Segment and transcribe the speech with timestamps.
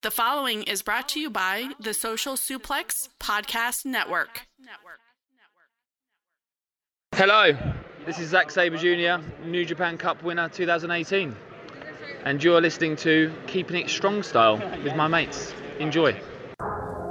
[0.00, 4.46] The following is brought to you by the Social Suplex Podcast Network.
[7.16, 7.50] Hello,
[8.06, 11.34] this is Zack Sabre Jr., New Japan Cup winner 2018.
[12.24, 15.52] And you're listening to Keeping It Strong Style with my mates.
[15.80, 16.14] Enjoy.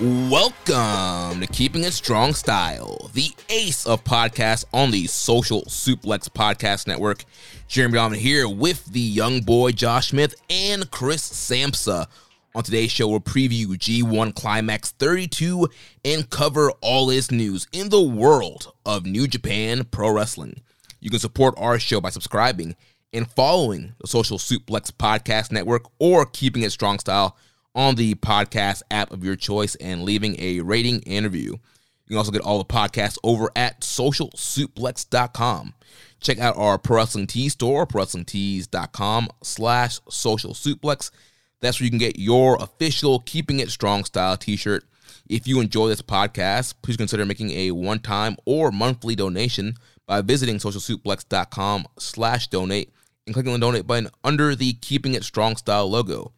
[0.00, 6.86] Welcome to Keeping It Strong Style, the ace of podcasts on the Social Suplex Podcast
[6.86, 7.24] Network.
[7.66, 12.06] Jeremy Donovan here with the young boy Josh Smith and Chris Samsa.
[12.54, 15.66] On today's show, we'll preview G1 Climax 32
[16.04, 20.60] and cover all its news in the world of New Japan Pro Wrestling.
[21.00, 22.76] You can support our show by subscribing
[23.12, 27.36] and following the Social Suplex Podcast Network or Keeping It Strong Style
[27.78, 31.52] on the podcast app of your choice and leaving a rating and review.
[31.52, 35.74] You can also get all the podcasts over at socialsuplex.com.
[36.20, 41.12] Check out our Pro Wrestling Tees store, prowrestlingtees.com slash social suplex.
[41.60, 44.82] That's where you can get your official Keeping It Strong style t-shirt.
[45.28, 50.56] If you enjoy this podcast, please consider making a one-time or monthly donation by visiting
[50.56, 52.92] socialsuplex.com slash donate
[53.24, 56.32] and clicking the donate button under the Keeping It Strong style logo.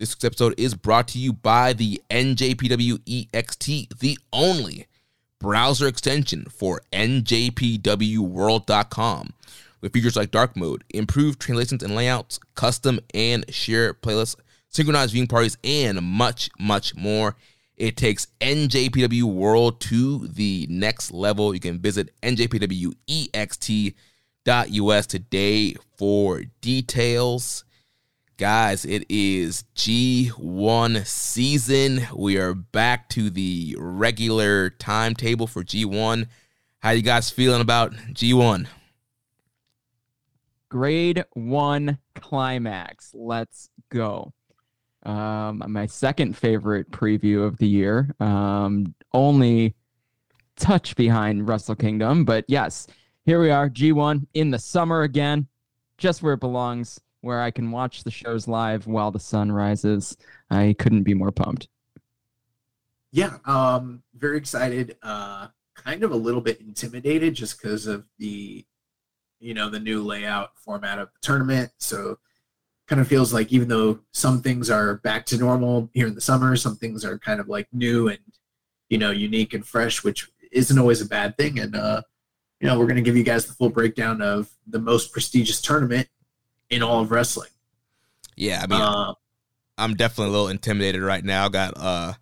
[0.00, 4.86] This episode is brought to you by the NJPW EXT, the only
[5.38, 9.34] browser extension for NJPWWorld.com,
[9.82, 14.36] with features like dark mode, improved translations and layouts, custom and share playlists,
[14.70, 17.36] synchronized viewing parties, and much, much more.
[17.76, 21.52] It takes NJPW World to the next level.
[21.52, 27.64] You can visit NJPWEXT.us today for details.
[28.40, 32.06] Guys, it is G1 season.
[32.16, 36.26] We are back to the regular timetable for G1.
[36.78, 38.66] How you guys feeling about G1?
[40.70, 43.10] Grade 1 climax.
[43.12, 44.32] Let's go.
[45.02, 48.14] Um, my second favorite preview of the year.
[48.20, 49.74] Um, only
[50.56, 52.86] touch behind Wrestle Kingdom, but yes,
[53.26, 55.46] here we are, G1 in the summer again,
[55.98, 60.16] just where it belongs where I can watch the shows live while the sun rises.
[60.50, 61.68] I couldn't be more pumped.
[63.12, 64.96] Yeah, um, very excited.
[65.02, 68.64] Uh, kind of a little bit intimidated just because of the,
[69.40, 71.72] you know, the new layout format of the tournament.
[71.78, 72.18] So,
[72.86, 76.20] kind of feels like even though some things are back to normal here in the
[76.20, 78.18] summer, some things are kind of like new and,
[78.88, 81.58] you know, unique and fresh, which isn't always a bad thing.
[81.58, 82.02] And, uh,
[82.60, 85.60] you know, we're going to give you guys the full breakdown of the most prestigious
[85.60, 86.08] tournament
[86.70, 87.50] in all of wrestling.
[88.36, 89.14] Yeah, I mean, uh,
[89.76, 91.48] I'm definitely a little intimidated right now.
[91.48, 92.16] Got a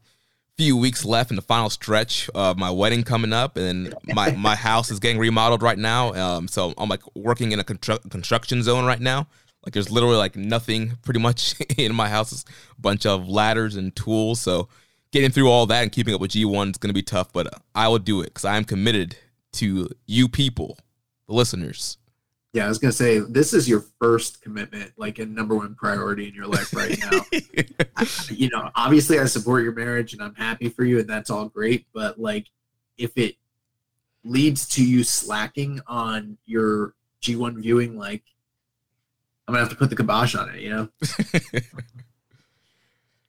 [0.56, 4.56] few weeks left in the final stretch of my wedding coming up, and my my
[4.56, 6.12] house is getting remodeled right now.
[6.14, 9.28] Um, so I'm like working in a constru- construction zone right now.
[9.64, 12.32] Like there's literally like nothing pretty much in my house.
[12.32, 12.44] It's
[12.76, 14.40] a bunch of ladders and tools.
[14.40, 14.68] So
[15.12, 17.48] getting through all that and keeping up with G1 is going to be tough, but
[17.74, 19.16] I will do it because I am committed
[19.52, 20.78] to you people,
[21.26, 21.98] the listeners.
[22.58, 26.26] Yeah, I was gonna say this is your first commitment, like a number one priority
[26.26, 27.20] in your life right now.
[27.96, 31.30] I, you know, obviously I support your marriage and I'm happy for you, and that's
[31.30, 31.86] all great.
[31.94, 32.48] But like,
[32.96, 33.36] if it
[34.24, 38.24] leads to you slacking on your G1 viewing, like,
[39.46, 40.60] I'm gonna have to put the kibosh on it.
[40.60, 40.88] You know.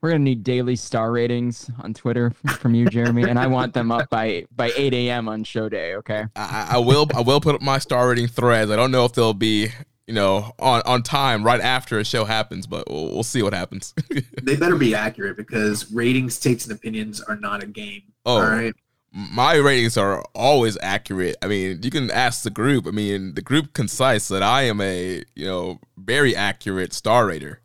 [0.01, 3.91] We're gonna need daily star ratings on Twitter from you, Jeremy, and I want them
[3.91, 5.27] up by by 8 a.m.
[5.27, 5.95] on show day.
[5.95, 6.25] Okay.
[6.37, 7.07] I, I will.
[7.13, 8.71] I will put up my star rating threads.
[8.71, 9.69] I don't know if they'll be
[10.07, 13.53] you know on on time right after a show happens, but we'll, we'll see what
[13.53, 13.93] happens.
[14.41, 18.03] they better be accurate because ratings, takes, and opinions are not a game.
[18.25, 18.73] Oh, all right.
[19.11, 21.35] My ratings are always accurate.
[21.41, 22.87] I mean, you can ask the group.
[22.87, 27.59] I mean, the group concise that I am a you know very accurate star rater.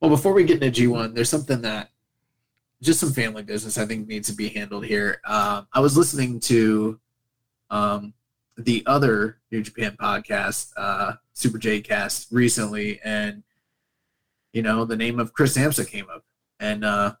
[0.00, 1.90] Well, before we get into G1, there's something that
[2.82, 5.20] just some family business I think needs to be handled here.
[5.24, 7.00] Uh, I was listening to
[7.70, 8.14] um,
[8.56, 13.42] the other New Japan podcast, uh, Super J Cast, recently, and
[14.52, 16.24] you know the name of Chris Samsa came up,
[16.60, 17.14] and uh,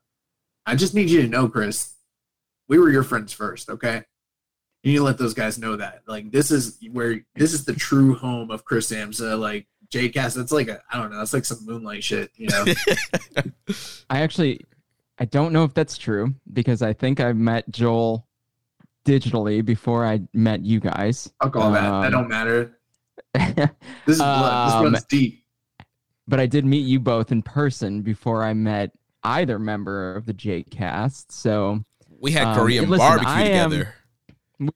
[0.64, 1.94] I just need you to know, Chris,
[2.68, 4.04] we were your friends first, okay?
[4.82, 6.02] You need to let those guys know that.
[6.06, 9.38] Like this is where this is the true home of Chris Samsa.
[9.38, 12.48] Like J Cast, that's like a I don't know, that's like some moonlight shit, you
[12.48, 12.64] know.
[14.10, 14.60] I actually,
[15.18, 18.26] I don't know if that's true because I think I met Joel
[19.04, 21.32] digitally before I met you guys.
[21.42, 21.82] Fuck all that.
[21.82, 22.78] That Um, don't matter.
[24.06, 24.66] This is blood.
[24.68, 25.44] This Um, runs deep.
[26.26, 28.92] but I did meet you both in person before I met
[29.24, 31.32] either member of the J Cast.
[31.32, 31.82] So
[32.20, 33.94] We had Um, Korean listen, barbecue I am- together.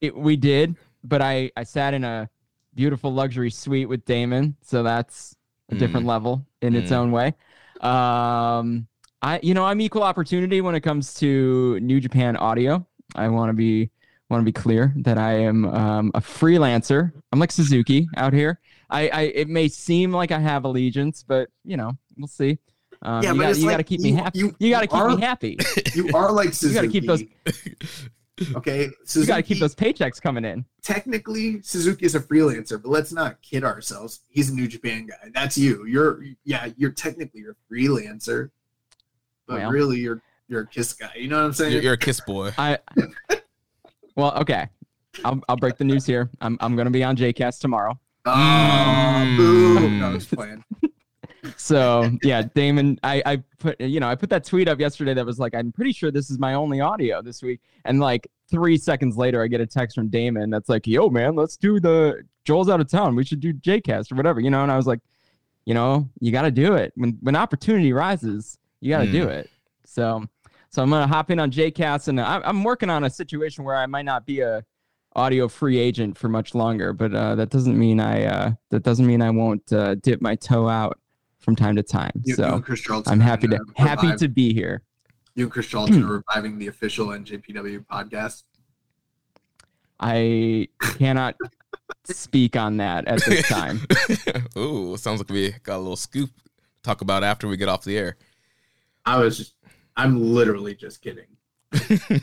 [0.00, 2.28] we, we did, but I, I sat in a
[2.74, 4.56] beautiful luxury suite with Damon.
[4.62, 5.36] So that's
[5.70, 6.96] a different level in its Mm.
[6.96, 7.34] own way.
[7.80, 8.86] Um,
[9.22, 12.86] I, you know, I'm equal opportunity when it comes to New Japan audio.
[13.14, 13.90] I want to be,
[14.30, 17.12] want to be clear that I am um, a freelancer.
[17.32, 18.58] I'm like Suzuki out here.
[18.90, 22.58] I, I, it may seem like I have allegiance, but you know, we'll see.
[23.02, 24.38] Um, Yeah, you but got it's you like got to keep me happy.
[24.38, 25.58] you- You, got to keep are- me happy.
[25.94, 26.74] You are like Suzuki.
[26.74, 27.72] You got to keep those.
[28.56, 28.90] Okay, so
[29.20, 30.64] You Suzuki, got to keep those paychecks coming in.
[30.82, 34.20] Technically, Suzuki is a freelancer, but let's not kid ourselves.
[34.28, 35.30] He's a New Japan guy.
[35.34, 35.84] That's you.
[35.86, 36.68] You're yeah.
[36.76, 38.50] You're technically you're a freelancer,
[39.46, 39.70] but Well.
[39.70, 41.12] really you're you're a kiss guy.
[41.16, 41.72] You know what I'm saying?
[41.72, 42.52] You're, you're a kiss boy.
[42.58, 42.78] I
[44.16, 44.68] well, okay.
[45.24, 46.30] I'll I'll break the news here.
[46.40, 47.98] I'm I'm gonna be on JCast tomorrow.
[48.24, 49.90] oh, boo!
[49.98, 50.64] No, I'm just playing.
[51.56, 55.26] So yeah, Damon, I I put you know I put that tweet up yesterday that
[55.26, 58.76] was like I'm pretty sure this is my only audio this week, and like three
[58.76, 62.22] seconds later I get a text from Damon that's like, Yo man, let's do the
[62.44, 63.16] Joel's out of town.
[63.16, 64.62] We should do JCast or whatever, you know.
[64.62, 65.00] And I was like,
[65.64, 68.58] you know, you got to do it when when opportunity rises.
[68.80, 69.50] You got to do it.
[69.84, 70.24] So
[70.70, 73.76] so I'm gonna hop in on JCast, and I, I'm working on a situation where
[73.76, 74.64] I might not be a
[75.14, 79.06] audio free agent for much longer, but uh, that doesn't mean I uh, that doesn't
[79.06, 80.98] mean I won't uh, dip my toe out
[81.42, 82.12] from time to time.
[82.24, 84.82] You, you so and I'm happy to gonna happy to be here.
[85.34, 88.44] You and Chris Charlton are reviving the official NJPW podcast.
[90.00, 91.36] I cannot
[92.04, 93.80] speak on that at this time.
[94.56, 96.50] Ooh, sounds like we got a little scoop to
[96.82, 98.16] talk about after we get off the air.
[99.04, 99.54] I was just,
[99.96, 101.26] I'm literally just kidding.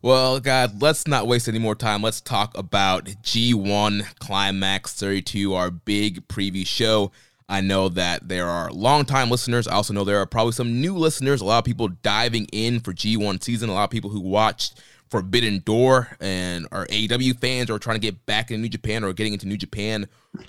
[0.00, 2.02] Well, God, let's not waste any more time.
[2.02, 7.10] Let's talk about G1 Climax 32, our big preview show.
[7.48, 9.66] I know that there are longtime listeners.
[9.66, 11.40] I also know there are probably some new listeners.
[11.40, 13.70] A lot of people diving in for G1 season.
[13.70, 18.00] A lot of people who watched Forbidden Door and are AEW fans or trying to
[18.00, 20.06] get back into New Japan or getting into New Japan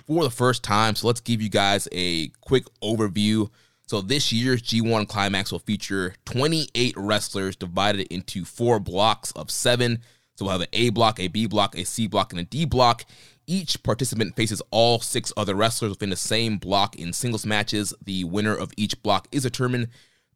[0.07, 0.96] for the first time.
[0.96, 3.50] So let's give you guys a quick overview.
[3.88, 10.02] So this year's G1 Climax will feature 28 wrestlers divided into four blocks of seven.
[10.36, 12.66] So we'll have an A block, a B block, a C block, and a D
[12.66, 13.06] block.
[13.51, 17.96] Each participant faces all six other wrestlers within the same block in singles matches.
[18.06, 19.88] The winner of each block is determined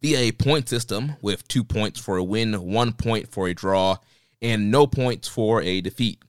[0.02, 3.98] via a point system with two points for a win, one point for a draw,
[4.42, 6.24] and no points for a defeat.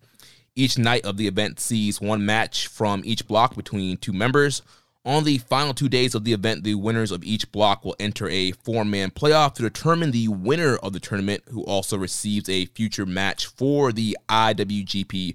[0.55, 4.61] Each night of the event sees one match from each block between two members.
[5.07, 8.29] On the final two days of the event, the winners of each block will enter
[8.29, 12.67] a four man playoff to determine the winner of the tournament, who also receives a
[12.67, 15.35] future match for the IWGP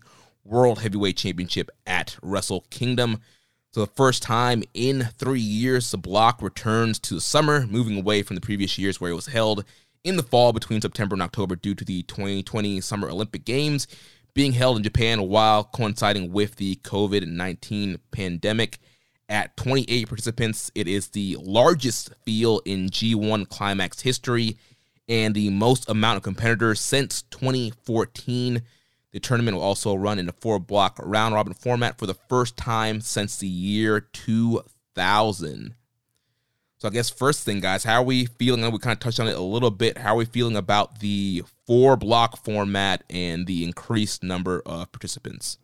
[0.50, 3.20] World Heavyweight Championship at Wrestle Kingdom.
[3.72, 8.24] So, the first time in three years, the block returns to the summer, moving away
[8.24, 9.64] from the previous years where it was held
[10.04, 13.88] in the fall between September and October due to the 2020 Summer Olympic Games
[14.34, 18.80] being held in Japan while coinciding with the COVID 19 pandemic.
[19.28, 24.58] At 28 participants, it is the largest field in G1 Climax history
[25.08, 28.64] and the most amount of competitors since 2014.
[29.12, 32.56] The tournament will also run in a four block round robin format for the first
[32.58, 35.74] time since the year 2000.
[36.78, 38.64] So, I guess first thing, guys, how are we feeling?
[38.64, 39.98] I know we kind of touched on it a little bit.
[39.98, 45.58] How are we feeling about the four block format and the increased number of participants?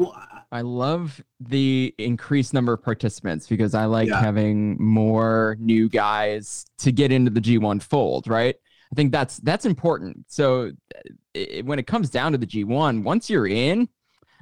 [0.00, 4.20] I- I love the increased number of participants because I like Yeah.
[4.20, 8.54] having more new guys to get into the G1 fold, right?
[8.94, 10.24] I think that's that's important.
[10.28, 10.70] So
[11.36, 13.88] i when it comes down to the G1, once you're in,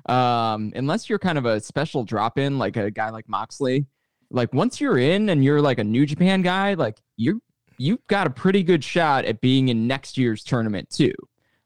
[0.06, 3.86] um, unless you're kind of a special drop in like a guy like Moxley,
[4.30, 7.40] like once you're in and you're like a New Japan guy, like you
[7.78, 11.14] you've got a pretty good shot at being in next year's tournament too.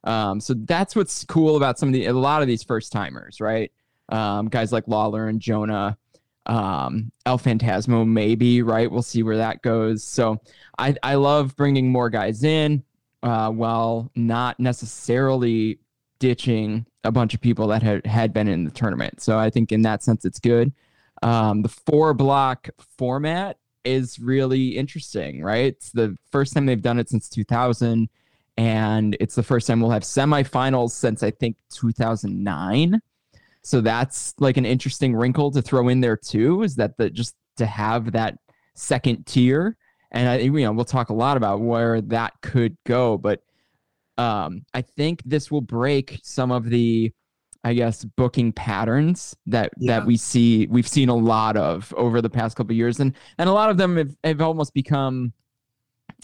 [0.05, 3.40] Um, so that's what's cool about some of the a lot of these first timers,
[3.40, 3.73] right?
[4.11, 5.99] Um, guys like Lawler and Jonah,
[6.47, 8.91] um, El Phantasmo, maybe, right?
[8.91, 10.05] We'll see where that goes.
[10.05, 10.41] So
[10.79, 12.85] I, I love bringing more guys in
[13.23, 15.79] uh, while not necessarily
[16.19, 19.21] ditching a bunch of people that had, had been in the tournament.
[19.21, 20.73] So I think in that sense, it's good.
[21.23, 25.67] Um, the four block format is really interesting, right?
[25.67, 28.09] It's the first time they've done it since 2000,
[28.57, 33.00] and it's the first time we'll have semifinals since I think 2009.
[33.66, 36.62] So that's like an interesting wrinkle to throw in there too.
[36.62, 38.38] Is that the just to have that
[38.76, 39.76] second tier,
[40.12, 43.40] and I you know we'll talk a lot about where that could go, but
[44.18, 47.12] um, I think this will break some of the
[47.64, 49.99] I guess booking patterns that Yeah.
[49.99, 53.14] that we see we've seen a lot of over the past couple of years and
[53.38, 55.32] and a lot of them have, have almost become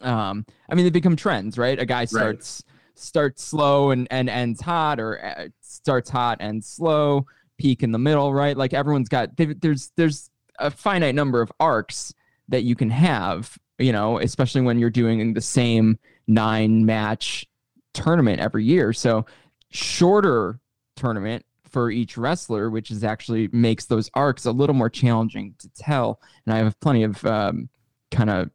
[0.02, 2.62] um I mean they become trends right a guy starts
[2.94, 7.26] starts slow and and ends hot or uh, starts hot and slow
[7.58, 12.14] peak in the middle right like everyone's got there's there's a finite number of arcs
[12.48, 17.46] that you can have you know especially when you're doing the same nine match
[17.94, 19.24] tournament every year so
[19.70, 20.60] shorter
[20.96, 25.68] tournament for each wrestler, which is actually makes those arcs a little more challenging to
[25.70, 26.20] tell.
[26.46, 27.68] And I have plenty of um,
[28.10, 28.50] kind of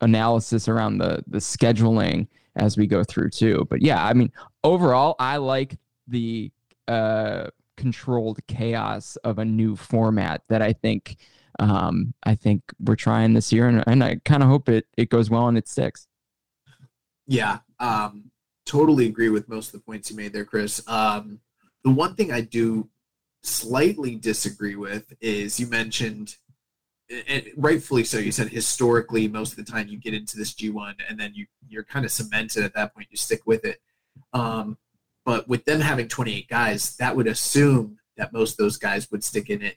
[0.00, 2.26] analysis around the the scheduling
[2.56, 3.66] as we go through too.
[3.70, 4.32] But yeah, I mean,
[4.62, 6.50] overall, I like the
[6.88, 11.16] uh, controlled chaos of a new format that I think
[11.58, 15.08] um, I think we're trying this year, and, and I kind of hope it it
[15.08, 16.06] goes well and it sticks.
[17.26, 18.30] Yeah, um,
[18.66, 20.82] totally agree with most of the points you made there, Chris.
[20.88, 21.40] Um,
[21.84, 22.88] the one thing I do
[23.42, 26.36] slightly disagree with is you mentioned,
[27.28, 28.18] and rightfully so.
[28.18, 31.46] You said historically, most of the time you get into this G1, and then you
[31.68, 33.08] you're kind of cemented at that point.
[33.10, 33.80] You stick with it.
[34.32, 34.78] Um,
[35.24, 39.24] but with them having 28 guys, that would assume that most of those guys would
[39.24, 39.76] stick in it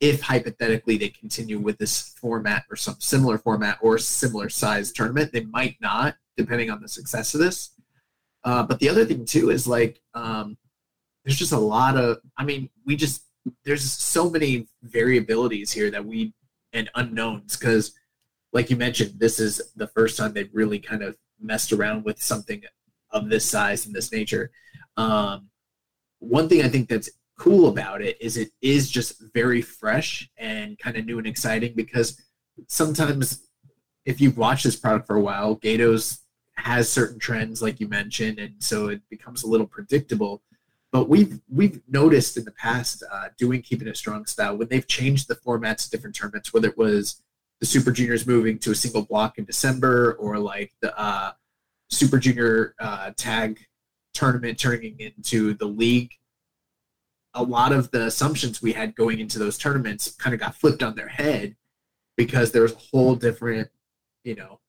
[0.00, 5.32] if hypothetically they continue with this format or some similar format or similar size tournament.
[5.32, 7.70] They might not, depending on the success of this.
[8.44, 10.56] Uh, but the other thing too is like um,
[11.24, 13.22] there's just a lot of I mean, we just
[13.64, 16.32] there's so many variabilities here that we
[16.76, 17.92] and unknowns because
[18.52, 22.22] like you mentioned, this is the first time they've really kind of messed around with
[22.22, 22.62] something
[23.10, 24.50] of this size and this nature.
[24.96, 25.48] Um,
[26.20, 30.78] one thing I think that's cool about it is it is just very fresh and
[30.78, 32.20] kind of new and exciting because
[32.66, 33.46] sometimes
[34.06, 36.20] if you've watched this product for a while, Gedo's
[36.54, 40.42] has certain trends like you mentioned, and so it becomes a little predictable.
[40.92, 44.86] But we've we've noticed in the past uh, doing keeping a strong style when they've
[44.86, 47.22] changed the formats of different tournaments, whether it was
[47.60, 51.32] the Super Juniors moving to a single block in December or like the uh,
[51.90, 53.58] Super Junior uh, tag
[54.14, 56.12] tournament turning into the league.
[57.34, 60.82] A lot of the assumptions we had going into those tournaments kind of got flipped
[60.82, 61.56] on their head
[62.16, 63.68] because there's a whole different,
[64.24, 64.60] you know,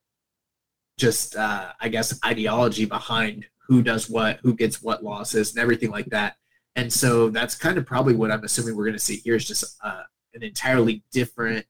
[0.97, 5.91] just uh, I guess ideology behind who does what, who gets what losses, and everything
[5.91, 6.35] like that.
[6.75, 9.45] And so that's kind of probably what I'm assuming we're going to see here is
[9.45, 11.65] just uh, an entirely different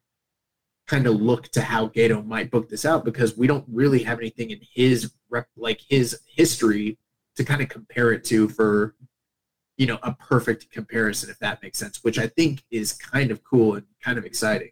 [0.87, 4.19] kind of look to how Gedo might book this out because we don't really have
[4.19, 6.97] anything in his rep, like his history
[7.35, 8.95] to kind of compare it to for
[9.77, 13.43] you know a perfect comparison if that makes sense which i think is kind of
[13.43, 14.71] cool and kind of exciting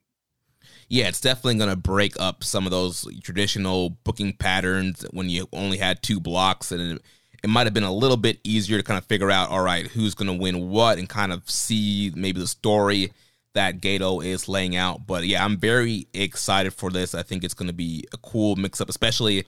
[0.88, 5.48] yeah, it's definitely going to break up some of those traditional booking patterns when you
[5.52, 7.02] only had two blocks, and it,
[7.44, 9.88] it might have been a little bit easier to kind of figure out, all right,
[9.88, 13.12] who's going to win what, and kind of see maybe the story
[13.54, 15.08] that Gedo is laying out.
[15.08, 17.16] But yeah, I'm very excited for this.
[17.16, 19.46] I think it's going to be a cool mix up, especially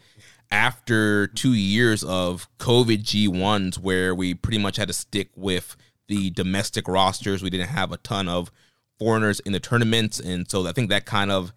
[0.50, 5.76] after two years of COVID G1s where we pretty much had to stick with
[6.08, 7.44] the domestic rosters.
[7.44, 8.50] We didn't have a ton of
[9.00, 11.54] foreigners in the tournaments, and so I think that kind of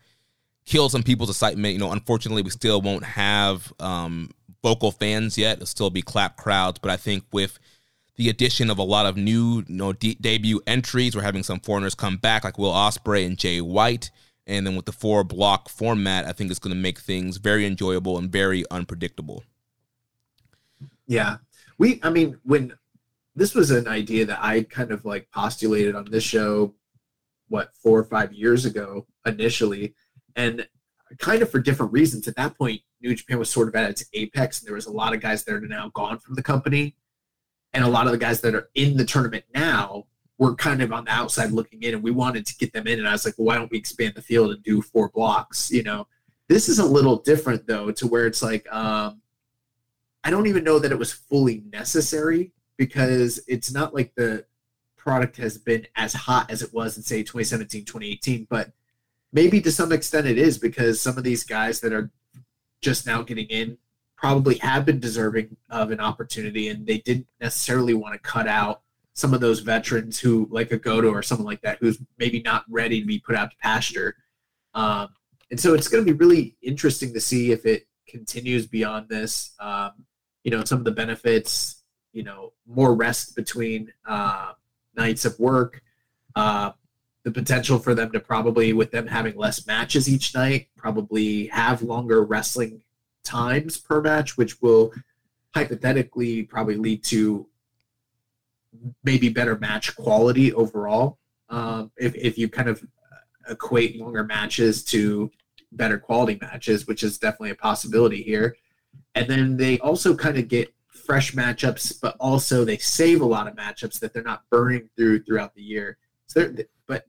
[0.65, 1.73] killed some people's excitement.
[1.73, 4.31] You know, unfortunately, we still won't have um,
[4.63, 5.57] vocal fans yet.
[5.57, 7.59] It'll still be clap crowds, but I think with
[8.17, 11.59] the addition of a lot of new, you know, de- debut entries, we're having some
[11.61, 14.11] foreigners come back, like Will Ospreay and Jay White.
[14.47, 17.65] And then with the four block format, I think it's going to make things very
[17.65, 19.45] enjoyable and very unpredictable.
[21.07, 21.39] Yeah.
[21.79, 22.75] We, I mean, when
[23.35, 26.75] this was an idea that I kind of like postulated on this show,
[27.51, 29.95] what, four or five years ago initially,
[30.35, 30.67] and
[31.19, 32.27] kind of for different reasons.
[32.27, 34.93] At that point, New Japan was sort of at its apex, and there was a
[34.93, 36.97] lot of guys that are now gone from the company.
[37.73, 40.07] And a lot of the guys that are in the tournament now
[40.39, 42.99] were kind of on the outside looking in, and we wanted to get them in.
[42.99, 45.71] And I was like, well, why don't we expand the field and do four blocks?
[45.71, 46.07] You know,
[46.49, 49.21] this is a little different though, to where it's like, um,
[50.25, 54.45] I don't even know that it was fully necessary because it's not like the
[55.01, 58.71] product has been as hot as it was in say 2017 2018 but
[59.33, 62.11] maybe to some extent it is because some of these guys that are
[62.81, 63.79] just now getting in
[64.21, 68.83] probably have been deserving of an opportunity, and they didn't necessarily want to cut out
[69.15, 72.65] some of those veterans who, like a Goto or someone like that, who's maybe not
[72.69, 74.15] ready to be put out to pasture.
[74.75, 75.09] Um,
[75.51, 79.55] and so it's going to be really interesting to see if it continues beyond this.
[79.59, 79.93] Um,
[80.45, 84.53] you know, some of the benefits, you know, more rest between uh,
[85.01, 85.83] nights of work,
[86.37, 86.71] uh,
[87.25, 91.83] the potential for them to probably, with them having less matches each night, probably have
[91.83, 92.83] longer wrestling
[93.25, 94.93] times per match, which will
[95.55, 97.47] hypothetically probably lead to
[99.03, 101.19] maybe better match quality overall.
[101.49, 102.83] Um, if, if you kind of
[103.49, 105.31] equate longer matches to
[105.73, 108.57] better quality matches, which is definitely a possibility here.
[109.15, 110.73] And then they also kind of get
[111.11, 115.21] fresh matchups, but also they save a lot of matchups that they're not burning through
[115.25, 115.99] throughout the year.
[116.29, 116.55] So
[116.87, 117.09] but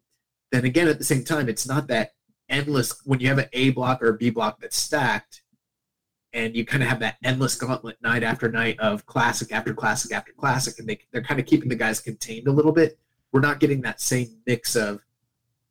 [0.52, 2.16] then again, at the same time, it's not that
[2.50, 5.44] endless when you have an A block or a B block that's stacked
[6.34, 10.12] and you kind of have that endless gauntlet night after night of classic after classic
[10.12, 12.98] after classic, and they they're kind of keeping the guys contained a little bit.
[13.32, 15.02] We're not getting that same mix of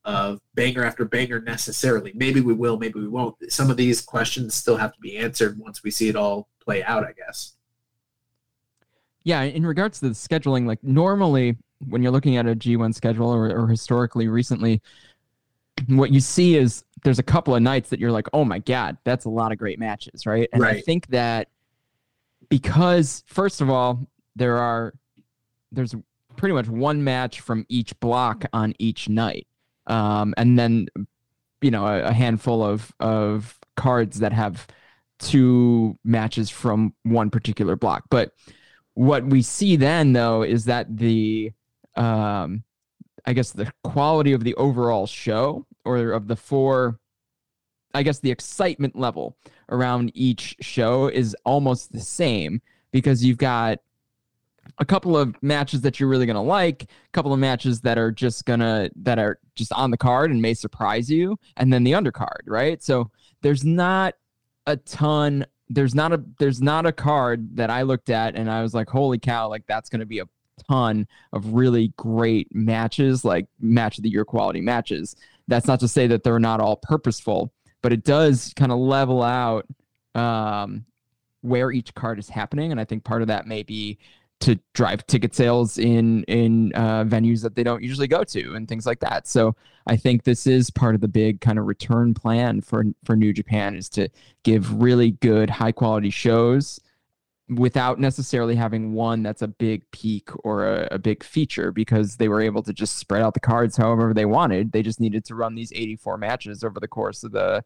[0.04, 2.12] of banger after banger necessarily.
[2.14, 3.34] Maybe we will, maybe we won't.
[3.48, 6.84] Some of these questions still have to be answered once we see it all play
[6.84, 7.56] out, I guess.
[9.24, 11.56] Yeah, in regards to the scheduling, like normally
[11.88, 14.82] when you're looking at a G1 schedule or, or historically recently,
[15.86, 18.98] what you see is there's a couple of nights that you're like, oh my god,
[19.04, 20.48] that's a lot of great matches, right?
[20.52, 20.76] And right.
[20.76, 21.48] I think that
[22.48, 24.94] because first of all, there are
[25.72, 25.94] there's
[26.36, 29.46] pretty much one match from each block on each night,
[29.86, 30.88] um, and then
[31.62, 34.66] you know a, a handful of of cards that have
[35.18, 38.04] two matches from one particular block.
[38.10, 38.32] But
[38.94, 41.52] what we see then though is that the
[41.96, 42.64] um,
[43.24, 46.98] I guess the quality of the overall show or of the four
[47.94, 49.36] I guess the excitement level
[49.68, 53.78] around each show is almost the same because you've got
[54.78, 57.98] a couple of matches that you're really going to like, a couple of matches that
[57.98, 61.72] are just going to that are just on the card and may surprise you, and
[61.72, 62.82] then the undercard, right?
[62.82, 63.10] So
[63.42, 64.14] there's not
[64.66, 68.60] a ton there's not a there's not a card that I looked at and I
[68.62, 70.28] was like, "Holy cow, like that's to be a
[70.68, 75.14] ton of really great matches, like match of the year quality matches."
[75.46, 77.52] That's not to say that they're not all purposeful,
[77.82, 79.66] but it does kind of level out
[80.16, 80.84] um,
[81.42, 82.72] where each card is happening.
[82.72, 83.98] And I think part of that may be
[84.40, 88.68] to drive ticket sales in in uh, venues that they don't usually go to and
[88.68, 89.26] things like that.
[89.26, 89.54] So
[89.86, 93.32] I think this is part of the big kind of return plan for for New
[93.32, 94.08] Japan is to
[94.42, 96.80] give really good high quality shows
[97.50, 102.28] without necessarily having one that's a big peak or a, a, big feature because they
[102.28, 104.70] were able to just spread out the cards however they wanted.
[104.70, 107.64] They just needed to run these 84 matches over the course of the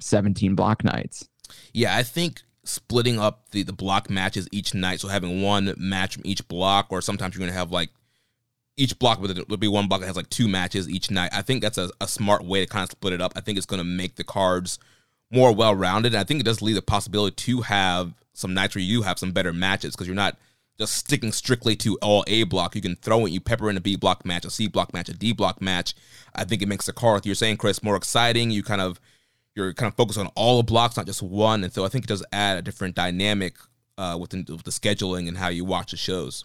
[0.00, 1.30] 17 block nights.
[1.72, 6.14] Yeah, I think splitting up the, the block matches each night, so having one match
[6.14, 7.90] from each block, or sometimes you're going to have like
[8.76, 11.30] each block would be one block that has like two matches each night.
[11.32, 13.32] I think that's a, a smart way to kind of split it up.
[13.36, 14.78] I think it's going to make the cards
[15.30, 16.12] more well rounded.
[16.14, 19.18] And I think it does leave the possibility to have some nights where you have
[19.18, 20.38] some better matches because you're not
[20.78, 22.74] just sticking strictly to all A block.
[22.74, 25.08] You can throw it, you pepper in a B block match, a C block match,
[25.08, 25.94] a D block match.
[26.34, 28.50] I think it makes the card, you're saying, Chris, more exciting.
[28.50, 29.00] You kind of
[29.54, 31.64] you're kind of focused on all the blocks, not just one.
[31.64, 33.56] And so I think it does add a different dynamic
[33.98, 36.44] uh, within with the scheduling and how you watch the shows.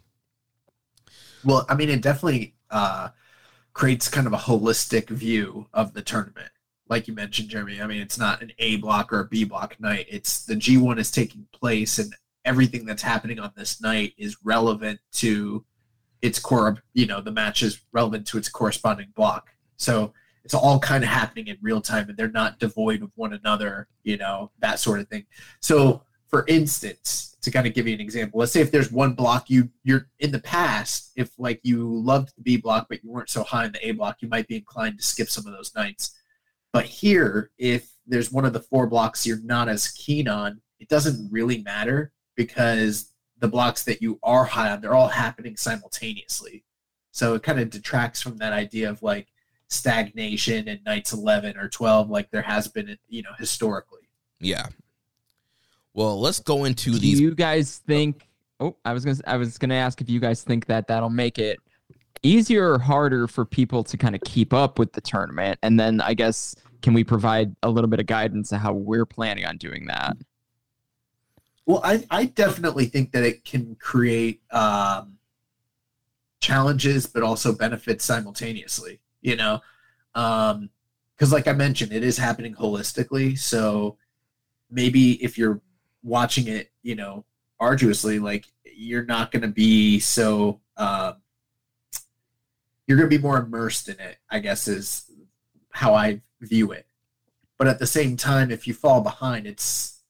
[1.44, 3.10] Well, I mean, it definitely uh,
[3.74, 6.50] creates kind of a holistic view of the tournament
[6.90, 9.80] like you mentioned, Jeremy, I mean, it's not an A block or a B block
[9.80, 10.08] night.
[10.10, 12.16] It's the G1 is taking place, and
[12.46, 15.66] everything that's happening on this night is relevant to
[16.22, 16.78] its core.
[16.94, 19.50] You know, the match is relevant to its corresponding block.
[19.78, 20.14] So
[20.48, 23.88] it's all kind of happening in real time, and they're not devoid of one another.
[24.04, 25.26] You know, that sort of thing.
[25.62, 29.14] So, for instance, to kind of give you an example, let's say if there's one
[29.14, 33.12] block you you're in the past, if like you loved the B block but you
[33.12, 35.54] weren't so high in the A block, you might be inclined to skip some of
[35.54, 36.18] those nights
[36.74, 40.90] but here, if there's one of the four blocks you're not as keen on, it
[40.90, 46.64] doesn't really matter because the blocks that you are high on, they're all happening simultaneously.
[47.12, 49.28] So it kind of detracts from that idea of like
[49.68, 54.02] stagnation in nights 11 or 12, like there has been, you know, historically.
[54.40, 54.68] Yeah.
[55.94, 57.20] Well, let's go into Do these.
[57.20, 58.28] you guys think?
[58.60, 59.18] Oh, I was gonna.
[59.26, 61.60] I was gonna ask if you guys think that that'll make it
[62.24, 66.02] easier or harder for people to kind of keep up with the tournament, and then
[66.02, 69.58] I guess can we provide a little bit of guidance on how we're planning on
[69.58, 70.18] doing that?
[71.66, 75.18] Well, I, I definitely think that it can create um,
[76.40, 79.00] challenges, but also benefits simultaneously.
[79.22, 79.62] You know,
[80.16, 80.70] um
[81.18, 83.38] because like I mentioned, it is happening holistically.
[83.40, 83.98] So
[84.70, 85.62] maybe if you're
[86.04, 87.26] watching it, you know,
[87.60, 90.62] arduously, like you're not going to be so.
[90.78, 91.16] Um,
[92.86, 94.18] you're going to be more immersed in it.
[94.30, 95.12] I guess is
[95.72, 96.86] how I view it.
[97.58, 100.02] But at the same time, if you fall behind, it's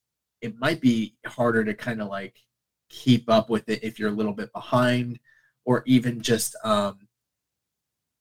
[0.41, 2.41] it might be harder to kind of like
[2.89, 5.19] keep up with it if you're a little bit behind,
[5.65, 7.06] or even just um,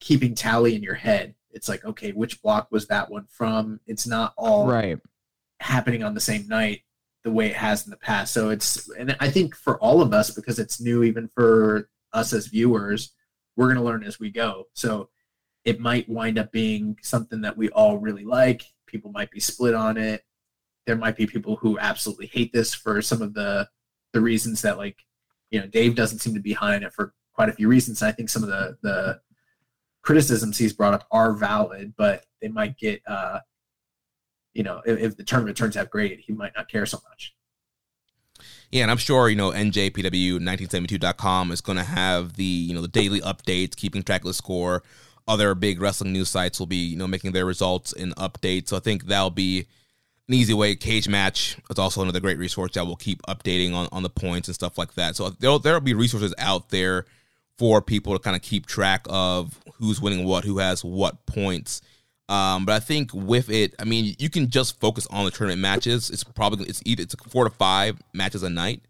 [0.01, 1.35] keeping tally in your head.
[1.51, 3.81] It's like, okay, which block was that one from?
[3.87, 4.99] It's not all Right.
[5.61, 6.83] happening on the same night
[7.25, 8.33] the way it has in the past.
[8.35, 12.33] So it's, and I think for all of us, because it's new, even for us
[12.33, 13.13] as viewers,
[13.57, 14.65] we're going to learn as we go.
[14.75, 15.09] So
[15.65, 18.63] it might wind up being something that we all really like.
[18.87, 20.23] People might be split on it.
[20.87, 23.69] There might be people who absolutely hate this for some of the
[24.13, 24.99] the reasons that like
[25.51, 28.03] you know Dave doesn't seem to be high on it for quite a few reasons.
[28.03, 29.21] I think some of the the
[30.07, 33.41] criticisms he's brought up are valid, but they might get uh
[34.55, 37.35] you know if, if the tournament turns out great, he might not care so much.
[38.71, 42.89] Yeah, and I'm sure you know NJPW1972.com is going to have the you know the
[42.89, 44.83] daily updates, keeping track of the score.
[45.29, 48.69] Other big wrestling news sites will be you know making their results and updates.
[48.69, 49.67] So I think that'll be
[50.29, 50.77] an easy way.
[50.77, 54.47] Cage match is also another great resource that will keep updating on, on the points
[54.47, 55.17] and stuff like that.
[55.17, 57.07] So there'll there'll be resources out there
[57.59, 61.81] for people to kind of keep track of who's winning what, who has what points.
[62.29, 65.61] Um, but I think with it, I mean, you can just focus on the tournament
[65.61, 66.11] matches.
[66.11, 68.83] It's probably it's either it's four to five matches a night.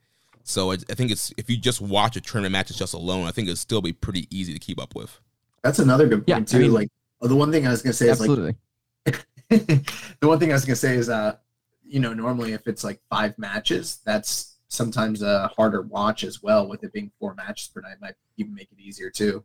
[0.43, 3.33] So it, I think it's if you just watch a tournament matches just alone, I
[3.33, 5.19] think it'd still be pretty easy to keep up with.
[5.63, 6.59] That's another good point Yeah, I too.
[6.61, 6.89] mean- like
[7.21, 8.57] oh, the one thing I was gonna say is like
[9.49, 11.37] the one thing I was gonna say is uh
[11.85, 16.69] you know normally if it's like five matches that's sometimes a harder watch as well
[16.69, 19.45] with it being four matches per night might even make it easier too.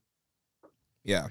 [1.04, 1.28] Yeah,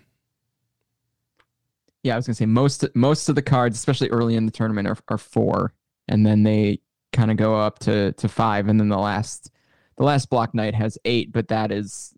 [2.03, 4.89] Yeah, I was gonna say most most of the cards, especially early in the tournament,
[4.89, 5.75] are, are four,
[6.09, 6.81] and then they
[7.13, 9.51] kind of go up to to five, and then the last
[9.97, 12.15] the last block night has eight, but that is,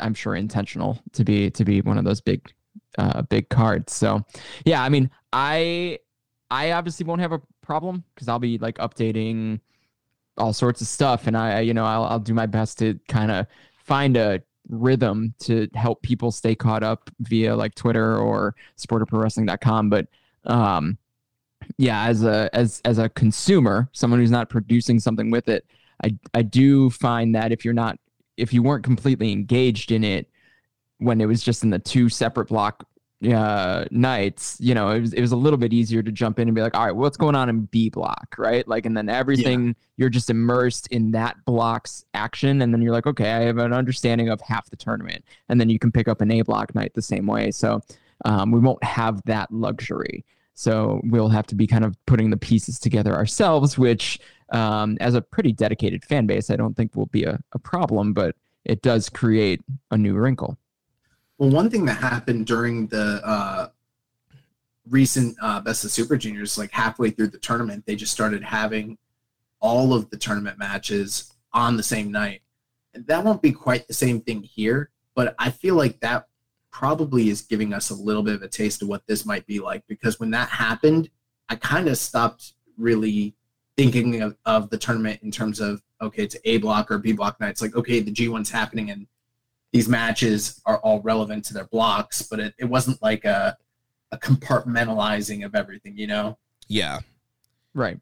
[0.00, 2.52] I'm sure, intentional to be to be one of those big
[2.98, 3.94] uh, big cards.
[3.94, 4.24] So,
[4.64, 5.98] yeah, I mean, I
[6.50, 9.60] I obviously won't have a problem because I'll be like updating
[10.36, 13.30] all sorts of stuff, and I you know I'll I'll do my best to kind
[13.30, 13.46] of
[13.84, 19.90] find a rhythm to help people stay caught up via like Twitter or sportofprowrestling.com.
[19.90, 20.06] But
[20.44, 20.96] um,
[21.76, 25.66] yeah, as a as as a consumer, someone who's not producing something with it,
[26.04, 27.98] I I do find that if you're not
[28.36, 30.30] if you weren't completely engaged in it
[30.98, 32.86] when it was just in the two separate block
[33.28, 36.48] uh nights you know it was it was a little bit easier to jump in
[36.48, 38.34] and be like all right what's going on in b block?
[38.38, 38.66] Right?
[38.66, 43.06] Like and then everything you're just immersed in that block's action and then you're like
[43.06, 45.24] okay i have an understanding of half the tournament.
[45.48, 47.50] And then you can pick up an a block night the same way.
[47.50, 47.82] So
[48.24, 50.24] um, we won't have that luxury.
[50.54, 54.18] So we'll have to be kind of putting the pieces together ourselves which
[54.52, 58.12] um, as a pretty dedicated fan base i don't think will be a, a problem
[58.12, 60.58] but it does create a new wrinkle
[61.40, 63.68] Well, one thing that happened during the uh,
[64.90, 68.98] recent uh, Best of Super Juniors, like halfway through the tournament, they just started having
[69.58, 72.42] all of the tournament matches on the same night.
[72.92, 76.28] And that won't be quite the same thing here, but I feel like that
[76.70, 79.60] probably is giving us a little bit of a taste of what this might be
[79.60, 81.08] like because when that happened,
[81.48, 83.34] I kind of stopped really
[83.78, 87.40] thinking of, of the tournament in terms of okay, it's A block or B block
[87.40, 87.62] nights.
[87.62, 89.06] Like, okay, the G1's happening and
[89.72, 93.56] these matches are all relevant to their blocks, but it, it wasn't like a,
[94.12, 96.38] a compartmentalizing of everything, you know?
[96.68, 97.00] yeah,
[97.74, 97.98] right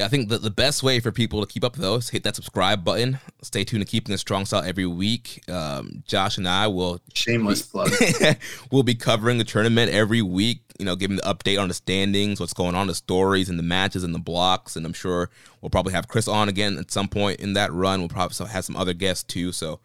[0.00, 0.06] yeah.
[0.06, 2.34] I think the the best way for people to keep up with those hit that
[2.34, 3.18] subscribe button.
[3.42, 5.42] Stay tuned to keeping a strong style every week.
[5.50, 7.90] Um, Josh and I will Shameless plug.
[8.70, 12.40] we'll be covering the tournament every week, you know, giving the update on the standings,
[12.40, 14.76] what's going on, the stories and the matches and the blocks.
[14.76, 15.28] And I'm sure
[15.60, 18.00] we'll probably have Chris on again at some point in that run.
[18.00, 19.52] We'll probably have some other guests too.
[19.52, 19.80] So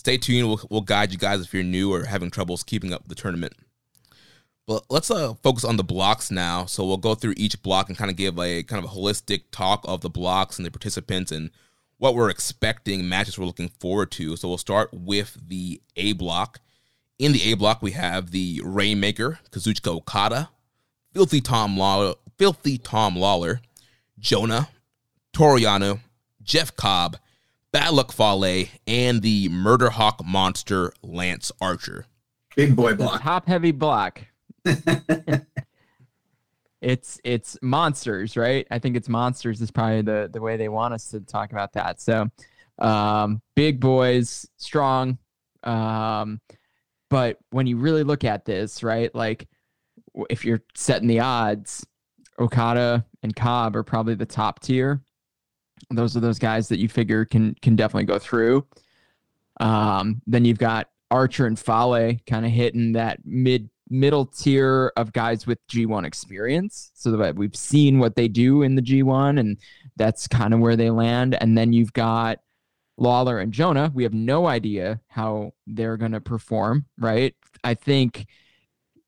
[0.00, 0.48] stay tuned.
[0.48, 3.52] We'll, we'll guide you guys if you're new or having troubles keeping up the tournament.
[4.66, 6.64] But let's uh, focus on the blocks now.
[6.64, 9.42] So we'll go through each block and kind of give a kind of a holistic
[9.52, 11.50] talk of the blocks and the participants and
[11.98, 14.36] what we're expecting, matches we're looking forward to.
[14.36, 16.60] So we'll start with the A block.
[17.18, 20.48] In the A block, we have the Rainmaker, Kazuchika Okada,
[21.12, 23.60] Filthy Tom Lawler, Filthy Tom Lawler,
[24.18, 24.70] Jonah,
[25.34, 26.00] Toru Yano,
[26.42, 27.18] Jeff Cobb,
[27.72, 32.06] Bad Luck Fale, and the Murder Hawk monster Lance Archer.
[32.56, 33.22] Big boy the block.
[33.22, 34.26] top heavy block
[36.80, 40.94] it's it's monsters right i think it's monsters is probably the the way they want
[40.94, 42.26] us to talk about that so
[42.78, 45.18] um big boys strong
[45.64, 46.40] um
[47.08, 49.46] but when you really look at this right like
[50.28, 51.86] if you're setting the odds
[52.38, 55.02] okada and cobb are probably the top tier
[55.90, 58.66] those are those guys that you figure can can definitely go through.
[59.60, 65.12] Um, then you've got Archer and Fale kind of hitting that mid middle tier of
[65.12, 66.92] guys with G1 experience.
[66.94, 69.58] So that we've seen what they do in the G1, and
[69.96, 71.36] that's kind of where they land.
[71.40, 72.38] And then you've got
[72.96, 73.90] Lawler and Jonah.
[73.92, 77.34] We have no idea how they're going to perform, right?
[77.64, 78.26] I think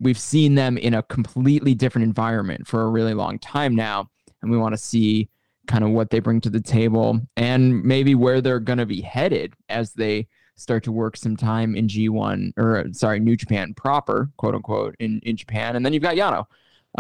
[0.01, 4.11] we've seen them in a completely different environment for a really long time now.
[4.43, 5.29] And we want to see
[5.67, 9.01] kind of what they bring to the table and maybe where they're going to be
[9.01, 14.31] headed as they start to work some time in G1 or sorry, New Japan proper,
[14.37, 15.77] quote unquote, in, in Japan.
[15.77, 16.47] And then you've got Yano,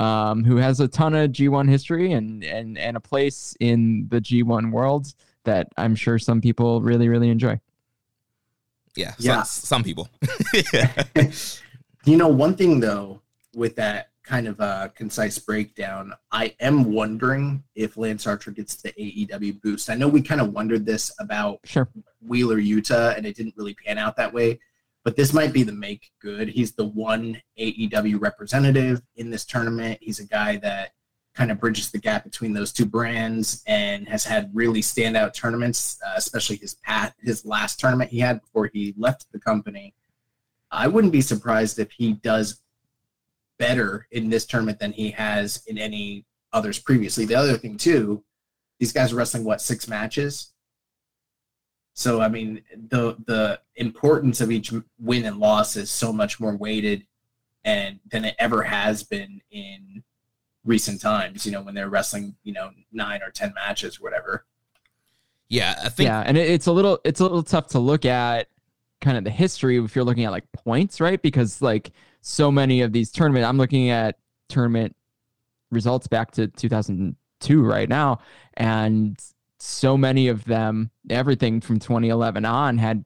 [0.03, 4.21] um, who has a ton of G1 history and, and, and a place in the
[4.21, 5.13] G1 world
[5.45, 7.61] that I'm sure some people really, really enjoy.
[8.95, 9.15] Yeah.
[9.19, 9.43] Yeah.
[9.43, 10.09] Some, some people.
[12.05, 13.21] You know, one thing though,
[13.55, 18.93] with that kind of a concise breakdown, I am wondering if Lance Archer gets the
[18.93, 19.91] AEW boost.
[19.91, 21.89] I know we kind of wondered this about Sure.
[22.21, 24.61] Wheeler, Yuta, and it didn't really pan out that way.
[25.05, 26.49] But this might be the make good.
[26.49, 29.99] He's the one AEW representative in this tournament.
[30.01, 30.93] He's a guy that
[31.35, 35.99] kind of bridges the gap between those two brands and has had really standout tournaments,
[36.07, 39.95] uh, especially his pat his last tournament he had before he left the company.
[40.71, 42.61] I wouldn't be surprised if he does
[43.63, 47.25] better in this tournament than he has in any others previously.
[47.25, 48.25] The other thing too,
[48.81, 50.51] these guys are wrestling what six matches.
[51.95, 56.57] So I mean, the the importance of each win and loss is so much more
[56.57, 57.07] weighted,
[57.65, 60.03] and than it ever has been in
[60.65, 61.47] recent times.
[61.47, 64.45] You know, when they're wrestling, you know, nine or ten matches, or whatever.
[65.49, 68.49] yeah, I think yeah, and it's a little it's a little tough to look at
[69.01, 71.23] kind of the history if you're looking at like points, right?
[71.23, 74.17] Because like so many of these tournament, I'm looking at
[74.49, 74.97] tournament
[75.71, 78.21] results back to 2002 right now,
[78.55, 79.19] and
[79.59, 83.05] so many of them, everything from 2011 on, had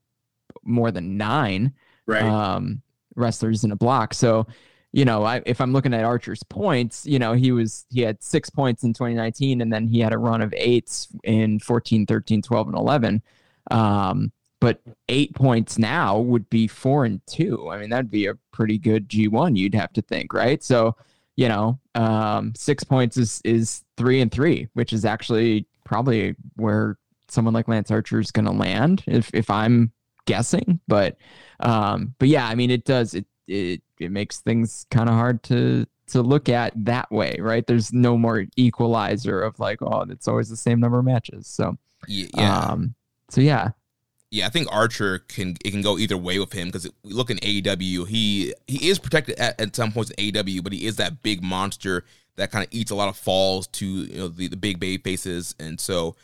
[0.62, 1.74] more than nine
[2.07, 2.22] Right.
[2.22, 2.83] um,
[3.16, 4.14] wrestlers in a block.
[4.14, 4.46] So,
[4.92, 8.22] you know, I, if I'm looking at Archer's points, you know, he was he had
[8.22, 12.42] six points in 2019, and then he had a run of eights in 14, 13,
[12.42, 13.22] 12, and 11.
[13.70, 17.69] Um, but eight points now would be four and two.
[17.71, 19.57] I mean, that'd be a pretty good G1.
[19.57, 20.62] You'd have to think, right?
[20.62, 20.97] So,
[21.37, 26.99] you know, um, six points is is three and three, which is actually probably where
[27.29, 29.92] someone like Lance Archer is going to land if if I'm
[30.27, 30.81] guessing.
[30.88, 31.16] But
[31.61, 35.42] um, but yeah, I mean, it does it it it makes things kind of hard
[35.45, 37.66] to to look at that way, right?
[37.66, 41.47] There's no more equalizer of like, oh, it's always the same number of matches.
[41.47, 42.59] So yeah, yeah.
[42.59, 42.95] um,
[43.31, 43.71] so yeah,
[44.30, 47.30] yeah, I think Archer can it can go either way with him because we look
[47.30, 50.96] in AEW, he he is protected at, at some points in AEW, but he is
[50.96, 52.04] that big monster
[52.36, 55.00] that kind of eats a lot of falls to you know the, the big baby
[55.02, 56.16] faces, and so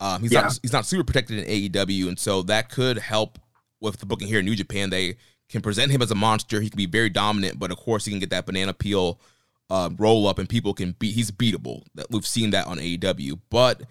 [0.00, 0.42] um, he's Yeah.
[0.42, 3.38] not he's not super protected in AEW, and so that could help
[3.80, 4.90] with the booking here in New Japan.
[4.90, 5.16] They
[5.48, 6.60] can present him as a monster.
[6.60, 9.18] He can be very dominant, but of course he can get that banana peel
[9.68, 11.14] uh, roll up, and people can beat.
[11.14, 11.82] He's beatable.
[11.96, 13.82] That we've seen that on AEW, but.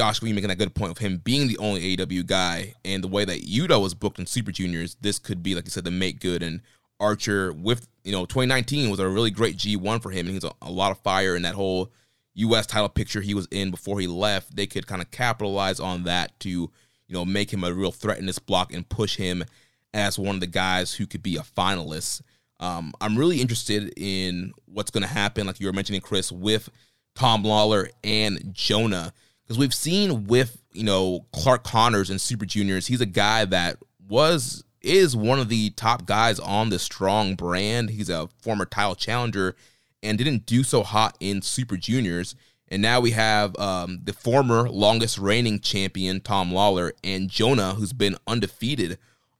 [0.00, 3.08] Josh, we making that good point of him being the only AEW guy and the
[3.08, 5.90] way that Yuta was booked in Super Juniors, this could be, like you said, the
[5.90, 6.42] make good.
[6.42, 6.62] And
[6.98, 10.24] Archer, with, you know, 2019 was a really great G1 for him.
[10.24, 11.92] And he's a, a lot of fire in that whole
[12.32, 12.66] U.S.
[12.66, 14.56] title picture he was in before he left.
[14.56, 16.70] They could kind of capitalize on that to, you
[17.10, 19.44] know, make him a real threat in this block and push him
[19.92, 22.22] as one of the guys who could be a finalist.
[22.58, 26.70] Um, I'm really interested in what's going to happen, like you were mentioning, Chris, with
[27.14, 29.12] Tom Lawler and Jonah
[29.50, 33.78] because we've seen with you know Clark Connors and Super Juniors, he's a guy that
[34.08, 37.90] was is one of the top guys on the strong brand.
[37.90, 39.56] He's a former title challenger
[40.04, 42.36] and didn't do so hot in Super Juniors.
[42.68, 47.92] And now we have um, the former longest reigning champion Tom Lawler and Jonah, who's
[47.92, 48.98] been undefeated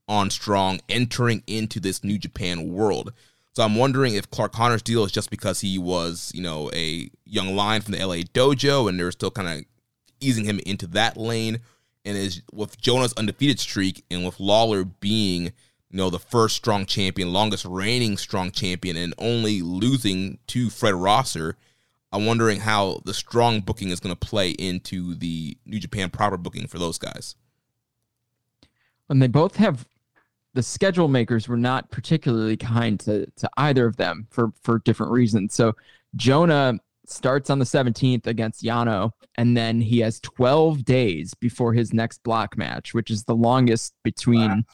[0.08, 3.12] on Strong, entering into this New Japan world.
[3.52, 7.10] So I'm wondering if Clark Connor's deal is just because he was, you know, a
[7.24, 9.64] young lion from the LA dojo and they're still kind of
[10.20, 11.60] easing him into that lane.
[12.04, 15.52] And is with Jonah's undefeated streak and with Lawler being, you
[15.90, 21.56] know, the first strong champion, longest reigning strong champion, and only losing to Fred Rosser,
[22.10, 26.38] I'm wondering how the strong booking is going to play into the New Japan proper
[26.38, 27.34] booking for those guys.
[29.10, 29.86] and they both have
[30.54, 35.12] the schedule makers were not particularly kind to to either of them for for different
[35.12, 35.54] reasons.
[35.54, 35.76] So
[36.16, 41.92] Jonah starts on the 17th against Yano, and then he has 12 days before his
[41.92, 44.64] next block match, which is the longest between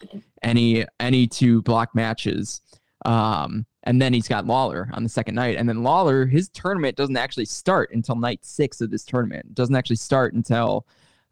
[0.42, 2.60] any any two block matches.
[3.04, 6.96] Um, and then he's got Lawler on the second night, and then Lawler his tournament
[6.96, 9.46] doesn't actually start until night six of this tournament.
[9.46, 10.86] It doesn't actually start until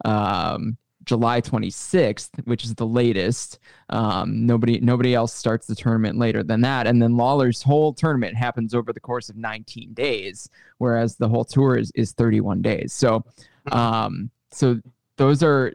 [0.05, 3.59] um, July 26th, which is the latest.
[3.91, 8.37] Um, nobody nobody else starts the tournament later than that, and then Lawler's whole tournament
[8.37, 12.93] happens over the course of 19 days, whereas the whole tour is, is 31 days.
[12.93, 13.25] So,
[13.71, 14.81] um, so
[15.17, 15.73] those are.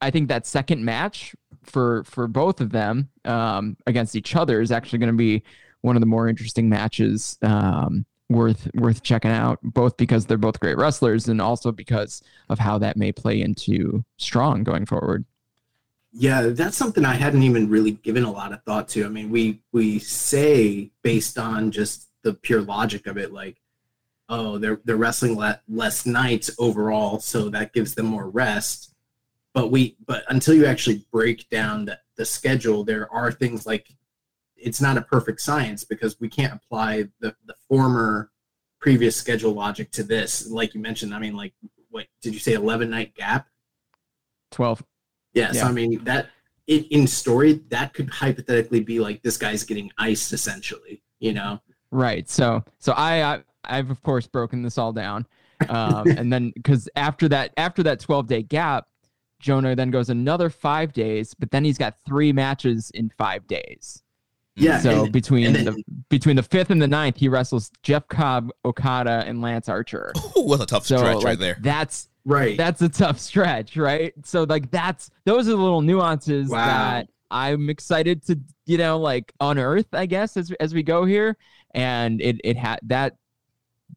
[0.00, 4.72] I think that second match for for both of them um, against each other is
[4.72, 5.42] actually going to be
[5.80, 10.60] one of the more interesting matches um, worth worth checking out, both because they're both
[10.60, 15.24] great wrestlers and also because of how that may play into Strong going forward.
[16.12, 19.04] Yeah, that's something I hadn't even really given a lot of thought to.
[19.04, 23.60] I mean, we we say based on just the pure logic of it, like,
[24.28, 28.94] oh, they're they're wrestling le- less nights overall, so that gives them more rest.
[29.52, 33.94] But we but until you actually break down the, the schedule, there are things like
[34.60, 38.30] it's not a perfect science because we can't apply the, the former
[38.80, 40.48] previous schedule logic to this.
[40.50, 41.54] Like you mentioned, I mean, like
[41.90, 42.54] what did you say?
[42.54, 43.48] Eleven night gap.
[44.50, 44.82] Twelve.
[45.34, 45.66] Yes, yeah.
[45.66, 46.30] I mean that
[46.66, 51.02] in, in story that could hypothetically be like this guy's getting iced essentially.
[51.18, 51.60] You know.
[51.90, 52.28] Right.
[52.28, 55.26] So so I, I I've of course broken this all down,
[55.68, 58.86] um, and then because after that after that twelve day gap,
[59.40, 64.02] Jonah then goes another five days, but then he's got three matches in five days.
[64.58, 64.80] Yeah.
[64.80, 68.06] So and, between and then, the between the fifth and the ninth, he wrestles Jeff
[68.08, 70.12] Cobb, Okada, and Lance Archer.
[70.36, 71.58] Ooh, what a tough so, stretch like, right there.
[71.60, 72.56] That's right.
[72.56, 74.14] That's a tough stretch, right?
[74.24, 76.66] So like that's those are the little nuances wow.
[76.66, 81.36] that I'm excited to you know like unearth, I guess, as as we go here.
[81.74, 83.16] And it it had that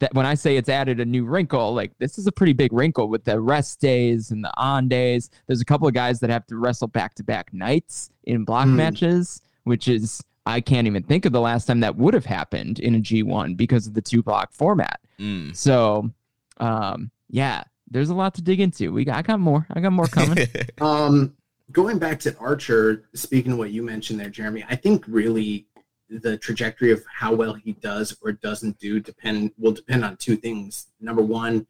[0.02, 2.74] that when I say it's added a new wrinkle, like this is a pretty big
[2.74, 5.30] wrinkle with the rest days and the on days.
[5.48, 8.68] There's a couple of guys that have to wrestle back to back nights in block
[8.68, 8.76] mm.
[8.76, 12.80] matches, which is I can't even think of the last time that would have happened
[12.80, 15.00] in a G1 because of the two block format.
[15.20, 15.56] Mm.
[15.56, 16.12] So,
[16.58, 18.92] um, yeah, there's a lot to dig into.
[18.92, 19.68] We got, I got more.
[19.72, 20.48] I got more coming.
[20.82, 21.36] um,
[21.72, 25.68] going back to Archer, speaking of what you mentioned there, Jeremy, I think really
[26.10, 30.36] the trajectory of how well he does or doesn't do depend will depend on two
[30.36, 30.88] things.
[31.00, 31.68] Number one,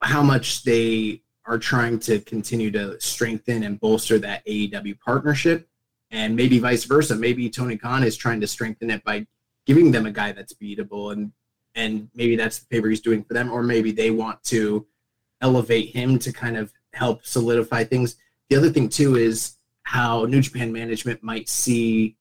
[0.00, 5.68] how much they are trying to continue to strengthen and bolster that AEW partnership
[6.14, 7.16] and maybe vice versa.
[7.16, 9.26] Maybe Tony Khan is trying to strengthen it by
[9.66, 11.32] giving them a guy that's beatable, and
[11.74, 14.86] and maybe that's the favor he's doing for them, or maybe they want to
[15.40, 18.16] elevate him to kind of help solidify things.
[18.48, 22.16] The other thing too is how New Japan management might see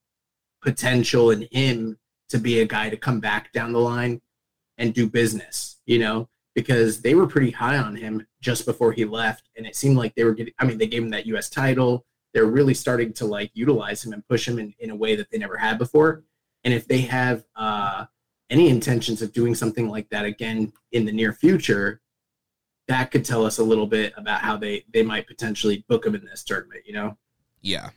[0.63, 4.21] potential in him to be a guy to come back down the line
[4.79, 9.06] and do business, you know, because they were pretty high on him just before he
[9.06, 9.49] left.
[9.56, 12.06] And it seemed like they were getting, I mean, they gave him that US title
[12.34, 15.30] they're really starting to like utilize him and push him in, in a way that
[15.32, 16.24] they never had before.
[16.63, 18.06] And if they have uh,
[18.50, 22.02] any intentions of doing something like that again in the near future,
[22.88, 26.15] that could tell us a little bit about how they they might potentially book him
[26.15, 26.82] in this tournament.
[26.86, 27.17] You know?
[27.62, 27.89] Yeah.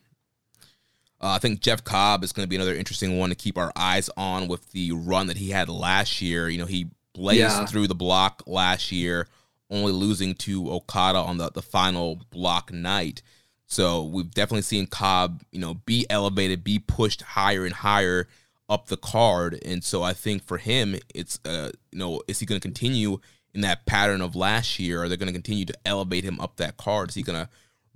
[1.20, 3.72] Uh, I think Jeff Cobb is going to be another interesting one to keep our
[3.74, 6.48] eyes on with the run that he had last year.
[6.48, 7.66] You know, he blazed yeah.
[7.66, 9.26] through the block last year,
[9.70, 13.22] only losing to Okada on the, the final block night.
[13.66, 18.28] So we've definitely seen Cobb, you know, be elevated, be pushed higher and higher
[18.68, 19.60] up the card.
[19.64, 23.18] And so I think for him, it's, uh, you know, is he going to continue
[23.54, 25.02] in that pattern of last year?
[25.02, 27.10] Are they going to continue to elevate him up that card?
[27.10, 27.48] Is he going to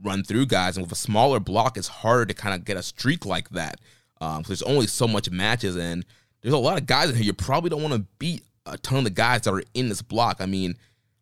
[0.02, 0.76] run through guys?
[0.76, 3.80] And with a smaller block, it's harder to kind of get a streak like that.
[4.20, 6.04] Um, there's only so much matches, and
[6.42, 7.24] there's a lot of guys in here.
[7.24, 10.02] You probably don't want to beat a ton of the guys that are in this
[10.02, 10.38] block.
[10.40, 10.76] I mean,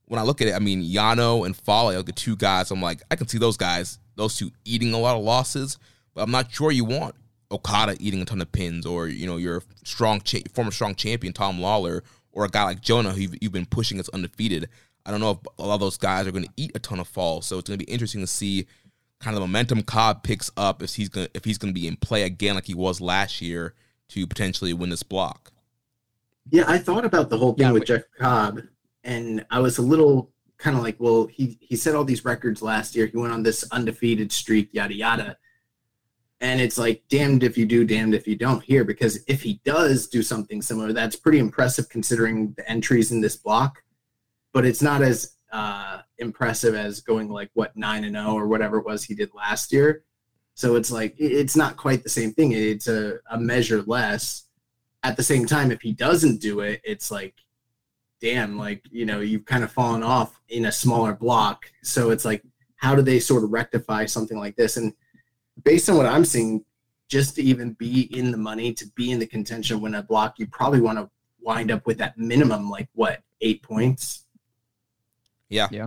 [0.08, 2.82] when I look at it, I mean, Yano and Fale, like the two guys, I'm
[2.82, 5.78] like, I can see those guys those two eating a lot of losses,
[6.12, 7.14] but I'm not sure you want
[7.50, 11.32] Okada eating a ton of pins or you know your strong cha- former strong champion
[11.32, 14.68] Tom Lawler or a guy like Jonah who you've, you've been pushing as undefeated.
[15.06, 17.00] I don't know if a lot of those guys are going to eat a ton
[17.00, 18.66] of falls, so it's going to be interesting to see
[19.20, 21.86] kind of the momentum Cobb picks up if he's going if he's going to be
[21.86, 23.74] in play again like he was last year
[24.08, 25.52] to potentially win this block.
[26.50, 28.62] Yeah, I thought about the whole thing yeah, with Jeff Cobb,
[29.08, 32.60] and I was a little kind of like, well, he he set all these records
[32.60, 33.06] last year.
[33.06, 35.38] He went on this undefeated streak, yada yada.
[36.40, 39.60] And it's like, damned if you do, damned if you don't here, because if he
[39.64, 43.82] does do something similar, that's pretty impressive considering the entries in this block.
[44.52, 48.78] But it's not as uh, impressive as going like what nine and zero or whatever
[48.78, 50.04] it was he did last year.
[50.54, 52.52] So it's like it's not quite the same thing.
[52.52, 54.44] It's a, a measure less.
[55.02, 57.34] At the same time, if he doesn't do it, it's like
[58.20, 61.70] damn, like, you know, you've kind of fallen off in a smaller block.
[61.82, 62.42] So it's like,
[62.76, 64.76] how do they sort of rectify something like this?
[64.76, 64.92] And
[65.64, 66.64] based on what I'm seeing,
[67.08, 70.38] just to even be in the money, to be in the contention win a block,
[70.38, 71.08] you probably want to
[71.40, 74.26] wind up with that minimum, like what, eight points?
[75.48, 75.68] Yeah.
[75.70, 75.86] Yeah.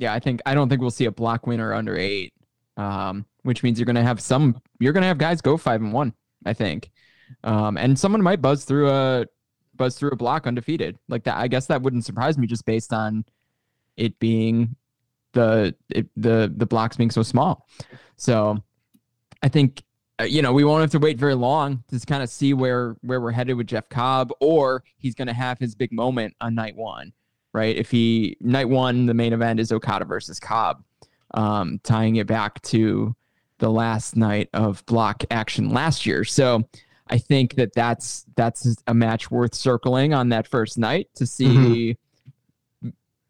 [0.00, 2.32] yeah, I think I don't think we'll see a block winner under eight,
[2.78, 4.60] um, which means you're going to have some.
[4.78, 6.14] You're going to have guys go five and one.
[6.46, 6.90] I think,
[7.44, 9.26] um, and someone might buzz through a
[9.80, 11.38] buzz through a block undefeated like that.
[11.38, 13.24] I guess that wouldn't surprise me just based on
[13.96, 14.76] it being
[15.32, 17.66] the it, the the blocks being so small.
[18.16, 18.62] So
[19.42, 19.82] I think
[20.20, 22.94] uh, you know we won't have to wait very long to kind of see where
[23.00, 26.54] where we're headed with Jeff Cobb, or he's going to have his big moment on
[26.54, 27.12] night one,
[27.54, 27.74] right?
[27.74, 30.84] If he night one, the main event is Okada versus Cobb,
[31.32, 33.16] um, tying it back to
[33.58, 36.24] the last night of block action last year.
[36.24, 36.68] So
[37.10, 41.46] I think that that's that's a match worth circling on that first night to see.
[41.46, 41.92] Mm-hmm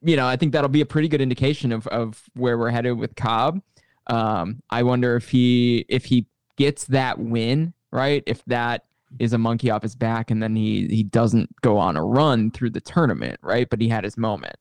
[0.02, 2.98] you know, I think that'll be a pretty good indication of of where we're headed
[2.98, 3.60] with Cobb.
[4.06, 6.26] Um, I wonder if he if he
[6.56, 8.84] gets that win right, if that
[9.18, 12.50] is a monkey off his back, and then he he doesn't go on a run
[12.50, 13.68] through the tournament, right?
[13.68, 14.56] But he had his moment,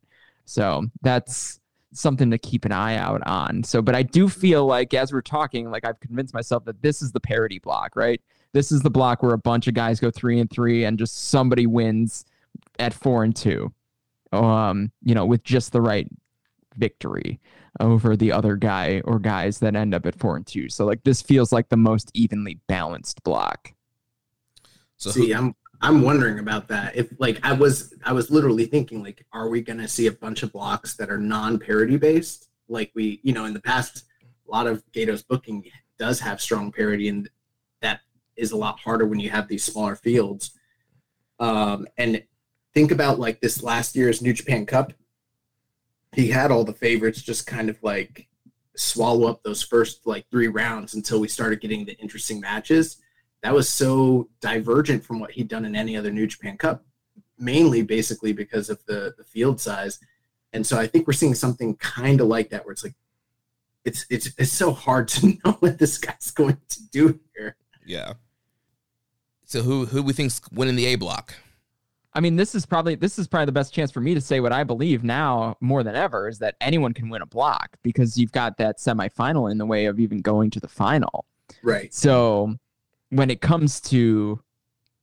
[0.46, 1.60] so that's
[1.92, 3.64] something to keep an eye out on.
[3.64, 7.02] So, but I do feel like as we're talking, like I've convinced myself that this
[7.02, 8.22] is the parity block, right?
[8.54, 11.30] This is the block where a bunch of guys go three and three, and just
[11.30, 12.26] somebody wins
[12.80, 13.72] at four and two
[14.32, 16.08] um, you know, with just the right
[16.76, 17.40] victory
[17.80, 20.70] over the other guy or guys that end up at four and two.
[20.70, 23.74] So like this feels like the most evenly balanced block.
[24.98, 26.96] So see, I'm I'm wondering about that.
[26.96, 30.44] If like I was I was literally thinking like, are we gonna see a bunch
[30.44, 32.50] of blocks that are non-parity based?
[32.68, 34.06] Like we, you know, in the past,
[34.48, 35.64] a lot of Gedo's booking
[35.98, 37.32] does have strong parity, and that
[38.40, 40.52] is a lot harder when you have these smaller fields.
[41.40, 42.24] Um, and
[42.74, 44.94] think about like this last year's New Japan Cup.
[46.14, 48.28] He had all the favorites just kind of like
[48.76, 52.98] swallow up those first like three rounds until we started getting the interesting matches.
[53.44, 56.84] That was so divergent from what he'd done in any other New Japan Cup,
[57.38, 60.00] mainly basically because of the, the field size.
[60.52, 62.96] And so I think we're seeing something kind of like that where it's like
[63.86, 67.56] it's it's it's so hard to know what this guy's going to do here.
[67.86, 68.14] Yeah.
[69.50, 71.34] So who who we think's winning the A block?
[72.14, 74.40] I mean, this is probably this is probably the best chance for me to say
[74.42, 78.16] what I believe now more than ever is that anyone can win a block because
[78.16, 81.26] you've got that semifinal in the way of even going to the final.
[81.64, 81.92] Right.
[81.92, 82.58] So
[83.10, 84.40] when it comes to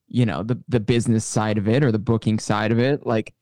[0.07, 3.35] you know the the business side of it or the booking side of it, like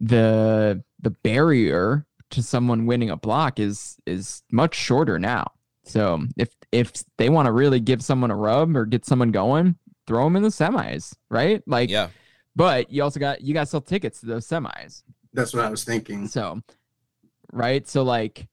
[0.00, 5.52] the the barrier to someone winning a block is is much shorter now.
[5.84, 9.76] So if if they want to really give someone a rub or get someone going,
[10.06, 11.62] throw them in the semis, right?
[11.66, 12.08] Like yeah
[12.54, 15.02] but you also got you got to sell tickets to those semis.
[15.32, 16.26] That's what I was thinking.
[16.26, 16.60] So,
[17.52, 17.88] right?
[17.88, 18.46] So like,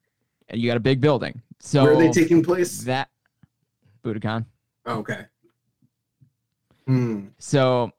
[0.47, 1.41] and you got a big building.
[1.59, 2.83] So where are they taking place?
[2.83, 3.09] That
[4.03, 4.45] Budokan.
[4.85, 5.25] Oh, okay.
[6.87, 7.27] Hmm.
[7.37, 7.91] So,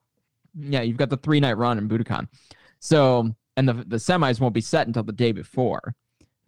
[0.59, 2.29] yeah, you've got the three night run in Budokan.
[2.79, 5.95] So, and the the semis won't be set until the day before.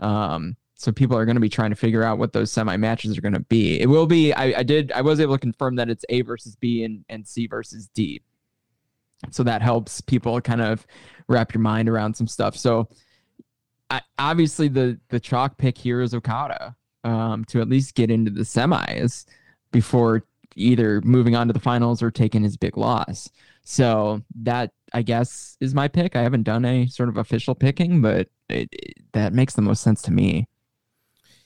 [0.00, 3.16] Um, so people are going to be trying to figure out what those semi matches
[3.16, 3.80] are going to be.
[3.80, 4.32] It will be.
[4.32, 4.90] I, I did.
[4.90, 8.20] I was able to confirm that it's A versus B and and C versus D.
[9.30, 10.84] So that helps people kind of
[11.28, 12.56] wrap your mind around some stuff.
[12.56, 12.88] So
[13.90, 16.74] I, obviously the the chalk pick here is Okada
[17.04, 19.24] um, to at least get into the semis
[19.70, 20.24] before
[20.56, 23.30] either moving on to the finals or taking his big loss.
[23.62, 26.16] So that I guess is my pick.
[26.16, 29.84] I haven't done a sort of official picking, but it, it, that makes the most
[29.84, 30.48] sense to me.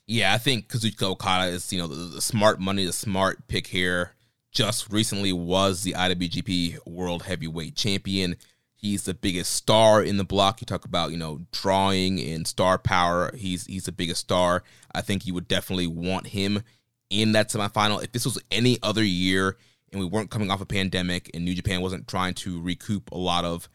[0.07, 3.66] Yeah, I think Kazuchika Okada is you know the, the smart money, the smart pick
[3.66, 4.12] here
[4.57, 8.36] just recently was the IWGP World Heavyweight Champion.
[8.74, 10.61] He's the biggest star in the block.
[10.61, 13.34] You talk about, you know, drawing and star power.
[13.36, 14.62] He's he's the biggest star.
[14.94, 16.62] I think you would definitely want him
[17.11, 18.02] in that semifinal.
[18.02, 19.57] If this was any other year
[19.92, 23.18] and we weren't coming off a pandemic and New Japan wasn't trying to recoup a
[23.18, 23.68] lot of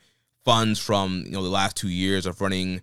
[0.46, 2.82] funds from, you know, the last two years of running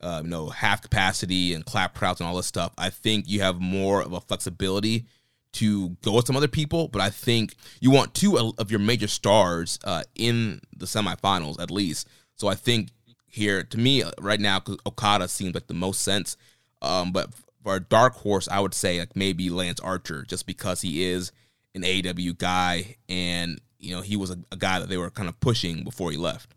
[0.00, 3.40] uh, you know, half capacity and clap crowds and all this stuff, I think you
[3.40, 5.06] have more of a flexibility
[5.52, 9.08] to go with some other people, but I think you want two of your major
[9.08, 12.08] stars uh, in the semifinals at least.
[12.34, 12.90] So I think
[13.26, 16.36] here, to me, uh, right now, Okada seems like the most sense.
[16.82, 17.30] Um, but
[17.62, 21.32] for a dark horse, I would say like maybe Lance Archer, just because he is
[21.74, 25.28] an AEW guy, and you know he was a, a guy that they were kind
[25.28, 26.54] of pushing before he left.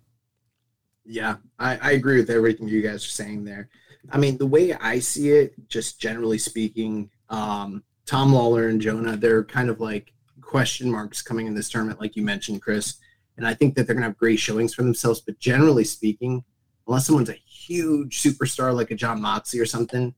[1.11, 3.67] Yeah, I, I agree with everything you guys are saying there.
[4.11, 9.17] I mean, the way I see it, just generally speaking, um, Tom Lawler and Jonah,
[9.17, 12.97] they're kind of like question marks coming in this tournament, like you mentioned, Chris.
[13.37, 15.19] And I think that they're going to have great showings for themselves.
[15.19, 16.43] But generally speaking,
[16.87, 20.13] unless someone's a huge superstar like a Jon Moxley or something,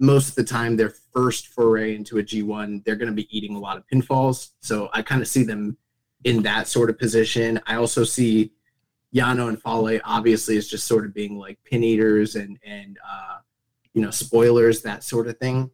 [0.00, 3.54] most of the time their first foray into a G1, they're going to be eating
[3.54, 4.50] a lot of pinfalls.
[4.60, 5.76] So I kind of see them
[6.24, 7.60] in that sort of position.
[7.64, 8.53] I also see
[9.14, 13.38] Yano and Fale obviously is just sort of being like pin eaters and and uh,
[13.94, 15.70] you know, spoilers, that sort of thing.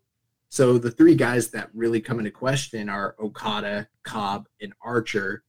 [0.51, 5.43] So the three guys that really come into question are Okada, Cobb, and Archer.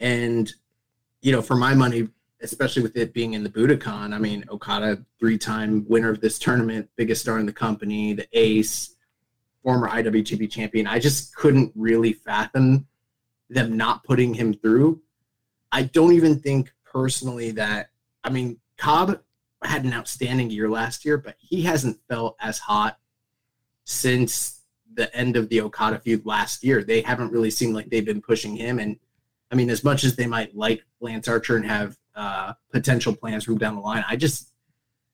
[0.00, 0.52] And,
[1.22, 2.08] you know, for my money,
[2.42, 6.38] especially with it being in the Budokan, I mean, Okada, three time winner of this
[6.38, 8.96] tournament, biggest star in the company, the ace,
[9.62, 10.86] former IWGP champion.
[10.86, 12.86] I just couldn't really fathom
[13.50, 15.00] them not putting him through.
[15.70, 17.90] I don't even think personally that,
[18.24, 19.20] I mean, Cobb
[19.62, 22.98] had an outstanding year last year, but he hasn't felt as hot
[23.84, 24.62] since
[24.94, 26.82] the end of the Okada feud last year.
[26.82, 28.78] They haven't really seemed like they've been pushing him.
[28.78, 28.98] And
[29.50, 33.44] I mean, as much as they might like Lance Archer and have uh, potential plans
[33.44, 34.52] from down the line, I just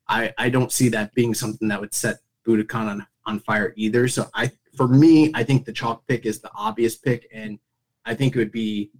[0.08, 4.08] I I don't see that being something that would set Budokan on on fire either.
[4.08, 7.58] So I for me, I think the chalk pick is the obvious pick, and
[8.04, 8.90] I think it would be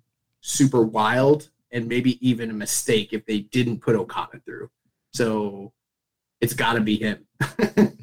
[0.40, 4.70] super wild and maybe even a mistake if they didn't put Okada through.
[5.12, 5.72] So
[6.40, 7.26] it's got to be him.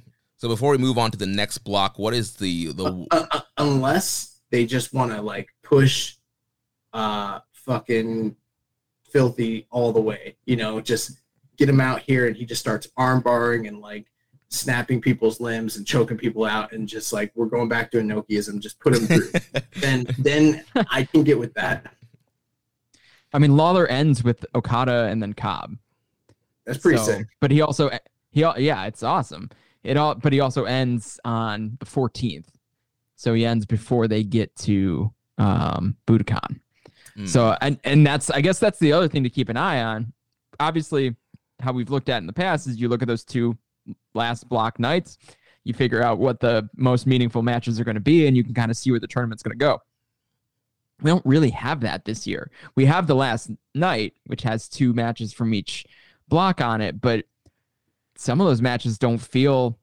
[0.43, 3.39] So before we move on to the next block, what is the the uh, uh,
[3.57, 6.17] unless they just want to like push
[6.91, 8.35] uh fucking
[9.09, 11.21] filthy all the way you know just
[11.55, 14.07] get him out here and he just starts arm barring and like
[14.49, 18.59] snapping people's limbs and choking people out and just like we're going back to Inokiism,
[18.59, 19.31] just put him through.
[19.77, 21.95] then then I can get with that.
[23.33, 25.75] I mean, Lawler ends with Okada and then Cobb.
[26.65, 27.27] That's pretty So- sick.
[27.39, 27.89] But he also
[28.31, 29.49] he yeah, it's awesome.
[29.83, 32.45] It all but he also ends on the 14th.
[33.15, 36.59] So he ends before they get to um Budokan.
[37.17, 37.27] Mm.
[37.27, 40.13] So and and that's I guess that's the other thing to keep an eye on.
[40.59, 41.15] Obviously,
[41.59, 43.57] how we've looked at in the past is you look at those two
[44.13, 45.17] last block nights,
[45.63, 48.53] you figure out what the most meaningful matches are going to be, and you can
[48.53, 49.79] kind of see where the tournament's going to go.
[51.03, 52.49] We don't really have that this year.
[52.75, 55.85] We have the last night, which has two matches from each
[56.29, 57.25] block on it, but
[58.15, 59.77] some of those matches don't feel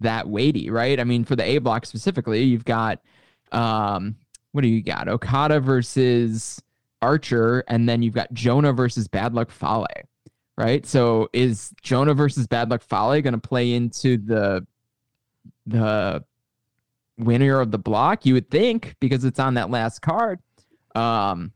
[0.00, 0.98] that weighty, right?
[0.98, 3.00] I mean, for the A block specifically, you've got
[3.52, 4.16] um
[4.52, 5.08] what do you got?
[5.08, 6.62] Okada versus
[7.02, 9.86] Archer, and then you've got Jonah versus Bad Luck Fale,
[10.56, 10.86] right?
[10.86, 14.66] So is Jonah versus Bad Luck Fale going to play into the
[15.66, 16.24] the
[17.18, 18.24] winner of the block?
[18.24, 20.38] You would think because it's on that last card.
[20.94, 21.52] Um,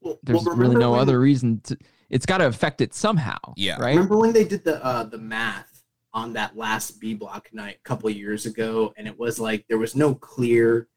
[0.00, 1.76] Well, there's well, really no when- other reason to.
[2.08, 3.38] It's got to affect it somehow.
[3.56, 3.76] Yeah.
[3.80, 3.90] Right.
[3.94, 7.88] Remember when they did the uh, the math on that last B block night a
[7.88, 10.88] couple of years ago, and it was like there was no clear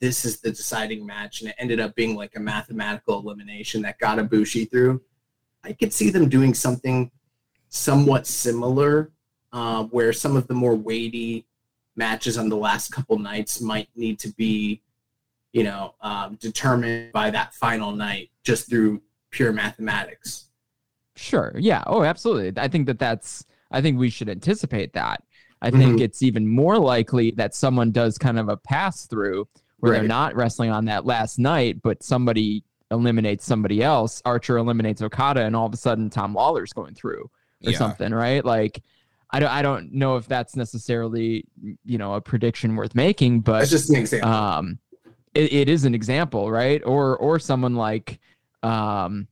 [0.00, 3.98] this is the deciding match, and it ended up being like a mathematical elimination that
[3.98, 5.02] got Ibushi through.
[5.62, 7.10] I could see them doing something
[7.68, 9.12] somewhat similar,
[9.52, 11.46] uh, where some of the more weighty
[11.96, 14.80] matches on the last couple nights might need to be,
[15.52, 20.46] you know, um, determined by that final night just through pure mathematics.
[21.16, 21.52] Sure.
[21.58, 21.82] Yeah.
[21.86, 22.60] Oh, absolutely.
[22.60, 25.22] I think that that's, I think we should anticipate that.
[25.60, 26.00] I think Mhm.
[26.00, 29.46] it's even more likely that someone does kind of a pass through
[29.78, 34.20] where they're not wrestling on that last night, but somebody eliminates somebody else.
[34.24, 37.30] Archer eliminates Okada, and all of a sudden Tom Lawler's going through
[37.64, 37.78] or Yeah.
[37.78, 38.44] something, right?
[38.44, 38.82] Like,
[39.30, 41.44] I don't, I don't know if that's necessarily,
[41.84, 44.30] you know, a prediction worth making, but That's just an example.
[44.30, 44.78] um
[45.34, 46.82] it, it is an example right?
[46.84, 48.18] Or or someone like
[48.62, 49.26] um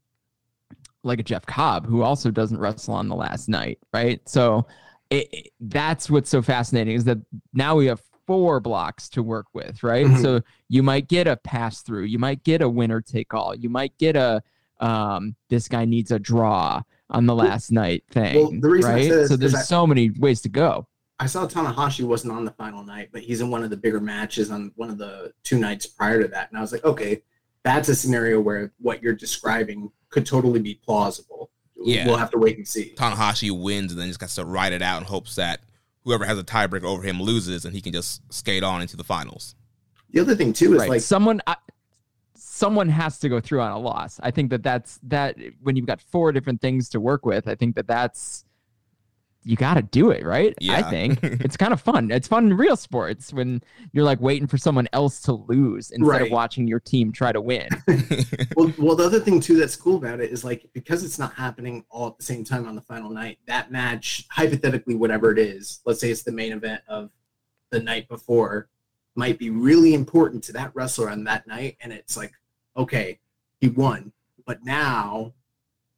[1.03, 4.21] like a jeff cobb who also doesn't wrestle on the last night right?
[4.29, 4.67] So
[5.11, 7.19] it, it- that's what's so fascinating is that
[7.53, 10.07] now we have four blocks to work with right?
[10.07, 10.23] Mhm.
[10.23, 13.69] so you might get a pass through you might get a winner take all you
[13.69, 14.43] might get a
[14.81, 16.81] um this guy needs a draw
[17.11, 19.29] on the last night thing well, the reason right?
[19.29, 20.87] so there's I- so many ways to go
[21.21, 24.01] I saw Tanahashi wasn't on the final night, but he's in one of the bigger
[24.01, 26.49] matches on one of the two nights prior to that.
[26.49, 27.23] And I was like, okay,
[27.63, 31.51] that's a scenario where what you're describing could totally be plausible.
[31.77, 32.07] Yeah.
[32.07, 32.95] We'll have to wait and see.
[32.97, 35.61] Tanahashi wins and then just got to ride it out in hopes that
[36.05, 39.05] whoever has a tiebreaker over him loses and he can just skate on into the
[39.05, 39.55] finals.
[40.13, 40.89] The other thing too is right.
[40.89, 41.57] like someone I,
[42.35, 45.87] someone has to go through on a loss i think that that's that when you've
[45.87, 48.45] got four different things to work with i think that that's
[49.43, 52.57] you got to do it right i think it's kind of fun it's fun in
[52.57, 53.63] real sports when
[53.93, 57.41] you're like waiting for someone else to lose instead of watching your team try to
[57.41, 57.67] win
[58.57, 61.33] well, well, the other thing too that's cool about it is like because it's not
[61.35, 63.39] happening all at the same time on the final night.
[63.47, 67.11] That match, hypothetically, whatever it is, let's say it's the main event of
[67.71, 68.69] the night before,
[69.15, 71.77] might be really important to that wrestler on that night.
[71.81, 72.33] And it's like,
[72.77, 73.19] okay,
[73.61, 74.13] he won,
[74.47, 75.33] but now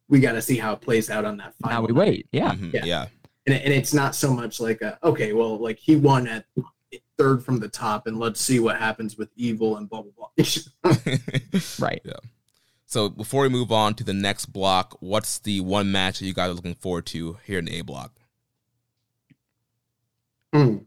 [0.07, 1.81] we got to see how it plays out on that final.
[1.81, 1.99] now we night.
[2.07, 2.85] wait yeah Mhm, Yeah.
[2.85, 3.05] yeah.
[3.45, 6.45] And, and it's not so much like a okay, well, like he won at
[7.17, 10.95] third from the top, and let's see what happens with evil and blah blah blah.
[11.79, 12.01] right
[12.93, 16.33] so before we move on to the next block, what's the one match that you
[16.35, 18.19] guys are looking forward to here in the A block?
[20.53, 20.77] Hmm.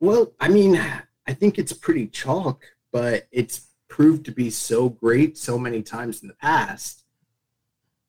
[0.00, 5.38] Well, I mean, I think it's pretty chalk, but it's proved to be so great
[5.38, 7.01] so many times in the past.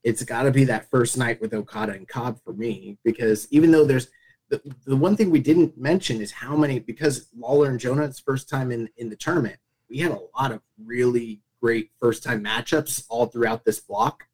[0.04, 3.72] It's got to be that first night with Okada and Cobb for me because even
[3.72, 4.08] though there's
[4.50, 8.50] the, the one thing we didn't mention is how many because Lawler and Jonah's first
[8.50, 9.58] time in in the tournament,
[9.90, 14.26] we had a lot of really great first time matchups all throughout this block.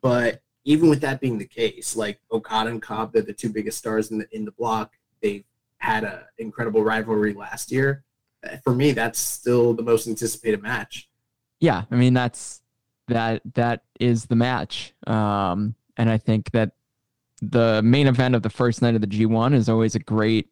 [0.00, 3.78] But even with that being the case, like Okada and Cobb, they're the two biggest
[3.78, 4.92] stars in the in the block.
[5.20, 5.44] They've
[5.78, 8.04] had an incredible rivalry last year.
[8.44, 11.08] Uh, For me, that's still the most anticipated match.
[11.60, 12.62] Yeah, I mean that's
[13.08, 14.94] that that is the match.
[15.06, 16.72] Um, and I think that
[17.42, 20.48] the main event of the first night of the G1 is always a great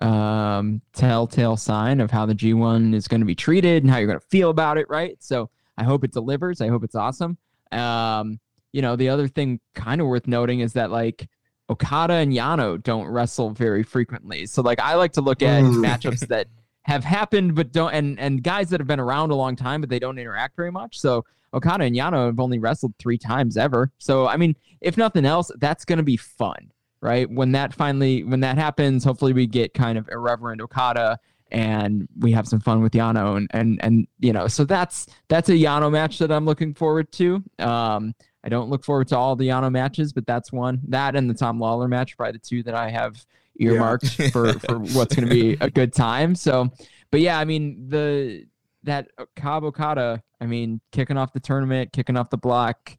[0.00, 4.06] um, telltale sign of how the G1 is going to be treated and how you're
[4.06, 5.16] going to feel about it, right?
[5.20, 6.60] So I hope it delivers.
[6.60, 7.36] I hope it's awesome.
[7.72, 8.40] Um,
[8.72, 11.28] you know, the other thing kind of worth noting is that like
[11.68, 14.46] Okada and Yano don't wrestle very frequently.
[14.46, 15.84] So like I like to look at Mm.
[15.84, 16.46] matchups that
[16.84, 19.90] have happened but don't and and guys that have been around a long time but
[19.90, 20.98] they don't interact very much.
[20.98, 21.24] So
[21.54, 23.92] Okada and Yano have only wrestled three times ever.
[23.98, 26.70] So I mean, if nothing else, that's gonna be fun,
[27.00, 27.30] right?
[27.30, 31.18] When that finally when that happens, hopefully we get kind of irreverent Okada
[31.52, 35.48] and we have some fun with Yano and and and you know, so that's that's
[35.48, 37.42] a Yano match that I'm looking forward to.
[37.58, 40.80] Um I don't look forward to all the Yano matches, but that's one.
[40.88, 43.24] That and the Tom Lawler match, probably the two that I have
[43.60, 46.34] earmarked for for what's going to be a good time.
[46.34, 46.70] So,
[47.10, 48.46] but yeah, I mean the
[48.84, 52.96] that Cobb Okada, I mean, kicking off the tournament, kicking off the block,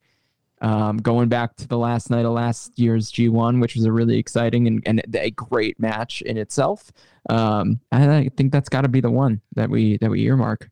[0.62, 4.18] um, going back to the last night of last year's G1, which was a really
[4.18, 6.92] exciting and, and a great match in itself.
[7.30, 10.70] Um, I, I think that's got to be the one that we that we earmark.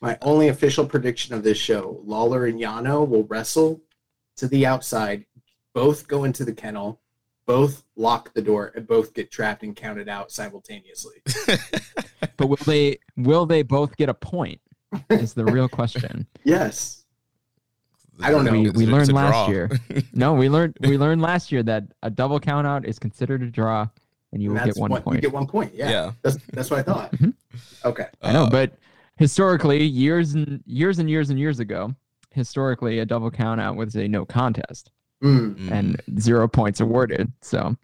[0.00, 3.80] My only official prediction of this show: Lawler and Yano will wrestle
[4.36, 5.26] to the outside,
[5.74, 7.00] both go into the kennel,
[7.44, 11.22] both lock the door, and both get trapped and counted out simultaneously.
[12.36, 14.60] But will they will they both get a point?
[15.10, 16.26] Is the real question.
[16.44, 16.98] Yes.
[18.20, 18.52] I don't know.
[18.52, 19.48] We, we learned last draw.
[19.48, 19.70] year.
[20.12, 23.46] No, we learned we learned last year that a double count out is considered a
[23.50, 23.88] draw,
[24.32, 25.16] and you will get one what- point.
[25.16, 25.74] You get one point.
[25.74, 25.90] Yeah.
[25.90, 26.12] Yeah.
[26.22, 27.12] That's that's what I thought.
[27.16, 27.32] Mhm.
[27.84, 28.06] Okay.
[28.22, 28.72] I know, Uh, but
[29.16, 31.94] historically, years and years and years and years ago,
[32.30, 34.90] historically, a double count out was a no contest
[35.22, 35.70] Mm.
[35.70, 37.32] and zero points awarded.
[37.40, 37.76] So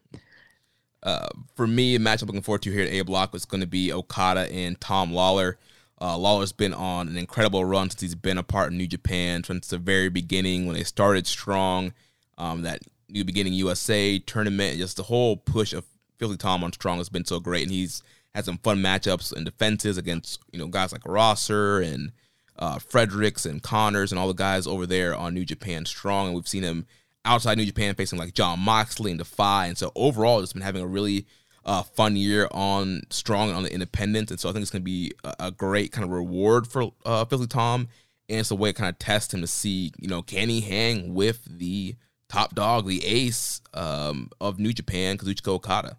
[1.02, 3.60] Uh, for me, a match I'm looking forward to here at A Block is going
[3.60, 5.56] to be Okada and Tom Lawler.
[6.00, 9.42] Uh, Lawler's been on an incredible run since he's been a part of New Japan
[9.42, 11.92] since the very beginning when they started strong.
[12.36, 15.84] Um, that New Beginning USA tournament, just the whole push of
[16.18, 18.02] Filthy Tom on strong has been so great, and he's
[18.34, 22.12] had some fun matchups and defenses against you know guys like Rosser and
[22.58, 26.34] uh, Fredericks and Connors and all the guys over there on New Japan Strong, and
[26.36, 26.86] we've seen him
[27.24, 30.82] outside New Japan facing like Jon Moxley and Defy, and so overall, it's been having
[30.82, 31.26] a really
[31.68, 34.82] uh, fun year on Strong and on the Independents, and so I think it's going
[34.82, 37.88] to be a, a great kind of reward for uh, Filthy Tom,
[38.28, 40.60] and it's a way to kind of test him to see you know can he
[40.62, 41.94] hang with the
[42.28, 45.96] top dog, the ace um, of New Japan, Kazuchika Okada.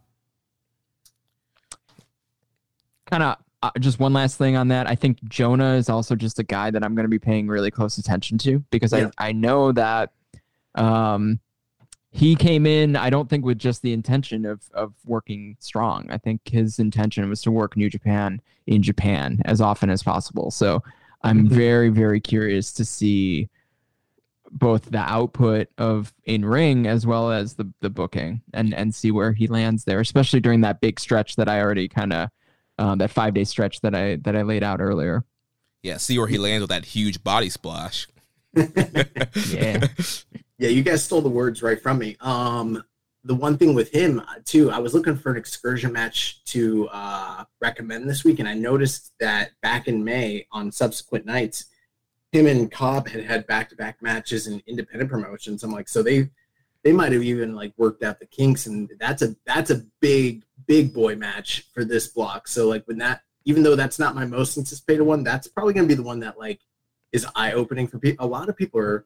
[3.09, 4.87] kind of uh, just one last thing on that.
[4.87, 7.71] I think Jonah is also just a guy that I'm going to be paying really
[7.71, 9.09] close attention to because Yeah.
[9.17, 10.11] I I know that
[10.75, 11.39] um
[12.11, 16.07] he came in I don't think with just the intention of of working strong.
[16.09, 20.51] I think his intention was to work New Japan in Japan as often as possible.
[20.51, 20.81] So
[21.23, 21.51] I'm Mhm.
[21.51, 23.49] very very curious to see
[24.51, 29.11] both the output of in ring as well as the the booking and and see
[29.11, 32.29] where he lands there especially during that big stretch that I already kind of
[32.79, 35.23] uh, that five day stretch that I that I laid out earlier.
[35.83, 38.07] Yeah, see where he lands with that huge body splash.
[39.49, 39.87] Yeah.
[40.59, 42.17] Yeah, you guys stole the words right from me.
[42.19, 42.83] Um,
[43.23, 46.89] the one thing with him uh, too, I was looking for an excursion match to
[46.91, 51.65] uh, recommend this week, and I noticed that back in May on subsequent nights,
[52.33, 55.63] him and Cobb had had back-to-back matches in independent promotions.
[55.63, 56.29] I'm like, so they
[56.83, 60.43] they might have even like worked out the kinks, and that's a that's a big
[60.67, 62.49] big boy match for this block.
[62.49, 65.87] So like when that, even though that's not my most anticipated one, that's probably gonna
[65.87, 66.59] be the one that like
[67.13, 68.25] is eye opening for people.
[68.25, 69.05] A lot of people are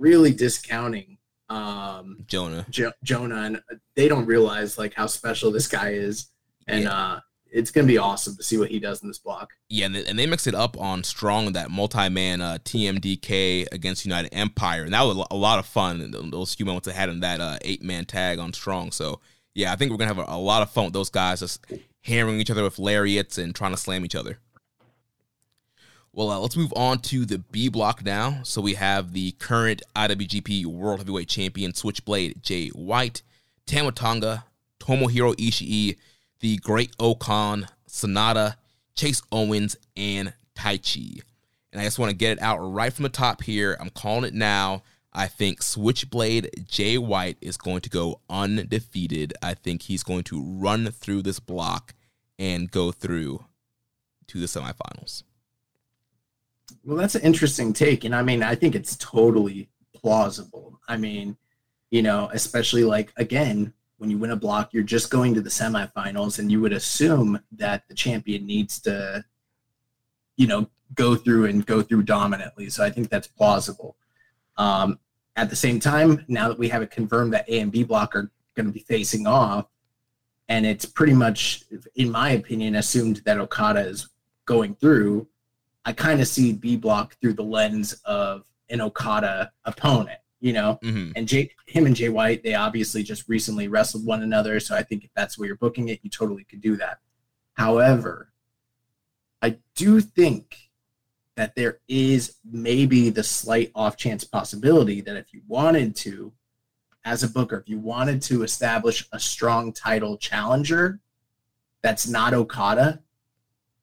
[0.00, 2.64] really discounting um Jonah.
[2.70, 3.60] jo- Jonah and
[3.96, 6.28] they don't realize like how special this guy is
[6.68, 6.92] and Yeah.
[6.92, 7.20] uh
[7.52, 10.04] it's gonna be awesome to see what he does in this block Yeah, and they,
[10.06, 14.92] and they mixed it up on Strong that multi-man uh, TMDK against United Empire, and
[14.94, 16.00] that was a lot of fun.
[16.00, 18.92] and Those few moments they had in that uh, eight-man tag on Strong.
[18.92, 19.20] So
[19.52, 21.66] yeah, I think we're gonna have a, a lot of fun with those guys just
[22.02, 24.38] hammering each other with lariats and trying to slam each other.
[26.12, 28.40] Well, uh, let's move on to the B block now.
[28.42, 33.22] So we have the current IWGP World Heavyweight Champion Switchblade Jay White,
[33.66, 34.44] Tama Tonga,
[34.80, 35.96] Tomohiro Ishii,
[36.40, 38.56] the Great O-Khan, Sanada,
[38.96, 41.22] Chase Owens, and Taichi.
[41.72, 43.76] And I just want to get it out right from the top here.
[43.78, 44.82] I'm calling it now.
[45.12, 49.32] I think Switchblade Jay White is going to go undefeated.
[49.42, 51.94] I think he's going to run through this block
[52.36, 53.44] and go through
[54.28, 55.22] to the semifinals.
[56.84, 58.04] Well, that's an interesting take.
[58.04, 60.80] And I mean, I think it's totally plausible.
[60.88, 61.36] I mean,
[61.90, 65.50] you know, especially like, again, when you win a block, you're just going to the
[65.50, 69.24] semifinals, and you would assume that the champion needs to,
[70.36, 72.70] you know, go through and go through dominantly.
[72.70, 73.96] So I think that's plausible.
[74.56, 74.98] Um,
[75.36, 78.16] at the same time, now that we have it confirmed that A and B block
[78.16, 79.66] are going to be facing off,
[80.48, 81.64] and it's pretty much,
[81.94, 84.08] in my opinion, assumed that Okada is
[84.46, 85.28] going through.
[85.84, 90.78] I kind of see B block through the lens of an Okada opponent, you know.
[90.82, 91.12] Mm-hmm.
[91.16, 94.82] And Jay, him and Jay White, they obviously just recently wrestled one another, so I
[94.82, 96.98] think if that's where you're booking it, you totally could do that.
[97.54, 98.32] However,
[99.42, 100.70] I do think
[101.36, 106.32] that there is maybe the slight off chance possibility that if you wanted to,
[107.04, 111.00] as a booker, if you wanted to establish a strong title challenger
[111.82, 113.00] that's not Okada,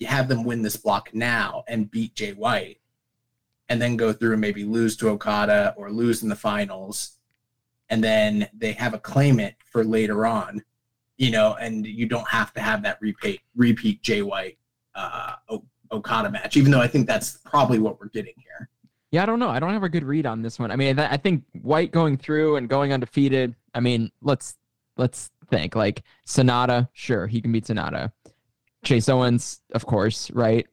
[0.05, 2.79] have them win this block now and beat Jay White,
[3.69, 7.13] and then go through and maybe lose to Okada or lose in the finals,
[7.89, 10.63] and then they have a claimant for later on,
[11.17, 14.57] you know, and you don't have to have that repeat repeat Jay White
[14.95, 15.35] uh,
[15.91, 18.69] Okada match, even though I think that's probably what we're getting here.
[19.11, 19.49] Yeah, I don't know.
[19.49, 20.69] I don't have a good read on this one.
[20.69, 23.55] I mean, I think White going through and going undefeated.
[23.73, 24.55] I mean, let's
[24.97, 26.89] let's think like Sanada.
[26.91, 28.11] Sure, he can beat Sanada.
[28.87, 30.65] Chase Owens, of course, right?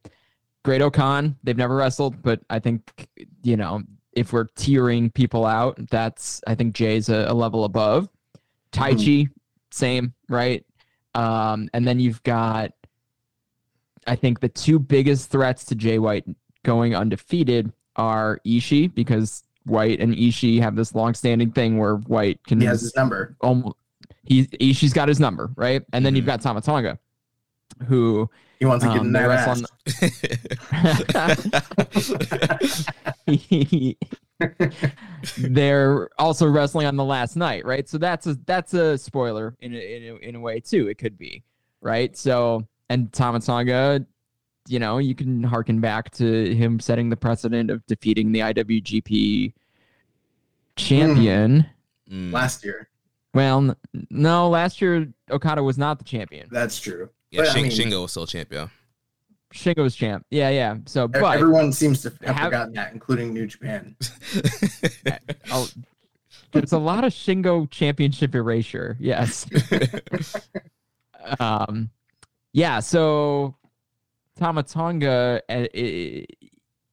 [0.64, 1.36] Great O-Khan.
[1.42, 3.08] They've never wrestled, but I think
[3.42, 8.08] you know if we're tiering people out, that's I think Jay's a, a level above.
[8.72, 9.28] Taichi,
[9.70, 10.64] same, right?
[11.14, 12.72] Um, and then you've got,
[14.06, 16.24] I think the two biggest threats to Jay White
[16.64, 22.60] going undefeated are Ishii because White and Ishii have this long-standing thing where White can
[22.60, 23.36] He has his number.
[23.40, 23.76] almost
[24.24, 26.98] he Ishii's got his number right, and then you've got Tama Tonga,
[27.84, 28.28] who
[28.58, 29.66] He wants to get um, in wrestle
[31.14, 32.86] ass.
[35.38, 37.88] they're also wrestling on the last night, right?
[37.88, 40.88] So that's a that's a spoiler in a, in a, in a way too.
[40.88, 41.42] It could be,
[41.80, 42.16] right?
[42.16, 44.04] So and Tama Tonga,
[44.68, 49.52] you know, you can harken back to him setting the precedent of defeating the IWGP
[50.76, 51.66] champion.
[52.10, 52.32] Mm.
[52.32, 52.88] Last year,
[53.32, 53.74] Well,
[54.10, 56.48] no, last year Okada was not the champion.
[56.50, 57.08] that's true.
[57.34, 58.70] Yeah, but I mean- Shingo was still champion.
[59.52, 60.26] Shingo was champ.
[60.30, 60.78] Yeah, yeah.
[60.86, 63.96] So, but Everyone seems to have, have- forgotten that, including New Japan.
[65.52, 65.68] Oh,
[66.52, 68.96] there's a lot of Shingo championship erasure.
[68.98, 69.46] Yes.
[71.40, 71.90] um,
[72.52, 72.80] yeah.
[72.80, 73.56] So
[74.36, 76.26] Tama Tonga, uh, i-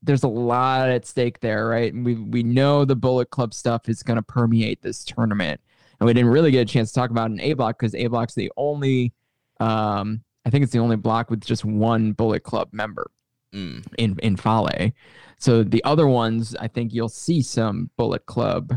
[0.04, 1.94] there's a lot at stake there, right?
[1.94, 5.62] And we we know the Bullet Club stuff is going to permeate this tournament,
[6.00, 8.08] and we didn't really get a chance to talk about an A block because A
[8.08, 9.14] block's the only,
[9.60, 13.10] um, I think it's the only block with just one Bullet Club member
[13.54, 13.86] Mm.
[13.98, 14.92] in in Fale.
[15.38, 18.74] So the other ones, I think you'll see some Bullet Club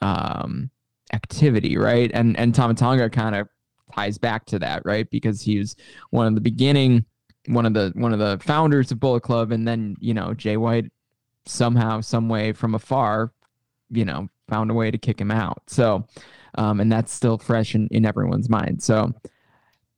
[0.00, 0.70] um,
[1.12, 2.10] activity, right?
[2.14, 3.48] And and Tama Tonga kind of
[3.92, 5.10] ties back to that, right?
[5.10, 5.74] Because he was
[6.10, 7.04] one of the beginning,
[7.46, 10.56] one of the one of the founders of Bullet Club, and then you know Jay
[10.56, 10.90] White
[11.44, 13.32] somehow, some way from afar,
[13.90, 15.60] you know, found a way to kick him out.
[15.66, 16.06] So,
[16.54, 18.80] um, and that's still fresh in, in everyone's mind.
[18.80, 19.12] So,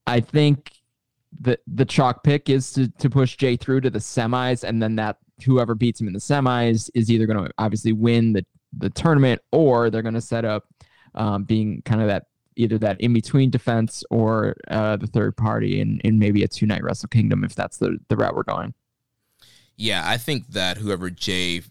[0.06, 0.72] I think
[1.40, 4.96] the the chalk pick is to to push Jay through to the semis, and then
[4.96, 8.44] that whoever beats him in the semis is either going to obviously win the
[8.76, 10.64] the tournament, or they're going to set up
[11.14, 12.26] um, being kind of that
[12.56, 16.66] either that in between defense or uh, the third party in in maybe a two
[16.66, 18.74] night Wrestle Kingdom if that's the the route we're going.
[19.76, 21.62] Yeah, I think that whoever Jay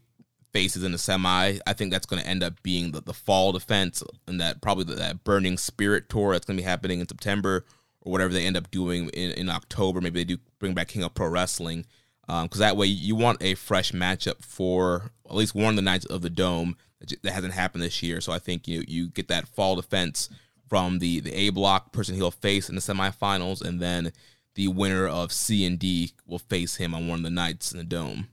[0.51, 3.51] faces in the semi, I think that's going to end up being the, the fall
[3.53, 7.07] defense and that probably the, that Burning Spirit tour that's going to be happening in
[7.07, 7.65] September
[8.03, 10.01] or whatever they end up doing in, in October.
[10.01, 11.85] Maybe they do bring back King of Pro Wrestling
[12.27, 15.81] um, because that way you want a fresh matchup for at least one of the
[15.81, 18.21] nights of the Dome that, that hasn't happened this year.
[18.21, 20.29] So I think you you get that fall defense
[20.67, 24.11] from the the A block person he'll face in the semifinals, and then
[24.55, 27.77] the winner of C and D will face him on one of the nights in
[27.77, 28.27] the Dome.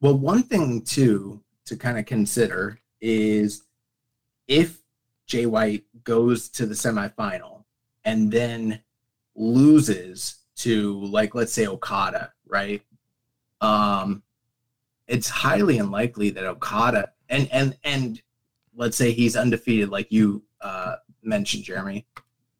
[0.00, 3.62] Well, one thing too to kind of consider is
[4.48, 4.78] if
[5.26, 7.53] Jay White goes to the semifinal
[8.04, 8.80] and then
[9.34, 12.82] loses to like let's say Okada, right?
[13.60, 14.22] Um
[15.06, 18.22] it's highly unlikely that Okada and and and
[18.74, 22.06] let's say he's undefeated like you uh mentioned Jeremy.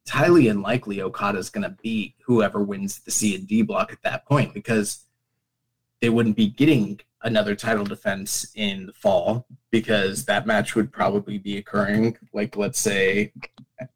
[0.03, 4.03] it's highly unlikely Okada's going to beat whoever wins the C and D block at
[4.03, 5.05] that point because
[6.01, 11.39] they wouldn't be getting another title defense in the fall because that match would probably
[11.39, 13.33] be occurring like let's say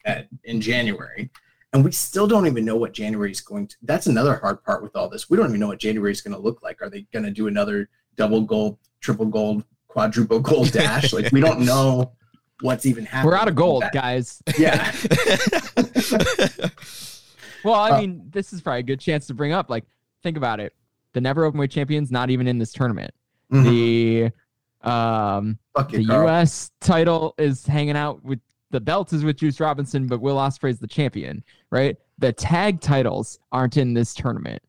[0.05, 1.31] at, in January
[1.73, 3.77] and we still don't even know what January is going to.
[3.83, 5.29] That's another hard part with all this.
[5.29, 6.81] We don't even know what January is going to look like.
[6.83, 11.13] Are they going to do another double gold, triple gold, quadruple gold dash?
[11.13, 12.13] like we don't know
[12.63, 13.31] what's even happening.
[13.33, 14.43] We're out of gold, guys.
[14.59, 14.91] Yeah.
[17.65, 19.69] well, I Uh, mean, this is probably a good chance to bring up.
[19.71, 19.85] Like,
[20.23, 20.75] think about it.
[21.13, 23.13] The never openweight champion's not even in this tournament.
[23.53, 24.33] Mhm.
[24.83, 26.23] The um Fuck you, the Karl.
[26.29, 26.71] U.S.
[26.81, 28.41] title is hanging out with
[28.71, 31.97] the belt is with Juice Robinson, but Will Ospreay's the champion, right?
[32.19, 34.63] The tag titles aren't in this tournament,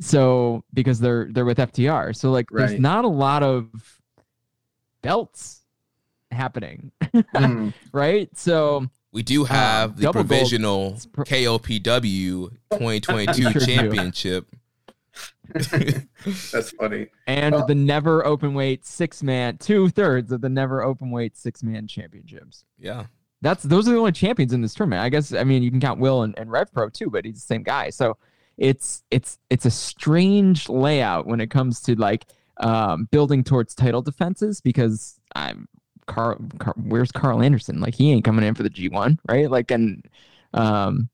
[0.00, 2.14] so because they're they're with FTR.
[2.14, 3.70] So like, there's not a lot of
[5.02, 5.62] belts
[6.30, 7.72] happening, Mhm.
[7.92, 8.28] right?
[8.36, 10.28] So We do have the double gold.
[10.28, 14.46] provisional It's pro- KOPW 2022 Sure championship.
[15.52, 17.08] That's funny.
[17.26, 21.36] and Uh, the never open weight six man, two thirds of the never open weight
[21.36, 22.64] six man championships.
[22.78, 23.06] Yeah.
[23.44, 25.02] That's those are the only champions in this tournament.
[25.02, 27.34] I guess I mean you can count Will and, and Rev Pro too, but he's
[27.34, 27.90] the same guy.
[27.90, 28.16] So
[28.56, 32.24] it's it's it's a strange layout when it comes to like
[32.56, 35.68] um, building towards title defenses because I'm
[36.06, 36.74] Karl, Karl.
[36.84, 37.80] Where's Karl Anderson?
[37.80, 39.50] Like he ain't coming in for the G1, right?
[39.50, 40.08] Like and
[40.54, 41.10] um,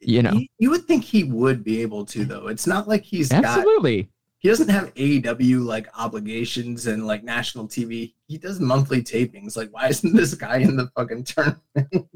[0.00, 2.46] you know, You, you would think he would be able to, though.
[2.46, 4.08] It's not like he's got absolutely.
[4.38, 8.14] He doesn't have AEW like obligations and like national TV.
[8.26, 9.56] He does monthly tapings.
[9.56, 12.08] Like, why isn't this guy in the fucking tournament?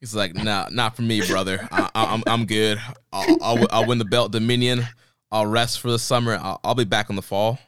[0.00, 1.68] He's like, nah, not for me, brother.
[1.70, 2.80] I, I, I'm I'm good.
[3.12, 4.86] I'll, I'll I'll win the belt Dominion.
[5.30, 6.38] I'll rest for the summer.
[6.40, 7.58] I'll, I'll be back in the fall.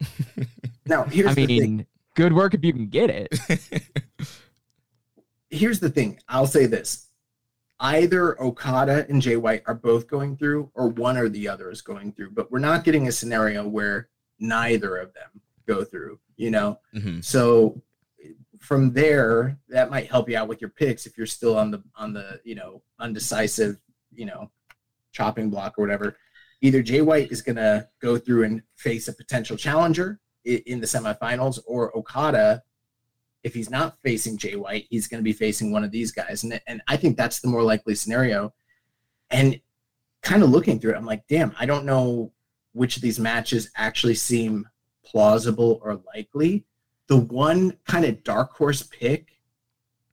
[0.86, 1.76] now, here's I the thing.
[1.76, 1.86] mean,
[2.16, 3.28] good work if you can get it.
[5.50, 6.18] Here's the thing.
[6.30, 7.08] I'll say this:
[7.82, 11.82] either Okada and Jay White are both going through, or one or the other is
[11.82, 12.30] going through.
[12.30, 14.08] But we're not getting a scenario where
[14.38, 16.18] neither of them go through.
[16.36, 17.82] You know, hmm So
[18.58, 21.82] from there, that might help you out with your picks if you're still on the
[21.96, 23.76] on the you know undecisive
[24.14, 24.50] you know
[25.12, 26.16] chopping block or whatever.
[26.62, 31.60] Either Jay White is gonna go through and face a potential challenger in the semifinals,
[31.66, 32.62] or Okada,
[33.44, 36.60] if he's not facing Jay White, he's gonna be facing one of these guys, and
[36.66, 38.52] and I think that's the more likely scenario.
[39.30, 39.60] And
[40.22, 42.32] kind of looking through it, I'm like, damn, I don't know
[42.72, 44.68] which of these matches actually seem
[45.04, 46.64] plausible or likely.
[47.08, 49.38] The one kind of dark horse pick,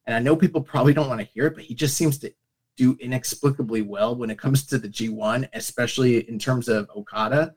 [0.05, 2.33] and I know people probably don't want to hear it, but he just seems to
[2.75, 7.55] do inexplicably well when it comes to the G1, especially in terms of Okada,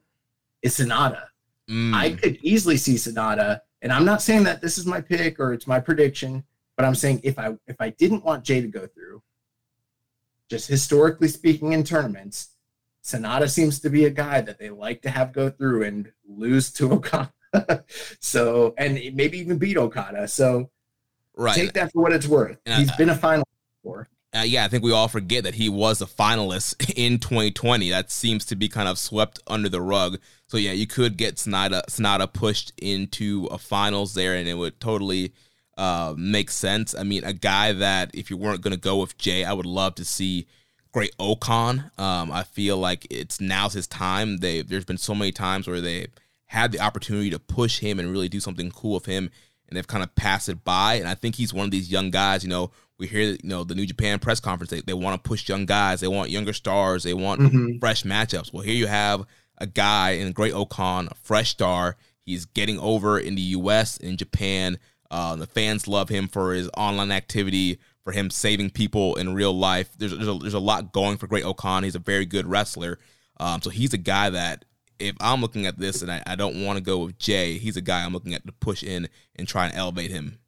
[0.63, 1.25] is Sanada.
[1.71, 1.95] Mm.
[1.95, 5.53] I could easily see Sanada, and I'm not saying that this is my pick or
[5.53, 6.45] it's my prediction,
[6.77, 9.23] but I'm saying if I if I didn't want Jay to go through,
[10.49, 12.51] just historically speaking in tournaments,
[13.05, 16.71] Sanada seems to be a guy that they like to have go through and lose
[16.75, 17.85] to Okada.
[18.21, 20.29] so and maybe even beat Okada.
[20.29, 20.71] So
[21.37, 21.55] right.
[21.55, 22.59] take that for what it's worth.
[22.65, 23.47] And I- He's been a final
[23.83, 24.09] before.
[24.35, 27.91] Uh, yeah, I think we all forget that he was a finalist in 2020.
[27.91, 30.19] That seems to be kind of swept under the rug.
[30.49, 34.81] So yeah, you could get Sanada, Sanada pushed into a finals there, and it would
[34.81, 35.35] totally
[35.77, 36.95] uh, make sense.
[36.95, 39.67] I mean, a guy that if you weren't going to go with Jay, I would
[39.67, 40.47] love to see
[40.93, 41.91] Great O-Khan.
[41.99, 44.39] Um, I feel like it's now's his time.
[44.39, 46.09] They there's been so many times where they
[46.47, 49.31] had the opportunity to push him and really do something cool with him,
[49.69, 50.95] and they've kind of passed it by.
[50.95, 52.45] And I think he's one of these young guys.
[52.45, 52.71] You know,
[53.03, 54.71] we hear you know the New Japan press conference.
[54.71, 56.01] They they want to push young guys.
[56.01, 57.03] They want younger stars.
[57.03, 57.81] They want Mhm.
[57.81, 58.53] fresh matchups.
[58.53, 59.25] Well, here you have
[59.59, 61.97] a guy in Great O-Khan, a fresh star.
[62.25, 63.97] He's getting over in the U.S.
[63.97, 64.79] in Japan.
[65.11, 69.53] Uh, the fans love him for his online activity, for him saving people in real
[69.53, 69.91] life.
[69.99, 71.83] There's there's a, there's a lot going for Great O-Khan.
[71.83, 72.99] He's a very good wrestler.
[73.41, 74.65] Um, so he's a guy that
[75.01, 77.77] if I'm looking at this and I, I don't want to go with Jay, he's
[77.77, 80.39] a guy I'm looking at to push in and try and elevate him.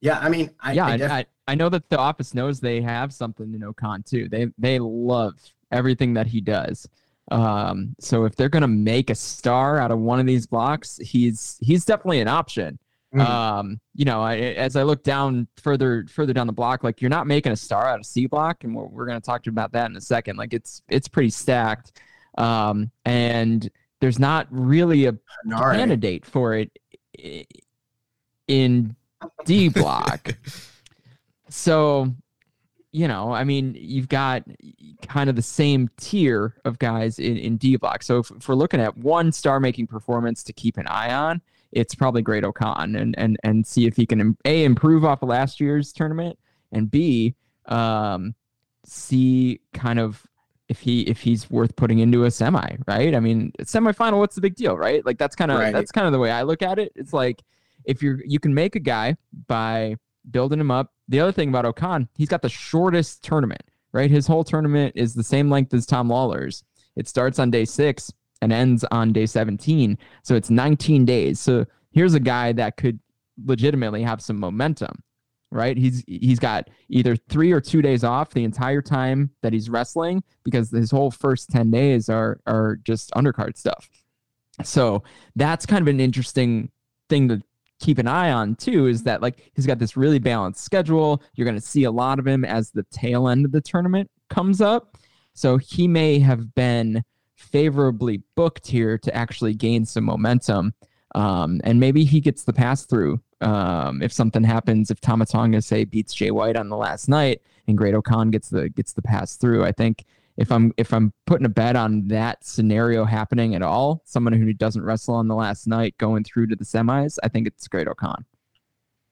[0.00, 2.80] Yeah, I mean, I, yeah, I def- I, I know that the office knows they
[2.82, 4.28] have something in O-Khan too.
[4.28, 5.34] They they love
[5.72, 6.88] everything that he does.
[7.30, 11.58] Um, so if they're gonna make a star out of one of these blocks, he's
[11.60, 12.78] he's definitely an option.
[13.14, 13.20] Mhm.
[13.20, 17.08] Um, you know, I, as I look down further further down the block, like you're
[17.10, 19.52] not making a star out of C block, and we're, we're gonna talk to you
[19.52, 20.36] about that in a second.
[20.36, 22.00] Like it's it's pretty stacked,
[22.36, 23.68] um, and
[24.00, 25.12] there's not really a
[25.46, 25.74] Hanare.
[25.74, 26.70] candidate for it
[28.46, 28.94] in
[29.44, 30.36] D block.
[31.48, 32.12] so,
[32.92, 34.44] you know, I mean, you've got
[35.02, 38.02] kind of the same tier of guys in, in D block.
[38.02, 41.40] So if, if we're looking at one star making performance to keep an eye on,
[41.72, 45.28] it's probably Great O-Khan and and and see if he can a improve off of
[45.28, 46.38] last year's tournament
[46.72, 47.34] and b
[47.66, 48.34] um,
[48.86, 50.26] see kind of
[50.68, 53.14] if he if he's worth putting into a semi, right?
[53.14, 55.04] I mean, semifinal, what's the big deal, right?
[55.04, 55.72] Like that's kind of Right.
[55.72, 56.92] that's kind of the way I look at it.
[56.94, 57.42] It's like
[57.88, 59.16] if you're you can make a guy
[59.48, 59.96] by
[60.30, 60.92] building him up.
[61.08, 63.62] The other thing about O-Khan, he's got the shortest tournament,
[63.92, 64.10] right?
[64.10, 66.62] His whole tournament is the same length as Tom Lawlor's.
[66.96, 68.12] It starts on day six
[68.42, 69.96] and ends on day 17.
[70.22, 71.40] So it's 19 days.
[71.40, 73.00] So here's a guy that could
[73.44, 75.02] legitimately have some momentum,
[75.50, 75.76] right?
[75.76, 80.22] He's he's got either three or two days off the entire time that he's wrestling
[80.44, 83.88] because his whole first 10 days are are just undercard stuff.
[84.62, 85.04] So
[85.36, 86.70] that's kind of an interesting
[87.08, 87.42] thing to
[87.80, 91.22] keep an eye on too is that like he's got this really balanced schedule.
[91.34, 94.10] You're going to see a lot of him as the tail end of the tournament
[94.28, 94.98] comes up.
[95.34, 97.04] So he may have been
[97.36, 100.74] favorably booked here to actually gain some momentum.
[101.14, 104.90] Um, and maybe he gets the pass through um, if something happens.
[104.90, 108.48] If Tama Tonga say beats Jay White on the last night and Great O-Khan gets
[108.48, 110.04] the gets the pass through, I think
[110.38, 114.52] if I'm if I'm putting a bet on that scenario happening at all, someone who
[114.52, 117.88] doesn't wrestle on the last night going through to the semis, I think it's Great
[117.88, 118.24] O-Khan.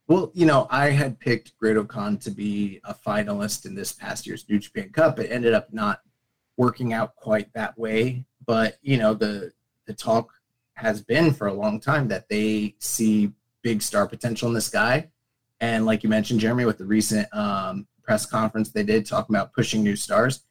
[0.06, 4.24] Well, you know, I had picked Great O-Khan to be a finalist in this past
[4.24, 5.18] year's New Japan Cup.
[5.18, 6.00] It ended up not
[6.56, 9.52] working out quite that way, but you know, the
[9.86, 10.32] the talk
[10.74, 15.10] has been for a long time that they see big star potential in this guy.
[15.60, 19.52] And like you mentioned, Jeremy, with the recent um, press conference they did talking about
[19.52, 20.45] pushing new stars,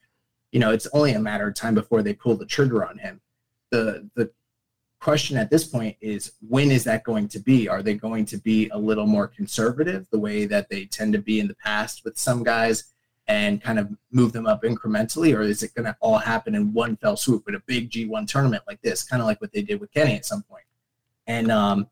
[0.56, 3.20] you know, it's only a matter of time before they pull the trigger on him.
[3.70, 4.30] The the
[5.02, 7.68] question at this point is when is that going to be?
[7.68, 11.18] Are they going to be a little more conservative the way that they tend to
[11.18, 12.84] be in the past with some guys
[13.28, 15.36] and kind of move them up incrementally?
[15.36, 18.26] Or is it going to all happen in one fell swoop with a big G1
[18.26, 20.64] tournament like this, kind of like what they did with Kenny at some point?
[21.26, 21.86] And, um,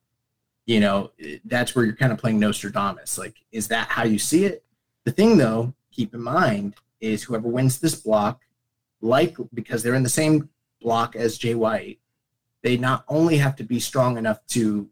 [0.65, 1.11] you know,
[1.45, 3.19] that's where you're kind of playing Nostradamus.
[3.19, 4.65] Like, is that how you see it?
[5.05, 8.41] The thing, though, keep in mind is whoever wins this block,
[9.05, 10.49] like because they're in the same
[10.81, 12.01] block as Jay White,
[12.63, 14.89] they not only have to be strong enough to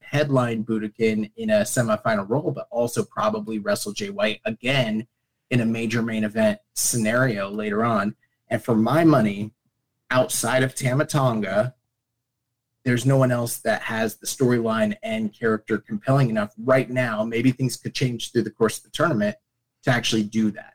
[0.00, 5.06] headline Budokan in a semifinal role, but also probably wrestle Jay White again
[5.50, 8.16] in a major main event scenario later on.
[8.48, 9.52] And for my money,
[10.10, 11.74] outside of Tama Tonga,
[12.84, 17.22] there's no one else that has the storyline and character compelling enough right now.
[17.22, 19.36] Maybe things could change through the course of the tournament
[19.84, 20.74] to actually do that.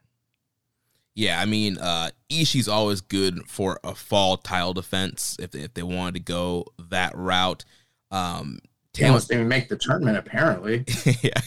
[1.18, 5.74] Yeah, I mean, uh, Ishii's always good for a fall title defense if they, if
[5.74, 7.66] they wanted to go that route.
[8.12, 8.60] Um,
[8.94, 10.86] They must even make the tournament, apparently.
[11.24, 11.42] yeah.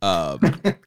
[0.00, 0.38] um,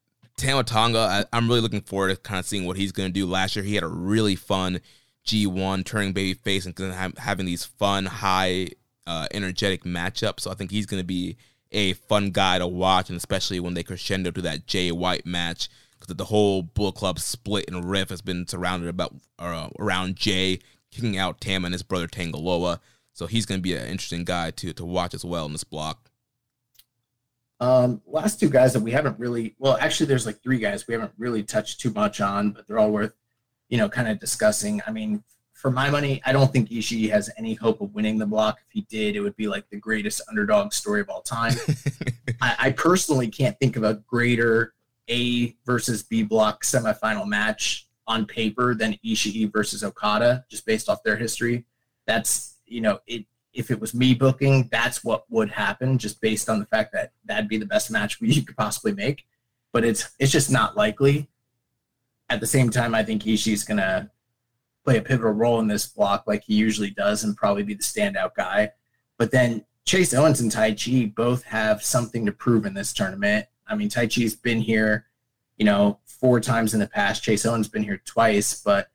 [0.37, 3.13] Tama Tonga, I, I'm really looking forward to kind of seeing what he's going to
[3.13, 3.25] do.
[3.25, 4.79] Last year, he had a really fun
[5.27, 8.69] G1 turning baby face and kinda having these fun, high,
[9.05, 10.39] uh, energetic matchups.
[10.39, 11.35] So I think he's going to be
[11.73, 15.67] a fun guy to watch, and especially when they crescendo to that Jay White match,
[16.03, 20.59] because the whole Bull Club split and riff has been surrounded about uh, around Jay
[20.91, 22.79] kicking out Tam and his brother Tanga Loa.
[23.13, 25.63] So he's going to be an interesting guy to to watch as well in this
[25.63, 26.09] block.
[27.59, 30.93] Um, last two guys that we haven't really well, actually, there's like three guys we
[30.93, 33.13] haven't really touched too much on, but they're all worth,
[33.69, 34.81] you know, kind of discussing.
[34.85, 35.23] I mean,
[35.53, 38.59] for my money, I don't think Ishii has any hope of winning the block.
[38.67, 41.53] If he did, it would be like the greatest underdog story of all time.
[42.41, 44.73] I, I personally can't think of a greater
[45.09, 51.03] A versus B block semifinal match on paper than Ishii versus Okada, just based off
[51.03, 51.65] their history.
[52.05, 56.49] That's you know, it if it was me booking, that's what would happen, just based
[56.49, 59.25] on the fact that that'd be the best match you could possibly make.
[59.71, 61.29] But it's it's just not likely.
[62.29, 64.09] At the same time, I think Ishii's gonna
[64.83, 67.83] play a pivotal role in this block like he usually does and probably be the
[67.83, 68.71] standout guy.
[69.17, 73.45] But then Chase Owens and Taichi both have something to prove in this tournament.
[73.67, 75.05] I mean, Taichi's been here,
[75.57, 77.23] you know, four times in the past.
[77.23, 78.89] Chase Owens been here twice, but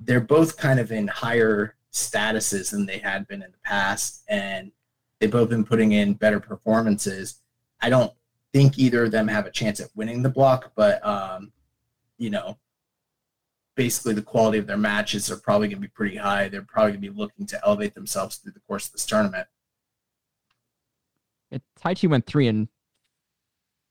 [0.00, 4.72] they're both kind of in higher statuses than they had been in the past, and
[5.18, 7.40] they've both been putting in better performances.
[7.80, 8.12] I don't
[8.52, 11.52] think either of them have a chance at winning the block, but um,
[12.18, 12.58] you know,
[13.74, 16.48] basically the quality of their matches are probably going to be pretty high.
[16.48, 19.46] They're probably going to be looking to elevate themselves through the course of this tournament.
[21.80, 22.68] Taichi went three and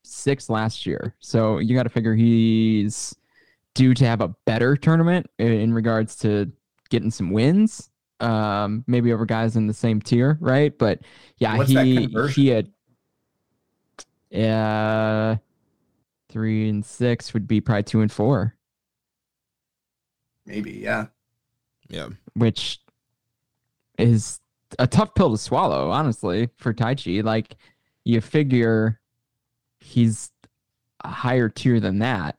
[0.04, 3.14] six last year, so you got to figure he's
[3.74, 6.50] due to have a better tournament in, in regards to
[6.90, 7.90] getting some wins.
[8.20, 10.76] Um, maybe over guys in the same tier, right?
[10.78, 11.00] But
[11.38, 12.42] yeah, What's he conversion?
[12.42, 12.70] he had
[14.34, 15.36] uh
[16.28, 18.54] three and six would be probably two and four,
[20.46, 21.06] Maybe, yeah.
[21.88, 22.08] Yeah.
[22.34, 22.80] which
[23.98, 24.40] is
[24.78, 27.22] a tough pill to swallow, honestly, for Taichi.
[27.22, 27.56] Like
[28.04, 29.00] you figure
[29.84, 30.30] he's
[31.04, 32.36] a higher tier than that.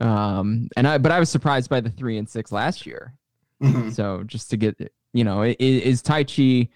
[0.00, 3.14] Um, and I, but I was surprised by the three and six last year.
[3.62, 3.92] Mhm.
[3.94, 4.76] So just to get,
[5.12, 6.68] you know, i- i- is Taichi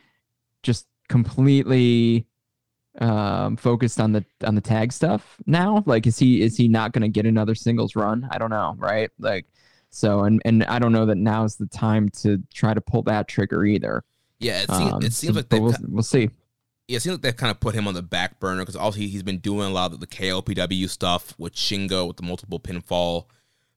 [0.63, 2.27] just completely
[3.01, 5.83] um focused on the on the tag stuff now?
[5.87, 8.27] Like, is he is he not going to get another singles run?
[8.31, 9.11] I don't know, right?
[9.19, 9.47] Like,
[9.91, 13.29] so and and I don't know that now's the time to try to pull that
[13.29, 14.05] trigger either.
[14.41, 16.31] Yeah, it seems, Um, it seems so- like they've we'll, we'll see.
[16.89, 19.09] It seems like they've kind of put him on the back burner because also he,
[19.09, 23.27] he's been doing a lot of the KOPW stuff with Shingo with the multiple pinfall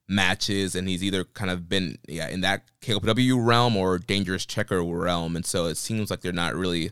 [0.08, 4.90] matches, and he's either kind of been yeah in that KOPW realm or Dangerous Tekkers
[4.90, 6.90] realm, and so it seems like they're not really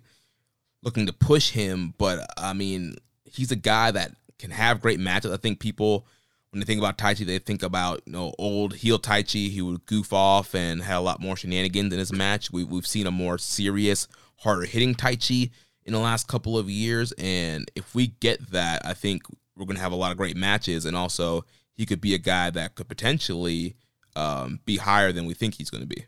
[0.83, 1.95] looking to push him.
[1.97, 5.33] But I mean, he's a guy that can have great matches.
[5.33, 6.07] I think people
[6.51, 9.51] when they think about Taichi, they think about you know old heel Taichi.
[9.51, 12.53] He would goof off and had a lot more shenanigans in his match.
[12.53, 15.51] We, we've seen a more serious, harder hitting Taichi
[15.85, 19.23] in the last couple of years, and if we get that, I think
[19.57, 20.85] we're gonna have a lot of great matches.
[20.85, 23.77] And also, he could be a guy that could potentially
[24.17, 26.05] um, be higher than we think he's going to be.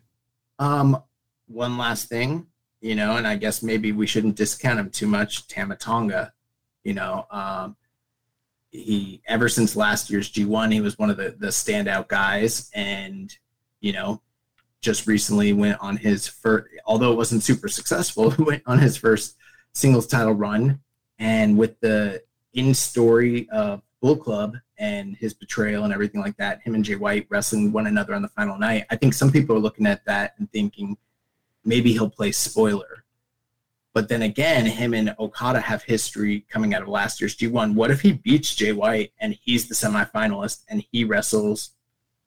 [0.59, 1.03] Um,
[1.47, 2.47] one last thing,
[2.81, 5.49] you know, and I guess maybe we shouldn't discount him too much.
[5.49, 6.33] Tama Tonga,
[6.85, 7.77] you know, um,
[8.71, 13.35] he ever since last year's G1, he was one of the the standout guys, and
[13.81, 14.21] you know,
[14.81, 19.37] just recently went on his first, although it wasn't super successful, went on his first
[19.73, 20.81] singles title run,
[21.19, 22.23] and with the
[22.55, 26.97] in story of Bull Club and his betrayal and everything like that, him and Jay
[26.97, 28.85] White wrestling one another on the final night.
[28.91, 30.97] I think some people are looking at that and thinking
[31.65, 33.05] maybe he'll play spoiler.
[33.95, 37.75] But then again, him and Okada have history coming out of last year's G1.
[37.75, 41.71] What if he beats Jay White and he's the semifinalist and he wrestles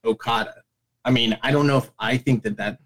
[0.04, 0.64] Okada?
[1.04, 2.80] I mean, I don't know if I think that that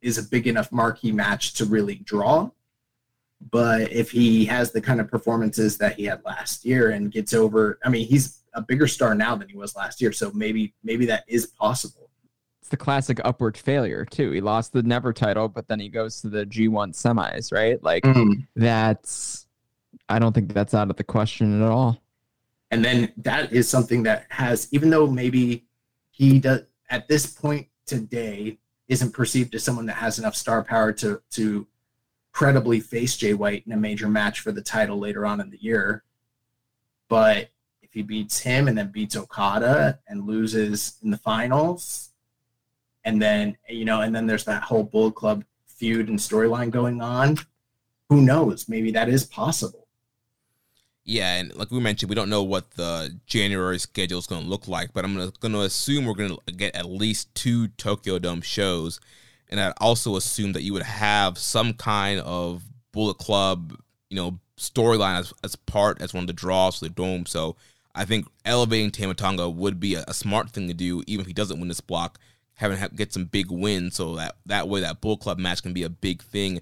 [0.00, 2.50] is a big enough marquee match to really draw.
[3.50, 7.34] But if he has the kind of performances that he had last year and gets
[7.34, 10.12] over, I mean, he's a bigger star now than he was last year.
[10.12, 12.10] So maybe maybe that is possible.
[12.60, 14.32] It's the classic upward failure too.
[14.32, 17.80] He lost the never title, but then he goes to the G1 semis, right?
[17.82, 18.40] Like mm-hmm.
[18.56, 19.46] that's
[20.08, 22.00] I don't think that's out of the question at all.
[22.70, 25.66] And then that is something that has, even though maybe
[26.10, 28.58] he does at this point today
[28.88, 31.66] isn't perceived as someone that has enough star power to to
[32.36, 35.56] credibly face Jay White in a major match for the title later on in the
[35.56, 36.04] year.
[37.08, 37.48] But
[37.80, 42.10] if he beats him and then beats Okada and loses in the finals,
[43.04, 47.00] and then you know, and then there's that whole Bull Club feud and storyline going
[47.00, 47.38] on,
[48.10, 48.68] who knows?
[48.68, 49.88] Maybe that is possible.
[51.04, 54.48] Yeah, and like we mentioned, we don't know what the January schedule is going to
[54.48, 57.34] look like, but I'm going to, going to assume we're going to get at least
[57.34, 59.00] two Tokyo Dome shows,
[59.48, 63.78] and I'd also assume that you would have some kind of Bullet Club,
[64.10, 67.26] you know, storyline as, as part as one of the draws for the Dome.
[67.26, 67.56] So
[67.94, 71.26] I think elevating Tama Tonga would be a, a smart thing to do, even if
[71.26, 72.18] he doesn't win this block,
[72.54, 75.72] having ha- get some big wins, so that that way that Bullet Club match can
[75.72, 76.60] be a big thing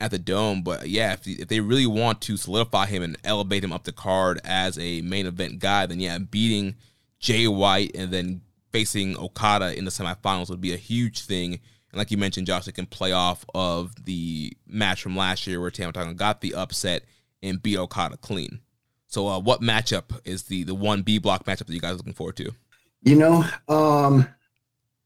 [0.00, 0.62] at the dome.
[0.62, 3.92] But yeah, if, if they really want to solidify him and elevate him up the
[3.92, 6.76] card as a main event guy, then yeah, beating
[7.18, 11.60] Jay White and then facing Okada in the semifinals would be a huge thing.
[11.92, 15.60] And like you mentioned, Josh, it can play off of the match from last year
[15.60, 17.04] where Tama Tonga got the upset
[17.42, 18.60] and beat Okada clean.
[19.06, 21.96] So, uh, what matchup is the the one B block matchup that you guys are
[21.96, 22.52] looking forward to?
[23.02, 24.26] You know, um,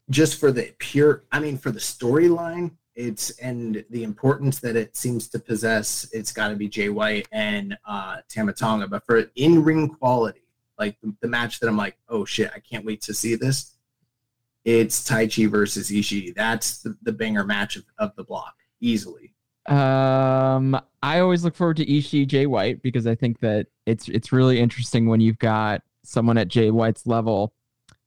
[0.09, 4.95] just for the pure, I mean, for the storyline, it's and the importance that it
[4.95, 8.87] seems to possess, it's got to be Jay White and uh, Tama Tonga.
[8.87, 10.43] But for in ring quality,
[10.79, 13.76] like the, the match that I'm like, oh shit, I can't wait to see this.
[14.67, 16.35] It's Taichi versus Ishii.
[16.35, 19.33] That's the, the banger match of, of the block, easily.
[19.65, 24.33] Um, I always look forward to Ishii Jay White because I think that it's it's
[24.33, 27.53] really interesting when you've got someone at Jay White's level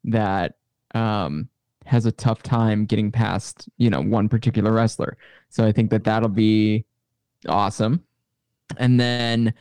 [0.04, 0.56] that
[0.94, 1.48] um
[1.86, 5.16] has a tough time getting past you know one particular wrestler.
[5.48, 6.84] So I think that that'll be
[7.48, 8.04] awesome.
[8.76, 9.54] And then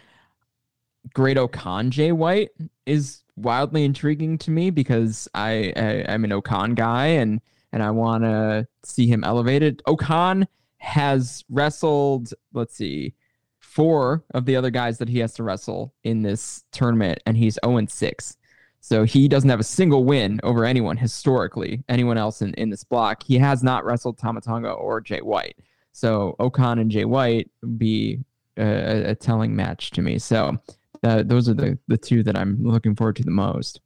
[1.13, 2.49] Great O-Khan Jay White
[2.85, 7.41] is wildly intriguing to me because I, I I'm an O-Khan guy and
[7.72, 9.82] and I want to see him elevated.
[9.86, 10.48] O-Khan
[10.78, 13.14] has wrestled, let's see,
[13.60, 17.60] four of the other guys that he has to wrestle in this tournament, and he's
[17.64, 18.38] 0 6.
[18.82, 22.84] So he doesn't have a single win over anyone historically, anyone else in, in this
[22.84, 23.24] block.
[23.24, 25.57] He has not wrestled Tama Tonga or Jay White.
[25.91, 28.20] So O-Khan and Jay White be
[28.57, 30.18] a, a telling match to me.
[30.18, 30.57] So
[31.03, 33.81] uh, those are the, the two that I'm looking forward to the most.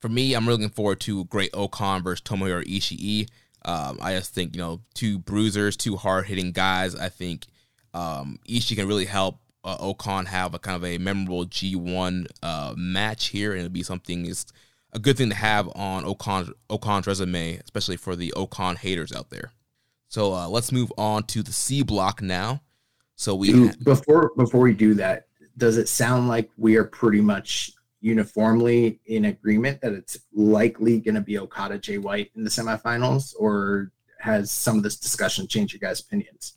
[0.00, 3.28] For me, I'm looking forward to Great O-Khan versus Tomohiro Ishii.
[3.64, 6.94] Um, I just think you know two bruisers, two hard hitting guys.
[6.94, 7.46] I think
[7.94, 12.74] um, Ishii can really help uh, O-Khan have a kind of a memorable G1 uh,
[12.76, 14.46] match here, and it'll be something is
[14.92, 19.30] a good thing to have on O-Khan O-Khan's resume, especially for the O-Khan haters out
[19.30, 19.52] there.
[20.08, 22.62] So uh, let's move on to the C block now.
[23.16, 25.27] So we Do- before before we do that,
[25.58, 31.16] does it sound like we are pretty much uniformly in agreement that it's likely going
[31.16, 33.90] to be Okada Jay White in the semifinals, or
[34.20, 36.54] has some of this discussion changed your guys' opinions?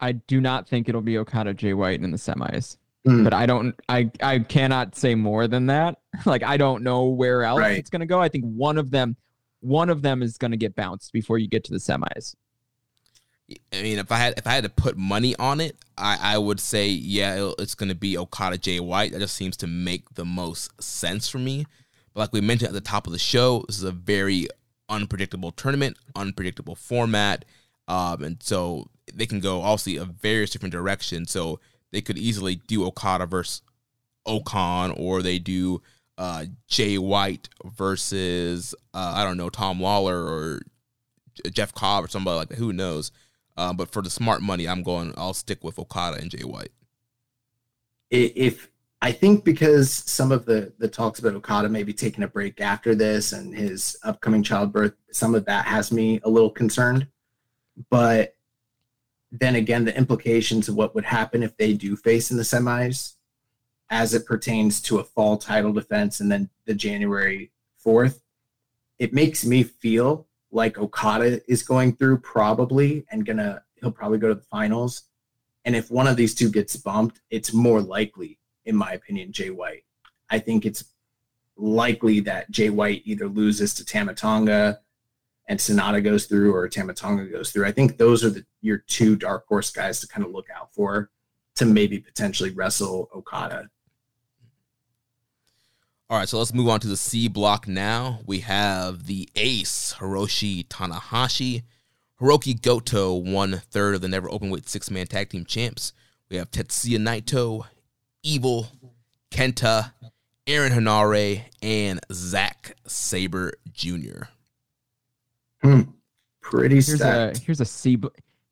[0.00, 2.76] I do not think it'll be Okada Jay White in the semis.
[3.04, 3.24] Hmm.
[3.24, 5.98] But I don't I I cannot say more than that.
[6.26, 7.78] Like I don't know where else Right.
[7.78, 8.20] it's gonna go.
[8.20, 9.16] I think one of them
[9.60, 12.34] one of them is gonna get bounced before you get to the semis.
[13.72, 16.38] I mean, if I had if I had to put money on it, I, I
[16.38, 19.12] would say yeah, it's going to be Okada Jay White.
[19.12, 21.66] That just seems to make the most sense for me.
[22.12, 24.48] But like we mentioned at the top of the show, this is a very
[24.88, 27.44] unpredictable tournament, unpredictable format,
[27.86, 31.30] um, and so they can go obviously a various different directions.
[31.30, 31.60] So
[31.90, 33.62] they could easily do Okada versus
[34.26, 35.80] O-Khan, or they do
[36.18, 40.60] uh, Jay White versus uh, I don't know Tom Lawlor or
[41.50, 42.58] Jeff Cobb or somebody like that.
[42.58, 43.10] Who knows?
[43.58, 45.12] Uh, but for the smart money, I'm going.
[45.16, 46.70] I'll stick with Okada and Jay White.
[48.08, 48.70] If
[49.02, 52.94] I think because some of the the talks about Okada maybe taking a break after
[52.94, 57.08] this and his upcoming childbirth, some of that has me a little concerned.
[57.90, 58.36] But
[59.32, 63.14] then again, the implications of what would happen if they do face in the semis,
[63.90, 68.22] as it pertains to a fall title defense and then the January fourth,
[69.00, 74.28] it makes me feel like Okada is going through probably and gonna he'll probably go
[74.28, 75.02] to the finals.
[75.64, 79.50] And if one of these two gets bumped, it's more likely, in my opinion, Jay
[79.50, 79.84] White.
[80.30, 80.84] I think it's
[81.56, 84.80] likely that Jay White either loses to Tama Tonga
[85.48, 87.66] and Sanada goes through or Tama Tonga goes through.
[87.66, 90.72] I think those are the your two dark horse guys to kind of look out
[90.74, 91.10] for
[91.56, 93.68] to maybe potentially wrestle Okada.
[96.10, 98.20] All right, so let's move on to the C block now.
[98.24, 101.64] We have the ace, Hiroshi Tanahashi.
[102.18, 105.92] Hiroki Goto won third of the Never open Openweight six man tag team champs.
[106.30, 107.66] We have Tetsuya Naito,
[108.22, 108.68] Evil,
[109.30, 109.92] Kenta,
[110.46, 114.24] Aaron Henare, and Zack Sabre Jr.
[115.62, 115.82] Hmm.
[116.40, 117.98] Pretty Here's a here's a C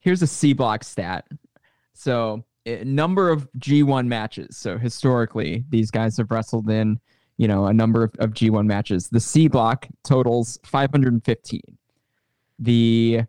[0.01, 1.27] here's a C block stat.
[1.95, 4.59] So a number of G1 matches.
[4.59, 7.01] So historically, these guys have wrestled in,
[7.36, 9.08] you know, a number of, of G1 matches.
[9.08, 11.60] The C block totals 515.
[12.58, 13.22] The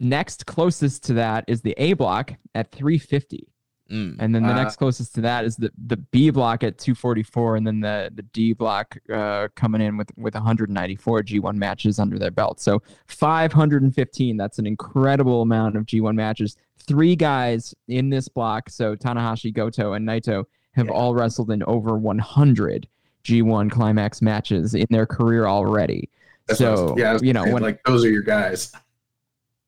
[0.00, 3.48] next closest to that is the A block at 350.
[3.90, 4.16] Mm.
[4.18, 4.62] And then the Wow.
[4.62, 8.22] next closest to that is the, the B block at 244, and then the, the
[8.22, 12.60] D block uh, coming in with, with 194 G1 matches under their belt.
[12.60, 16.56] So 515, that's an incredible amount of G1 matches.
[16.86, 20.44] Three guys in this block, so Tanahashi, Goto, and Naito,
[20.78, 20.92] have Yeah.
[20.92, 22.88] all wrestled in over 100
[23.24, 26.08] G1 climax matches in their career already.
[26.46, 28.72] That's so, yeah, you know, saying, when, like those are your guys.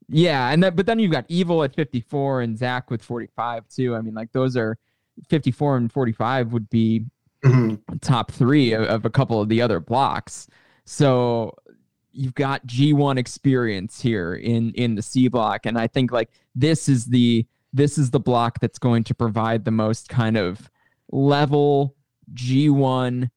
[0.09, 3.95] yeah, and that, but then you've got Evil at 54 and Zack with 45 too.
[3.95, 4.79] I mean, like those are
[5.29, 7.05] 54 and 45 would be
[7.45, 7.81] Mhm.
[8.01, 10.47] top three of, of a couple of the other blocks.
[10.85, 11.55] So
[12.13, 16.89] you've got G1 experience here in in the C block, and I think like this
[16.89, 20.69] is the this is the block that's going to provide the most kind of
[21.11, 21.97] level
[22.35, 23.31] G1,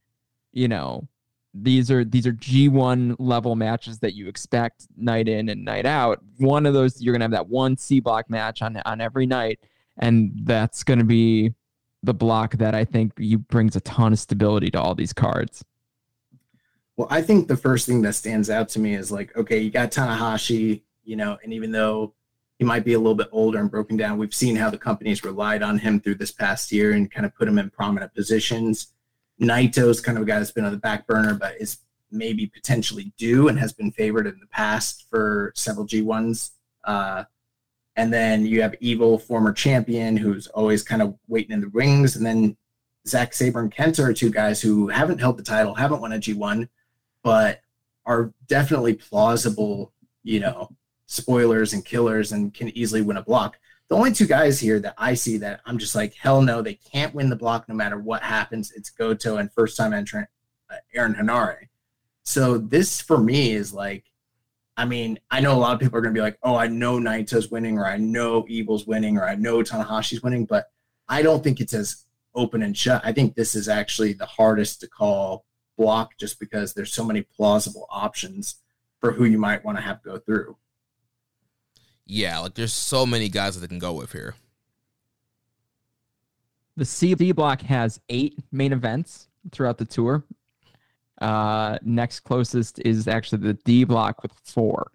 [0.52, 1.08] you know,
[1.54, 6.20] these are these are G1 level matches that you expect night in and night out.
[6.38, 9.60] One of those you're gonna have that one C block match on on every night,
[10.00, 11.54] and that's gonna be
[12.02, 15.64] the block that I think you brings a ton of stability to all these cards.
[16.98, 19.72] Well, I think the first thing that stands out to me is like, okay, you
[19.72, 22.14] got Tanahashi, you know, and even though
[22.60, 25.24] he might be a little bit older and broken down, we've seen how the companies
[25.24, 28.94] relied on him through this past year and kind of put him in prominent positions.
[29.42, 31.80] Naito's kind of a guy that's been on the back burner, but is
[32.12, 36.52] maybe potentially due and has been favored in the past for several G1s.
[36.84, 37.24] Uh,
[37.96, 42.16] and then you have Evil, former champion, who's always kind of waiting in the rings.
[42.16, 42.56] And then
[43.08, 46.18] Zack Sabre and Kenta are two guys who haven't held the title, haven't won a
[46.18, 46.70] G1,
[47.24, 47.62] but
[48.06, 49.92] are definitely plausible,
[50.24, 50.70] you know,
[51.14, 53.58] spoilers and killers and can easily win a block.
[53.90, 56.74] The only two guys here that I see that I'm just like, hell no, they
[56.74, 58.72] can't win the block no matter what happens.
[58.72, 60.28] It's Goto and first time entrant
[60.72, 61.68] uh, Aaron Henare.
[62.24, 64.06] So this for me is like,
[64.76, 66.68] I mean, I know a lot of people are going to be like, oh, I
[66.68, 70.72] know Naito's winning, or I know Evil's winning, or I know Tanahashi's winning, but
[71.08, 73.04] I don't think it's as open and shut.
[73.06, 75.46] I think this is actually the hardest to call
[75.78, 78.56] block just because there's so many plausible options
[79.00, 80.58] for who you might want to have go through.
[82.06, 84.36] Yeah, like there's so many guys that they can go with here.
[86.76, 90.24] the CD block has eight main events throughout the tour.
[91.22, 94.92] Uh, next closest is actually the D block with four,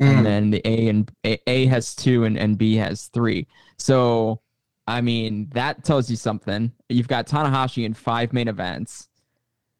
[0.00, 0.06] Mm.
[0.18, 3.46] and then the A and A, A has two and, and B has three.
[3.78, 4.40] So,
[4.86, 6.72] I mean, that tells you something.
[6.88, 9.08] You've got Tanahashi in five main events.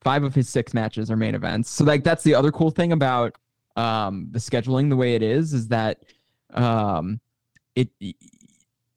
[0.03, 1.69] Five of his six matches are main events.
[1.69, 3.37] So, like, that's the other cool thing about
[3.77, 6.05] um, the scheduling the way it is, is that
[6.55, 7.21] um,
[7.75, 7.89] it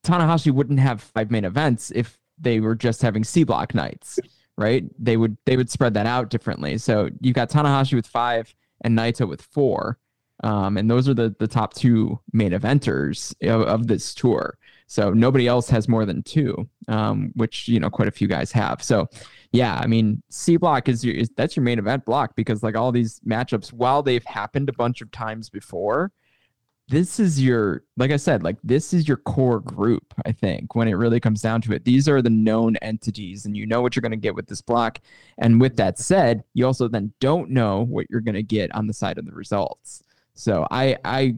[0.03, 4.19] Tanahashi wouldn't have five main events if they were just having C block nights,
[4.57, 4.85] right?
[4.97, 6.77] They would they would spread that out differently.
[6.77, 9.97] So you've got Tanahashi with five and Naito with four.
[10.43, 14.57] Um, and those are the the top two main eventers of, of this tour.
[14.85, 18.51] So nobody else has more than two, um, which you know quite a few guys
[18.51, 18.81] have.
[18.83, 19.09] So
[19.51, 22.77] yeah, I mean C block is your is, that's your main event block because like
[22.77, 26.11] all these matchups, while they've happened a bunch of times before,
[26.89, 30.13] this is your like I said, like this is your core group.
[30.25, 33.57] I think when it really comes down to it, these are the known entities, and
[33.57, 34.99] you know what you're going to get with this block.
[35.37, 38.87] And with that said, you also then don't know what you're going to get on
[38.87, 40.01] the side of the results.
[40.33, 41.35] So I I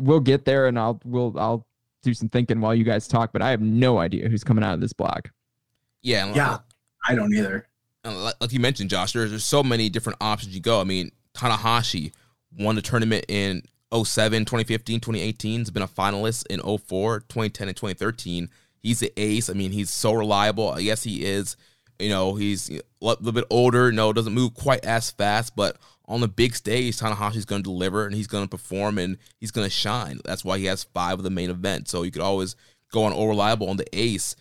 [0.00, 1.66] will get there, and I'll will I'll
[2.02, 4.74] do some thinking while you guys talk, but I have no idea who's coming out
[4.74, 5.30] of this block.
[6.02, 6.58] Yeah, and Yeah,
[7.08, 7.66] I don't either.
[8.04, 10.80] like like you mentioned, Josh, there's, there's so many different options you go.
[10.80, 12.12] I mean, Tanahashi
[12.56, 13.62] won the tournament in
[14.04, 15.60] 07, 2015, 2018.
[15.60, 18.48] He's been a finalist in 04, 2010, and 2013.
[18.82, 19.50] He's the ace.
[19.50, 20.78] I mean, he's so reliable.
[20.80, 21.56] Yes, he is.
[21.98, 23.90] You know, he's a little bit older.
[23.90, 25.78] No, doesn't move quite as fast, but
[26.08, 29.50] on the big stage, Tanahashi's going to deliver and he's going to perform and he's
[29.50, 30.20] going to shine.
[30.24, 31.90] That's why he has five of the main events.
[31.90, 32.54] So you could always
[32.92, 34.36] go on all reliable on the ace.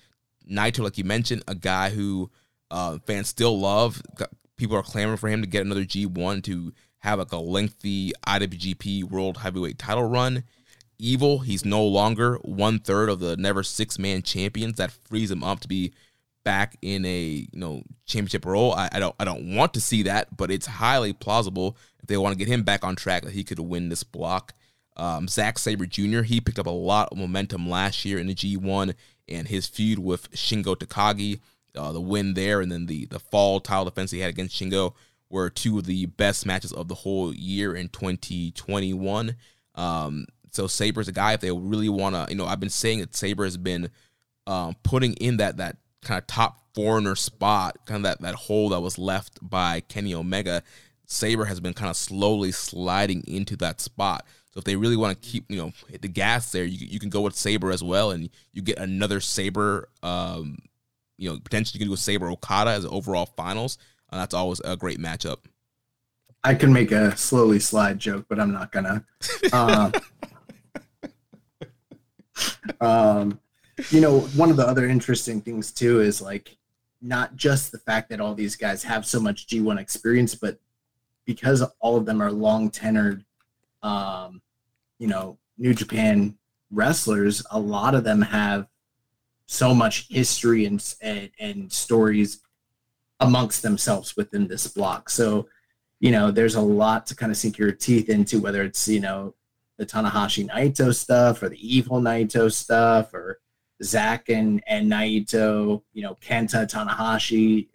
[0.49, 2.29] Naito, like you mentioned, a guy who
[2.69, 4.01] uh, fans still love.
[4.57, 6.71] People are clamoring for him to get another G1 to
[7.05, 10.43] have like a lengthy IWGP World Heavyweight title run.
[10.97, 14.77] Evil, he's no longer one third of the never six man champions.
[14.77, 15.93] That frees him up to be
[16.43, 18.73] back in a you know championship role.
[18.73, 22.17] I, I don't I don't want to see that, but it's highly plausible if they
[22.17, 24.53] want to get him back on track that he could win this block.
[24.97, 26.21] Um, Zack Sabre Jr.
[26.21, 28.95] He picked up a lot of momentum last year in the G1,
[29.27, 31.41] and his feud with Shingo Takagi,
[31.75, 34.93] uh, the win there, and then the the fall title defense he had against Shingo
[35.35, 39.35] were two of the best matches of the whole year in 2021.
[39.75, 42.99] Um, so Sabre's a guy if they really want to, you know, I've been saying
[42.99, 43.89] that Sabre has been
[44.47, 48.69] um, putting in that that kind of top foreigner spot, kind of that that hole
[48.69, 50.63] that was left by Kenny Omega.
[51.05, 54.25] Sabre has been kind of slowly sliding into that spot.
[54.51, 56.97] So if they really want to keep, you know, hit the gas there, you, you
[56.97, 59.89] can go with Sabre as well, and you get another Sabre.
[60.01, 60.59] Um,
[61.17, 63.77] you know, potentially you can do a Sabre Okada as overall finals,
[64.15, 65.39] and that's always a great matchup.
[66.41, 69.03] I can make a slowly slide joke, but I'm not gonna.
[69.51, 69.91] Um,
[72.79, 73.39] um,
[73.89, 76.57] you know, one of the other interesting things too is like
[77.01, 80.59] not just the fact that all these guys have so much G1 experience, but
[81.25, 83.25] because all of them are long tenured,
[83.83, 84.41] um,
[84.97, 86.37] you know, New Japan
[86.71, 88.67] wrestlers, a lot of them have
[89.45, 92.39] so much history and and, and stories
[93.25, 95.09] amongst themselves within this block.
[95.09, 95.47] So,
[95.99, 98.99] you know, there's a lot to kind of sink your teeth into, whether it's, you
[98.99, 99.35] know,
[99.77, 103.39] the Tanahashi Naito stuff or the evil Naito stuff or
[103.83, 107.67] Zack and, and Naito, you know, Kenta Tanahashi.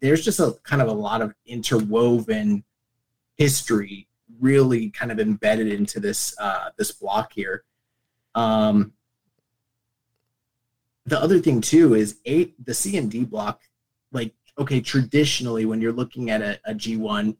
[0.00, 2.64] There's just a kind of a lot of interwoven
[3.36, 4.06] history
[4.38, 7.64] really kind of embedded into this uh, this block here.
[8.34, 8.92] Um,
[11.06, 13.60] the other thing too is eight the C and D block,
[14.12, 17.36] like okay, traditionally when you're looking at a, a G1,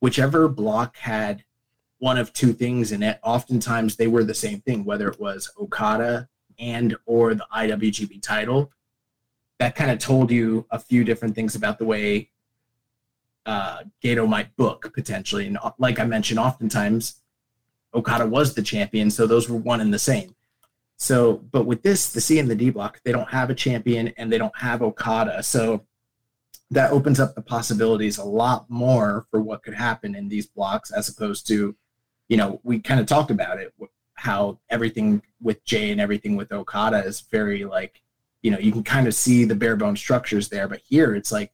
[0.00, 1.44] whichever block had
[1.98, 5.50] one of two things in it, oftentimes they were the same thing, whether it was
[5.58, 8.70] Okada and or the IWGP title.
[9.58, 12.30] That kind of told you a few different things about the way
[13.46, 15.46] uh, Gedo might book potentially.
[15.46, 17.22] And uh, like I mentioned, oftentimes
[17.94, 20.34] Okada was the champion, so those were one and the same.
[20.98, 24.08] So, but with this, the C and the D block, they don't have a champion
[24.16, 25.42] and they don't have Okada.
[25.42, 25.86] So
[26.70, 30.90] that opens up the possibilities a lot more for what could happen in these blocks
[30.90, 31.74] as opposed to,
[32.28, 33.72] you know, we kind of talked about it,
[34.14, 38.02] how everything with Jay and everything with Okada is very like,
[38.42, 40.68] you know, you can kind of see the bare bone structures there.
[40.68, 41.52] But here it's like,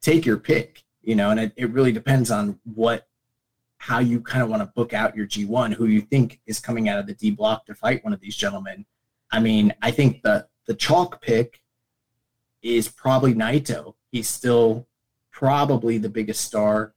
[0.00, 3.06] take your pick, you know, and it, it really depends on what
[3.78, 6.88] how you kind of want to book out your G1, who you think is coming
[6.88, 8.84] out of the D block to fight one of these gentlemen.
[9.30, 11.60] I mean, I think the the chalk pick
[12.62, 13.94] is probably Naito.
[14.10, 14.86] He's still
[15.30, 16.94] probably the biggest star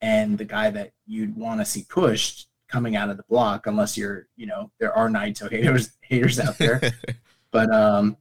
[0.00, 3.96] and the guy that you'd want to see pushed coming out of the block, unless
[3.96, 6.80] you're, you know, there are Naito haters haters out there.
[7.50, 8.16] but um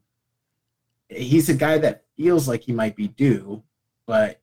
[1.10, 3.64] he's a guy that feels like he might be due,
[4.06, 4.42] but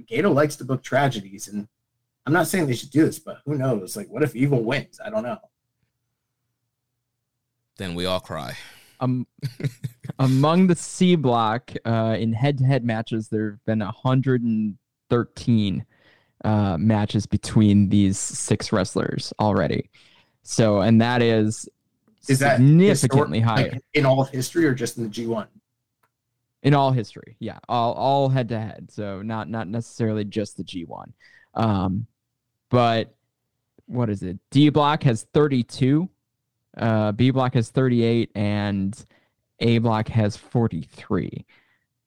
[0.00, 1.68] Gedo likes to book tragedies, and
[2.26, 3.96] I'm not saying they should do this, but who knows?
[3.96, 5.00] Like, what if Evil wins?
[5.04, 5.38] I don't know.
[7.78, 8.56] Then we all cry.
[9.00, 9.26] Um,
[10.18, 15.86] among the C block uh, in head-to-head matches, there have been 113
[16.44, 19.90] uh, matches between these six wrestlers already.
[20.42, 21.68] So, and that is,
[22.28, 25.46] Is that significantly higher like, in all of history or just in the G1?
[26.62, 27.36] in all history.
[27.38, 28.90] Yeah, all all head-to-head.
[28.90, 31.12] So not not necessarily just the G1.
[31.54, 32.06] Um,
[32.70, 33.14] but
[33.86, 34.38] what is it?
[34.50, 36.08] D block has 32,
[36.78, 39.04] uh, B block has 38, and
[39.60, 41.44] A block has 43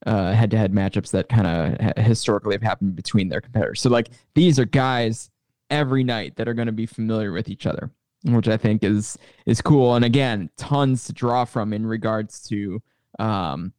[0.06, 3.82] uh, head-to-head matchups that kind of historically have happened between their competitors.
[3.82, 5.30] So like these are guys
[5.70, 7.92] every night that are going to be familiar with each other,
[8.24, 9.96] which I think is is cool.
[9.96, 12.82] And again, tons to draw from in regards to
[13.20, 13.74] um,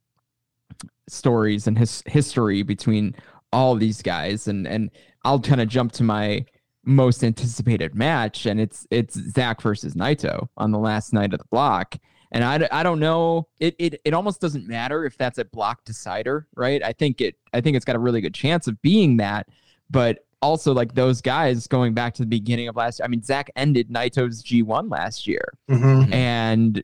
[1.09, 3.15] stories and his history between
[3.51, 4.47] all these guys.
[4.47, 4.91] And and
[5.23, 6.45] I'll kind of jump to my
[6.85, 11.45] most anticipated match, and it's it's Zack versus Naito on the last night of the
[11.51, 11.95] block.
[12.31, 13.47] And I, I don't know.
[13.59, 16.83] It, it it almost doesn't matter if that's a block decider, right?
[16.83, 19.47] I think it I think it's got a really good chance of being that.
[19.89, 23.01] But also like those guys going back to the beginning of last.
[23.03, 25.83] I mean, Zack ended Naito's G1 last year, mm-hmm.
[25.83, 26.13] Mm-hmm.
[26.13, 26.83] and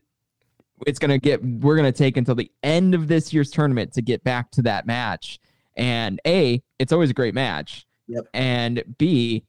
[0.86, 1.44] it's gonna get.
[1.44, 4.86] We're gonna take until the end of this year's tournament to get back to that
[4.86, 5.38] match.
[5.76, 7.86] And a, it's always a great match.
[8.08, 8.26] Yep.
[8.34, 9.44] And b,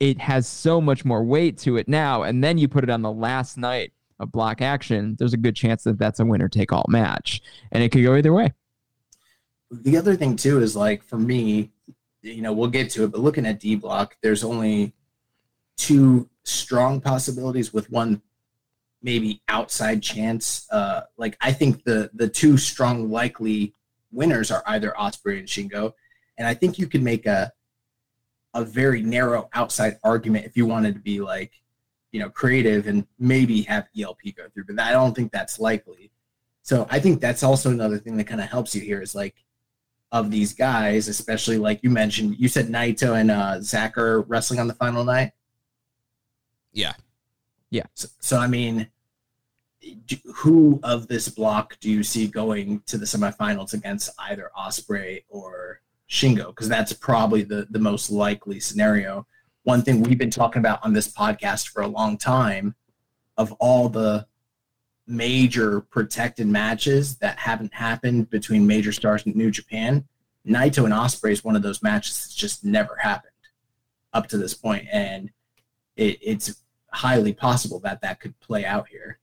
[0.00, 2.22] it has so much more weight to it now.
[2.22, 5.14] And then you put it on the last night of block action.
[5.18, 7.40] There's a good chance that that's a winner take all match,
[7.70, 8.52] and it could go either way.
[9.70, 11.70] The other thing too is like for me,
[12.22, 14.94] you know, we'll get to it, but looking at D block, there's only
[15.76, 18.20] two strong possibilities with one
[19.02, 20.66] maybe outside chance.
[20.70, 23.74] Uh, like I think the the two strong likely
[24.12, 25.92] winners are either Osprey and Shingo,
[26.36, 27.52] and I think you could make a
[28.54, 31.52] a very narrow outside argument if you wanted to be like,
[32.12, 36.10] you know, creative and maybe have ELP go through, but I don't think that's likely.
[36.62, 39.36] So I think that's also another thing that kind of helps you here is like
[40.12, 44.58] of these guys, especially like you mentioned, you said Naito and uh, Zack are wrestling
[44.58, 45.32] on the final night.
[47.70, 47.86] Yeah.
[47.94, 48.88] So, so I mean,
[50.06, 55.24] do, who of this block do you see going to the semifinals against either Ospreay
[55.28, 55.80] or
[56.10, 56.48] Shingo?
[56.48, 59.26] Because that's probably the the most likely scenario.
[59.62, 62.74] One thing we've been talking about on this podcast for a long time,
[63.36, 64.26] of all the
[65.06, 70.04] major protected matches that haven't happened between major stars in New Japan,
[70.46, 73.30] Naito and Ospreay is one of those matches that's just never happened
[74.12, 75.30] up to this point, and
[75.96, 76.62] it, it's
[76.92, 79.19] highly possible that that could play out here.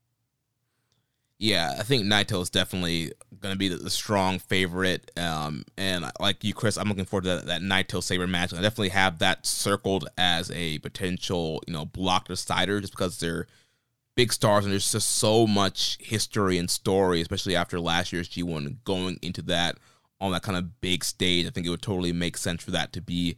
[1.40, 5.12] Yeah, I think Naito is definitely going to be the, the strong favorite.
[5.16, 8.52] Um, and like you, Chris, I'm looking forward to that, that Naito Sabre match.
[8.52, 13.46] I definitely have that circled as a potential, you know, block decider just because they're
[14.16, 18.78] big stars and there's just so much history and story, especially after last year's G1
[18.82, 19.78] going into that
[20.20, 21.46] on that kind of big stage.
[21.46, 23.36] I think it would totally make sense for that to be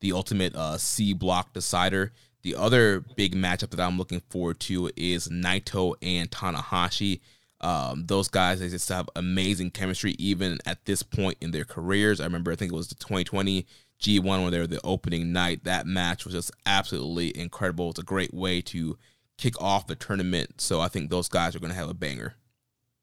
[0.00, 2.12] the ultimate uh, C block decider.
[2.42, 7.20] The other big matchup that I'm looking forward to is Naito and Tanahashi.
[7.62, 12.20] Um, those guys they just have amazing chemistry even at this point in their careers.
[12.20, 13.66] I remember I think it was the 2020
[14.00, 15.64] G1 when they were the opening night.
[15.64, 17.90] That match was just absolutely incredible.
[17.90, 18.98] It's a great way to
[19.38, 20.60] kick off the tournament.
[20.60, 22.34] So I think those guys are going to have a banger.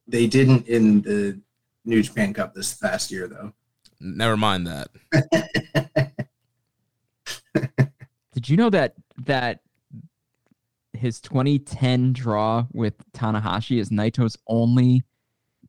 [0.08, 1.40] They didn't in the
[1.86, 3.54] New Japan Cup this past year, though.
[4.02, 4.90] Never mind that.
[8.34, 8.96] Did you know that
[9.26, 9.62] that
[10.94, 15.04] his 2010 draw with Tanahashi is Naito's only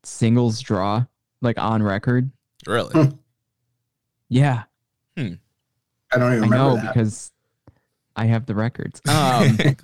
[0.02, 1.04] singles draw,
[1.42, 2.30] like on record?
[2.66, 3.12] Really?
[4.28, 4.62] Yeah,
[5.16, 6.94] I don't even I remember know that.
[6.94, 7.32] because
[8.16, 9.00] I have the records.
[9.08, 9.58] Um,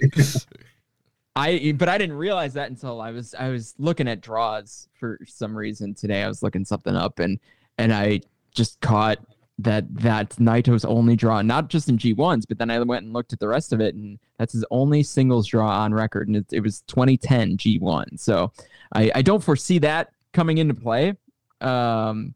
[1.39, 5.19] I but I didn't realize that until I was I was looking at draws for
[5.27, 6.23] some reason today.
[6.23, 7.39] I was looking something up and
[7.77, 8.21] and I
[8.55, 9.19] just caught
[9.59, 13.33] that that's Naito's only draw, not just in G1s, but then I went and looked
[13.33, 16.47] at the rest of it, and that's his only singles draw on record, and it,
[16.53, 18.21] it was 2010 G1.
[18.21, 18.53] So
[18.93, 21.15] I, I don't foresee that coming into play
[21.63, 22.35] um,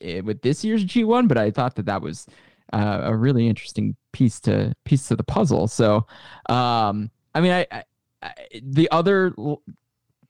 [0.00, 2.26] eh, with this year's G1, but I thought that that was
[2.72, 5.68] uh, a really interesting piece to piece to the puzzle.
[5.68, 6.06] So
[6.48, 7.84] um, I mean, I, I,
[8.22, 9.62] I the other l-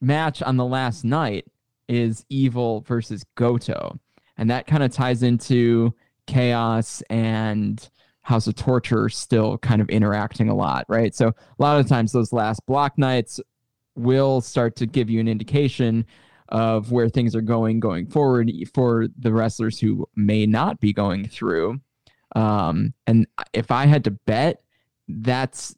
[0.01, 1.47] match on the last night
[1.89, 4.01] is Evil versus Goto
[4.37, 5.95] and that kind of ties into
[6.27, 7.89] chaos and
[8.23, 12.13] house of torture still kind of interacting a lot right so a lot of times
[12.13, 13.41] those last block nights
[13.97, 16.07] will start to give you an indication
[16.49, 21.27] of where things are going going forward for the wrestlers who may not be going
[21.27, 21.81] through.
[22.37, 24.63] Um, and if I had to bet,
[25.09, 25.75] that's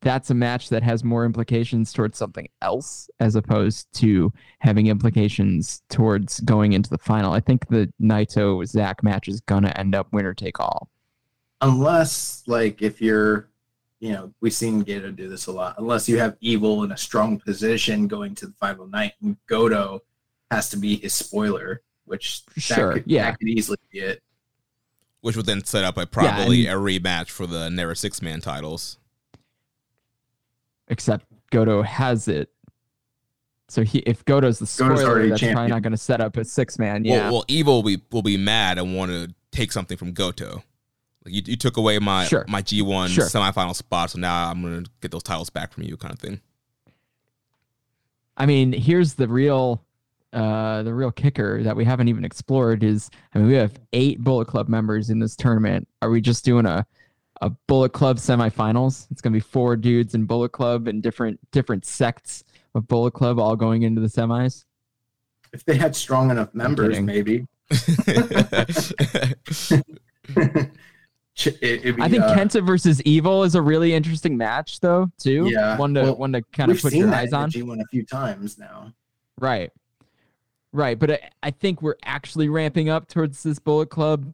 [0.00, 5.82] that's a match that has more implications towards something else as opposed to having implications
[5.88, 7.32] towards going into the final.
[7.32, 10.88] I think the Naito Zack match is gonna end up winner take all.
[11.60, 13.50] Unless like if you're
[14.00, 15.76] you know, we've seen Gedo do this a lot.
[15.78, 20.00] Unless you have Evil in a strong position going to the final night, and Goto
[20.50, 24.22] has to be his spoiler, which sure, could, yeah, that could easily be it.
[25.20, 28.40] Which would then set up a probably Yeah, a rematch for the Never Six Man
[28.40, 28.98] titles.
[30.90, 32.50] Except Goto has it.
[33.68, 36.36] So he, if Goto's the Goto's spoiler, already that's probably not going to set up
[36.36, 37.04] a six man.
[37.04, 40.12] Yeah, Well, well, Evil will be will be mad and want to take something from
[40.12, 40.62] Goto.
[41.24, 42.44] Like you, you took away my Sure.
[42.48, 43.26] my G one Sure.
[43.26, 46.40] semifinal spot, so now I'm gonna get those titles back from you, kind of thing.
[48.36, 49.84] I mean, here's the real
[50.32, 54.20] uh the real kicker that we haven't even explored is I mean we have eight
[54.22, 55.88] Bullet Club members in this tournament.
[56.02, 56.86] Are we just doing a
[57.40, 59.06] a Bullet Club semifinals?
[59.10, 62.44] It's gonna be four dudes in Bullet Club and different different sects
[62.74, 64.64] of Bullet Club all going into the semis.
[65.52, 67.46] If they had strong enough members, maybe.
[71.34, 74.80] Ch- it- it'd be, I think uh, Kenta versus Evil is a really interesting match
[74.80, 75.48] though, too.
[75.50, 77.50] Yeah, One to well, one to kind of put seen your that eyes in on.
[77.50, 78.92] the G1 a few times now.
[79.38, 79.70] Right.
[80.72, 80.98] Right.
[80.98, 84.32] But I, I think we're actually ramping up towards this Bullet Club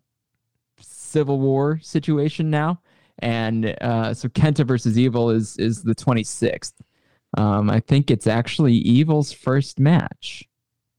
[0.80, 2.80] Civil War situation now.
[3.20, 6.74] And uh, so Kenta versus Evil is is the 26th.
[7.36, 10.44] Um, I think it's actually Evil's first match.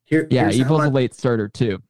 [0.06, 1.82] Here, Yeah, here's how Evil's a late starter too.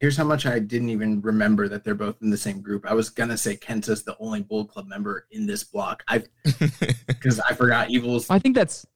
[0.00, 2.86] Here's how much I didn't even remember that they're both in the same group.
[2.90, 6.02] I was gonna say Kenta's the only Bull Club member in this block.
[6.08, 6.22] I
[7.06, 8.86] because I forgot Evil's I think that's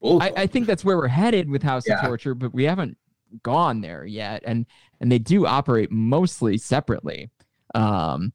[0.00, 2.00] Bull I, I think that's where we're headed with House Yeah.
[2.00, 2.96] of Torture, but we haven't
[3.42, 4.42] gone there yet.
[4.44, 4.66] And
[5.00, 7.30] and they do operate mostly separately.
[7.74, 8.32] Um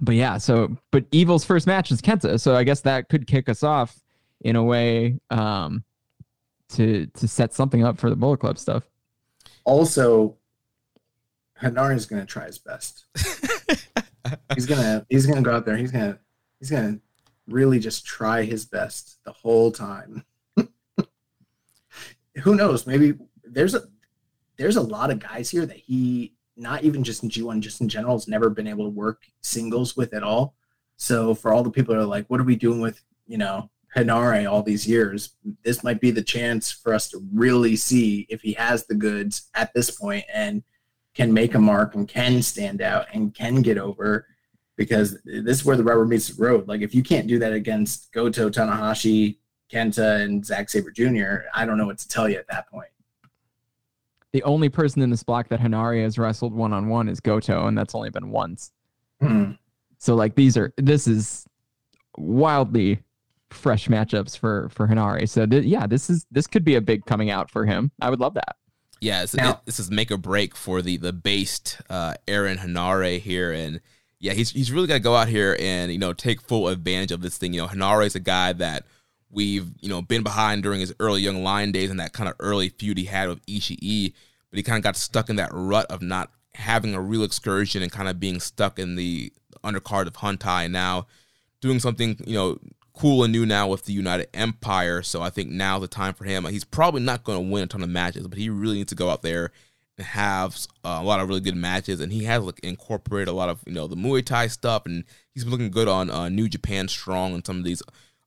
[0.00, 3.48] but yeah, so but Evil's first match is Kenta, so I guess that could kick
[3.48, 3.98] us off
[4.42, 5.84] in a way um
[6.70, 8.84] to to set something up for the Bullet Club stuff.
[9.64, 10.36] also
[11.60, 13.06] Henare's gonna try his best.
[14.54, 15.76] he's gonna he's gonna go out there.
[15.76, 16.18] He's gonna
[16.58, 16.98] he's gonna
[17.46, 20.24] really just try his best the whole time.
[22.42, 22.86] Who knows?
[22.86, 23.14] Maybe
[23.44, 23.84] there's a
[24.58, 27.88] there's a lot of guys here that he not even just in G1, just in
[27.88, 30.54] general, has never been able to work singles with at all.
[30.96, 33.70] So for all the people that are like, what are we doing with you know
[33.94, 35.34] Henare all these years?
[35.62, 39.48] This might be the chance for us to really see if he has the goods
[39.54, 40.62] at this point and
[41.14, 44.26] can make a mark and can stand out and can get over
[44.76, 46.68] because this is where the rubber meets the road.
[46.68, 49.38] Like if you can't do that against Goto, Tanahashi,
[49.72, 52.88] Kenta, and Zack Sabre Jr., I don't know what to tell you at that point.
[54.36, 57.66] The only person in this block that Henare has wrestled one on one is Goto,
[57.68, 58.70] and that's only been once.
[59.22, 59.52] Hmm.
[59.96, 61.46] So like these are this is
[62.18, 62.98] wildly
[63.48, 65.26] fresh matchups for for Henare.
[65.26, 67.90] So th- yeah, this is this could be a big coming out for him.
[68.02, 68.56] I would love that.
[69.00, 73.18] Yeah, Now- it- this is make or break for the the based uh, Aaron Henare
[73.18, 73.80] here, and
[74.20, 77.10] yeah, he's he's really got to go out here and you know take full advantage
[77.10, 77.54] of this thing.
[77.54, 78.84] You know, Henare is a guy that
[79.30, 82.34] we've you know been behind during his early young lion days and that kind of
[82.40, 84.12] early feud he had with Ishii,
[84.50, 87.82] but he kind of got stuck in that rut of not having a real excursion
[87.82, 89.32] and kind of being stuck in the
[89.64, 90.70] undercard of Hontai.
[90.70, 91.06] Now
[91.60, 92.58] doing something you know
[92.96, 95.02] cool and new now with the United Empire.
[95.02, 96.44] So I think now's the time for him.
[96.46, 98.94] He's probably not going to win a ton of matches, but he really needs to
[98.94, 99.52] go out there
[99.98, 102.00] and have uh, a lot of really good matches.
[102.00, 105.04] And he has like incorporated a lot of you know the Muay Thai stuff, and
[105.32, 107.82] he's been looking good on uh, New Japan Strong and some of these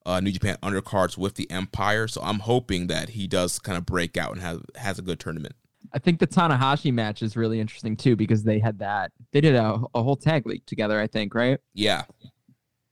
[0.05, 2.07] uh, New Japan undercards with the Empire.
[2.07, 5.19] So I'm hoping that he does kind of break out and has has a good
[5.19, 5.55] tournament.
[5.93, 9.55] I think the Tanahashi match is really interesting too because they had that they did
[9.55, 10.99] a, a whole tag league together.
[10.99, 11.59] I think right.
[11.73, 12.03] Yeah,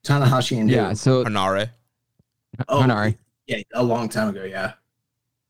[0.04, 0.94] Tanahashi and Yeah.
[0.94, 1.72] So Henare.
[2.70, 3.18] Oh, Henare.
[3.46, 4.44] Yeah, a long time ago.
[4.44, 4.74] Yeah.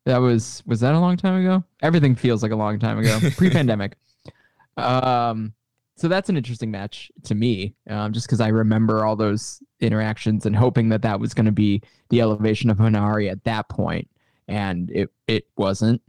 [0.06, 1.64] That was was that a long time ago?
[1.82, 3.98] Everything feels like a long time ago, pre-pandemic.
[4.78, 5.54] Um,
[5.98, 10.46] so that's an interesting match to me, um, just because I remember all those interactions
[10.46, 14.08] and hoping that that was going to be the elevation of Henare at that point,
[14.48, 16.02] and it it wasn't.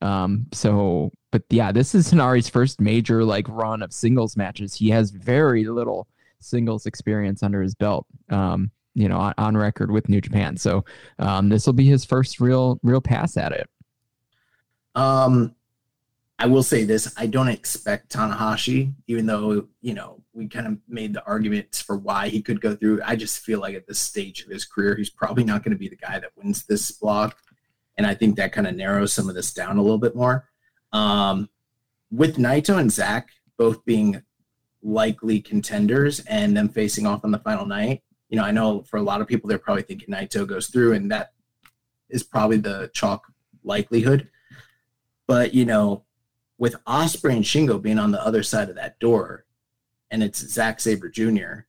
[0.00, 4.74] Um, so, but yeah, this is Henare's first major like run of singles matches.
[4.74, 6.06] He has very little
[6.38, 8.06] singles experience under his belt.
[8.30, 10.56] Um, you know, on, on record with New Japan.
[10.56, 10.84] So
[11.18, 13.68] um, this will be his first real real pass at it.
[14.94, 15.54] Um,
[16.42, 20.78] I will say this: I don't expect Tanahashi, even though you know we kind of
[20.88, 23.00] made the arguments for why he could go through.
[23.04, 25.78] I just feel like at this stage of his career, he's probably not going to
[25.78, 27.36] be the guy that wins this block.
[27.96, 30.48] and I think that kind of narrows some of this down a little bit more.
[30.92, 31.48] Um,
[32.10, 34.20] with Naito and Zack both being
[34.82, 38.96] likely contenders and them facing off on the final night, you know, I know for
[38.96, 41.34] a lot of people they're probably thinking Naito goes through, and that
[42.10, 43.26] is probably the chalk
[43.62, 44.28] likelihood.
[45.28, 46.02] But you know,
[46.62, 49.44] with Ospreay and Shingo being on the other side of that door,
[50.12, 51.62] and it's Zack Sabre Jr.,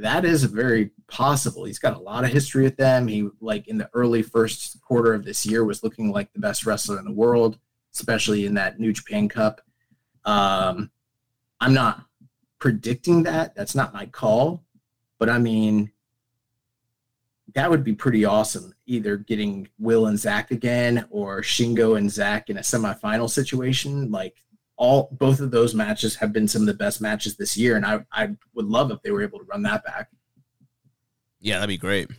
[0.00, 1.64] that is very possible.
[1.64, 3.08] He's got a lot of history with them.
[3.08, 6.66] He like in the early first quarter of this year was looking like the best
[6.66, 7.58] wrestler in the world,
[7.94, 9.62] especially in that New Japan Cup.
[10.26, 10.90] Um,
[11.58, 12.04] I'm not
[12.58, 13.54] predicting that.
[13.54, 14.62] That's not my call.
[15.18, 15.90] But I mean,
[17.56, 18.74] that would be pretty awesome.
[18.84, 24.10] Either getting Will and Zack again or Shingo and Zack in a semifinal situation.
[24.10, 24.44] Like
[24.76, 27.76] all both of those matches have been some of the best matches this year.
[27.76, 30.10] And I, I would love if they were able to run that back.
[31.40, 32.10] Yeah, that'd be great.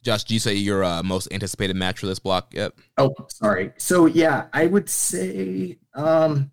[0.00, 2.72] Josh, do you say your uh, most anticipated match for this block yet?
[2.96, 3.72] Oh, sorry.
[3.76, 6.52] So yeah, I would say um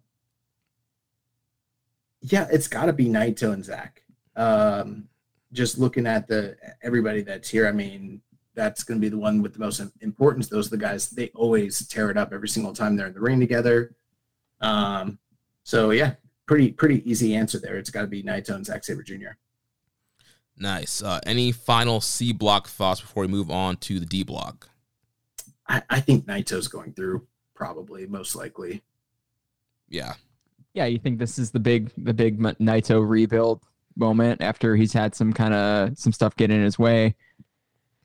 [2.19, 4.03] yeah, it's gotta be Naito and Zack.
[4.35, 5.07] Um
[5.53, 8.21] just looking at the everybody that's here, I mean,
[8.55, 10.47] that's going to be the one with the most importance.
[10.47, 13.21] Those are the guys they always tear it up every single time they're in the
[13.21, 13.95] ring together.
[14.59, 15.19] Um,
[15.63, 16.15] so yeah,
[16.45, 17.77] pretty pretty easy answer there.
[17.77, 19.35] It's got to be Naito and Zack Sabre Jr.
[20.57, 21.01] Nice.
[21.01, 24.69] Uh, any final C block thoughts before we move on to the D block?
[25.67, 27.25] I, I think Naito's going through
[27.55, 28.83] probably most likely.
[29.89, 30.13] Yeah.
[30.73, 33.61] Yeah, you think this is the big the big Naito rebuild
[33.95, 37.15] moment after he's had some kind of some stuff get in his way.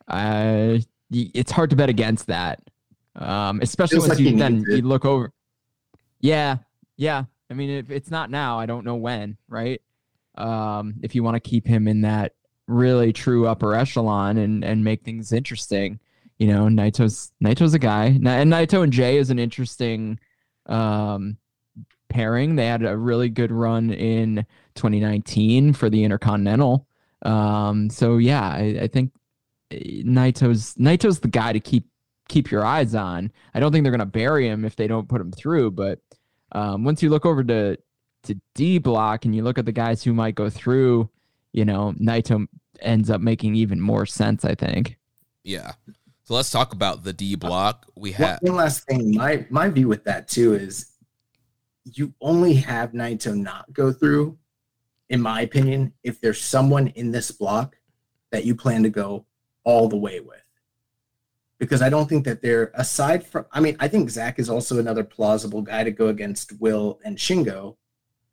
[0.08, 0.78] Uh,
[1.10, 2.60] it's hard to bet against that,
[3.16, 5.32] um, especially when like you then you look over.
[6.20, 6.58] Yeah,
[6.96, 7.24] yeah.
[7.50, 9.80] I mean, if it's not now, I don't know when, right?
[10.36, 12.34] Um, if you want to keep him in that
[12.66, 16.00] really true upper echelon and and make things interesting,
[16.38, 20.18] you know, Naito's Naito's a guy, and Naito and Jay is an interesting
[20.66, 21.38] um,
[22.08, 22.56] pairing.
[22.56, 24.46] They had a really good run in
[24.76, 26.86] 2019 for the Intercontinental.
[27.22, 29.12] Um, so yeah, I, I think
[29.70, 31.86] eh, Naito's Naito's the guy to keep
[32.28, 33.32] keep your eyes on.
[33.54, 36.00] I don't think they're gonna bury him if they don't put him through, but
[36.52, 37.76] um, once you look over to
[38.24, 41.10] to D block and you look at the guys who might go through,
[41.52, 42.46] you know, Naito
[42.80, 44.44] ends up making even more sense.
[44.44, 44.96] I think.
[45.42, 45.72] Yeah.
[46.24, 47.86] So let's talk about the D block.
[47.96, 49.14] We have one last thing.
[49.14, 50.92] My my view with that too is
[51.84, 54.36] you only have Naito not go through
[55.08, 57.76] in my opinion, if there's someone in this block
[58.32, 59.26] that you plan to go
[59.64, 60.42] all the way with.
[61.58, 64.78] Because I don't think that they're, aside from, I mean, I think Zack is also
[64.78, 67.76] another plausible guy to go against Will and Shingo,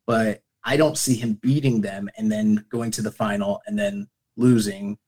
[0.06, 4.08] but I don't see him beating them and then going to the final and then
[4.36, 4.98] losing.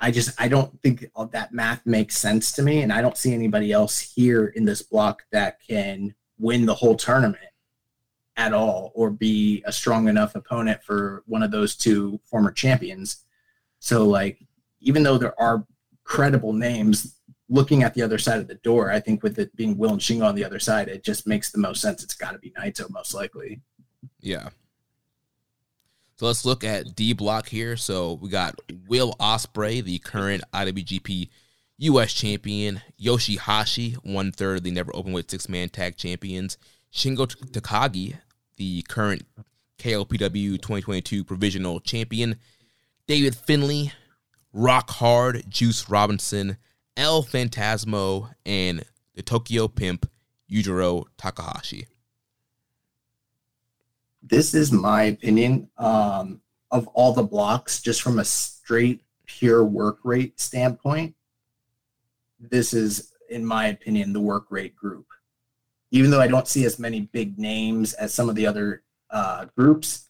[0.00, 2.82] I just, I don't think that math makes sense to me.
[2.82, 6.94] And I don't see anybody else here in this block that can win the whole
[6.94, 7.47] tournament
[8.38, 13.24] at all or be a strong enough opponent for one of those two former champions.
[13.80, 14.38] So like
[14.80, 15.66] even though there are
[16.04, 17.16] credible names
[17.50, 20.00] looking at the other side of the door, I think with it being Will and
[20.00, 22.02] Shingo on the other side, it just makes the most sense.
[22.02, 23.60] It's got to be Naito most likely.
[24.20, 24.50] Yeah.
[26.16, 27.76] So let's look at D block here.
[27.76, 31.28] So we got Will Ospreay, the current IWGP
[31.78, 36.58] US champion, Yoshihashi, one third of the never open weight six man tag champions,
[36.92, 38.18] Shingo Takagi,
[38.58, 39.22] the current
[39.78, 42.36] KOPW 2022 provisional champion,
[43.06, 43.92] David Finlay,
[44.52, 46.58] Rock Hard, Juice Robinson,
[46.96, 50.10] El Phantasmo, and the Tokyo Pimp,
[50.50, 51.86] Yujiro Takahashi.
[54.22, 56.40] This is my opinion um,
[56.70, 61.14] of all the blocks, just from a straight, pure work rate standpoint.
[62.40, 65.07] This is, in my opinion, the work rate group
[65.90, 69.46] even though I don't see as many big names as some of the other uh,
[69.56, 70.08] groups,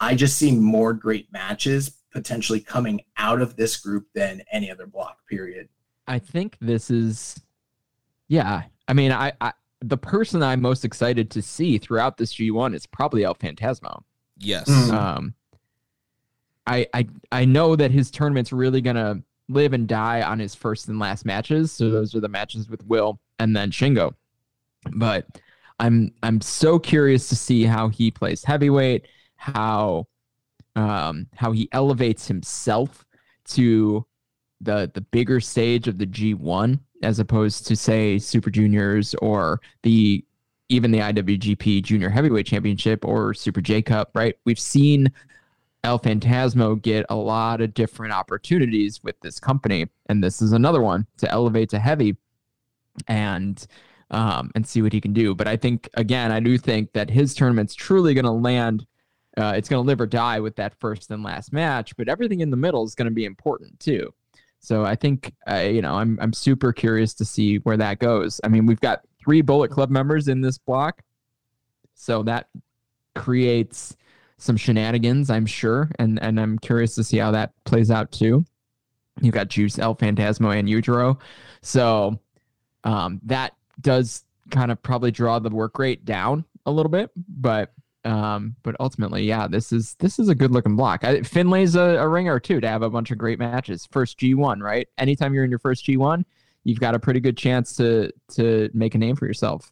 [0.00, 4.86] I just see more great matches potentially coming out of this group than any other
[4.86, 5.18] block.
[5.28, 5.68] Period.
[6.06, 7.40] I think this is,
[8.28, 8.64] yeah.
[8.88, 12.86] I mean, I, I the person I'm most excited to see throughout this G1 is
[12.86, 14.02] probably El Phantasmo.
[14.38, 14.68] Yes.
[14.68, 14.92] Mm.
[14.92, 15.34] Um,
[16.66, 20.88] I I I know that his tournament's really gonna live and die on his first
[20.88, 21.72] and last matches.
[21.72, 24.14] So those are the matches with Will and then Shingo.
[24.90, 25.26] But
[25.78, 29.06] I'm I'm so curious to see how he plays heavyweight,
[29.36, 30.06] how
[30.76, 33.04] um, how he elevates himself
[33.48, 34.06] to
[34.60, 40.24] the the bigger stage of the G1 as opposed to say Super Juniors or the
[40.68, 44.36] even the IWGP Junior Heavyweight Championship or Super J Cup, right?
[44.46, 45.12] We've seen
[45.84, 50.80] El Phantasmo get a lot of different opportunities with this company, and this is another
[50.80, 52.16] one to elevate to heavy,
[53.08, 53.66] and
[54.12, 55.34] um, and see what he can do.
[55.34, 58.86] But I think again, I do think that his tournament's truly going to land.
[59.36, 62.40] Uh, it's going to live or die with that first and last match, but everything
[62.40, 64.12] in the middle is going to be important too.
[64.60, 68.40] So I think uh, you know I'm I'm super curious to see where that goes.
[68.44, 71.02] I mean, we've got three Bullet Club members in this block,
[71.94, 72.48] so that
[73.14, 73.96] creates
[74.36, 78.44] some shenanigans, I'm sure, and and I'm curious to see how that plays out too.
[79.20, 81.20] You've got Juice, El Phantasmo, and Yujiro,
[81.62, 82.20] so
[82.84, 87.72] um, that does kind of probably draw the work rate down a little bit, but
[88.04, 91.04] um, but ultimately, yeah, this is this is a good looking block.
[91.04, 93.86] I, Finlay's a, a ringer too to have a bunch of great matches.
[93.90, 94.88] First G1, right?
[94.98, 96.24] Anytime you're in your first G1,
[96.64, 99.70] you've got a pretty good chance to to make a name for yourself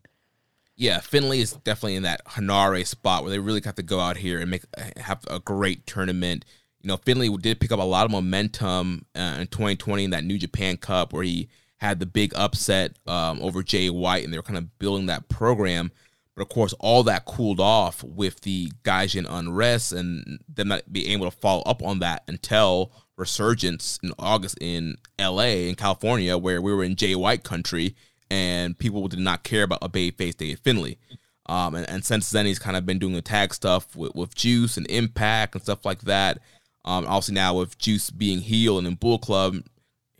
[0.81, 4.17] yeah, Finlay is definitely in that Henare spot where they really got to go out
[4.17, 4.63] here and make
[4.97, 6.47] have a great tournament.
[6.81, 10.25] You know, Finlay did pick up a lot of momentum uh, in 2020 in that
[10.25, 11.51] New Japan Cup where he
[11.81, 15.29] had the big upset um, over Jay White, and they were kind of building that
[15.29, 15.91] program.
[16.37, 21.11] But of course, all that cooled off with the Gaijin unrest and them not being
[21.11, 26.61] able to follow up on that until resurgence in August in LA, in California, where
[26.61, 27.95] we were in Jay White country
[28.31, 30.99] and people did not care about a babyface Dave Finlay.
[31.47, 34.37] Um, and, and, since then, he's kind of been doing the tag stuff with, with
[34.37, 36.39] Juice and Impact and stuff like that.
[36.85, 39.57] Um, obviously, now with Juice being heel and in Bull Club,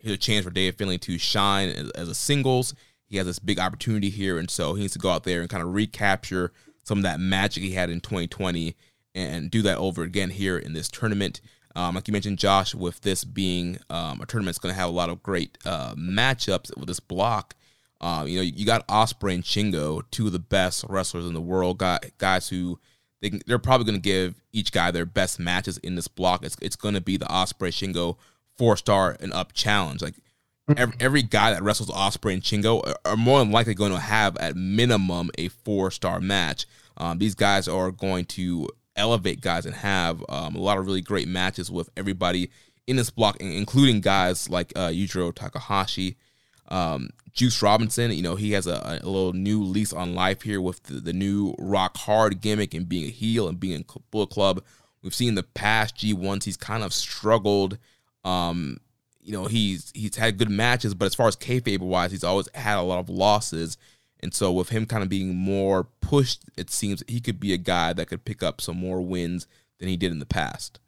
[0.01, 2.73] here's a chance for Dave Finlay to shine as, a singles.
[3.05, 5.49] He has this big opportunity here, and so he needs to go out there and
[5.49, 6.51] kind of recapture
[6.83, 8.75] some of that magic he had in 2020
[9.13, 11.41] and do that over again here in this tournament.
[11.75, 14.89] Um, like you mentioned, Josh, with this being um, a tournament, it's going to have
[14.89, 17.55] a lot of great uh, matchups with this block.
[17.99, 21.41] Um, you know, you got Ospreay and Shingo, two of the best wrestlers in the
[21.41, 21.81] world,
[22.17, 22.79] guys who
[23.21, 26.43] they they're probably going to give each guy their best matches in this block.
[26.43, 28.17] It's it's going to be the Ospreay Shingo
[28.61, 30.03] four star and up challenge.
[30.03, 30.13] Like
[30.77, 33.97] every, every guy that wrestles Ospreay and Shingo are, are more than likely going to
[33.97, 36.67] have at minimum a four star match.
[36.95, 41.01] Um, these guys are going to elevate guys and have um, a lot of really
[41.01, 42.51] great matches with everybody
[42.85, 46.17] in this block, including guys like uh, Yujiro Takahashi.
[46.67, 50.61] Um, Juice Robinson, you know, he has a, a, little new lease on life here
[50.61, 54.29] with the, the, new rock hard gimmick and being a heel and being in Bullet
[54.29, 54.63] Club.
[55.01, 57.79] We've seen the past G1s, he's kind of struggled.
[58.23, 58.79] Um,
[59.21, 62.49] you know, he's he's had good matches, but as far as kayfabe wise, he's always
[62.53, 63.77] had a lot of losses.
[64.21, 67.57] And so with him kind of being more pushed, it seems he could be a
[67.57, 69.47] guy that could pick up some more wins
[69.79, 70.79] than he did in the past.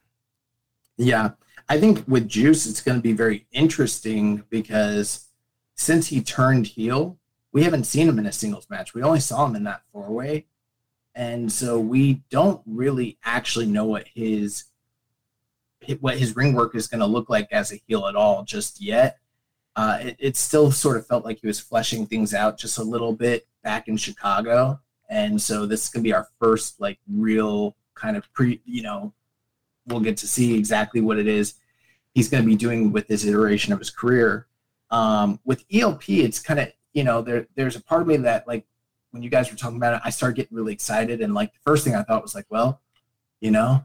[0.97, 1.31] Yeah.
[1.69, 5.27] I think with Juice, it's going to be very interesting because
[5.76, 7.18] since he turned heel,
[7.51, 8.93] we haven't seen him in a singles match.
[8.93, 10.45] We only saw him in that four way.
[11.15, 14.65] And so we don't really actually know what his
[15.99, 18.81] what his ring work is going to look like as a heel at all just
[18.81, 19.19] yet.
[19.76, 22.84] Uh, it, it still sort of felt like he was fleshing things out just a
[22.84, 24.80] little bit back in Chicago.
[25.10, 28.84] And so this is going to be our first like real kind of pre, you
[28.84, 29.14] know,
[29.88, 31.55] we'll get to see exactly what it is
[32.14, 34.47] he's going to be doing with this iteration of his career.
[34.91, 38.47] Um, with ELP, it's kind of you know there there's a part of me that
[38.47, 38.65] like
[39.11, 41.60] when you guys were talking about it, I started getting really excited, and like the
[41.65, 42.81] first thing I thought was like, well,
[43.41, 43.84] you know,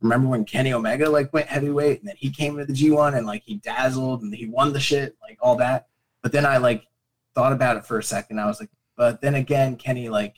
[0.00, 3.26] remember when Kenny Omega like went heavyweight and then he came to the G1 and
[3.26, 5.88] like he dazzled and he won the shit, like all that.
[6.22, 6.86] But then I like
[7.34, 8.40] thought about it for a second.
[8.40, 10.36] I was like, but then again, Kenny like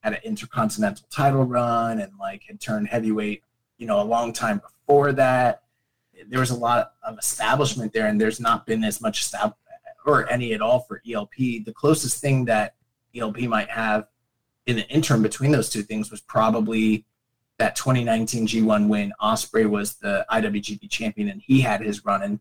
[0.00, 3.42] had an intercontinental title run and like had turned heavyweight,
[3.78, 5.62] you know, a long time before that.
[6.28, 9.54] There was a lot of establishment there, and there's not been as much estab-
[10.04, 11.34] or any at all for ELP.
[11.36, 12.74] The closest thing that
[13.16, 14.08] ELP might have
[14.66, 17.04] in the interim between those two things was probably
[17.62, 19.12] that 2019 G1 win.
[19.22, 22.20] Ospreay was the IWGP champion, and he had his run.
[22.22, 22.40] And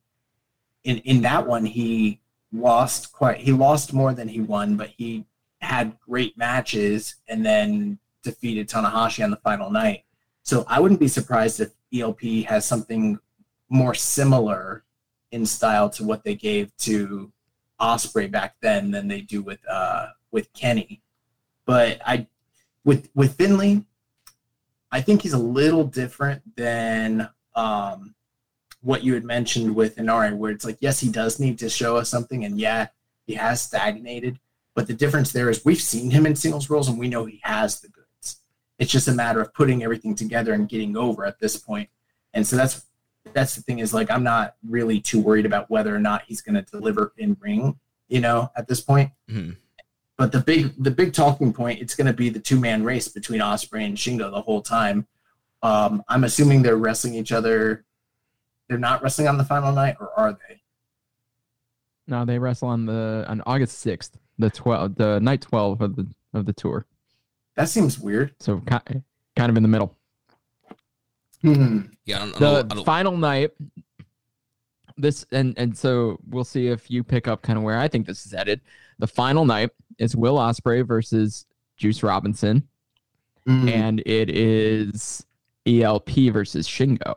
[0.84, 2.20] in in that one, he
[2.52, 3.38] lost quite.
[3.38, 5.26] He lost more than he won, but he
[5.60, 10.06] had great matches, and then defeated Tanahashi on the final night.
[10.42, 13.20] So I wouldn't be surprised if ELP has something
[13.70, 14.84] more similar
[15.32, 17.32] in style to what they gave to
[17.80, 21.04] Ospreay back then than they do with uh, with Kenny.
[21.68, 22.26] But I
[22.84, 23.86] with with Finlay,
[24.92, 28.16] I think he's a little different than um,
[28.82, 31.98] what you had mentioned with Henare, where it's like, yes, he does need to show
[31.98, 32.88] us something, and yeah,
[33.26, 34.40] he has stagnated.
[34.76, 37.40] But the difference there is we've seen him in singles roles, and we know he
[37.44, 38.40] has the goods.
[38.80, 41.90] It's just a matter of putting everything together and getting over at this point.
[42.34, 42.86] And so that's
[43.34, 46.42] that's the thing is like I'm not really too worried about whether or not he's
[46.42, 49.12] going to deliver in ring, you know, at this point.
[49.30, 49.52] Mm-hmm.
[50.22, 53.08] But the big the big talking point it's going to be the two man race
[53.08, 55.08] between Ospreay and Shingo the whole time.
[55.64, 57.86] Um, I'm assuming they're wrestling each other.
[58.70, 60.62] They're not wrestling on the final night, or are they?
[62.06, 66.08] No, they wrestle on the on August sixth, the twelve, the night twelve of the
[66.36, 66.86] of the tour.
[67.56, 68.36] That seems weird.
[68.40, 69.04] So kind
[69.40, 69.98] of in the middle.
[71.42, 71.80] Hmm.
[72.06, 73.54] Yeah, I don't, I The don't, I don't, final night.
[74.98, 78.06] This and and so we'll see if you pick up kind of where I think
[78.06, 78.62] this is headed.
[79.00, 79.72] The final night
[80.02, 81.46] is Will Ospreay versus
[81.78, 82.68] Juice Robinson,
[83.46, 83.68] Hmm.
[83.70, 85.26] and it is
[85.68, 87.16] ELP versus Shingo.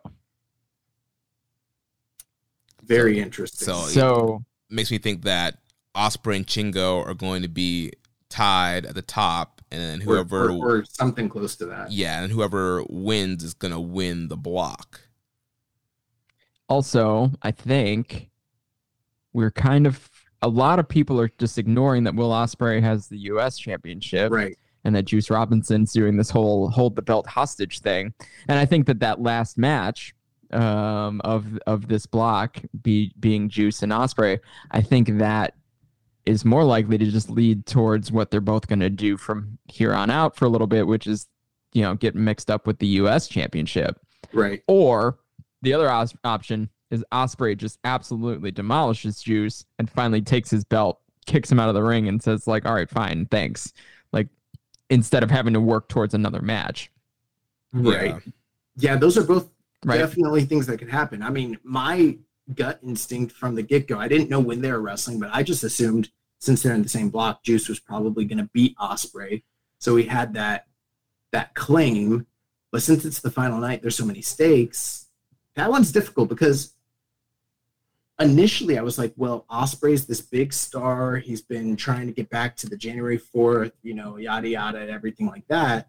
[2.82, 3.66] Very interesting.
[3.66, 5.58] So- So makes me think that
[5.94, 7.92] Ospreay and Shingo are going to be
[8.28, 11.90] tied at the top, and then or, whoever, or, or something close to that.
[11.92, 15.00] yeah, and whoever wins is gonna win the block.
[16.68, 18.30] also, I think
[19.34, 20.10] we're kind of
[20.44, 23.58] a lot of people are just ignoring that Will Ospreay has the U.S.
[23.58, 24.30] championship.
[24.30, 24.56] Right.
[24.84, 28.12] and that Juice Robinson's doing this whole hold the belt hostage thing.
[28.48, 30.14] And I think that that last match
[30.52, 34.38] um, of of this block be being Juice and Ospreay,
[34.70, 35.54] I think that
[36.26, 39.94] is more likely to just lead towards what they're both going to do from here
[39.94, 41.26] on out for a little bit, which is
[41.72, 43.28] you know get mixed up with the U.S.
[43.28, 43.98] championship.
[44.34, 44.62] Right.
[44.68, 45.18] Or
[45.62, 45.90] the other
[46.24, 51.68] option is Ospreay just absolutely demolishes Juice and finally takes his belt, kicks him out
[51.68, 53.72] of the ring, and says like, "All right, fine, thanks."
[54.12, 54.28] Like
[54.90, 56.90] instead of having to work towards another match.
[57.72, 58.10] Right.
[58.10, 58.18] Yeah.
[58.76, 59.48] Yeah, those are both
[59.84, 59.98] Right.
[59.98, 61.22] definitely things that could happen.
[61.22, 62.16] I mean, my
[62.54, 65.42] gut instinct from the get go, I didn't know when they were wrestling, but I
[65.42, 69.42] just assumed since they're in the same block, Juice was probably going to beat Ospreay.
[69.78, 70.66] So we had that
[71.32, 72.26] that claim.
[72.70, 75.03] But since it's the final night, there's so many stakes.
[75.56, 76.74] That one's difficult because
[78.18, 81.16] initially I was like, well, Ospreay's this big star.
[81.16, 85.26] He's been trying to get back to the January 4th, you know, yada yada, everything
[85.26, 85.88] like that.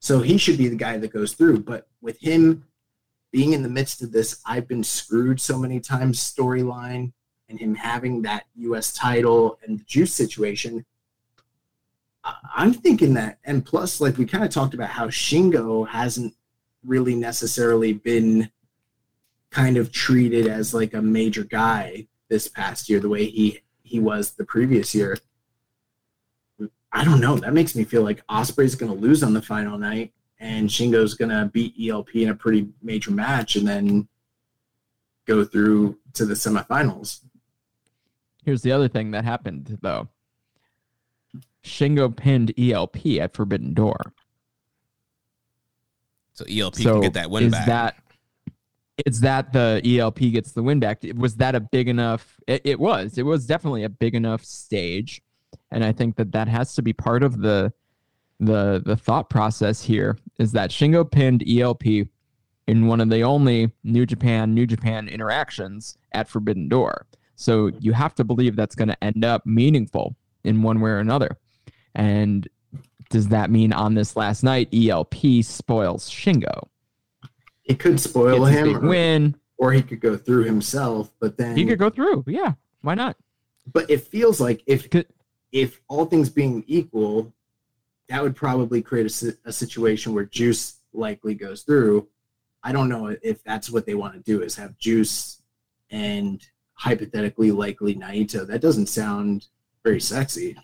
[0.00, 1.60] So he should be the guy that goes through.
[1.60, 2.64] But with him
[3.32, 7.12] being in the midst of this, I've been screwed so many times storyline
[7.48, 10.84] and him having that US title and the juice situation,
[12.54, 16.34] I'm thinking that, and plus, like we kind of talked about how Shingo hasn't
[16.84, 18.50] really necessarily been
[19.54, 24.00] kind of treated as like a major guy this past year, the way he he
[24.00, 25.16] was the previous year.
[26.92, 27.36] I don't know.
[27.36, 31.14] That makes me feel like Ospreay's going to lose on the final night, and Shingo's
[31.14, 34.08] going to beat ELP in a pretty major match, and then
[35.26, 37.20] go through to the semifinals.
[38.44, 40.08] Here's the other thing that happened though.
[41.62, 44.12] Shingo pinned ELP at Forbidden Door.
[46.32, 47.66] So ELP so can get that win is back.
[47.66, 48.03] that
[49.06, 51.02] is that the ELP gets the win back?
[51.16, 52.38] Was that a big enough?
[52.46, 53.18] It, it was.
[53.18, 55.22] It was definitely a big enough stage,
[55.70, 57.72] and I think that that has to be part of the
[58.40, 60.16] the the thought process here.
[60.38, 62.08] Is that Shingo pinned ELP
[62.66, 67.06] in one of the only New Japan New Japan interactions at Forbidden Door.
[67.36, 70.98] So you have to believe that's going to end up meaningful in one way or
[70.98, 71.36] another.
[71.94, 72.48] And
[73.10, 76.68] does that mean on this last night ELP spoils Shingo?
[77.64, 79.34] It could spoil him, or, win.
[79.56, 81.10] or he could go through himself.
[81.20, 82.24] But then, He could go through.
[82.26, 83.16] Yeah, why not?
[83.72, 85.06] but it feels like if Could-
[85.50, 87.32] if all things being equal,
[88.10, 92.06] that would probably create a, a situation where Juice likely goes through.
[92.62, 95.40] I don't know if that's what they want to do is have Juice
[95.90, 98.46] and hypothetically likely Naito.
[98.46, 99.46] That doesn't sound
[99.82, 100.56] very sexy.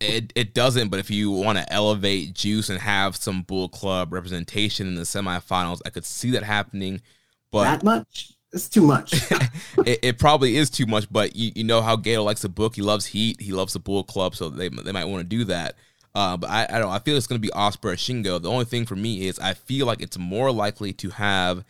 [0.00, 4.12] It it doesn't, but if you want to elevate Juice and have some Bull Club
[4.12, 7.00] representation in the semifinals, I could see that happening.
[7.50, 8.32] But that much?
[8.52, 9.12] It's too much.
[9.84, 12.76] it, it probably is too much, but you, you know how Gedo likes to book.
[12.76, 13.40] He loves heat.
[13.40, 15.76] He loves the Bull Club, so they, they might want to do that.
[16.14, 16.90] Uh, but I, I don't.
[16.90, 18.40] I feel it's going to be Ospreay or Shingo.
[18.40, 21.64] The only thing for me is I feel like it's more likely to have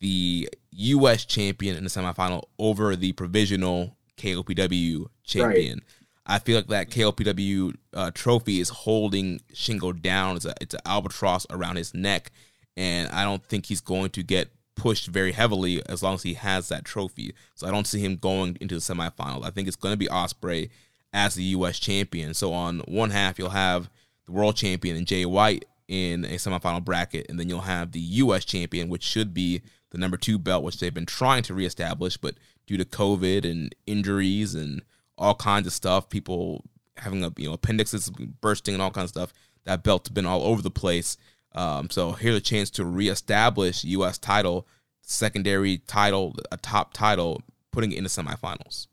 [0.00, 1.24] the U.S.
[1.24, 5.82] champion in the semifinal over the provisional KOPW champion.
[6.24, 10.36] I feel like that KOPW uh, trophy is holding Shingo down.
[10.36, 12.30] It's a it's an albatross around his neck,
[12.76, 16.34] and I don't think he's going to get pushed very heavily as long as he
[16.34, 17.34] has that trophy.
[17.54, 19.44] So I don't see him going into the semifinals.
[19.44, 20.70] I think it's going to be Osprey
[21.12, 21.78] as the U.S.
[21.78, 22.34] champion.
[22.34, 23.90] So on one half you'll have
[24.26, 28.00] the world champion and Jay White in a semifinal bracket, and then you'll have the
[28.00, 28.44] U.S.
[28.44, 32.36] champion, which should be the number two belt, which they've been trying to reestablish, but
[32.66, 34.82] due to COVID and injuries and
[35.22, 36.64] all kinds of stuff, people
[36.96, 39.32] having a you know appendixes bursting and all kinds of stuff,
[39.64, 41.16] that belt's been all over the place.
[41.54, 44.18] Um, so here's a chance to reestablish U.S.
[44.18, 44.66] title,
[45.02, 48.86] secondary title, a top title, putting it in the semifinals.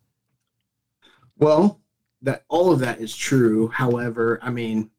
[1.38, 1.80] Well,
[2.22, 3.70] that all of that is true.
[3.70, 4.92] However, I mean,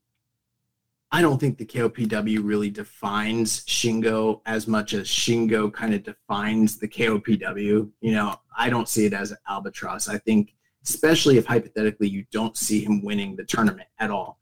[1.12, 6.78] I don't think the KOPW really defines Shingo as much as Shingo kind of defines
[6.78, 7.90] the KOPW.
[8.00, 10.08] You know, I don't see it as albatross.
[10.08, 10.54] I think,
[10.84, 14.38] especially if hypothetically you don't see him winning the tournament at all.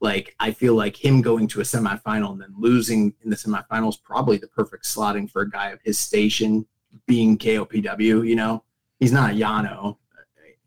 [0.00, 4.02] Like, I feel like him going to a semifinal and then losing in the semifinals
[4.02, 6.66] probably the perfect slotting for a guy of his station
[7.06, 8.26] being KOPW.
[8.26, 8.64] You know,
[8.98, 9.98] he's not Yano,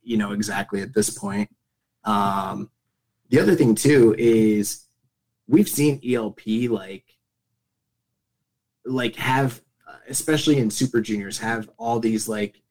[0.03, 1.49] you know, exactly at this point.
[2.05, 2.69] Um,
[3.29, 4.85] the other thing, too, is
[5.47, 7.03] we've seen ELP like
[8.85, 9.61] like have
[10.07, 12.61] especially in super juniors have all these like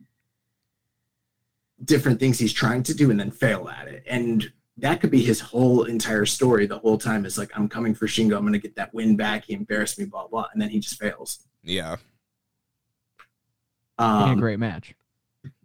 [1.84, 5.22] different things he's trying to do and then fail at it and that could be
[5.22, 8.52] his whole entire story the whole time is like i'm coming for shingo i'm going
[8.52, 11.46] to get that win back he embarrassed me blah blah and then he just fails
[11.62, 11.96] Yeah.
[13.98, 14.94] um, in a great match.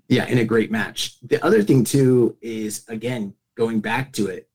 [0.07, 1.18] Yeah, in a great match.
[1.22, 4.49] The other thing too is again going back to it,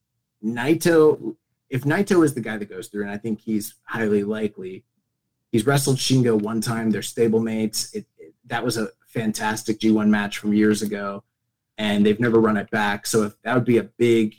[0.44, 1.36] Naito.
[1.70, 4.82] If Naito is the guy that goes through, and I think he's highly likely,
[5.52, 6.90] he's wrestled Shingo one time.
[6.90, 7.94] They're stablemates.
[7.94, 11.22] It, it, that was a fantastic G1 match from years ago,
[11.78, 13.06] and they've never run it back.
[13.06, 14.36] So if that would be a big,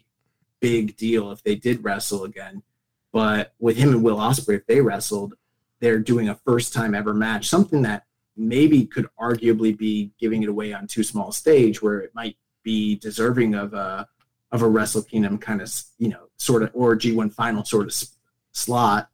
[0.59, 2.63] big deal if they did wrestle again.
[3.11, 5.35] But with him and Will Ospreay, if they wrestled,
[5.79, 8.05] they're doing a first time ever match, something that
[8.35, 12.37] maybe could arguably be giving it away on too small a stage where it might
[12.63, 14.07] be deserving of a
[14.51, 17.91] of a Wrestle Kingdom kind of you know sort of or G1 final sort of
[17.91, 18.17] s-
[18.51, 19.09] slot.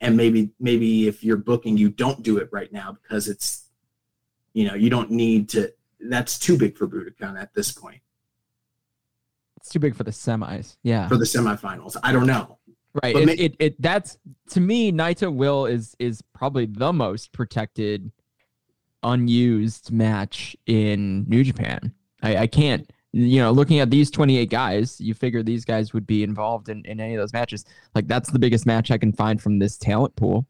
[0.00, 3.68] And maybe maybe if you're booking, you don't do it right now because it's
[4.52, 5.72] you know you don't need to.
[6.08, 8.00] That's too big for Budokan at this point
[9.58, 10.76] It's too big for the semis.
[10.82, 11.08] Yeah.
[11.08, 11.96] for the semifinals.
[12.02, 12.58] I don't know.
[13.02, 13.16] Right.
[13.16, 14.18] It, it, it that's
[14.50, 18.12] to me, Naito Will is is probably the most protected,
[19.02, 21.94] unused match in New Japan.
[22.22, 26.06] I, I can't you know, looking at these 28 guys, you figure these guys would
[26.06, 27.64] be involved in, in any of those matches.
[27.94, 30.46] Like that's the biggest match I can find from this talent pool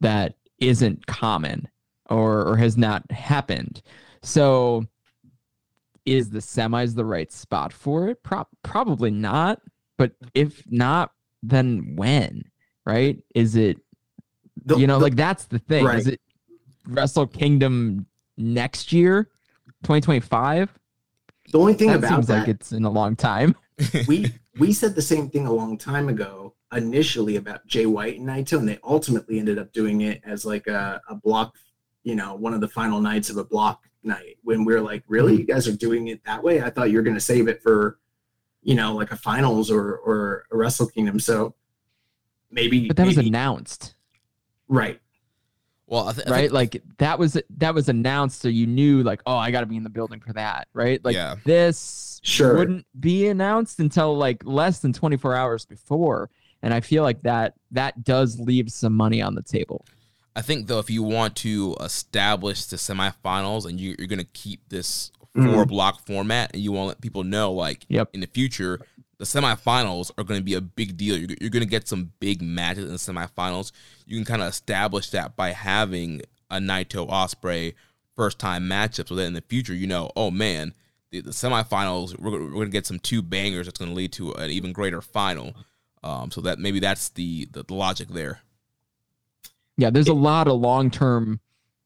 [0.00, 1.68] that isn't common
[2.10, 3.82] or or has not happened.
[4.24, 4.86] So
[6.04, 8.22] is the semis the right spot for it?
[8.22, 9.60] Pro- probably not.
[9.96, 12.44] But if not, then when?
[12.84, 13.18] Right?
[13.34, 13.78] Is it
[14.64, 15.86] The- you know, the- like that's the thing.
[15.88, 16.20] Is it
[16.86, 18.06] Wrestle Kingdom
[18.36, 19.28] next year,
[19.84, 20.78] 2025?
[21.52, 23.54] the only thing That about seems that like it's in a long time.
[24.08, 28.26] we we said the same thing a long time ago initially about Jay White and
[28.28, 31.54] Naito, and they ultimately ended up doing it as like a, a block,
[32.02, 34.36] you know, one of the final nights of a block night.
[34.42, 35.40] When we are like, really, mm-hmm.
[35.40, 36.62] you guys are doing it that way?
[36.62, 37.98] I thought you were going to save it for,
[38.62, 41.20] you know, like a finals or or a Wrestle Kingdom.
[41.20, 41.54] So
[42.50, 43.94] maybe, But that was announced,
[44.68, 45.00] right.
[45.86, 46.40] Well, I, th- I right?
[46.42, 49.66] think- Like that was that was announced, so you knew like, oh, I got to
[49.66, 51.04] be in the building for that, right?
[51.04, 51.36] Like Yeah.
[51.44, 52.56] this Sure.
[52.56, 56.30] wouldn't be announced until like less than 24 hours before,
[56.62, 59.84] and I feel like that that does leave some money on the table.
[60.36, 64.24] I think though, if you want to establish the semifinals and you, you're going to
[64.24, 65.52] keep this Mhm.
[65.52, 68.10] four block format, and you want to let people know, like, Yep.
[68.14, 68.80] in the future,
[69.18, 71.16] the semifinals are going to be a big deal.
[71.18, 73.72] You're, you're going to get some big matches in the semifinals.
[74.06, 77.74] You can kind of establish that by having a Naito Ospreay
[78.14, 80.72] first time matchup, so that in the future, you know, oh man,
[81.10, 84.12] the, the semifinals we're, we're going to get some two bangers that's going to lead
[84.12, 85.52] to an even greater final.
[86.04, 88.40] Um, so that maybe that's the, the, the logic there.
[89.76, 91.40] Yeah, there's a lot of long term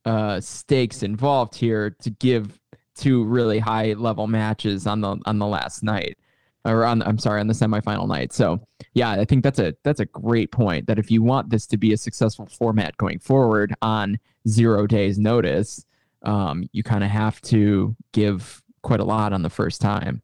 [0.04, 2.58] uh, stakes involved here to give
[2.94, 6.18] two really high level matches on the on the last night,
[6.64, 8.32] or on I'm sorry on the semifinal night.
[8.32, 8.60] So
[8.94, 10.86] yeah, I think that's a that's a great point.
[10.86, 15.18] That if you want this to be a successful format going forward on zero days
[15.18, 15.84] notice,
[16.22, 20.22] um, you kind of have to give quite a lot on the first time.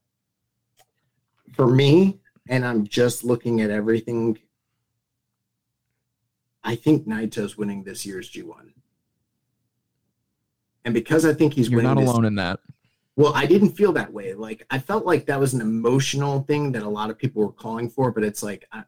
[1.55, 2.19] for me,
[2.49, 4.39] and I'm just looking at everything,
[6.65, 8.73] I think Naito's winning this year's G1.
[10.85, 12.61] And because I think he's You're winning not this, alone in that.
[13.17, 14.35] well, I didn't feel that way.
[14.35, 17.53] Like I felt like that was an emotional thing that a lot of people were
[17.53, 18.85] calling for, but it's like I,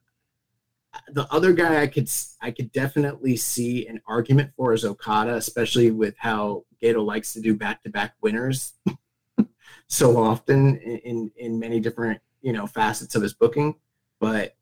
[1.13, 5.91] the other guy I could I could definitely see an argument for is Okada, especially
[5.91, 8.73] with how Gedo likes to do back to back winners
[9.89, 13.75] so often in, in in many different you know facets of his booking.
[14.21, 14.57] But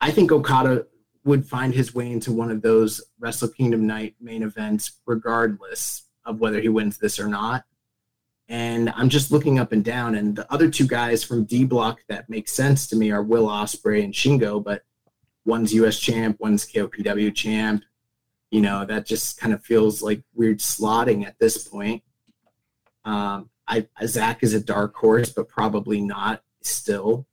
[0.00, 0.86] I think Okada
[1.24, 6.40] would find his way into one of those Wrestle Kingdom night main events, regardless of
[6.40, 7.64] whether he wins this or not.
[8.48, 12.00] And I'm just looking up and down, and the other two guys from D Block
[12.08, 14.82] that make sense to me are Will Ospreay and Shingo, but
[15.44, 17.84] one's US champ, one's KOPW champ.
[18.50, 22.02] You know, that just kind of feels like weird slotting at this point.
[23.04, 27.26] Um, I Zack is a dark horse, but probably not still.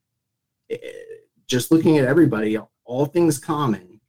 [0.70, 0.78] Eh,
[1.48, 2.58] Just looking at everybody,
[2.90, 4.02] all things common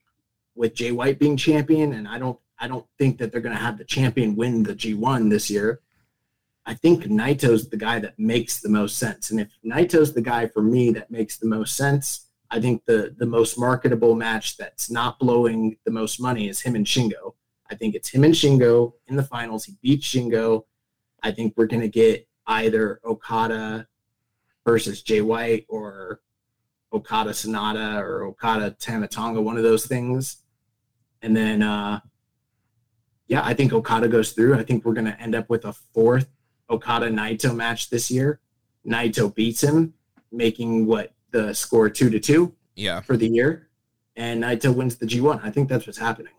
[0.54, 3.62] with Jay White being champion, and I don't I don't think that they're going to
[3.62, 5.80] have the champion win the G1 this year.
[6.66, 9.30] I think Naito's the guy that makes the most sense.
[9.30, 13.14] And if Naito's the guy for me that makes the most sense, I think the
[13.18, 17.34] the most marketable match that's not blowing the most money is him and Shingo.
[17.70, 19.64] I think it's him and Shingo in the finals.
[19.64, 20.64] He beats Shingo.
[21.22, 23.86] I think we're going to get either Okada
[24.64, 26.20] versus Jay White or
[26.92, 30.38] Okada Sanada or Okada Tama Tonga, one of those things.
[31.22, 32.00] And then, uh,
[33.28, 34.56] yeah, I think Okada goes through.
[34.58, 36.28] I think we're going to end up with a fourth
[36.68, 38.40] Okada Naito match this year.
[38.86, 39.94] Naito beats him,
[40.32, 43.00] making what the score two to two Yeah.
[43.00, 43.68] for the year,
[44.16, 45.40] and Naito wins the G1.
[45.44, 46.32] I think that's what's happening.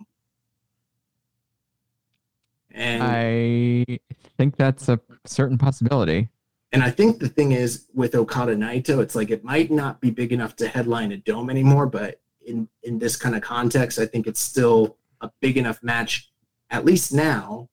[2.71, 3.99] And I
[4.37, 6.29] think that's a certain possibility.
[6.73, 10.09] And I think the thing is with Okada Naito, it's like it might not be
[10.09, 14.05] big enough to headline a dome anymore, but in in this kind of context, I
[14.05, 16.31] think it's still a big enough match,
[16.69, 17.69] at least now,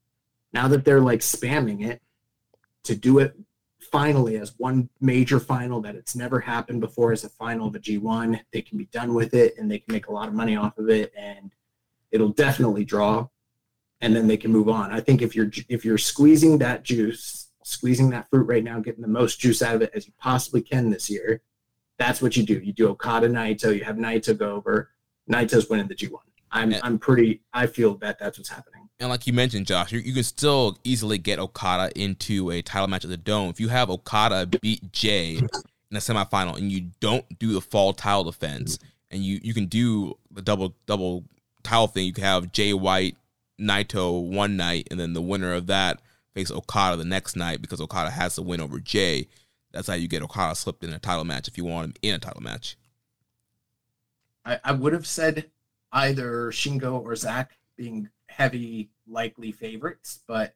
[0.52, 2.02] now that they're like spamming it,
[2.84, 3.34] to do it
[3.90, 7.78] finally as one major final that it's never happened before as a final of a
[7.78, 8.40] G1.
[8.52, 10.76] They can be done with it and they can make a lot of money off
[10.78, 11.52] of it and
[12.10, 13.28] it'll definitely draw
[14.00, 14.90] and then they can move on.
[14.90, 17.38] I think if you're if you're squeezing that juice,
[17.68, 20.62] squeezing that fruit right now, getting the most juice out of it as you possibly
[20.62, 21.42] can this year,
[21.98, 22.54] that's what you do.
[22.54, 24.90] You do Okada Naito, you have Naito go over.
[25.30, 26.18] Naito's winning the G1.
[26.50, 26.80] I'm Yeah.
[26.82, 28.88] I'm pretty I feel that that's what's happening.
[28.98, 32.88] And like you mentioned, Josh, you, you can still easily get Okada into a title
[32.88, 33.50] match at the Dome.
[33.50, 37.92] If you have Okada beat Jay in a semifinal and you don't do the fall
[37.92, 38.78] title defense,
[39.10, 41.24] and you, you can do the double double
[41.62, 43.16] title thing, you can have Jay White,
[43.60, 46.00] Naito one night, and then the winner of that
[46.34, 49.28] face Okada the next night because Okada has to win over Jay.
[49.72, 52.14] That's how you get Okada slipped in a title match if you want him in
[52.14, 52.76] a title match.
[54.44, 55.50] I, I would have said
[55.92, 60.55] either Shingo or Zack being heavy likely favorites, but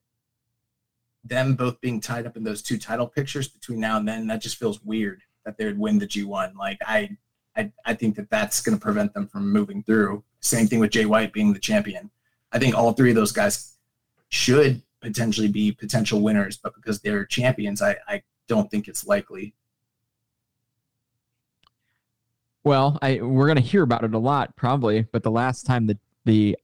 [1.25, 4.41] them both being tied up in those two title pictures between now and then, that
[4.41, 6.55] just feels weird that they would win the G1.
[6.57, 7.17] Like I,
[7.57, 10.25] I, I think that that's going to prevent them from moving through.
[10.41, 12.11] Same thing with Jay White being the champion.
[12.53, 13.75] I think all three of those guys
[14.29, 19.55] should potentially be potential winners, but because they're champions, I, I don't think it's likely.
[22.65, 25.99] Well, I we're gonna hear about it a lot probably, but the last time the
[26.25, 26.57] the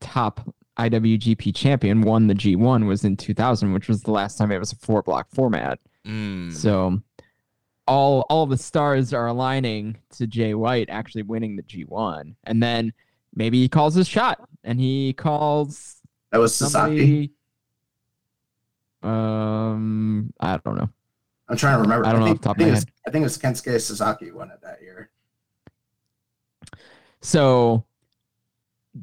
[0.00, 4.58] top IWGP champion won the G1 was in 2000, which was the last time it
[4.58, 5.78] was a four block format.
[6.06, 6.52] Mm.
[6.52, 7.00] So
[7.86, 12.94] all all the stars are aligning to Jay White actually winning the G1, and then
[13.34, 15.96] maybe he calls his shot and he calls
[16.30, 17.32] That was Sasaki.
[19.02, 19.72] Somebody.
[19.72, 20.88] Um, I don't know.
[21.48, 22.06] I'm trying to remember.
[22.06, 23.22] I don't know think, off the top I think of my it was- I think
[23.22, 25.10] it was Kensuke Sasaki won it that year.
[27.20, 27.84] So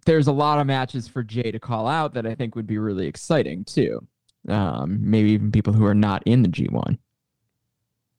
[0.06, 2.78] there's a lot of matches for Jay to call out that I think would be
[2.78, 4.06] really exciting too.
[4.48, 6.98] Um, maybe even people who are not in the G1.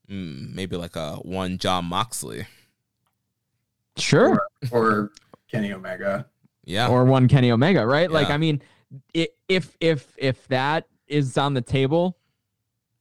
[0.08, 2.46] Mm, maybe like a one Jon Moxley.
[3.96, 4.40] Sure.
[4.70, 5.12] or
[5.50, 6.26] Kenny Omega.
[6.64, 6.88] Yeah.
[6.88, 8.10] Or one Kenny Omega, right?
[8.10, 8.62] Like, I mean,
[9.14, 12.16] if if if that is on the table,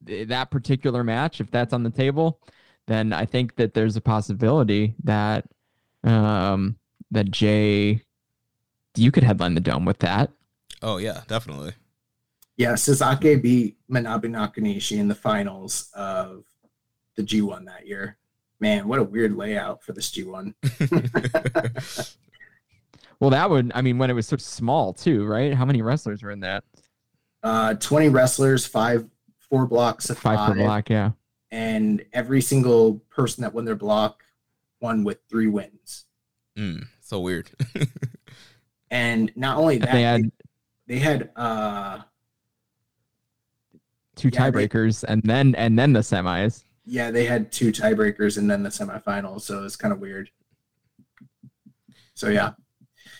[0.02, 2.40] that particular match, if that's on the table,
[2.88, 5.46] then I think that there's a possibility that
[6.04, 6.78] um
[7.12, 8.02] that Jay
[8.96, 10.32] you could headline the dome with that.
[10.82, 11.74] oh yeah, definitely.
[12.58, 16.44] Yeah, Sasaki beat Manabu Nakanishi in the finals of
[17.16, 18.18] the G1 that year.
[18.60, 20.54] Man, what a weird layout for this G1.
[23.20, 25.54] Well, that would I mean when it was so small too, right?
[25.54, 26.64] How many wrestlers were in that?
[27.44, 29.08] Uh, 20 wrestlers, five,
[29.50, 31.12] four blocks of Five five, per block, yeah.
[31.52, 34.24] and every single person that won their block
[34.82, 36.06] won with three wins.
[36.58, 37.50] mm, so weird.
[38.92, 40.32] And not only that, they had
[40.88, 42.00] they had uh,
[44.16, 46.64] two yeah, they- tiebreakers and then and then the semis.
[46.86, 50.32] yeah, they had two tiebreakers and then the semifinals, so it's kind of weird.
[52.16, 52.54] So yeah,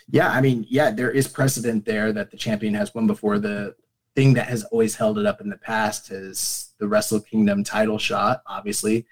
[0.10, 3.38] yeah, I mean, yeah, there is precedent there that the champion has won before.
[3.38, 3.76] The
[4.16, 7.98] thing that has always held it up in the past is the Wrestle Kingdom title
[7.98, 9.06] shot, obviously,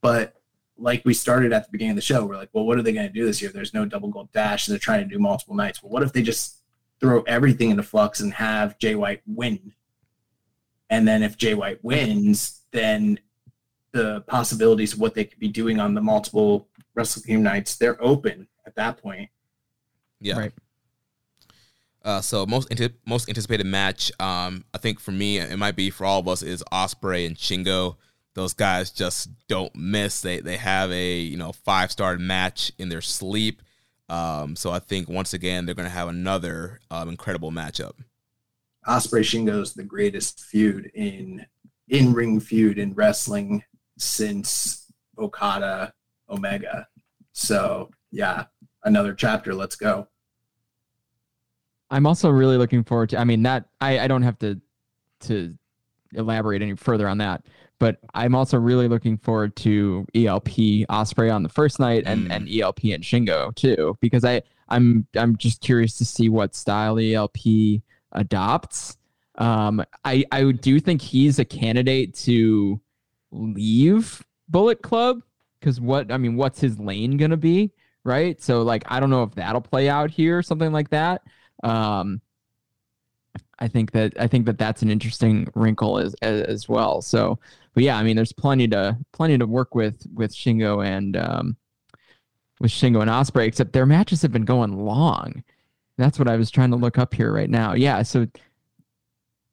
[0.00, 0.40] but
[0.76, 2.92] like we started at the beginning of the show, we're like, well, what are they
[2.92, 3.50] going to do this year?
[3.52, 5.82] There's no double gold dash, and they're trying to do multiple nights.
[5.82, 6.58] Well, what if they just
[7.00, 9.72] throw everything into flux and have Jay White win?
[10.90, 13.18] And then if Jay White wins, then
[13.92, 18.02] the possibilities of what they could be doing on the multiple Wrestle Kingdom nights, they're
[18.02, 19.30] open at that point.
[20.20, 20.38] Yeah.
[20.38, 20.52] Right.
[22.04, 22.70] Uh, so most
[23.06, 26.42] most anticipated match, um, I think for me, it might be for all of us,
[26.42, 27.96] is Ospreay and Shingo.
[28.34, 30.20] Those guys just don't miss.
[30.20, 33.62] They they have a you know five star match in their sleep.
[34.10, 37.92] Um, so I think once again they're going to have another um, incredible matchup.
[38.86, 41.46] Ospreay Shingo is the greatest feud in
[41.88, 43.64] in ring feud in wrestling
[43.96, 45.94] since Okada
[46.28, 46.86] Omega.
[47.32, 48.44] So yeah,
[48.84, 49.54] another chapter.
[49.54, 50.08] Let's go.
[51.90, 53.18] I'm also really looking forward to.
[53.18, 54.60] I mean, that I, I don't have to
[55.20, 55.56] to
[56.14, 57.44] elaborate any further on that,
[57.78, 60.48] but I'm also really looking forward to ELP
[60.88, 62.30] Ospreay on the first night and, Mm.
[62.34, 66.98] and ELP and Shingo too, because I I'm I'm just curious to see what style
[66.98, 67.82] ELP
[68.12, 68.96] adopts.
[69.36, 72.80] Um, I I do think he's a candidate to
[73.32, 75.22] leave Bullet Club
[75.60, 77.72] because what I mean, what's his lane gonna be,
[78.04, 78.40] right?
[78.40, 81.22] So like, I don't know if that'll play out here, something like that.
[81.62, 82.20] Um,
[83.58, 87.00] I think that I think that that's an interesting wrinkle as as, as well.
[87.00, 87.38] So,
[87.72, 91.56] but yeah, I mean, there's plenty to plenty to work with with Shingo and um,
[92.60, 93.46] with Shingo and Ospreay.
[93.46, 95.44] Except their matches have been going long.
[95.96, 97.74] That's what I was trying to look up here right now.
[97.74, 98.26] Yeah, so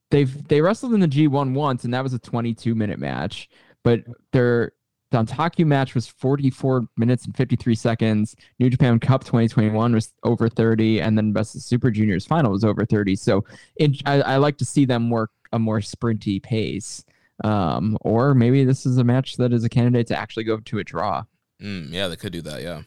[0.10, 3.50] they've they wrestled in the G1 once, and that was a 22 minute match.
[3.84, 4.74] But their
[5.12, 8.36] Dontaku match was 44 minutes and 53 seconds.
[8.60, 12.64] New Japan Cup 2021 was over 30, and then Best of Super Juniors final was
[12.64, 13.16] over 30.
[13.18, 13.44] So
[13.76, 17.04] it, I, I like to see them work a more sprinty pace.
[17.44, 20.80] Um, or maybe this is a match that is a candidate to actually go to
[20.80, 21.24] a draw.
[21.62, 22.62] Mm, yeah, they could do that.
[22.62, 22.84] Yeah.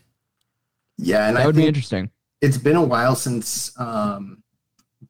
[0.96, 2.10] Yeah, and that I would be interesting.
[2.40, 4.42] it's been a while since um,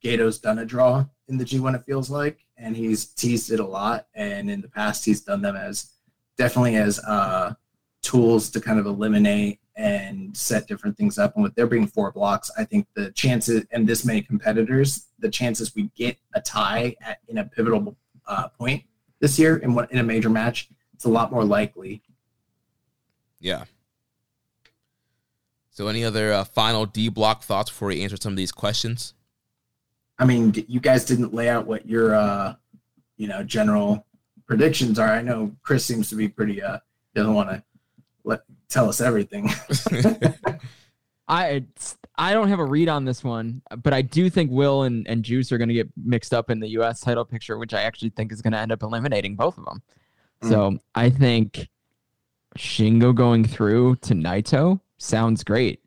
[0.03, 1.75] Gedo's done a draw in the G1.
[1.75, 4.07] It feels like, and he's teased it a lot.
[4.15, 5.91] And in the past, he's done them as
[6.37, 7.55] definitely as uh,
[8.03, 11.35] tools to kind of eliminate and set different things up.
[11.35, 15.29] And with there being four blocks, I think the chances and this many competitors, the
[15.29, 17.97] chances we get a tie at, in a pivotal
[18.27, 18.85] uh, point
[19.21, 22.03] this year in what in a major match, it's a lot more likely.
[23.41, 23.65] Yeah.
[25.71, 29.15] So, any other uh, final D block thoughts before we answer some of these questions?
[30.19, 32.55] I mean, you guys didn't lay out what your, uh,
[33.17, 34.07] you know, general
[34.47, 35.09] predictions are.
[35.09, 36.79] I know Chris seems to be pretty, uh,
[37.15, 37.63] doesn't want to
[38.25, 39.51] let tell us everything.
[41.29, 41.65] I
[42.17, 45.23] I don't have a read on this one, but I do think Will and, and
[45.23, 47.01] Juice are going to get mixed up in the U.S.
[47.01, 49.83] title picture, which I actually think is going to end up eliminating both of them.
[50.43, 51.71] So I think
[52.59, 55.81] Shingo going through to Naito sounds great,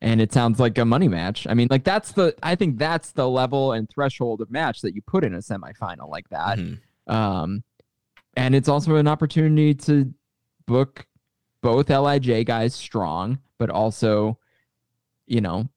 [0.00, 1.46] and it sounds like a money match.
[1.46, 4.94] I mean, like that's the I think that's the level and threshold of match that
[4.94, 6.58] you put in a semifinal like that.
[6.58, 6.78] Mhm.
[7.06, 7.62] Um,
[8.36, 10.12] and it's also an opportunity to
[10.66, 11.06] book
[11.62, 14.38] both Lij guys strong, but also,
[15.26, 15.68] you know,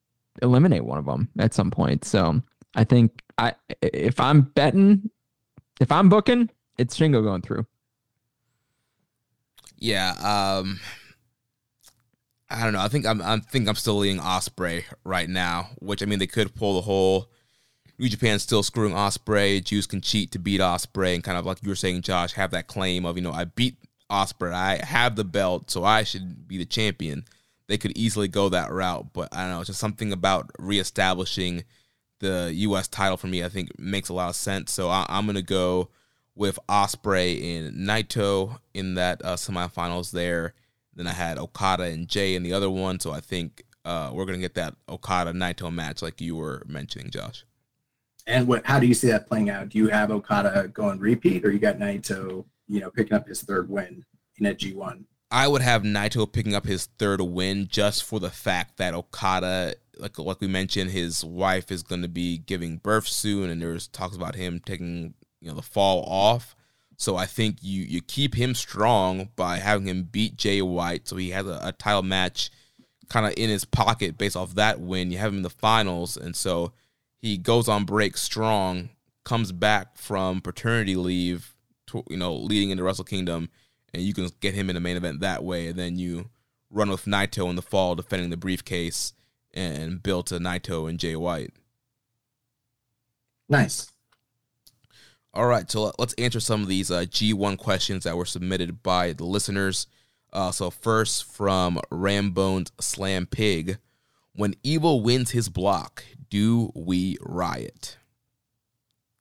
[0.42, 2.06] eliminate one of them at some point.
[2.06, 2.42] So
[2.76, 5.10] I think I if I'm betting,
[5.80, 7.66] if I'm booking, it's Shingo going through.
[9.78, 10.12] Yeah.
[10.12, 10.80] Um,
[12.50, 12.80] I don't know.
[12.80, 13.22] I think I'm.
[13.22, 15.70] I think I'm still leaning Ospreay right now.
[15.80, 17.30] Which I mean, they could pull the whole
[18.00, 19.64] New Japan still screwing Ospreay.
[19.64, 22.52] Juice can cheat to beat Ospreay, and kind of like you were saying, Josh, have
[22.52, 23.78] that claim of you know I beat
[24.10, 24.54] Ospreay.
[24.54, 27.26] I have the belt, so I should be the champion.
[27.68, 29.64] They could easily go that route, but I don't know.
[29.64, 31.64] Just something about reestablishing
[32.20, 32.88] the U.S.
[32.88, 33.44] title for me.
[33.44, 34.72] I think makes a lot of sense.
[34.74, 35.90] So I, I'm gonna go
[36.36, 40.54] with Ospreay and Naito in that uh, semifinals there.
[40.96, 43.00] Then I had Okada and Jay in the other one.
[43.00, 47.12] So I think uh, we're gonna get that Okada Naito match like you were mentioning,
[47.12, 47.46] Josh.
[48.26, 48.66] And what?
[48.66, 49.70] How do you see that playing out?
[49.70, 53.42] Do you have Okada going repeat, or you got Naito, you know, picking up his
[53.42, 54.06] third win
[54.38, 55.06] in a G one?
[55.30, 59.76] I would have Naito picking up his third win just for the fact that Okada,
[59.98, 63.88] like like we mentioned, his wife is going to be giving birth soon, and there's
[63.88, 66.56] talks about him taking you know the fall off.
[66.98, 71.18] So I think you you keep him strong by having him beat Jay White, so
[71.18, 72.52] he has a, a title match
[73.10, 75.12] kind of in his pocket based off that win.
[75.12, 76.72] You have him in the finals, and so
[77.24, 78.90] he goes on break strong,
[79.24, 81.56] comes back from paternity leave,
[81.88, 83.50] to, you know, leading into Wrestle Kingdom
[83.94, 85.68] and you can get him in the main event that way.
[85.68, 86.30] And then you
[86.70, 89.14] run with Naito in the fall, defending the briefcase,
[89.54, 91.54] and build to Naito and Jay White.
[93.48, 93.92] Nice.
[95.34, 98.84] All right, so let- let's answer some of these uh, G1 questions that were submitted
[98.84, 99.88] by the listeners.
[100.32, 103.78] Uh, so first from Rambones Slam Pig,
[104.36, 107.98] when Evil wins his block, do we riot?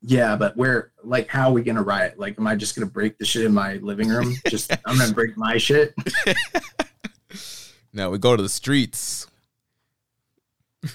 [0.01, 0.93] Yeah, but where?
[1.05, 2.19] Like, how are we gonna riot?
[2.19, 4.35] Like, am I just gonna break the shit in my living room?
[4.49, 5.95] Just I'm gonna break my shit.
[7.95, 9.27] No, we go to the streets.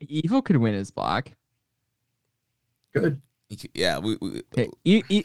[0.00, 1.30] Evil could win his block.
[2.94, 3.20] Good.
[3.74, 5.24] Yeah, we, we Okay, E- E-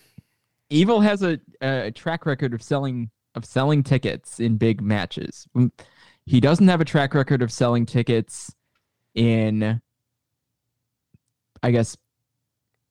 [0.69, 5.47] Evil has a, a track record of selling of selling tickets in big matches.
[5.55, 5.71] Mm,
[6.25, 8.53] He doesn't have a track record of selling tickets
[9.13, 9.81] in,
[11.61, 11.97] I guess,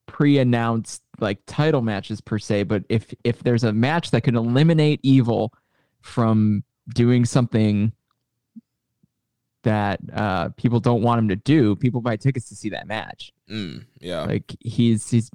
[0.07, 2.65] pre-announced like title matches per se.
[2.65, 5.53] But if if there's a match that could eliminate Evil
[6.01, 6.65] from
[6.95, 7.93] doing something
[9.63, 13.33] that uh, people don't want him to do, people buy tickets to see that match.
[13.49, 14.23] Mm, yeah.
[14.23, 15.31] Like he's he's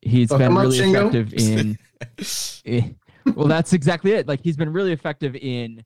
[0.00, 1.14] he's Fuck been him up, really Shingo.
[1.14, 1.78] effective in.
[2.64, 4.26] eh, well, that's exactly it.
[4.26, 5.84] Like he's been really effective in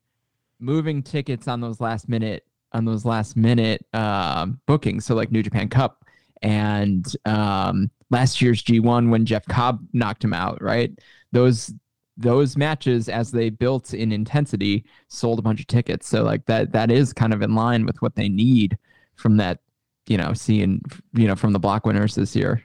[0.64, 5.06] moving tickets on those last minute on those last minute um, bookings.
[5.06, 6.04] So like New Japan Cup
[6.42, 10.60] and um, last year's G1 when Jeff Cobb knocked him out.
[10.60, 10.90] Right,
[11.32, 11.72] those
[12.16, 16.08] those matches as they built in intensity sold a bunch of tickets.
[16.08, 18.78] So like that that is kind of in line with what they need
[19.16, 19.60] from that.
[20.06, 20.82] You know, seeing
[21.14, 22.62] you know from the block winners this year.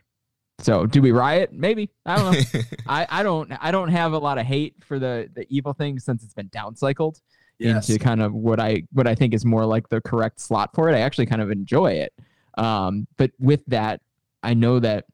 [0.61, 1.53] So do we riot?
[1.53, 2.61] Maybe I don't know.
[2.87, 5.99] I, I don't I don't have a lot of hate for the the evil thing
[5.99, 7.21] since it's been downcycled
[7.59, 7.89] Yes.
[7.89, 10.89] into kind of what I what I think is more like the correct slot for
[10.89, 10.95] it.
[10.95, 12.13] I actually kind of enjoy it.
[12.57, 14.01] Um, but with that,
[14.43, 15.05] I know that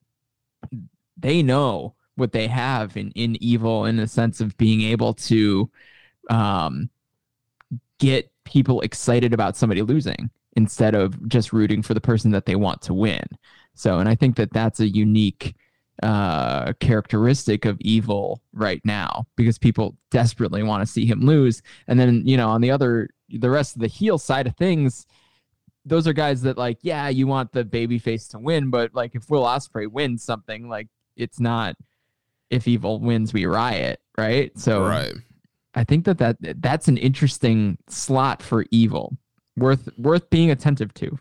[1.17, 5.69] they know what they have in in evil in the sense of being able to
[6.29, 6.89] um,
[7.99, 12.55] get people excited about somebody losing instead of just rooting for the person that they
[12.55, 13.25] want to win.
[13.73, 15.55] So, and I think that that's a unique
[16.03, 21.61] uh characteristic of evil right now because people desperately want to see him lose.
[21.87, 25.05] And then you know on the other the rest of the heel side of things
[25.85, 29.15] those are guys that like yeah you want the baby face to win but like
[29.15, 31.75] if will Ospreay wins something like it's not
[32.49, 34.57] if evil wins we riot right?
[34.57, 35.13] So right.
[35.75, 39.17] i think that, that that's an interesting slot for evil
[39.55, 41.17] worth worth being attentive to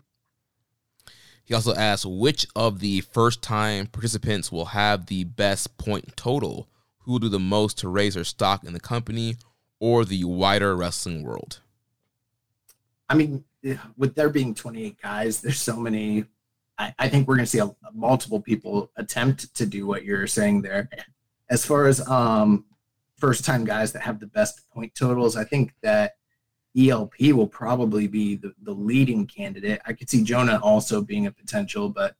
[1.45, 6.67] He also asks which of the first time participants will have the best point total,
[6.99, 9.35] who will do the most to raise their stock in the company
[9.79, 11.61] or the wider wrestling world.
[13.07, 13.43] I mean,
[13.95, 16.25] with there being 28 guys, there's so many.
[16.79, 20.27] I, I think we're going to see a, multiple people attempt to do what you're
[20.27, 20.89] saying there.
[21.49, 22.65] As far as um,
[23.17, 26.13] first time guys that have the best point totals, I think that
[26.77, 29.81] ELP will probably be the, the leading candidate.
[29.85, 32.15] I could see Jonah also being a potential, but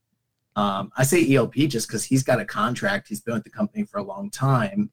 [0.55, 3.09] um, I say ELP just because he's got a contract.
[3.09, 4.91] He's been with the company for a long time,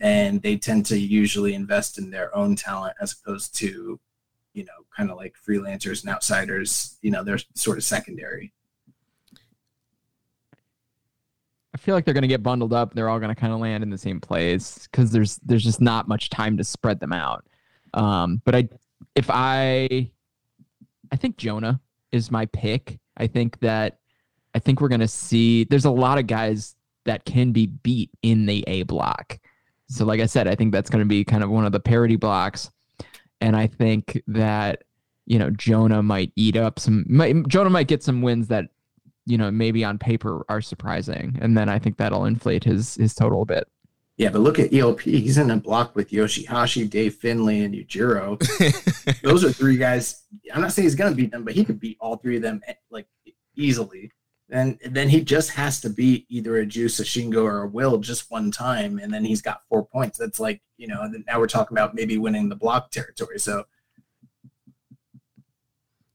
[0.00, 4.00] and they tend to usually invest in their own talent as opposed to
[4.54, 8.52] you know, kind of like freelancers and outsiders, you know, they're sort of secondary.
[11.74, 12.94] I feel like they're going to get bundled up.
[12.94, 15.80] They're all going to kind of land in the same place because there's there's just
[15.80, 17.46] not much time to spread them out.
[17.94, 18.68] Um, but I,
[19.14, 20.10] if I,
[21.10, 21.80] I think Jonah
[22.12, 22.98] is my pick.
[23.16, 23.98] I think that
[24.54, 25.64] I think we're going to see.
[25.64, 29.38] There's a lot of guys that can be beat in the A block.
[29.88, 31.80] So, like I said, I think that's going to be kind of one of the
[31.80, 32.70] parity blocks,
[33.40, 34.84] and I think that
[35.26, 37.04] you know Jonah might eat up some.
[37.08, 38.70] Might, Jonah might get some wins that
[39.26, 43.14] you know maybe on paper are surprising, and then I think that'll inflate his his
[43.14, 43.68] total a bit.
[44.18, 45.00] Yeah, but look at ELP.
[45.00, 48.38] He's in a block with Yoshihashi, Dave Finlay, and Yujiro.
[49.22, 50.22] Those are three guys.
[50.54, 52.60] I'm not saying he's gonna beat them, but he could beat all three of them
[52.66, 53.06] eh, like
[53.56, 54.10] easily.
[54.50, 57.96] And then he just has to beat either a Juice, a Shingo, or a Will
[57.96, 60.18] just one time, and then he's got four points.
[60.18, 61.10] That's like you know.
[61.26, 63.38] Now we're talking about maybe winning the block territory.
[63.38, 63.64] So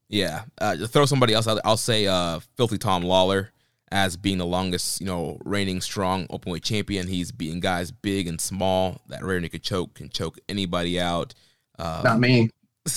[0.08, 1.54] Yeah, uh, throw somebody else out.
[1.54, 3.48] there, I'll say uh, Filthy Tom Lawlor
[3.90, 7.08] as being the longest, you know, reigning strong openweight champion.
[7.08, 9.00] He's beating guys big and small.
[9.08, 11.34] That rear naked choke can choke anybody out.
[11.78, 12.50] Uh, not me.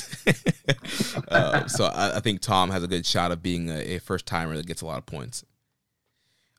[1.27, 4.25] uh, so I, I think Tom has a good shot of being a, a first
[4.25, 5.43] timer that gets a lot of points.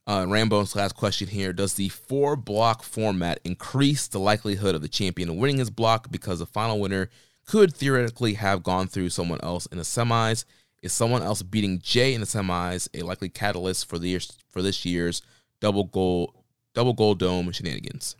[0.06, 4.88] Uh, Rambo's last question here: Does the four block format increase the likelihood of the
[4.88, 7.08] champion winning his block because the final winner
[7.46, 10.44] could theoretically have gone through someone else in the semis?
[10.82, 14.62] Is someone else beating Jay in the semis a likely catalyst for the years, for
[14.62, 15.22] this year's
[15.60, 16.44] double goal
[16.74, 18.16] double gold dome shenanigans?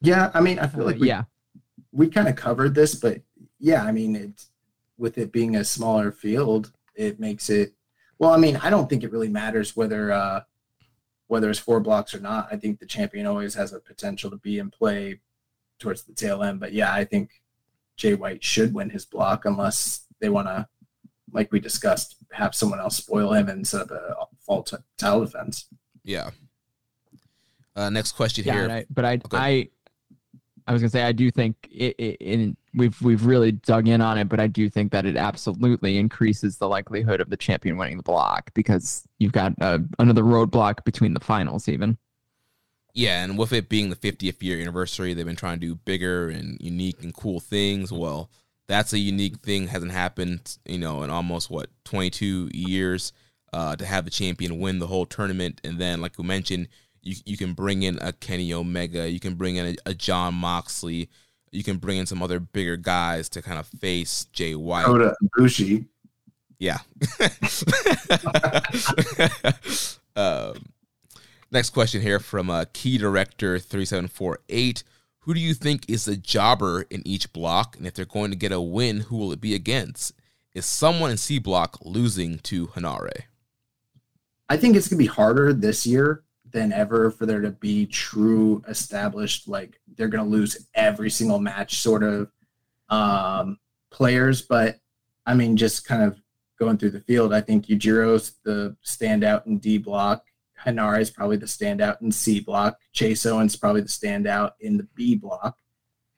[0.00, 1.24] Yeah, I mean, I feel like we, yeah,
[1.90, 3.22] we kind of covered this, but
[3.58, 4.50] yeah, I mean, it's
[4.98, 7.74] with it being a smaller field, it makes it.
[8.18, 10.42] Well, I mean, I don't think it really matters whether uh,
[11.26, 12.48] whether it's four blocks or not.
[12.52, 15.20] I think the champion always has a potential to be in play
[15.78, 16.60] towards the tail end.
[16.60, 17.42] But yeah, I think
[17.96, 20.68] Jay White should win his block unless they want to,
[21.32, 25.66] like we discussed, have someone else spoil him instead of a fall t- title defense.
[26.04, 26.30] Yeah.
[27.74, 28.52] Uh, next question yeah.
[28.54, 28.62] here.
[28.64, 29.36] and I, but I, Okay.
[29.36, 29.68] I,
[30.66, 34.00] I was gonna say I do think it, it, in we've we've really dug in
[34.00, 37.76] on it, but I do think that it absolutely increases the likelihood of the champion
[37.76, 41.96] winning the block because you've got uh, another roadblock between the finals, even.
[42.94, 46.30] Yeah, and with it being the 50th year anniversary, they've been trying to do bigger
[46.30, 47.92] and unique and cool things.
[47.92, 48.30] Well,
[48.68, 49.68] That's a unique thing.
[49.68, 53.12] Hasn't happened, you know, in almost what 22 years
[53.52, 56.68] uh, to have the champion win the whole tournament, and then, like we mentioned,
[57.02, 60.34] you you can bring in a Kenny Omega, you can bring in a, a Jon
[60.34, 61.08] Moxley,
[61.52, 64.84] you can bring in some other bigger guys to kind of face Jay White.
[64.84, 65.86] Kota Ibushi.
[66.58, 66.78] Yeah.
[70.16, 70.54] um,
[71.52, 74.82] next question here from uh, Key Director three seven four eight.
[75.26, 77.76] Who do you think is the jobber in each block?
[77.76, 80.12] And if they're going to get a win, who will it be against?
[80.54, 83.22] Is someone in C block losing to Henare?
[84.48, 86.22] I think it's gonna be harder this year
[86.52, 91.80] than ever for there to be true established like they're gonna lose every single match
[91.80, 92.30] sort of
[92.88, 93.58] um,
[93.90, 94.42] players.
[94.42, 94.78] But
[95.26, 96.20] I mean, just kind of
[96.56, 100.24] going through the field, I think Yujiro's the standout in D block.
[100.64, 102.78] Henare is probably the standout in C block.
[102.92, 105.56] Chase Owens is probably the standout in the B block.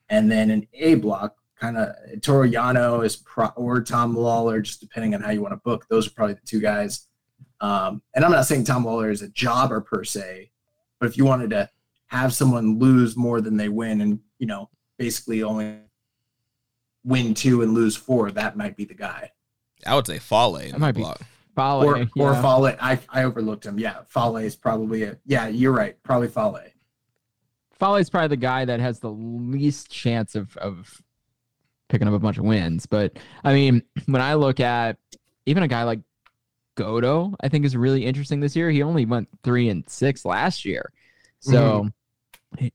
[0.09, 4.81] And then in A block, kind of Toru Yano is pro- or Tom Lawlor, just
[4.81, 5.86] depending on how you want to book.
[5.90, 7.06] Those are probably the two guys.
[7.60, 10.51] Um, and I'm not saying Tom Lawlor is a jobber per se,
[11.01, 11.69] but if you wanted to
[12.06, 15.78] have someone lose more than they win and, you know, basically only
[17.05, 19.31] win two and lose four, that might be the guy.
[19.86, 20.56] I would say Fale.
[20.56, 21.20] in That the might be block.
[21.59, 22.35] Fale, or or.
[22.35, 22.76] Fale.
[22.80, 23.78] I I overlooked him.
[23.78, 25.48] Yeah, Fale is probably a yeah.
[25.48, 26.01] You're right.
[26.02, 26.60] Probably Fale.
[27.78, 31.02] Fale is probably the guy that has the least chance of of
[31.89, 32.86] picking up a bunch of wins.
[32.86, 34.98] But I mean, when I look at
[35.47, 36.01] even a guy like
[36.76, 38.70] Goto, I think is really interesting this year.
[38.70, 40.93] He only went three and six last year,
[41.40, 41.89] so
[42.56, 42.68] mm-hmm.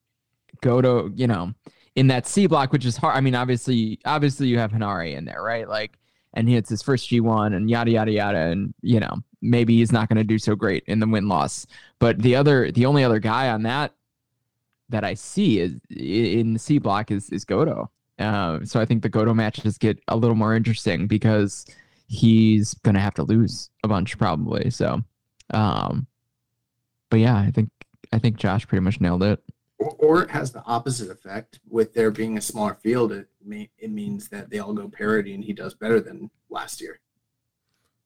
[0.62, 1.54] Goto, you know,
[1.96, 3.16] in that C block, which is hard.
[3.16, 5.70] I mean, obviously, obviously you have Henare in there, right?
[5.70, 5.98] Like,
[6.34, 9.78] and he, hits his first G one, and yada yada yada, and you know, maybe
[9.78, 11.66] he's not going to do so great in the win loss.
[12.00, 13.94] But the other, the only other guy on that
[14.90, 17.90] that I see is in the C block is is Goto.
[18.20, 21.66] Uh, so I think the Goto matches get a little more interesting because
[22.08, 24.70] he's gonna have to lose a bunch probably.
[24.70, 25.02] So,
[25.52, 26.08] um,
[27.10, 27.70] but yeah, I think
[28.12, 29.44] I think Josh pretty much nailed it.
[29.80, 31.60] Or, or it has the opposite effect.
[31.70, 35.34] With there being a smaller field, it may, it means that they all go parity,
[35.34, 37.00] and he does better than last year.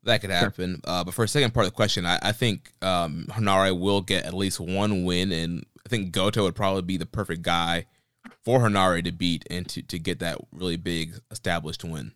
[0.04, 0.82] That could happen.
[0.86, 4.02] Uh, but for a second part of the question, I, I think um, Henare will
[4.02, 7.86] get at least one win, and I think Goto would probably be the perfect guy
[8.44, 12.14] for Henare to beat and to, to get that really big established win.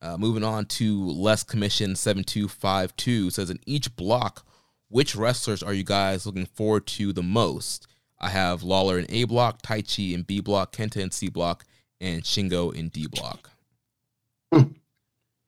[0.00, 4.46] Uh, moving on to less commission 7252 says in each block,
[4.94, 7.88] which wrestlers are you guys looking forward to the most?
[8.20, 11.64] I have Lawlor in A block, Taichi in B block, Kenta in C block,
[12.00, 13.50] and Shingo in D block.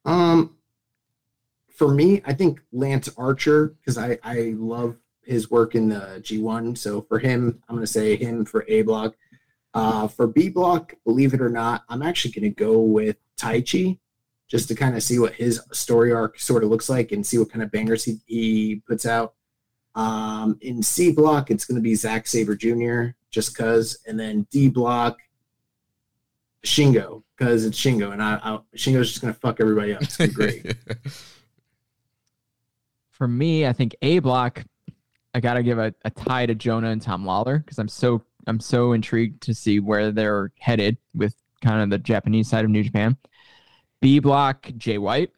[0.05, 0.57] Um,
[1.69, 6.77] for me, I think Lance Archer because I I love his work in the G1.
[6.77, 9.15] So for him, I'm going to say him for A block.
[9.75, 13.99] Uh, for B block, believe it or not, I'm actually going to go with Taichi
[14.49, 17.39] just to kind of see what his story arc sort of looks like and see
[17.39, 19.35] what kind of bangers he, he puts out.
[19.97, 23.17] Um, in C block, it's going to be Zack Sabre Jr.
[23.31, 25.19] just because, and then D block,
[26.65, 30.03] Shingo because it's Shingo, and I, I Shingo's just going to fuck everybody up.
[30.03, 30.77] It's gonna be great.
[33.11, 34.63] For me, I think A block,
[35.35, 38.61] I gotta give a, a tie to Jonah and Tom Lawlor because I'm so I'm
[38.61, 42.83] so intrigued to see where they're headed with kind of the Japanese side of New
[42.83, 43.17] Japan.
[44.01, 45.31] B block, Jay White,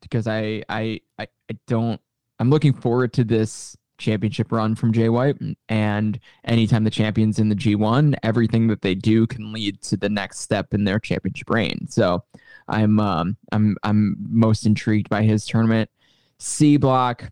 [0.00, 2.00] because I I I, I don't
[2.38, 5.36] I'm looking forward to this championship run from Jay White.
[5.68, 10.08] And anytime the champion's in the G1, everything that they do can lead to the
[10.08, 11.86] next step in their championship reign.
[11.88, 12.24] So
[12.68, 15.90] I'm um, I'm I'm most intrigued by his tournament.
[16.38, 17.30] C block,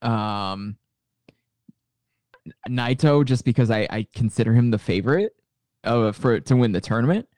[0.00, 0.76] um,
[2.68, 5.36] Naito, just because I, I consider him the favorite
[5.84, 7.28] uh, for to win the tournament.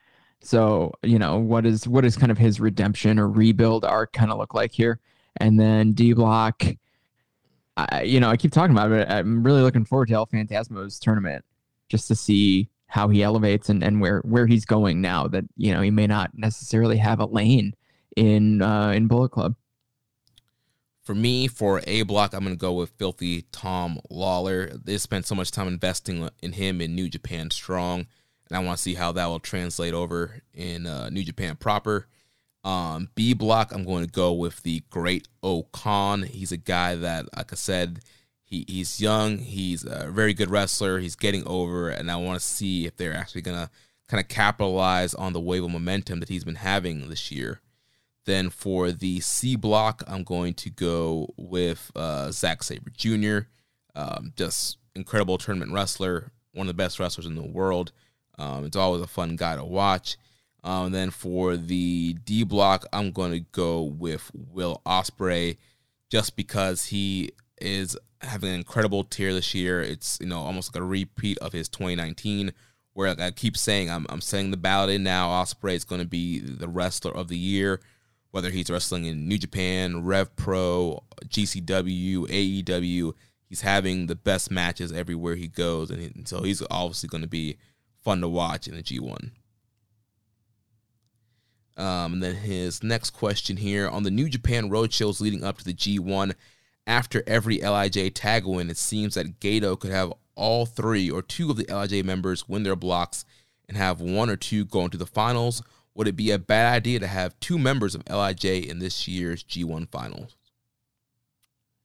[0.41, 4.31] So you know what is what is kind of his redemption or rebuild arc kind
[4.31, 5.01] of look like here,
[5.39, 6.63] and then D block.
[7.77, 9.09] I, you know, I keep talking about it.
[9.11, 11.45] I'm really looking forward to El Phantasmo's tournament
[11.89, 15.73] just to see how he elevates and, and where where he's going now that you
[15.73, 17.75] know he may not necessarily have a lane
[18.17, 19.57] in uh, in Bullet Club.
[21.03, 24.83] For me, for A block, I'm going to go with Filthy Tom Lawlor.
[24.83, 28.07] They spent so much time investing in him in New Japan Strong,
[28.49, 32.07] and I want to see how that will translate over in uh, New Japan proper.
[32.65, 36.23] Um, B block, I'm going to go with the Great O-Khan.
[36.23, 38.01] He's a guy that, like I said,
[38.43, 39.39] he, he's young.
[39.39, 40.99] He's a very good wrestler.
[40.99, 43.71] He's getting over, and I want to see if they're actually going to
[44.09, 47.61] kind of capitalize on the wave of momentum that he's been having this year.
[48.25, 53.49] Then for the C block, I'm going to go with uh, Zack Sabre Jr.
[53.95, 57.93] Um, just incredible tournament wrestler, one of the best wrestlers in the world.
[58.39, 60.17] Um, it's always a fun guy to watch.
[60.65, 65.59] Um, then for the D block, I'm going to go with Will Ospreay,
[66.11, 69.83] just because he is having an incredible tier this year.
[69.83, 72.53] It's you know almost like a repeat of his 2019,
[72.95, 75.29] where like I keep saying I'm I'm setting the ballot in now.
[75.29, 77.81] Ospreay is going to be the wrestler of the year,
[78.31, 82.27] whether he's wrestling in New Japan, Rev Pro, GCW,
[82.65, 83.13] AEW.
[83.51, 87.23] He's having the best matches everywhere he goes, and, he, and so he's obviously going
[87.23, 87.59] to be
[88.03, 89.31] fun to watch in the G1.
[91.77, 95.59] Um, and then his next question here on the New Japan road shows leading up
[95.59, 96.35] to the G1.
[96.87, 101.51] After every LIJ tag win, it seems that Gedo could have all three or two
[101.51, 103.25] of the LIJ members win their blocks
[103.69, 105.63] and have one or two go into the finals.
[105.95, 109.43] Would it be a bad idea to have two members of LIJ in this year's
[109.43, 110.37] G1 finals?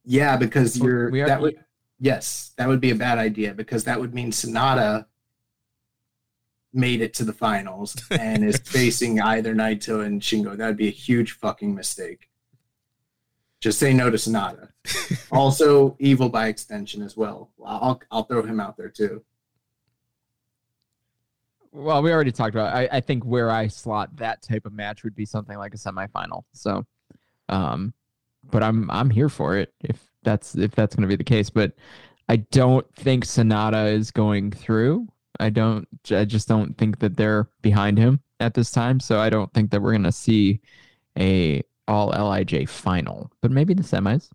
[0.04, 1.56] Yeah, because you're We are- that would
[1.98, 5.06] yes, that would be a bad idea because that would mean Sanada
[6.72, 10.56] made it to the finals and is facing either Naito and Shingo.
[10.56, 12.28] That would be a huge fucking mistake.
[13.60, 14.68] Just say no to Sanada.
[15.32, 17.50] also, Evil by extension as well.
[17.64, 19.22] I'll I'll throw him out there too.
[21.72, 22.74] Well, we already talked about.
[22.74, 25.76] I, I think where I slot that type of match would be something like a
[25.76, 26.42] semifinal.
[26.52, 26.84] So,
[27.48, 27.92] um,
[28.50, 31.50] but I'm I'm here for it if that's if that's going to be the case.
[31.50, 31.72] But
[32.28, 35.08] I don't think Sanada is going through.
[35.40, 35.88] I don't.
[36.10, 39.00] I just don't think that they're behind him at this time.
[39.00, 40.60] So I don't think that we're to see
[41.18, 43.30] a all Lij final.
[43.40, 44.30] But maybe the semis.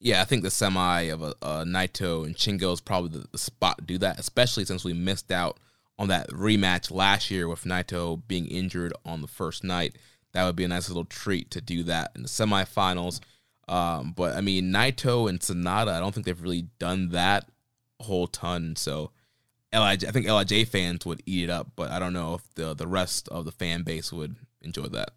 [0.00, 3.38] Yeah, I think the semi of a, a Naito and Shingo is probably the, the
[3.38, 5.58] spot to do that, especially since we missed out
[5.96, 9.96] on that rematch last year with Naito being injured on the first night.
[10.32, 13.20] That would be a nice little treat to do that in the semifinals.
[13.68, 17.48] Um, but I mean, Naito and Sanada, I don't think they've really done that
[18.00, 18.74] whole ton.
[18.74, 19.12] So
[19.80, 22.74] Lij, I think Lij fans would eat it up, but I don't know if the
[22.74, 25.10] the rest of the fan base would enjoy that.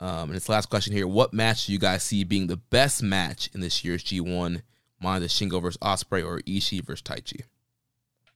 [0.00, 3.02] Um, and this last question here: What match do you guys see being the best
[3.02, 4.62] match in this year's G1?
[5.00, 7.42] Mine is Shingo versus Ospreay or Ishii versus Taichi.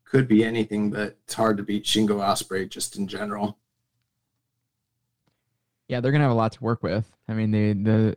[0.05, 3.59] Could be anything, but it's hard to beat Shingo Ospreay just in general.
[5.89, 7.11] Yeah, they're gonna have a lot to work with.
[7.29, 7.73] I mean, the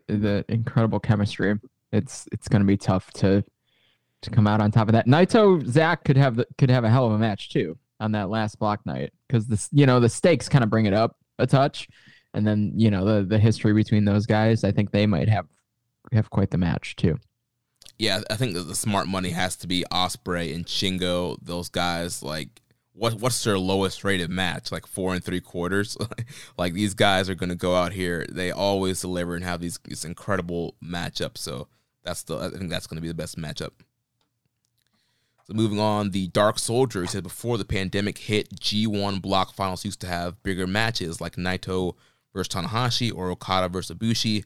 [0.08, 1.60] the the incredible chemistry.
[1.92, 3.44] It's it's gonna be tough to
[4.22, 5.08] to come out on top of that.
[5.08, 8.30] Naito Zack could have the, could have a hell of a match too on that
[8.30, 11.48] last block night because this you know the stakes kind of bring it up a
[11.48, 11.88] touch,
[12.34, 14.64] and then you know the the history between those guys.
[14.64, 15.48] I think they might have
[16.12, 17.18] have quite the match too.
[17.98, 21.38] Yeah, I think that the smart money has to be Ospreay and Shingo.
[21.42, 22.62] Those guys, like,
[22.94, 24.72] what what's their lowest rated match?
[24.72, 25.98] Like four and three quarters.
[26.58, 28.26] like these guys are going to go out here.
[28.30, 31.40] They always deliver and have these these incredible matchups.
[31.40, 31.68] So
[32.04, 33.72] that's the I think that's going to be the best matchup.
[35.48, 40.02] So moving on, the Dark Soldier said before the pandemic hit, G1 block finals used
[40.02, 41.94] to have bigger matches like Naito
[42.34, 44.44] versus Tanahashi or Okada versus Ibushi.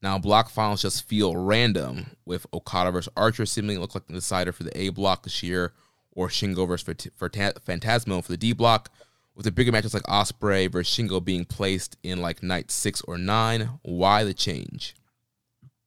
[0.00, 4.52] Now block finals just feel random with Okada versus Archer seemingly look like the decider
[4.52, 5.72] for the A block this year,
[6.12, 8.92] or Shingo versus Phantasmo for the D block.
[9.34, 13.18] With the bigger matches like Ospreay versus Shingo being placed in like night six or
[13.18, 14.94] nine, why the change?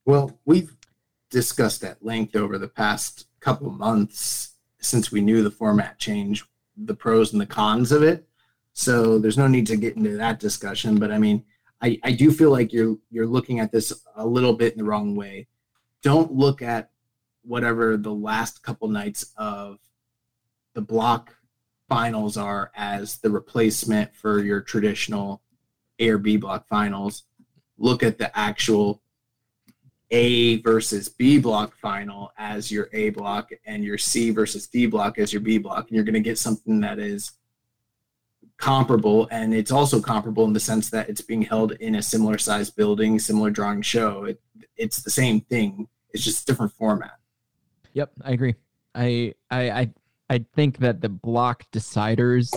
[0.04, 0.76] Well, we've
[1.30, 4.56] discussed at length over the past couple months
[4.88, 6.46] since we knew the format change,
[6.76, 8.28] the pros and the cons of it.
[8.74, 11.00] So there's no need to get into that discussion.
[11.00, 11.44] But I mean,
[11.82, 14.86] I, I do feel like you're you're looking at this a little bit in the
[14.86, 15.48] wrong way.
[16.02, 16.92] Don't look at
[17.44, 19.80] whatever the last couple nights of
[20.74, 21.36] the block
[21.90, 25.42] finals are as the replacement for your traditional
[26.00, 27.24] A or B block finals.
[27.78, 29.02] Look at the actual
[30.12, 35.18] A versus B block final as your A block and your C versus D block
[35.18, 35.88] as your B block.
[35.88, 37.34] And you're going to get something that is
[38.58, 39.28] comparable.
[39.32, 42.70] And it's also comparable in the sense that it's being held in a similar size
[42.70, 44.24] building, similar drawing show.
[44.26, 44.42] It,
[44.76, 47.18] it's the same thing, it's just different format.
[47.94, 48.56] Yep, I agree.
[48.94, 49.90] I I I
[50.30, 52.52] I think that the block deciders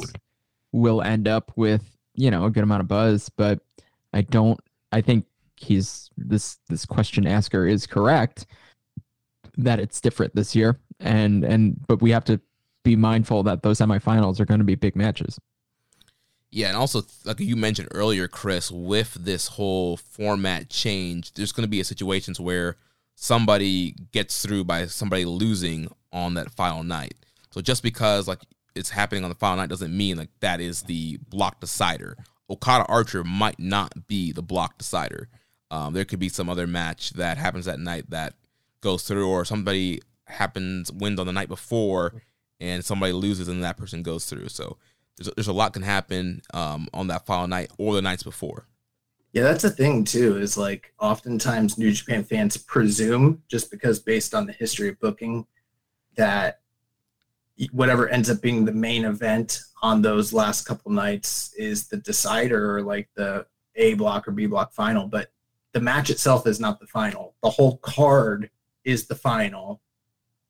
[0.72, 3.60] will end up with you know a good amount of buzz, but
[4.12, 4.60] I don't.
[4.92, 5.24] I think
[5.60, 8.46] he's this this question asker is correct
[9.56, 12.40] that it's different this year, and and but we have to
[12.82, 15.38] be mindful that those semifinals are going to be big matches.
[16.50, 21.64] Yeah, and also like you mentioned earlier, Chris, with this whole format change, there's going
[21.64, 22.76] to be a situations where
[23.14, 27.14] somebody gets through by somebody losing on that final night.
[27.50, 28.40] So just because like
[28.74, 32.16] it's happening on the final night doesn't mean like that is the block decider.
[32.48, 35.28] Okada Archer might not be the block decider.
[35.70, 38.34] Um, there could be some other match that happens that night that
[38.80, 42.22] goes through, or somebody happens wins on the night before,
[42.60, 44.48] and somebody loses and that person goes through.
[44.48, 44.76] So
[45.16, 48.22] there's a, there's a lot can happen um, on that final night or the nights
[48.22, 48.66] before.
[49.32, 50.38] Yeah, that's a thing too.
[50.38, 55.46] Is like oftentimes New Japan fans presume just because based on the history of booking
[56.16, 56.60] that
[57.72, 62.76] whatever ends up being the main event on those last couple nights is the decider
[62.76, 65.30] or like the A block or B block final, but
[65.72, 67.34] the match itself is not the final.
[67.42, 68.50] The whole card
[68.84, 69.80] is the final.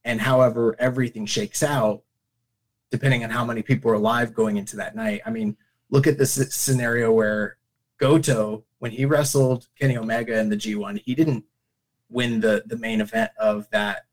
[0.05, 2.03] And however everything shakes out,
[2.91, 5.21] depending on how many people are alive going into that night.
[5.25, 5.57] I mean,
[5.91, 7.57] look at this scenario where
[7.99, 11.45] Goto, when he wrestled Kenny Omega in the G1, he didn't
[12.09, 14.07] win the the main event of that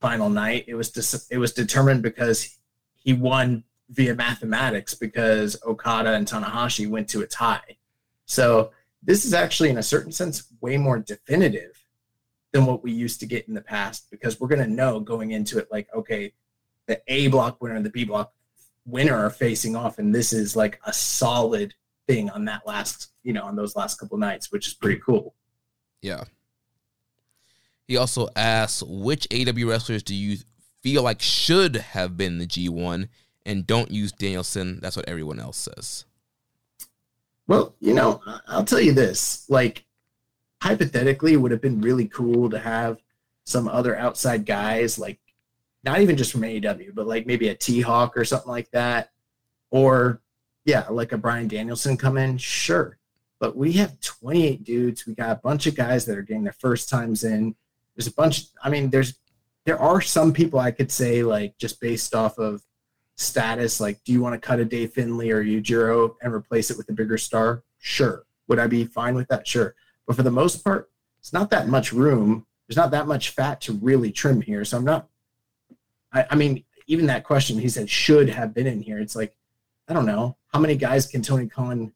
[0.00, 0.64] final night.
[0.66, 2.58] It was it was determined because
[2.94, 7.76] he won via mathematics because Okada and Tanahashi went to a tie.
[8.24, 8.70] So
[9.02, 11.84] this is actually, in a certain sense, way more definitive
[12.52, 15.32] than what we used to get in the past because we're going to know going
[15.32, 16.32] into it like, okay,
[16.86, 18.32] the A block winner and the B block
[18.84, 21.74] winner are facing off, and this is like a solid
[22.06, 25.34] thing on that last, you know, on those last couple nights, which is pretty cool.
[26.00, 26.24] Yeah.
[27.86, 30.38] He also asks, which AW wrestlers do you
[30.82, 33.08] feel like should have been the G1
[33.46, 34.80] and don't use Danielson?
[34.80, 36.04] That's what everyone else says.
[37.46, 39.44] Well, you know, I'll tell you this.
[39.48, 39.84] Like,
[40.62, 43.02] hypothetically, it would have been really cool to have
[43.44, 45.18] some other outside guys, like
[45.84, 49.10] not even just from AEW, but like maybe a T Hawk or something like that.
[49.70, 50.20] Or,
[50.64, 52.38] yeah, like a Bryan Danielson come in.
[52.38, 52.98] Sure.
[53.40, 55.06] But we have 28 dudes.
[55.06, 57.56] We got a bunch of guys that are getting their first times in.
[57.96, 58.44] There's a bunch.
[58.62, 59.14] I mean, there's,
[59.64, 62.62] there are some people I could say, like, just based off of
[63.16, 66.76] status, like, do you want to cut a Dave Finlay or Yujiro and replace it
[66.76, 67.62] with a bigger star?
[67.78, 68.24] Sure.
[68.48, 69.46] Would I be fine with that?
[69.46, 69.74] Sure.
[70.06, 70.90] But for the most part,
[71.20, 72.46] it's not that much room.
[72.66, 74.64] There's not that much fat to really trim here.
[74.64, 75.08] So I'm not,
[76.12, 78.98] I, I mean, even that question he said should have been in here.
[78.98, 79.36] It's like,
[79.88, 80.36] I don't know.
[80.52, 81.92] How many guys can Tony Khan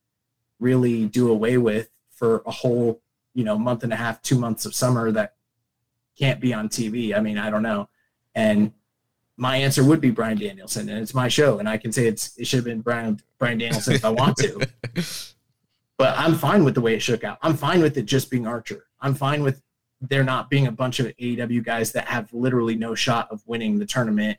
[0.58, 3.00] really do away with for a whole,
[3.34, 5.34] you know, month and a half, two months of summer that
[6.18, 7.16] can't be on TV?
[7.16, 7.88] I mean, I don't know.
[8.34, 8.72] And
[9.36, 12.36] my answer would be Bryan Danielson, and it's my show, and I can say it's
[12.38, 14.66] it should have been Brian Bryan Danielson if I want to.
[15.98, 17.38] but I'm fine with the way it shook out.
[17.42, 18.86] I'm fine with it just being Archer.
[19.00, 19.62] I'm fine with
[20.00, 23.78] there not being a bunch of AEW guys that have literally no shot of winning
[23.78, 24.38] the tournament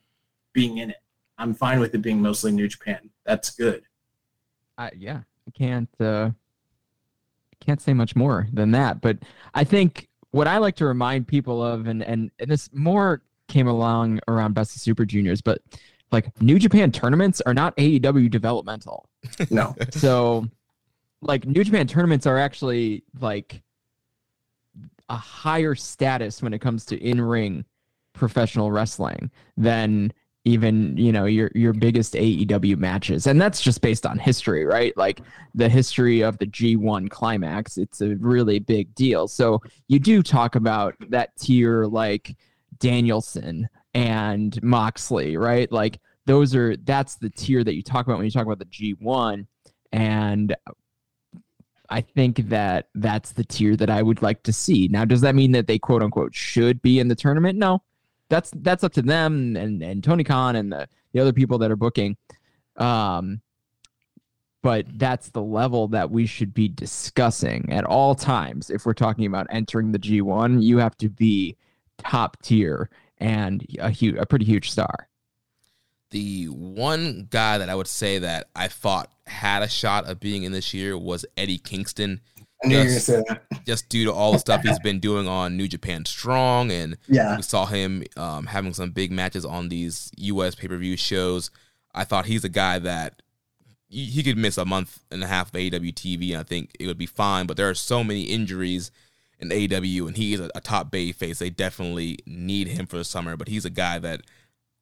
[0.53, 1.01] being in it.
[1.37, 3.09] I'm fine with it being mostly New Japan.
[3.25, 3.83] That's good.
[4.77, 6.31] Uh, yeah, I can't uh,
[7.59, 9.01] can't say much more than that.
[9.01, 9.19] But
[9.53, 13.67] I think what I like to remind people of, and and, and this more came
[13.67, 15.61] along around Best of Super Juniors, but
[16.11, 19.09] like New Japan tournaments are not AEW developmental.
[19.49, 19.75] No.
[19.91, 20.47] so
[21.21, 23.61] like New Japan tournaments are actually like
[25.09, 27.65] a higher status when it comes to in-ring
[28.13, 30.11] professional wrestling than
[30.43, 34.95] even you know your your biggest AEW matches and that's just based on history right
[34.95, 35.19] like
[35.53, 40.55] the history of the G1 climax it's a really big deal so you do talk
[40.55, 42.37] about that tier like
[42.79, 45.71] Danielson and Moxley, right?
[45.71, 48.65] Like those are that's the tier that you talk about when you talk about the
[48.65, 49.47] G1
[49.91, 50.55] and
[51.89, 54.87] I think that that's the tier that I would like to see.
[54.89, 57.57] Now, does that mean that they quote unquote should be in the tournament?
[57.57, 57.81] No,
[58.29, 61.71] that's that's up to them and and Tony Khan and the, the other people that
[61.71, 62.17] are booking.
[62.75, 63.41] Um,
[64.61, 68.69] but that's the level that we should be discussing at all times.
[68.69, 71.55] If we're talking about entering the G1, you have to be
[71.97, 75.07] top tier and a huge, a pretty huge star.
[76.11, 80.43] The one guy that I would say that I thought had a shot of being
[80.43, 82.21] in this year was Eddie Kingston.
[82.63, 83.65] I knew just, you were gonna say that.
[83.65, 87.35] just due to all the stuff he's been doing on New Japan Strong, and yeah.
[87.35, 90.55] we saw him um, having some big matches on these U.S.
[90.55, 91.51] pay per view shows.
[91.93, 93.21] I thought he's a guy that
[93.89, 96.87] he could miss a month and a half of AEW TV, and I think it
[96.87, 97.47] would be fine.
[97.47, 98.91] But there are so many injuries
[99.39, 101.39] in AEW, and he is a, a top bay face.
[101.39, 104.21] They definitely need him for the summer, but he's a guy that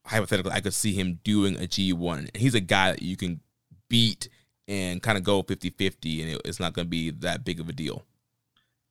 [0.06, 2.17] hypothetically I could see him doing a G1.
[2.19, 3.42] And he's a guy that you can
[3.90, 4.30] beat
[4.67, 7.69] and kind of go 50-50 and it, it's not going to be that big of
[7.69, 8.03] a deal.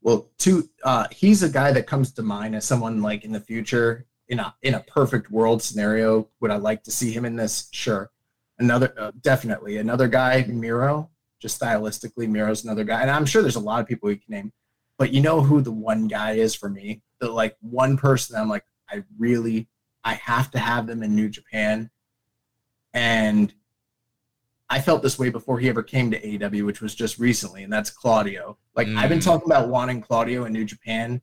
[0.02, 3.40] Well, two uh he's a guy that comes to mind as someone like in the
[3.40, 7.36] future in a in a perfect world scenario would I like to see him in
[7.36, 7.68] this?
[7.72, 8.10] Sure.
[8.58, 11.10] Another uh, definitely another guy Miro,
[11.40, 13.00] just stylistically Miro's another guy.
[13.02, 14.52] And I'm sure there's a lot of people we can name
[14.98, 17.02] but you know who the one guy is for me?
[17.18, 19.68] The like one person I'm like, I really
[20.04, 21.90] I have to have them in New Japan.
[22.92, 23.52] And
[24.70, 27.72] I felt this way before he ever came to AEW, which was just recently, and
[27.72, 28.58] that's Claudio.
[28.74, 28.96] Like mm.
[28.96, 29.24] I've been mm.
[29.24, 31.20] talking about wanting Claudio in New Japan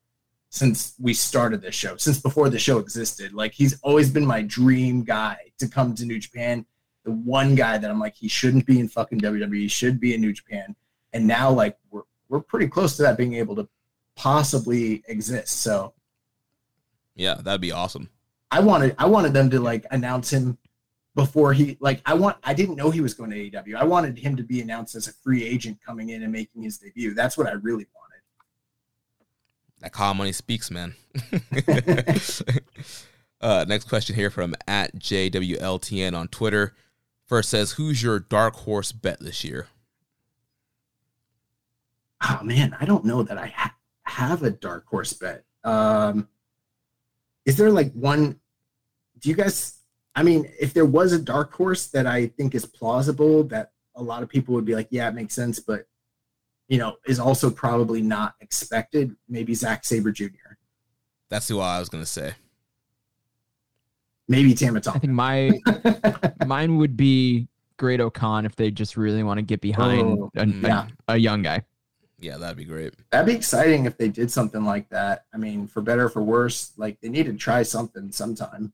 [0.50, 3.34] since we started this show, since before the show existed.
[3.34, 6.66] Like he's always been my dream guy to come to New Japan.
[7.04, 10.14] The one guy that I'm like, he shouldn't be in fucking WWE, he should be
[10.14, 10.76] in New Japan.
[11.14, 13.68] And now like we're we're pretty close to that being able to
[14.16, 15.62] possibly exist.
[15.62, 15.94] So
[17.16, 18.10] Yeah, that'd be awesome.
[18.50, 20.58] I wanted I wanted them to like announce him
[21.14, 23.76] before he like I want I didn't know he was going to AEW.
[23.76, 26.78] I wanted him to be announced as a free agent coming in and making his
[26.78, 27.14] debut.
[27.14, 28.22] That's what I really wanted.
[29.82, 30.96] That call money speaks, man.
[33.42, 36.76] uh, next question here from at JWLTN on Twitter.
[37.26, 39.68] First says, Who's your dark horse bet this year?
[42.30, 45.44] Oh man, I don't know that I ha- have a dark horse bet.
[45.64, 46.28] Um
[47.46, 48.40] is there like one
[49.20, 49.78] do you guys
[50.16, 54.04] I mean, if there was a dark horse that I think is plausible, that a
[54.04, 55.86] lot of people would be like, yeah, it makes sense, but
[56.68, 59.16] you know, is also probably not expected.
[59.30, 60.56] Maybe Zack Sabre Jr.
[61.30, 62.34] That's who I was gonna say.
[64.28, 65.52] Maybe I think my
[66.46, 70.42] mine would be Great O-Khan if they just really want to get behind Oh, a,
[70.44, 71.64] a- a young guy.
[72.22, 72.94] Yeah, that'd be great.
[73.12, 75.26] That'd be exciting if they did something like that.
[75.34, 78.74] I mean, for better or for worse, like they need to try something sometime.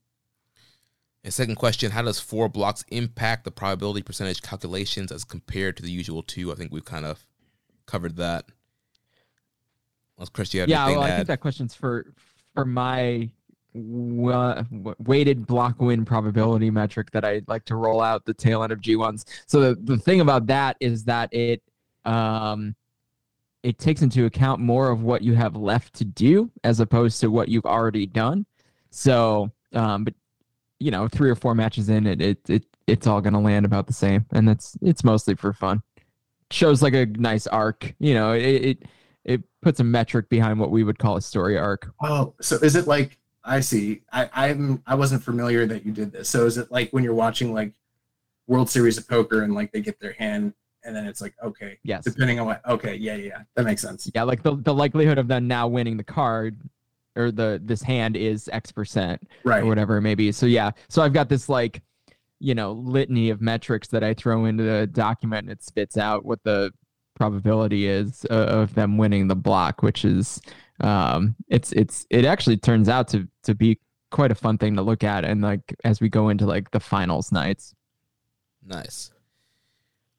[1.24, 5.82] And second question, how does four blocks impact the probability percentage calculations as compared to
[5.82, 6.52] the usual two?
[6.52, 7.26] I think we've kind of
[7.86, 8.44] covered that.
[10.18, 12.12] Unless Chris, you have Yeah, well, to I think that question's for
[12.54, 13.30] for my
[13.72, 14.62] wa-
[14.98, 18.80] weighted block win probability metric that I like to roll out the tail end of
[18.80, 19.24] G1s.
[19.46, 21.62] So the, the thing about that is that it
[22.04, 22.74] um
[23.62, 27.28] it takes into account more of what you have left to do as opposed to
[27.28, 28.46] what you've already done.
[28.90, 30.14] So um but
[30.80, 33.66] you know, three or four matches in it it, it it's all going to land
[33.66, 35.82] about the same and that's it's mostly for fun.
[36.50, 38.82] Shows like a nice arc, you know, it, it
[39.24, 41.92] it puts a metric behind what we would call a story arc.
[42.02, 44.02] Oh, so is it like I see?
[44.12, 46.28] I I'm I wasn't familiar that you did this.
[46.28, 47.74] So is it like when you're watching like
[48.46, 50.54] World Series of Poker and like they get their hand
[50.88, 52.02] and then it's like okay, Yes.
[52.04, 52.60] depending on what.
[52.66, 53.42] Okay, yeah, yeah, yeah.
[53.54, 54.10] that makes sense.
[54.14, 56.60] Yeah, like the, the likelihood of them now winning the card
[57.14, 59.62] or the this hand is X percent Right.
[59.62, 60.32] or whatever it may be.
[60.32, 61.82] So yeah, so I've got this like,
[62.40, 66.24] you know, litany of metrics that I throw into the document and it spits out
[66.24, 66.72] what the
[67.14, 70.40] probability is uh, of them winning the block, which is
[70.80, 73.78] um it's it's it actually turns out to to be
[74.10, 76.80] quite a fun thing to look at and like as we go into like the
[76.80, 77.74] finals nights.
[78.64, 79.10] Nice.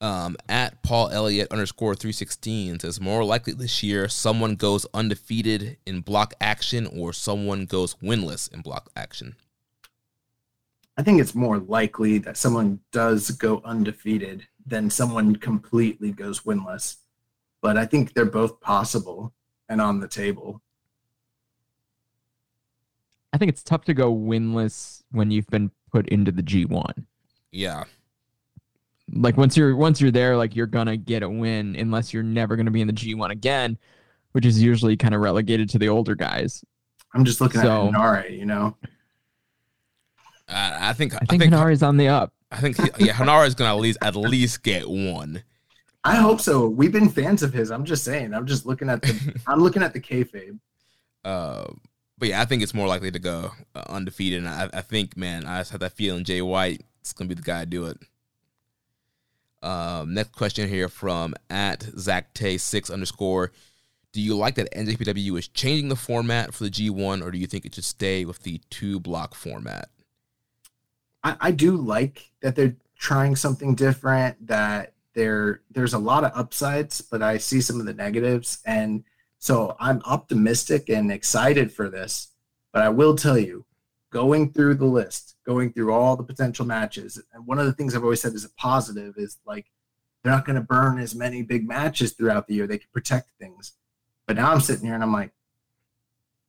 [0.02, 5.76] Um, at Paul Elliott underscore three sixteen says more likely this year someone goes undefeated
[5.84, 9.36] in block action or someone goes winless in block action.
[10.96, 16.96] I think it's more likely that someone does go undefeated than someone completely goes winless.
[17.62, 19.34] But I think they're both possible
[19.68, 20.62] and on the table.
[23.32, 27.04] I think it's tough to go winless when you've been put into the G1.
[27.52, 27.84] Yeah,
[29.12, 32.56] like once you're once you're there like you're gonna get a win unless you're never
[32.56, 33.76] gonna be in the g1 again
[34.32, 36.64] which is usually kind of relegated to the older guys
[37.12, 38.76] I'm just looking So- at Henare, you know.
[40.48, 43.46] I, I think i I think, think Henare's on the up I think yeah Henare
[43.46, 45.42] is gonna at least at least get one.
[46.02, 46.66] I hope so.
[46.66, 47.70] We've been fans of his.
[47.70, 48.32] I'm just saying.
[48.32, 49.40] I'm just looking at the.
[49.46, 50.58] I'm looking at the kayfabe.
[51.24, 51.66] Uh,
[52.16, 54.38] but yeah, I think it's more likely to go uh, undefeated.
[54.38, 57.34] And I, I think, man, I just have that feeling Jay White is gonna be
[57.34, 57.98] the guy to do it.
[59.62, 63.52] Um, next question here from at Zach Tay six underscore.
[64.12, 67.46] Do you like that NJPW is changing the format for the G1, or do you
[67.46, 69.88] think it should stay with the two block format?
[71.22, 74.46] I, I do like that they're trying something different.
[74.46, 79.04] That there there's a lot of upsides, but I see some of the negatives, and
[79.38, 82.28] so I'm optimistic and excited for this.
[82.72, 83.64] But I will tell you,
[84.10, 87.96] going through the list, going through all the potential matches, and one of the things
[87.96, 89.66] I've always said is a positive is like
[90.22, 92.66] they're not going to burn as many big matches throughout the year.
[92.66, 93.72] They can protect things.
[94.26, 95.32] But now I'm sitting here and I'm like,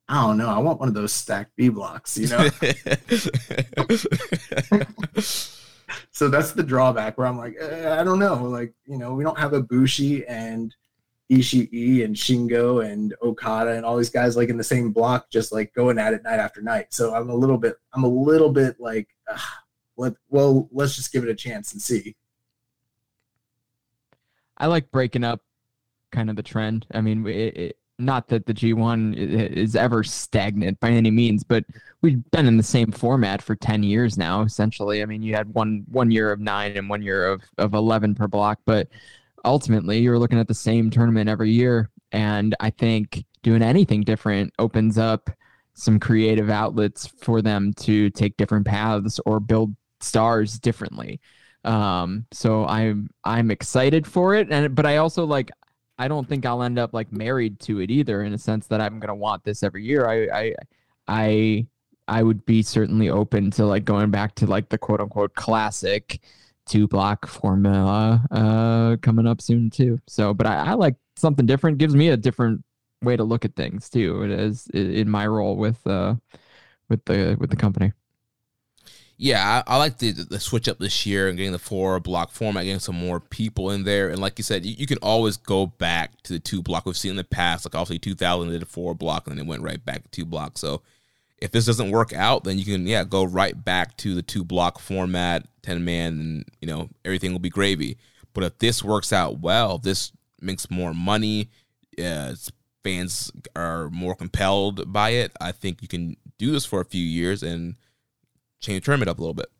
[0.08, 0.48] I don't know.
[0.48, 2.48] I want one of those stacked B blocks, you know.
[6.10, 8.44] so that's the drawback where I'm like, eh, I don't know.
[8.44, 10.74] Like, you know, we don't have Ibushi and
[11.32, 15.52] Ishii and Shingo and Okada and all these guys like in the same block, just
[15.52, 16.92] like going at it night after night.
[16.92, 19.08] So I'm a little bit, I'm a little bit like,
[19.96, 22.16] let, well, let's just give it a chance and see.
[24.58, 25.40] i like breaking up
[26.10, 30.78] kind of the trend i mean it, it, not that the g1 is ever stagnant
[30.80, 31.64] by any means but
[32.02, 35.52] we've been in the same format for 10 years now essentially i mean you had
[35.54, 38.88] one one year of nine and one year of, of 11 per block but
[39.44, 44.52] ultimately you're looking at the same tournament every year And I think doing anything different
[44.58, 45.30] opens up
[45.74, 51.20] some creative outlets for them to take different paths or build stars differently.
[51.64, 55.50] Um, so I'm I'm excited for it, and but I also like
[55.98, 58.80] I don't think I'll end up like married to it either, in a sense that
[58.80, 60.06] I'm gonna want this every year.
[60.08, 60.54] I I
[61.08, 61.66] I
[62.08, 66.20] I would be certainly open to like going back to like the quote unquote classic
[66.66, 69.98] two block formula uh coming up soon too.
[70.06, 72.64] So but I, I like something different, gives me a different
[73.02, 74.22] way to look at things too.
[74.22, 76.14] It is in my role with uh
[76.88, 77.92] with the with the company.
[79.18, 82.32] Yeah, I, I like the, the switch up this year and getting the four block
[82.32, 84.08] format, getting some more people in there.
[84.08, 86.96] And like you said, you, you can always go back to the two block we've
[86.96, 87.64] seen in the past.
[87.64, 90.24] Like obviously 2000 did a four block and then it went right back to two
[90.24, 90.58] block.
[90.58, 90.82] So
[91.42, 94.44] if this doesn't work out, then you can yeah go right back to the two
[94.44, 97.98] block format, ten man, and you know everything will be gravy.
[98.32, 101.50] But if this works out well, this makes more money.
[102.02, 102.34] Uh,
[102.84, 105.32] fans are more compelled by it.
[105.40, 107.74] I think you can do this for a few years and
[108.60, 109.50] change tournament up a little bit.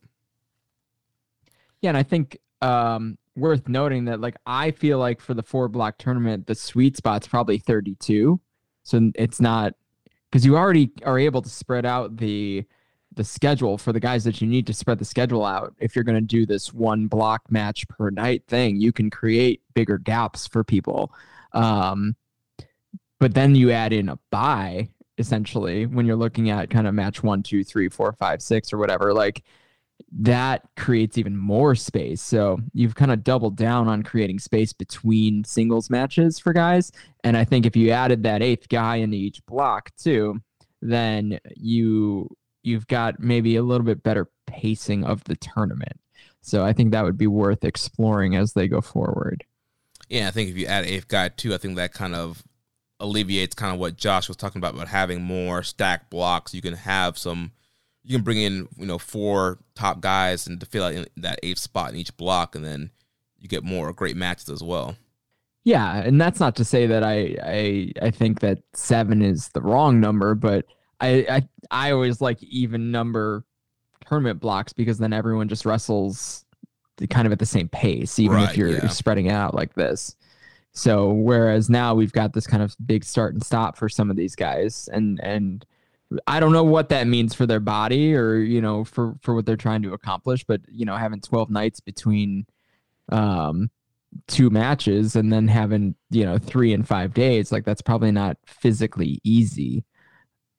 [1.80, 5.68] Yeah, and I think um, worth noting that like I feel like for the four
[5.68, 8.40] block tournament, the sweet spot's probably 32.
[8.84, 9.74] So it's not
[10.32, 12.64] because you already are able to spread out the
[13.14, 15.74] the schedule for the guys that you need to spread the schedule out.
[15.78, 19.60] If you're going to do this one block match per night thing, you can create
[19.74, 21.12] bigger gaps for people.
[21.52, 22.16] Um,
[23.20, 24.88] but then you add in a buy
[25.18, 28.78] essentially when you're looking at kind of match one, two, three, four, five, six, or
[28.78, 29.12] whatever.
[29.12, 29.44] Like
[30.14, 32.20] that creates even more space.
[32.20, 36.92] So you've kind of doubled down on creating space between singles matches for guys.
[37.24, 40.40] And I think if you added that eighth guy into each block too,
[40.82, 42.28] then you
[42.62, 45.98] you've got maybe a little bit better pacing of the tournament.
[46.42, 49.44] So I think that would be worth exploring as they go forward.
[50.08, 52.44] Yeah, I think if you add eighth guy too, I think that kind of
[53.00, 56.54] alleviates kind of what Josh was talking about about having more stack blocks.
[56.54, 57.52] You can have some
[58.04, 61.58] you can bring in you know four top guys and to fill out that eighth
[61.58, 62.90] spot in each block, and then
[63.38, 64.96] you get more great matches as well.
[65.64, 69.62] Yeah, and that's not to say that I I I think that seven is the
[69.62, 70.66] wrong number, but
[71.00, 73.44] I I I always like even number
[74.06, 76.44] tournament blocks because then everyone just wrestles
[77.10, 78.88] kind of at the same pace, even right, if you're yeah.
[78.88, 80.16] spreading it out like this.
[80.72, 84.16] So whereas now we've got this kind of big start and stop for some of
[84.16, 85.64] these guys, and and
[86.26, 89.46] I don't know what that means for their body or you know for for what
[89.46, 92.46] they're trying to accomplish, but you know having 12 nights between
[93.10, 93.70] um
[94.28, 98.36] two matches and then having you know 3 and 5 days like that's probably not
[98.46, 99.84] physically easy.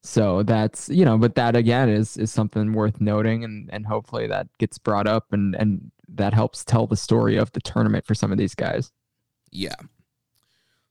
[0.04, 4.28] So that's you know but that again is is something worth noting and and hopefully
[4.28, 8.16] that gets brought up and and that helps tell the story of the tournament for
[8.16, 8.92] some of these guys.
[9.52, 9.76] Yeah.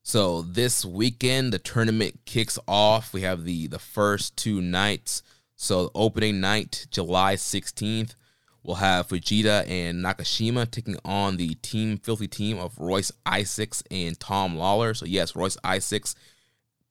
[0.02, 3.12] So this weekend the tournament kicks off.
[3.12, 5.22] We have the the first two nights.
[5.54, 8.16] So opening night, July 16th,
[8.64, 14.18] we'll have Fujita and Nakashima taking on the team filthy team of Royce Isaacs and
[14.18, 14.92] Tom Lawler.
[14.94, 16.16] So yes, Royce Isaacs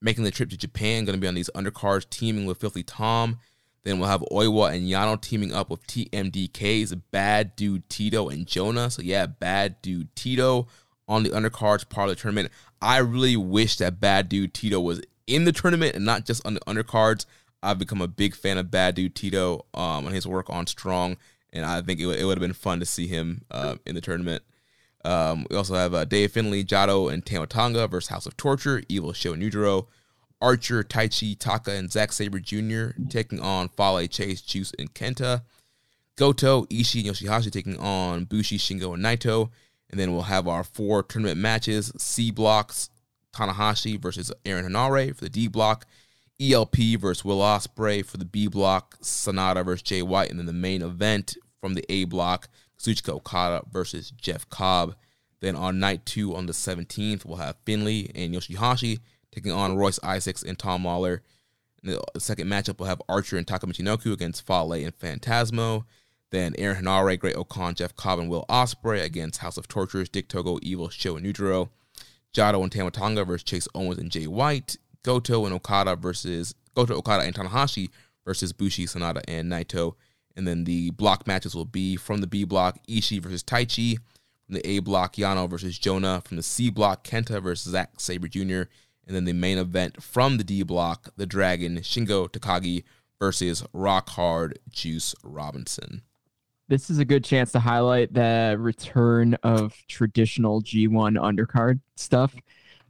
[0.02, 3.40] making the trip to Japan, going to be on these undercards teaming with Filthy Tom.
[3.84, 8.90] Then we'll have Oiwa and Yano teaming up with TMDK's Bad Dude Tito and Jonah.
[8.90, 10.68] So yeah, Bad Dude Tito
[11.08, 12.52] on the undercards part of the tournament.
[12.82, 16.56] I really wish that Bad Dude Tito was in the tournament and not just on
[16.56, 17.26] the undercards.
[17.64, 21.18] I've become a big fan of Bad Dude Tito um, and his work on Strong,
[21.54, 23.96] and I think it, w- it would have been fun to see him uh, in
[23.96, 24.44] the tournament.
[25.06, 28.84] Um, we also have uh, Dave Finlay, Jado, and Tama Tonga versus House of Torture,
[28.90, 29.88] Evil Sho Yujiro,
[30.42, 33.00] Archer, Taichi, Taka, and Zack Sabre Jr.
[33.10, 35.44] taking on Fale, Chase, Juice, and Kenta.
[36.18, 39.50] Goto, Ishii, and Yoshihashi taking on Bushi, Shingo, and Naito.
[39.92, 42.90] And then we'll have our four tournament matches C blocks
[43.34, 45.86] Tanahashi versus Aaron Henare for the D block,
[46.40, 50.54] ELP versus Will Ospreay for the B block, Sonata versus Jay White, and then the
[50.54, 54.96] main event from the A block, Kazuchika Okada versus Jeff Cobb.
[55.40, 59.00] Then on night two on the 17th, we'll have Finlay and Yoshihashi
[59.32, 61.22] taking on Royce Isaacs and Tom Lawler.
[61.84, 65.86] the second matchup, we'll have Archer and Taka Michinoku against Fale and Phantasmo.
[66.32, 70.60] Then Aaron Henare, Great-O-Khan, Jeff Cobb, and Will Ospreay against House of Tortures, Dick Togo,
[70.62, 71.70] Evil, Sho, and Yujiro.
[72.34, 74.78] Jado and Tama Tonga versus Chase Owens and Jay White.
[75.04, 77.90] Goto and Okada versus Goto, Okada, and Tanahashi
[78.26, 79.96] versus Bushi, Sanada, and Naito.
[80.38, 83.98] And then the block matches will be from the B block, Ishii versus Taichi.
[84.46, 86.22] From the A block, Yano versus Jonah.
[86.24, 88.70] From the C block, Kenta versus Zack Sabre Jr.
[89.06, 92.86] And then the main event from the D block, the Dragon, Shingo Takagi
[93.20, 96.04] versus Rock Hard Juice Robinson
[96.72, 102.34] this is a good chance to highlight the return of traditional G1 undercard stuff.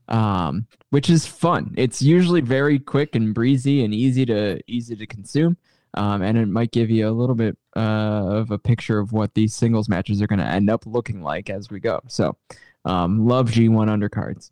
[0.07, 1.73] um, which is fun.
[1.77, 5.57] It's usually very quick and breezy and easy to easy to consume.
[5.93, 9.33] Um, and it might give you a little bit uh, of a picture of what
[9.33, 12.01] these singles matches are going to end up looking like as we go.
[12.07, 12.37] So,
[12.85, 14.51] um, love G1 undercards.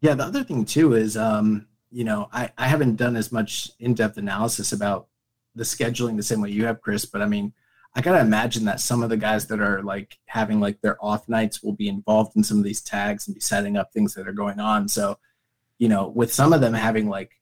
[0.00, 3.70] Yeah, the other thing too is, um, you know, I, I haven't done as much
[3.78, 5.06] in depth analysis about
[5.54, 7.52] the scheduling the same way you have, Chris, but I mean,
[7.94, 11.28] I gotta imagine that some of the guys that are like having like their off
[11.28, 14.26] nights will be involved in some of these tags and be setting up things that
[14.26, 14.88] are going on.
[14.88, 15.18] So,
[15.78, 17.40] you know, with some of them having like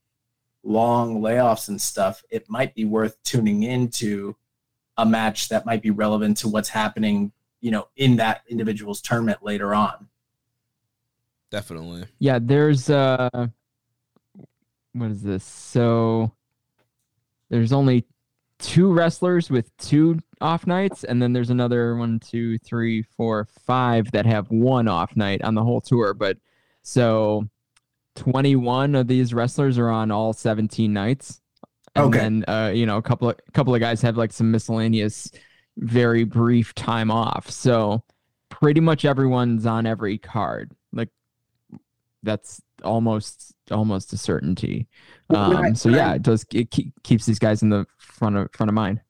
[0.63, 4.37] long layoffs and stuff, it might be worth tuning into
[4.99, 7.33] a match that might be relevant to what's happening,
[7.63, 10.09] you know, in that individual's tournament later on.
[11.51, 12.05] Definitely.
[12.19, 13.47] Yeah, there's uh
[14.93, 15.45] what is this?
[15.45, 16.33] So
[17.49, 18.05] there's only
[18.59, 24.11] two wrestlers with two off nights, and then there's another one, two, three, four, five
[24.12, 26.12] that have one off night on the whole tour.
[26.15, 26.37] But
[26.83, 27.49] so
[28.17, 31.41] 21 of these wrestlers are on all 17 nights.
[31.95, 32.19] And Okay.
[32.19, 35.31] then uh, you know, a couple of couple of guys have like some miscellaneous
[35.79, 37.51] very brief time off.
[37.51, 38.03] So
[38.49, 40.73] pretty much everyone's on every card.
[40.93, 41.11] Like
[42.23, 44.89] that's almost almost a certainty.
[45.31, 48.69] Um, so yeah, it does it keep, keeps these guys in the front of front
[48.69, 49.01] of mind.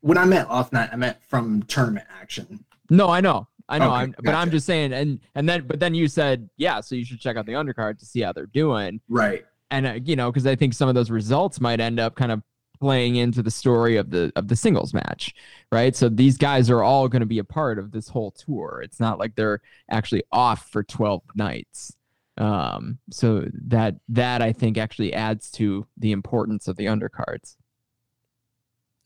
[0.00, 2.64] When I meant off night, I meant from tournament action.
[2.88, 3.46] No, I know.
[3.68, 3.86] I know.
[3.86, 6.94] Okay, I'm, but I'm just saying and and then but then you said, yeah, so
[6.96, 9.00] you should check out the undercard to see how they're doing.
[9.08, 9.44] Right.
[9.70, 12.32] and uh, you know because i think some of those results might end up kind
[12.32, 12.42] of
[12.80, 15.32] playing into the story of the of the singles match
[15.70, 18.80] right so these guys are all going to be a part of this whole tour
[18.82, 21.94] it's not like they're actually off for 12 nights
[22.38, 27.56] um so that that i think actually adds to the importance of the undercards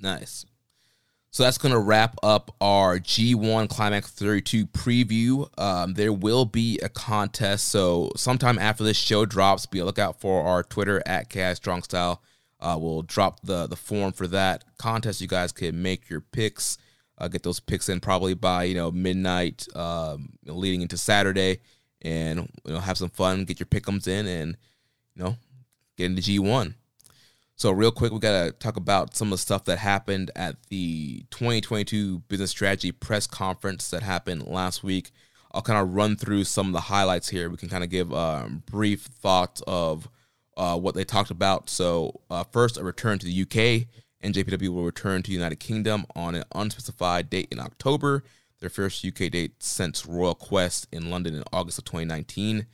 [0.01, 0.45] Nice.
[1.35, 5.49] So that's going to wrap up our G1 Climax 32 preview.
[5.59, 7.73] Um, there will be a contest.
[7.73, 11.83] So sometime after this show drops, be a lookout for our Twitter at KI Strong
[11.83, 12.23] Style.
[12.61, 15.21] Uh, we'll drop the, the form for that contest.
[15.21, 16.79] You guys can make your picks.
[17.19, 21.59] Uh, get those picks in probably by you know midnight, um, leading into Saturday,
[22.03, 23.45] and you know have some fun.
[23.45, 24.57] Get your pickums in, and
[25.17, 25.37] you know
[25.97, 26.75] get into G1.
[27.57, 31.25] So real quick, we gotta talk about some of the stuff that happened at the
[31.31, 35.13] 2022 Business Strategy Press Conference that happened last week.
[35.53, 37.49] I'll kind of run through some of the highlights here.
[37.49, 40.09] We can kind of give um, brief thoughts of
[40.57, 41.71] uh, what they talked about.
[41.71, 43.87] So uh, first, a return to the UK.
[44.25, 48.25] NJPW will return to the United Kingdom on an unspecified date in October.
[48.59, 52.67] Their first UK date since Royal Quest in London in August of 2019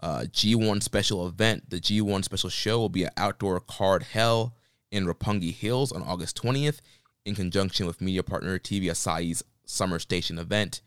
[0.00, 1.70] uh, G1 special event.
[1.70, 4.54] The G1 special show will be an outdoor card hell
[4.90, 6.80] in Roppongi Hills on August 20th
[7.24, 10.80] in conjunction with media partner TV Asahi's Summer Station event.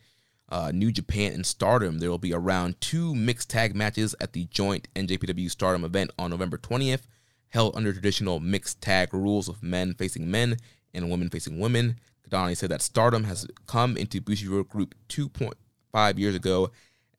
[0.50, 4.46] Uh, New Japan and Stardom, there will be around two mixed tag matches at the
[4.46, 7.04] joint NJPW Stardom event on November 20th,
[7.50, 10.58] held under traditional mixed tag rules of men facing men
[10.94, 12.00] and women facing women.
[12.28, 16.72] Kidani said that Stardom has come into Bushiroad Group 2.5 years ago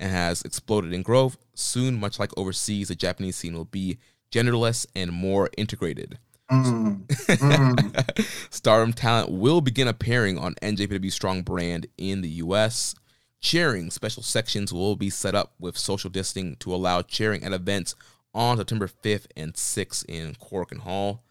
[0.03, 1.39] and has exploded in growth.
[1.55, 3.99] Soon, much like overseas, the Japanese scene will be
[4.33, 6.19] genderless and more integrated.
[6.51, 8.53] Mm, mm.
[8.53, 12.97] Stardom talent will begin appearing on NJPW Strong brand in the US.
[13.41, 17.95] Cheering special sections will be set up with social distancing to allow cheering at events
[18.35, 21.23] on September 5th and 6th in Korakuen Hall.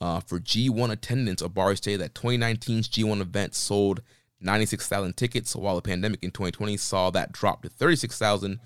[0.00, 4.00] Uh, for G1 attendance, Obari stated that 2019's G1 event sold
[4.40, 8.60] 96,000 tickets, while the pandemic in 2020 saw that drop to 36,000.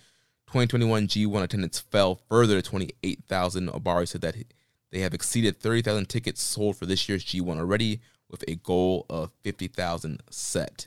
[0.46, 3.68] 2021 G1 attendance fell further to 28,000.
[3.68, 4.36] Obari said that
[4.92, 9.30] they have exceeded 30,000 tickets sold for this year's G1 already, with a goal of
[9.42, 10.86] 50,000 set.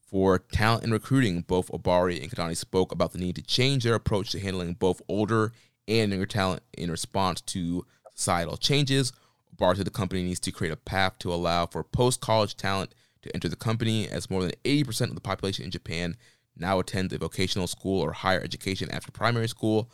[0.00, 3.96] For talent and recruiting, both Obari and Kidani spoke about the need to change their
[3.96, 5.52] approach to handling both older
[5.88, 9.12] and younger talent in response to societal changes.
[9.56, 12.94] Obari said the company needs to create a path to allow for post college talent
[13.22, 16.16] to enter the company, as more than 80% of the population in Japan
[16.56, 19.90] now attends a vocational school or higher education after primary school.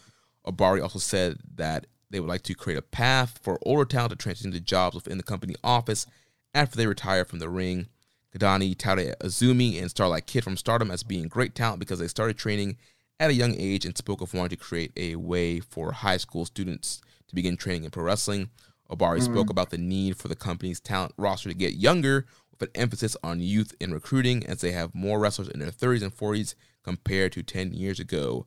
[0.46, 4.16] Obari also said that they would like to create a path for older talent to
[4.16, 6.06] transition to jobs within the company office
[6.54, 7.88] after they retire from the ring.
[8.34, 12.38] Kidani touted Azumi and Starlight Kid from Stardom as being great talent because they started
[12.38, 12.76] training
[13.20, 16.44] at a young age and spoke of wanting to create a way for high school
[16.44, 18.50] students to begin training in pro wrestling.
[18.90, 19.32] Obari mm-hmm.
[19.32, 22.26] spoke about the need for the company's talent roster to get younger
[22.74, 26.54] emphasis on youth in recruiting as they have more wrestlers in their 30s and 40s
[26.82, 28.46] compared to 10 years ago.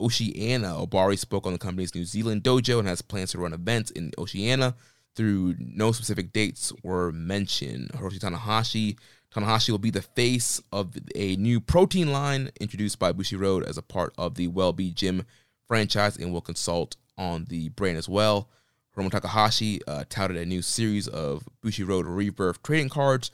[0.00, 3.90] Oceania, Obari spoke on the company's New Zealand dojo and has plans to run events
[3.90, 4.74] in Oceania
[5.14, 7.90] through no specific dates were mentioned.
[7.90, 8.98] Hiroshi Tanahashi.
[9.32, 13.82] Tanahashi will be the face of a new protein line introduced by Bushiroad as a
[13.82, 15.24] part of the Wellbe Gym
[15.66, 18.48] franchise and will consult on the brand as well.
[18.96, 23.30] Hiromu Takahashi uh, touted a new series of Bushiroad Rebirth trading cards.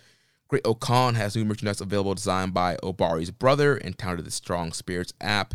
[0.50, 5.54] Great-O-Khan has new merchandise available designed by Obari's brother and touted the Strong Spirits app.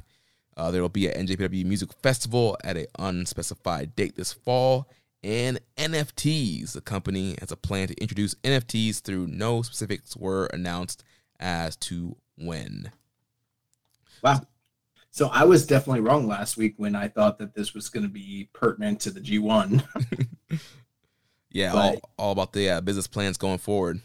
[0.56, 4.90] Uh, there will be an NJPW Music Festival at an unspecified date this fall.
[5.22, 6.72] And NFTs.
[6.72, 11.03] The company has a plan to introduce NFTs through no specifics were announced
[11.41, 12.93] as to when.
[14.24, 14.43] Wow.
[15.11, 18.09] So I was definitely wrong last week when I thought that this was going to
[18.09, 19.83] be pertinent to the G1.
[21.51, 23.99] yeah, all, all about the uh, business plans going forward.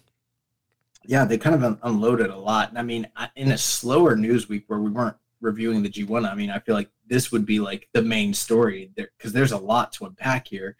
[1.04, 2.70] Yeah, they kind of un- unloaded a lot.
[2.70, 6.34] And I mean, in a slower news week where we weren't reviewing the G1, I
[6.34, 9.58] mean, I feel like this would be like the main story there because there's a
[9.58, 10.76] lot to unpack here.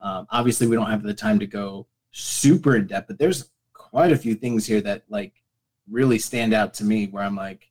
[0.00, 4.12] Um, obviously, we don't have the time to go super in depth, but there's quite
[4.12, 5.34] a few things here that like
[5.90, 7.70] really stand out to me where I'm like,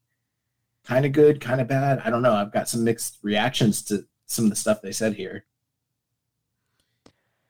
[0.84, 2.01] kind of good, kind of bad.
[2.06, 2.34] I don't know.
[2.34, 5.45] I've got some mixed reactions to some of the stuff they said here.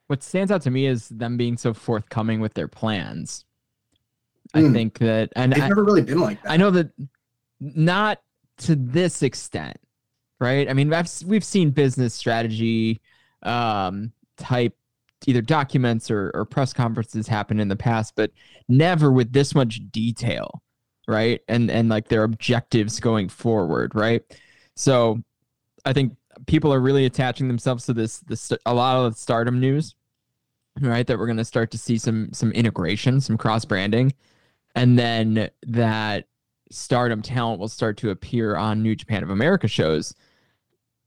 [0.08, 3.44] What stands out to me is them being so forthcoming with their plans.
[4.54, 4.58] Mm.
[4.58, 4.72] I hmm.
[4.72, 6.50] think that, and they've I, never really been like that.
[6.50, 6.90] I know that
[7.60, 8.20] not
[8.58, 9.78] to this extent,
[10.40, 10.68] right?
[10.68, 13.00] I mean, I've, we've seen business strategy
[13.42, 14.74] um, type
[15.26, 18.30] either documents or, or press conferences happen in the past, but
[18.68, 20.62] never with this much detail
[21.08, 21.40] right?
[21.48, 24.22] And and like their objectives going forward, right?
[24.76, 25.20] So
[25.84, 26.14] I think
[26.46, 29.96] people are really attaching themselves to this this a lot of the stardom news,
[30.80, 31.06] right?
[31.06, 34.12] That we're going to start to see some some integration, some cross branding,
[34.74, 36.26] and then that
[36.70, 40.14] stardom talent will start to appear on New Japan of America shows.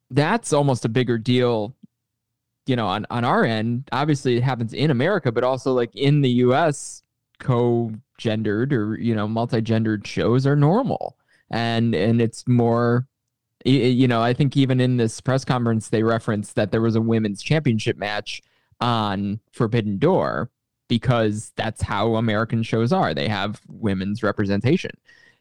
[0.09, 1.75] That's almost a bigger deal
[2.65, 3.87] you know on on our end.
[3.91, 7.03] Obviously it happens in america but also like in the us
[7.39, 11.17] co gendered or you know multi-gendered shows are normal.
[11.49, 13.07] And and it's more
[13.65, 17.01] you know i think even in this press conference they referenced that there was a
[17.01, 18.41] women's championship match
[18.79, 20.49] on forbidden door
[20.91, 24.91] because that's how american shows are they have women's representation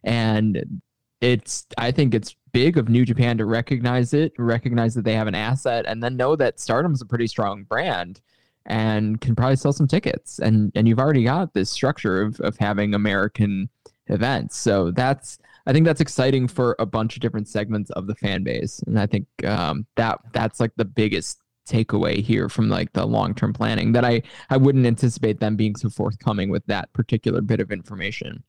[0.04, 0.80] and
[1.20, 5.26] it's i think it's big of new japan to recognize it recognize that they have
[5.26, 8.20] an asset and then know that stardom's a pretty strong brand
[8.66, 10.38] and can probably sell some tickets.
[10.38, 13.68] And and you've already got this structure of of having American
[14.06, 14.56] events.
[14.56, 18.42] So that's I think that's exciting for a bunch of different segments of the fan
[18.42, 18.80] base.
[18.86, 23.34] And I think um, that that's like the biggest takeaway here from like the long
[23.34, 27.60] term planning that I I wouldn't anticipate them being so forthcoming with that particular bit
[27.60, 28.42] of information.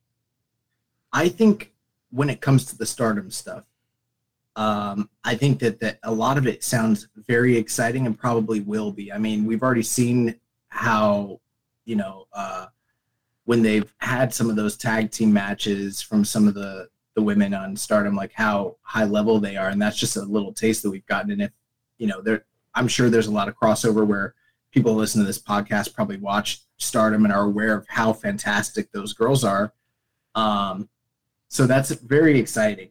[1.14, 1.74] I think
[2.12, 3.64] when it comes to the stardom stuff,
[4.56, 8.92] um, I think that that a lot of it sounds very exciting and probably will
[8.92, 9.12] be.
[9.12, 10.36] I mean, we've already seen
[10.70, 11.40] how
[11.86, 12.68] you know uh,
[13.46, 17.54] when they've had some of those tag team matches from some of the the women
[17.54, 20.92] on Stardom, like how high level they are, and that's just a little taste that
[20.92, 21.32] we've gotten.
[21.32, 21.52] And if
[21.98, 24.34] you know, there, I'm sure there's a lot of crossover where
[24.72, 29.14] people listen to this podcast probably watch Stardom and are aware of how fantastic those
[29.14, 29.74] girls are.
[30.36, 30.90] Um,
[31.50, 32.90] so that's very exciting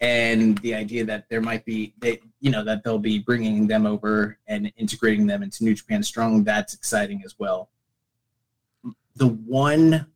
[0.00, 3.86] and the idea that there might be they you know that they'll be bringing them
[3.86, 7.70] over and integrating them into New Japan Strong that's exciting as well.
[9.16, 10.06] The one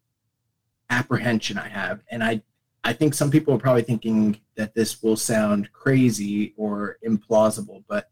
[0.90, 2.42] apprehension I have, and I
[2.84, 8.10] I think some people are probably thinking that this will sound crazy or implausible, but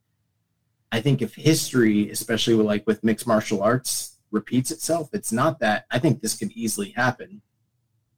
[0.91, 5.61] I think if history, especially with like with mixed martial arts, repeats itself, it's not
[5.61, 5.87] that.
[5.91, 7.43] I think this could easily happen.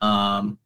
[0.01, 0.59] Um,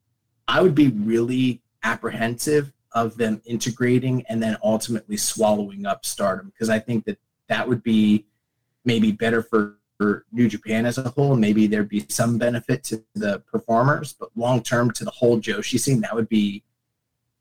[0.47, 6.71] I would be really apprehensive of them integrating and then ultimately swallowing up stardom because
[6.71, 7.19] I think that
[7.49, 8.27] that would be
[8.85, 11.37] maybe better for, for New Japan as a whole.
[11.37, 15.79] Maybe there'd be some benefit to the performers, but long term to the whole Joshi
[15.79, 16.63] scene, that would be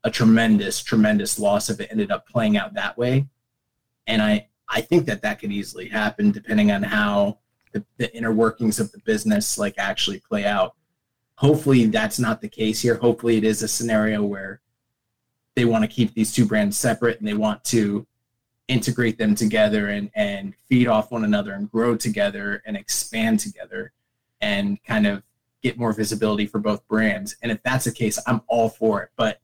[0.02, 3.26] a tremendous, tremendous loss if it ended up playing out that way.
[4.06, 7.38] And I, I think that that could easily happen depending on how
[7.72, 10.74] the, the inner workings of the business like actually play out
[11.36, 12.96] hopefully that's not the case here.
[12.96, 14.60] Hopefully it is a scenario where
[15.54, 18.06] they want to keep these two brands separate and they want to
[18.68, 23.92] integrate them together and, and feed off one another and grow together and expand together
[24.40, 25.22] and kind of
[25.62, 27.36] get more visibility for both brands.
[27.42, 29.10] And if that's the case, I'm all for it.
[29.16, 29.40] But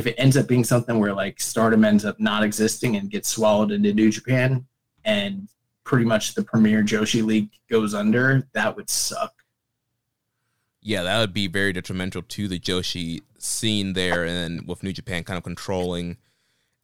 [0.00, 3.28] if it ends up being something where like Stardom ends up not existing and gets
[3.28, 4.66] swallowed into New Japan
[5.04, 5.48] and
[5.84, 9.34] pretty much the premier Joshi League goes under, that would suck
[10.82, 15.24] yeah, that would be very detrimental to the Joshi scene there, and with New Japan
[15.24, 16.16] kind of controlling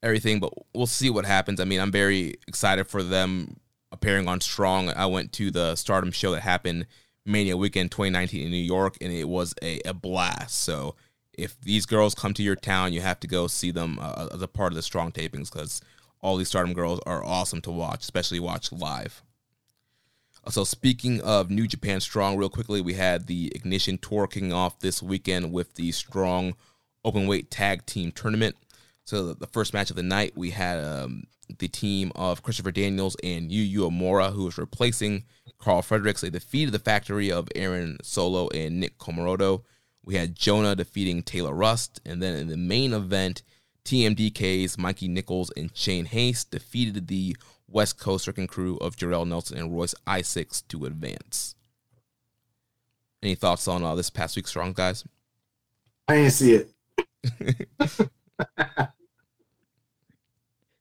[0.02, 0.38] everything.
[0.38, 1.60] But we'll see what happens.
[1.60, 3.56] I mean, I'm very excited for them
[3.92, 4.90] appearing on Strong.
[4.90, 6.86] I went to the Stardom show that happened
[7.24, 10.60] Mania Weekend 2019 in New York, and it was a, a blast.
[10.60, 10.94] So
[11.36, 14.42] if these girls come to your town, you have to go see them uh, as
[14.42, 15.80] a part of the Strong tapings because
[16.20, 19.22] all these Stardom girls are awesome to watch, especially watch live.
[20.48, 24.78] So speaking of New Japan Strong, real quickly, we had the Ignition Tour kicking off
[24.78, 26.54] this weekend with the Strong
[27.04, 28.56] Openweight Tag Team Tournament.
[29.04, 31.24] So the first match of the night, we had um,
[31.58, 35.24] the team of Christopher Daniels and Yu Uemura, who was replacing
[35.58, 36.20] Karl Fredericks.
[36.20, 39.62] They defeated the factory of Aaron Solo and Nick Comoroto.
[40.06, 42.00] We had Jonah defeating Taylor Rust.
[42.06, 43.42] And then in the main event,
[43.84, 47.36] TMDK's Mikey Nichols and Shane Haste defeated the
[47.68, 51.56] West Coast Wrecking Crew of Jorel Nelson and Royce Isaacs to advance.
[53.20, 55.04] Any thoughts on uh, this past week's Strong, guys?
[56.06, 56.70] I didn't see it.
[58.58, 58.90] it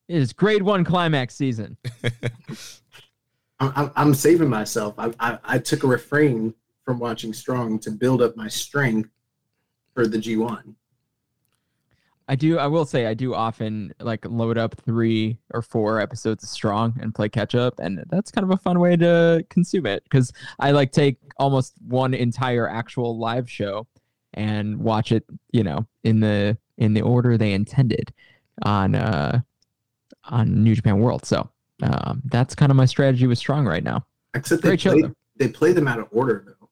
[0.08, 1.78] is grade one climax season.
[3.60, 4.94] I'm, I'm, I'm saving myself.
[5.00, 9.10] I, I, I took a refrain from watching Strong to build up my strength
[9.96, 10.76] for the G1.
[12.28, 12.58] I do.
[12.58, 16.98] I will say I do often like load up three or four episodes of Strong
[17.00, 20.34] and play catch up, and that's kind of a fun way to consume it because
[20.60, 23.88] I like take almost one entire actual live show
[24.34, 28.12] and watch it, you know, in the in the order they intended
[28.64, 29.42] on uh
[30.24, 31.26] on New Japan World.
[31.26, 31.48] So
[31.84, 34.04] um, that's kind of my strategy with Strong right now.
[34.34, 35.14] Except they Great show, play, though.
[35.38, 36.70] they play them out of order though.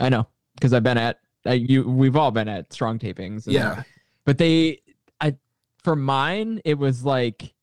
[0.00, 0.26] I know
[0.56, 1.88] because I've been at uh, you.
[1.88, 3.46] We've all been at Strong tapings.
[3.46, 3.82] and- Yeah.
[4.24, 4.80] but they
[5.20, 5.34] i
[5.82, 7.54] for mine it was like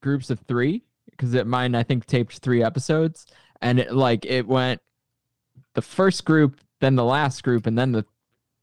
[0.00, 3.26] groups of three because it mine i think taped three episodes
[3.60, 4.80] and it like it went
[5.74, 8.04] the first group then the last group and then the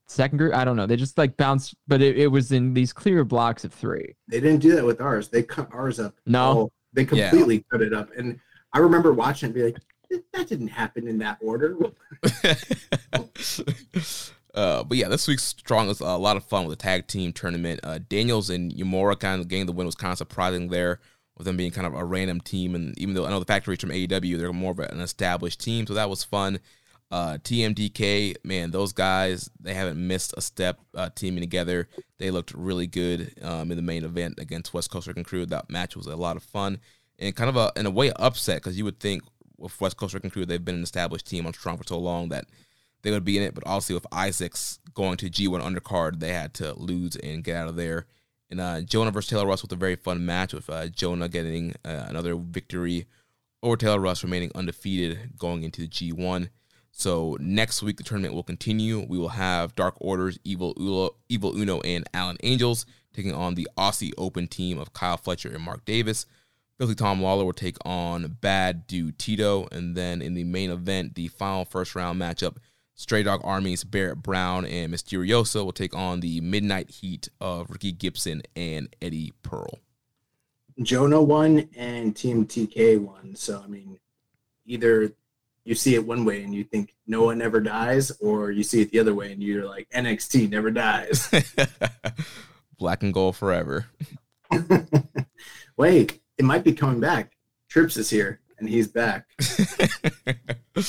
[0.08, 2.92] second group i don't know they just like bounced but it, it was in these
[2.92, 5.30] clear blocks of three They didn't do that with ours.
[5.30, 6.16] They cut ours up.
[6.26, 6.42] No.
[6.44, 7.30] all- they Yeah.
[7.30, 8.10] completely cut it up.
[8.18, 8.40] And
[8.74, 9.78] I remember watching it and be like,
[10.10, 11.78] "That- didn't happen in that order.
[14.54, 17.32] uh, but yeah, this week's strong was a lot of fun with the tag team
[17.32, 17.80] tournament.
[17.84, 21.00] Uh, Daniels and Uemura kind of getting the win was kind of surprising there,
[21.38, 22.76] with them being kind of a random team.
[22.76, 25.86] And even though I know the factories from AEW, they're more of an established team,
[25.86, 26.60] so that was fun.
[27.12, 31.88] Uh, TMDK, man, those guys they haven't missed a step uh, teaming together.
[32.20, 35.48] They looked really good um, in the main event against West Coast Wrecking Crew.
[35.48, 36.80] That match was a lot of fun
[37.18, 39.24] and kind of a in a way upset because you would think
[39.60, 42.30] with West Coast Wrecking Crew they've been an established team on Strong for so long
[42.30, 42.46] that
[43.02, 43.54] they would be in it.
[43.54, 47.70] But obviously with Isaacs going to G1 undercard, they had to lose and get out
[47.70, 48.06] of there.
[48.50, 51.76] And uh, Jonah versus Taylor Rust was a very fun match with uh, Jonah getting
[51.86, 53.06] uh, another victory
[53.62, 56.50] over Taylor Rust remaining undefeated going into the G1.
[56.92, 59.06] So next week the tournament will continue.
[59.08, 63.68] We will have Dark Orders, Evil Uno, Evil Uno, and Alan Angels taking on the
[63.78, 66.26] Aussie Open team of Kyle Fletcher and Mark Davis.
[66.80, 71.16] Filthy Tom Lawlor will take on Bad Dude Tito, and then in the main event,
[71.16, 72.56] the final first round matchup,
[72.96, 77.92] Stray Dog Army's Barrett Brown and Misterioso will take on the Midnight Heat of Ricky
[77.92, 79.80] Gibson and Eddie Pearl.
[80.82, 83.36] Jonah won and TMDK won.
[83.36, 84.00] So I mean,
[84.66, 85.12] either
[85.66, 88.80] you see it one way and you think no one ever dies, or you see
[88.80, 91.30] it the other way and you're like NXT never dies.
[92.78, 93.88] Black and gold forever.
[95.78, 97.34] Wait, it might be coming back.
[97.68, 99.28] Trips is here and he's back.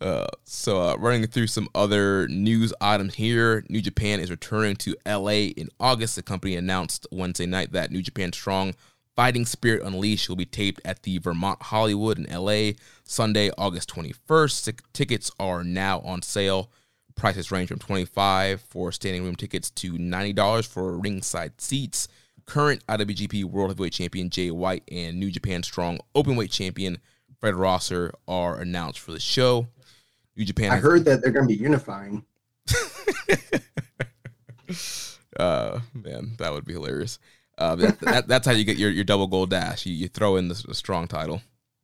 [0.00, 3.64] uh, so, uh, running through some other news items here.
[3.68, 6.16] New Japan is returning to LA in August.
[6.16, 8.74] The company announced Wednesday night that New Japan Strong
[9.14, 12.72] Fighting Spirit Unleashed will be taped at the Vermont Hollywood in LA
[13.04, 14.64] Sunday, August 21st.
[14.64, 16.70] Tic- tickets are now on sale.
[17.14, 22.08] Prices range from 25 for standing room tickets to $90 for ringside seats.
[22.46, 26.98] Current IWGP World Heavyweight Champion Jay White and New Japan Strong Openweight Champion
[27.40, 29.68] Fred Rosser are announced for the show.
[30.36, 30.70] New Japan.
[30.70, 32.24] I heard that they're going to be unifying.
[35.38, 37.18] uh, man, that would be hilarious.
[37.58, 39.86] Uh, that, that, that's how you get your, your double gold dash.
[39.86, 41.40] You, you throw in the, the strong title.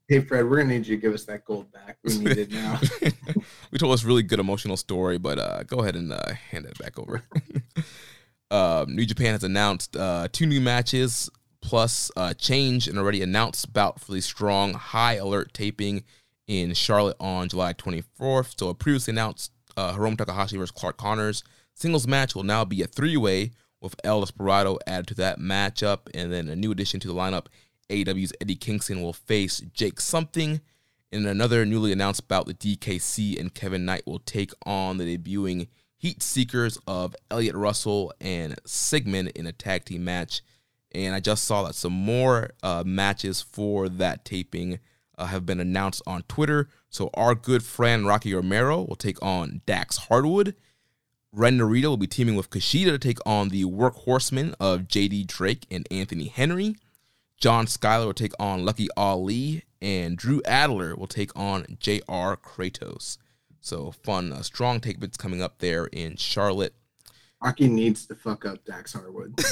[0.09, 1.97] Hey Fred, we're going to need you to give us that gold back.
[2.05, 2.79] We need it now.
[3.71, 6.79] we told this really good emotional story, but uh, go ahead and uh, hand it
[6.79, 7.23] back over.
[8.53, 11.31] um, New Japan has announced uh, two new matches
[11.63, 16.05] plus uh, change an already announced bout for the strong high alert taping
[16.47, 18.59] in Charlotte on July 24th.
[18.59, 21.43] So a previously announced uh, Hiromu Takahashi versus Clark Connors
[21.75, 26.01] singles match will now be a three way with El Desperado added to that matchup,
[26.15, 27.47] and then a new addition to the lineup.
[27.91, 30.61] AEW's Eddie Kingston will face Jake Something.
[31.11, 35.69] In another newly announced bout, the DKC and Kevin Knight will take on the debuting
[36.03, 40.43] Heat Seekers of Elliot Russell and Sigmon in a tag team match.
[40.91, 44.81] And I just saw that some more uh, matches for that taping
[45.17, 46.69] uh, have been announced on Twitter.
[46.91, 50.57] So our good friend Rocky Romero will take on Dax Harwood.
[51.31, 55.67] Ren Narita will be teaming with Kushida to take on the workhorsemen of JD Drake
[55.71, 56.75] and Anthony Henry.
[57.37, 63.19] John Skyler will take on Lucky Ali, and Drew Adler will take on JR Kratos.
[63.63, 66.75] So fun, uh, strong take bits coming up there in Charlotte.
[67.43, 69.39] Rocky needs to fuck up Dax Harwood.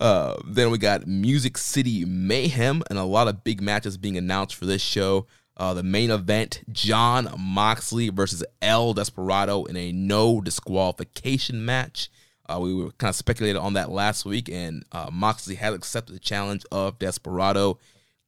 [0.00, 4.54] Uh, then we got Music City Mayhem and a lot of big matches being announced
[4.54, 5.26] for this show.
[5.56, 12.10] Uh, the main event: Jon Moxley versus El Desperado in a no disqualification match.
[12.48, 16.14] Uh, we were kind of speculated on that last week, and uh, Moxley has accepted
[16.14, 17.78] the challenge of Desperado.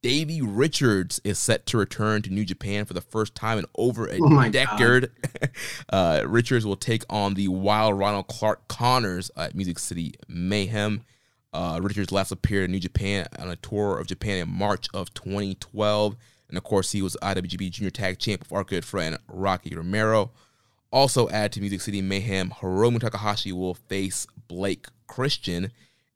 [0.02, 4.06] Davey Richards is set to return to New Japan for the first time in over
[4.06, 5.10] a Oh decade.
[5.90, 11.04] uh, Richards will take on the Wild Rhino Clark Connors at Music City Mayhem.
[11.52, 15.12] Uh, Richards last appeared in New Japan on a tour of Japan in March of
[15.12, 16.16] 2012.
[16.48, 20.30] And of course, he was IWGP Junior Tag Champ with our good friend Rocky Romero.
[20.90, 25.72] Also added to Music City Mayhem, Hiromu Takahashi will face Blake Christian.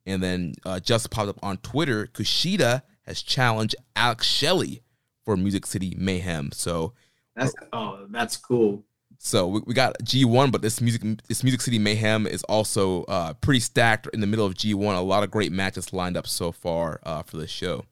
[0.07, 4.81] And then uh, just popped up on Twitter, Kushida has challenged Alex Shelley
[5.23, 6.51] for Music City Mayhem.
[6.51, 6.93] So
[7.35, 8.83] That's oh, that's cool.
[9.17, 13.33] so we, we got G1, but this music this Music City Mayhem is also uh,
[13.33, 14.95] pretty stacked in the middle of G1.
[14.95, 17.85] A lot of great matches lined up so far uh, for this show.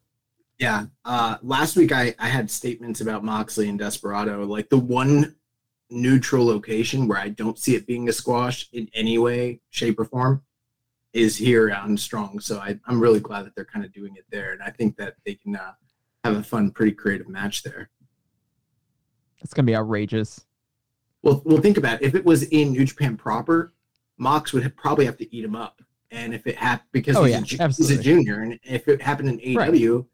[0.59, 0.85] Yeah.
[1.03, 4.45] Uh, last week I, I had statements about Moxley and Desperado.
[4.45, 5.35] Like the one
[5.89, 10.05] neutral location where I don't see it being a squash in any way, shape, or
[10.05, 10.41] form
[11.13, 12.39] is here on Strong.
[12.39, 14.51] So I, I'm really glad that they're kind of doing it there.
[14.51, 15.71] And I think that they can uh,
[16.23, 17.89] have a fun, pretty creative match there.
[19.41, 20.45] It's gonna be outrageous.
[21.21, 22.05] Well, well, think about it.
[22.05, 23.73] If it was in New Japan proper,
[24.17, 25.81] Mox would have, probably have to eat him up.
[26.11, 29.01] And if it happened because Oh, he's, yeah, a, he's a junior, and if it
[29.01, 30.05] happened in AEW,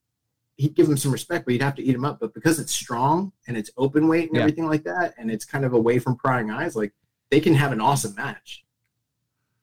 [0.55, 2.19] he'd give him some respect, but he'd have to eat him up.
[2.19, 4.41] But because it's strong and it's open weight and Yeah.
[4.43, 6.93] everything like that, and it's kind of away from prying eyes, like
[7.31, 8.65] they can have an awesome match.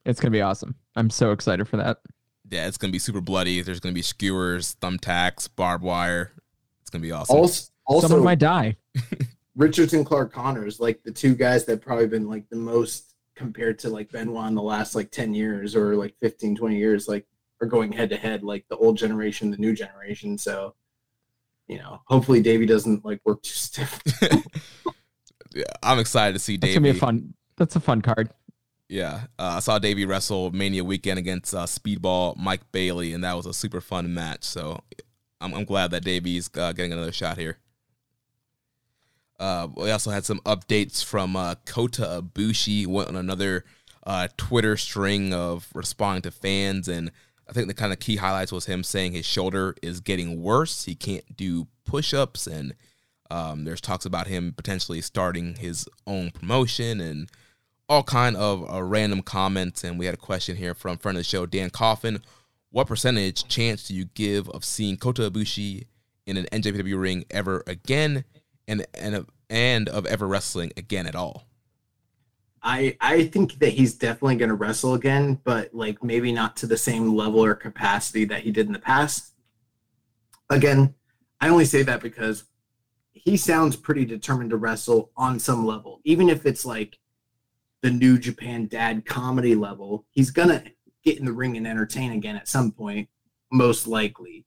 [0.07, 0.77] It's gonna be awesome.
[0.95, 1.99] I'm so excited for that.
[2.49, 3.61] Yeah, it's gonna be super bloody.
[3.61, 6.33] There's gonna be skewers, thumbtacks, barbed wire.
[6.81, 7.37] It's gonna be awesome.
[7.37, 8.77] Also, also Someone might die.
[9.57, 13.79] Richards and Clark Connors, like the two guys that probably been like the most compared
[13.81, 17.27] to like Benoit in the last like 10 years or like 15, 20 years, like
[17.61, 20.39] are going head to head, like the old generation, the new generation.
[20.39, 20.75] So,
[21.69, 24.01] you know, hopefully Davey doesn't like work too stiff.
[25.55, 26.81] yeah, I'm excited to see That's Davey.
[26.81, 27.35] gonna be a fun.
[27.57, 28.31] That's a fun card.
[28.89, 33.37] Yeah, uh, I saw Davey wrestle Mania weekend against uh, Speedball Mike Bailey, and that
[33.37, 34.45] was a super fun match.
[34.45, 34.81] So
[35.41, 37.59] I'm, I'm glad that Davey's uh, getting another shot here.
[39.41, 42.87] Uh, we also had some updates from uh, Kota Ibushi.
[42.87, 43.65] Went on another
[44.07, 47.11] uh, Twitter string of responding to fans, and
[47.49, 50.85] I think the kind of key highlights was him saying his shoulder is getting worse.
[50.85, 52.75] He can't do push-ups, and
[53.33, 57.29] um, there's talks about him potentially starting his own promotion and
[57.89, 59.85] all kind of uh, random comments.
[59.85, 62.23] And we had a question here from friend of the show, Dan Coffin.
[62.71, 65.87] What percentage chance do you give of seeing Kota Ibushi
[66.27, 68.25] in an NJPW ring ever again,
[68.67, 71.47] and and of, and of ever wrestling again at all?
[72.63, 76.67] I I think that he's definitely going to wrestle again, but like maybe not to
[76.67, 79.33] the same level or capacity that he did in the past.
[80.51, 80.95] Again,
[81.41, 82.45] I only say that because
[83.13, 86.99] he sounds pretty determined to wrestle on some level, even if it's like
[87.87, 90.05] the New Japan Dad comedy level.
[90.11, 90.65] He's gonna
[91.05, 93.09] get in the ring and entertain again at some point,
[93.53, 94.45] most likely.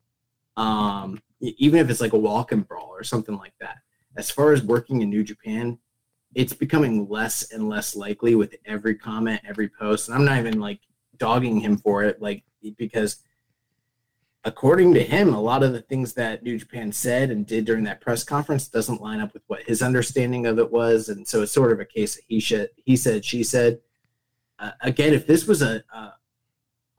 [0.58, 3.78] Um, even if it's like a walk-in brawl or something like that.
[4.18, 5.80] As far as working in New Japan,
[6.36, 10.10] it's becoming less and less likely with every comment, every post.
[10.10, 10.82] And I'm not even like
[11.16, 12.44] dogging him for it, like
[12.78, 13.24] because
[14.44, 17.84] according to him, a lot of the things that New Japan said and did during
[17.84, 21.10] that press conference doesn't line up with what his understanding of it was.
[21.10, 23.80] And so it's sort of a case of he should, he said, she said.
[24.58, 26.14] Uh, again, if this was a, a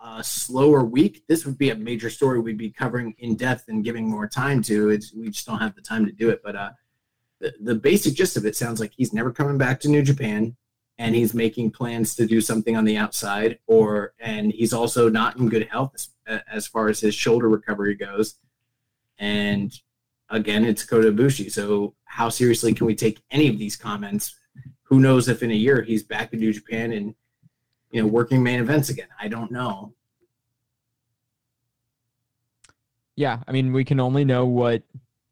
[0.02, 3.84] a slower week, this would be a major story we'd be covering in depth and
[3.84, 4.88] giving more time to.
[4.88, 6.40] It's we just don't have the time to do it.
[6.42, 6.70] But uh,
[7.38, 10.56] the, the basic gist of it sounds like he's never coming back to New Japan
[11.00, 15.34] and he's making plans to do something on the outside or and he's also not
[15.38, 15.92] in good health
[16.26, 18.34] as, as far as his shoulder recovery goes.
[19.18, 19.72] And
[20.28, 21.50] again it's Kota Ibushi.
[21.50, 24.36] So how seriously can we take any of these comments?
[24.82, 27.14] Who knows if in a year he's back in New Japan and
[27.90, 29.08] you know working main events again?
[29.18, 29.94] I don't know.
[33.16, 34.82] Yeah, I mean, we can only know what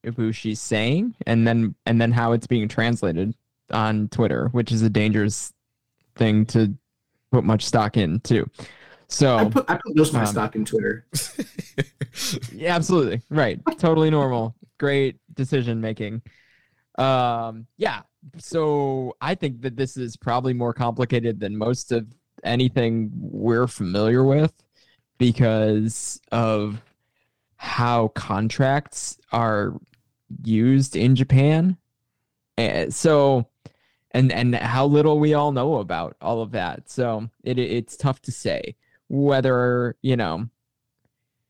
[0.04, 3.34] Ibushi's saying, and then and then how it's being translated
[3.70, 5.52] on Twitter, which is a dangerous
[6.18, 6.74] thing to
[7.30, 8.48] put much stock in too.
[8.54, 8.64] I
[9.08, 11.06] So put I put most of my um, stock in Twitter
[12.52, 16.20] yeah, absolutely right, totally normal, great decision making.
[16.98, 18.02] Um, yeah,
[18.36, 22.06] so I think that this is probably more complicated than most of
[22.44, 24.52] anything we're familiar with
[25.18, 26.80] because of
[27.56, 29.74] how contracts are
[30.44, 31.76] used in Japan.
[32.56, 33.48] And so
[34.12, 36.90] and and how little we all know about all of that.
[36.90, 38.76] So it it's tough to say
[39.08, 40.48] whether, you know,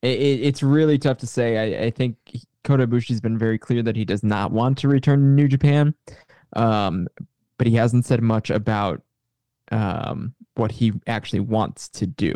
[0.03, 1.77] it, it's really tough to say.
[1.77, 2.17] I, I think
[2.65, 5.95] Kota Ibushi's been very clear that he does not want to return to New Japan.
[6.55, 7.09] Um,
[7.59, 9.03] but he hasn't said much about
[9.70, 12.35] um, what he actually wants to do.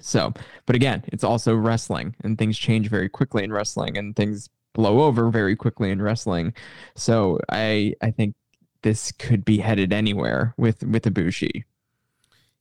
[0.00, 0.32] So,
[0.66, 5.00] but again, it's also wrestling and things change very quickly in wrestling and things blow
[5.00, 6.52] over very quickly in wrestling.
[6.94, 8.34] So I I think
[8.82, 11.64] this could be headed anywhere with with Ibushi.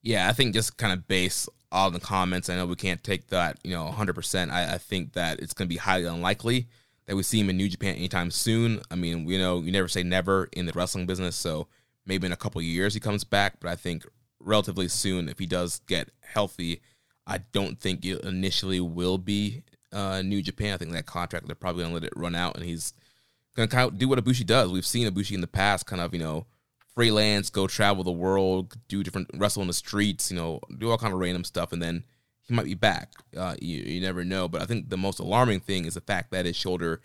[0.01, 2.49] Yeah, I think just kind of base all the comments.
[2.49, 4.51] I know we can't take that, you know, 100%.
[4.51, 6.67] I, I think that it's going to be highly unlikely
[7.07, 8.81] that we see him in New Japan anytime soon.
[8.91, 11.67] I mean, we know you never say never in the wrestling business, so
[12.05, 14.05] maybe in a couple years he comes back, but I think
[14.39, 16.81] relatively soon if he does get healthy,
[17.25, 20.73] I don't think it initially will be uh, New Japan.
[20.73, 22.93] I think that contract they're probably gonna let it run out, and he's
[23.57, 24.71] gonna kind of do what Ibushi does.
[24.71, 26.45] We've seen Ibushi in the past, kind of you know
[26.95, 30.97] freelance, go travel the world, do different wrestle in the streets, you know, do all
[30.97, 32.03] kind of random stuff, and then
[32.41, 33.11] he might be back.
[33.35, 34.47] Uh, you, you never know.
[34.47, 37.01] But I think the most alarming thing is the fact that his shoulder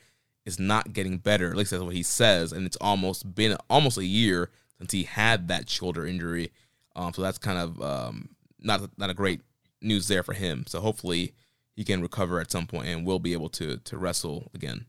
[0.46, 1.50] is not getting better.
[1.50, 5.02] At least that's what he says, and it's almost been almost a year since he
[5.04, 6.52] had that shoulder injury.
[6.96, 9.40] Um, so that's kind of um, not not a great
[9.80, 10.64] news there for him.
[10.66, 11.34] So hopefully
[11.76, 14.86] he can recover at some point and will be able to to wrestle again.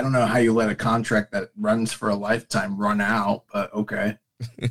[0.00, 3.44] I don't know how you let a contract that runs for a lifetime run out,
[3.52, 4.16] but okay.
[4.62, 4.68] I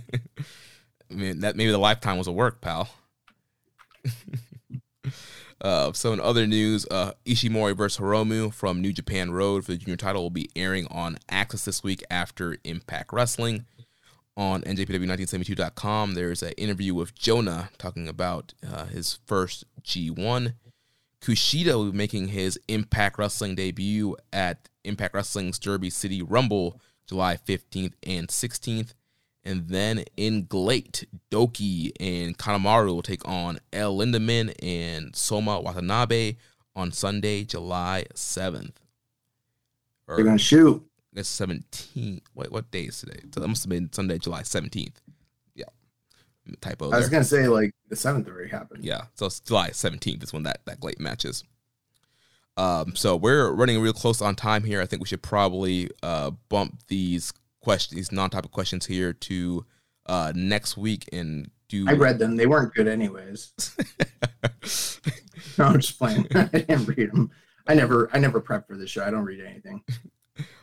[1.12, 2.90] mean, that maybe the lifetime was a work, pal.
[5.62, 9.78] uh, so in other news, uh, Ishimori versus Hiromu from New Japan Road for the
[9.78, 13.68] junior title will be airing on AXS this week after Impact Wrestling.
[14.36, 20.56] On NJPW1972.com, there's an interview with Jonah talking about uh, his first G1.
[21.22, 27.38] Kushida will be making his Impact Wrestling debut at Impact Wrestling's Derby City Rumble July
[27.38, 28.94] 15th and 16th.
[29.46, 36.36] And then in GLEAT, Douki and Kanemaru will take on El Lindaman and Soma Watanabe
[36.76, 38.74] on Sunday, July 7th.
[40.08, 40.86] Or, They're going to shoot.
[41.16, 42.22] It's 17th.
[42.36, 43.22] Wait, what day is today?
[43.34, 44.96] So that must have been Sunday, July 17th.
[45.56, 45.66] Yeah.
[46.62, 46.92] Typo.
[46.92, 48.84] I was going to say, like, the 7th already happened.
[48.84, 49.04] Yeah.
[49.16, 51.44] So it's July 17th is when that, that GLEAT matches.
[52.60, 54.82] Um, so we're running real close on time here.
[54.82, 57.32] I think we should probably uh, bump these
[57.62, 59.66] questions, these non-topic questions here to
[60.08, 61.86] uh, next week and do.
[61.88, 63.54] I read them; they weren't good, anyways.
[65.58, 66.28] no, I'm just playing.
[66.36, 67.32] I didn't read them.
[67.66, 69.06] I never, I never prep for this show.
[69.06, 69.82] I don't read anything.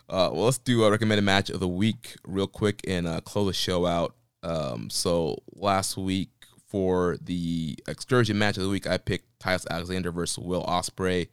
[0.09, 3.49] Uh, well, let's do a recommended match of the week real quick and uh, close
[3.49, 4.15] the show out.
[4.45, 6.31] Um, so last week
[6.65, 11.27] for the excursion match of the week, I picked Titus Alexander versus Will Ospreay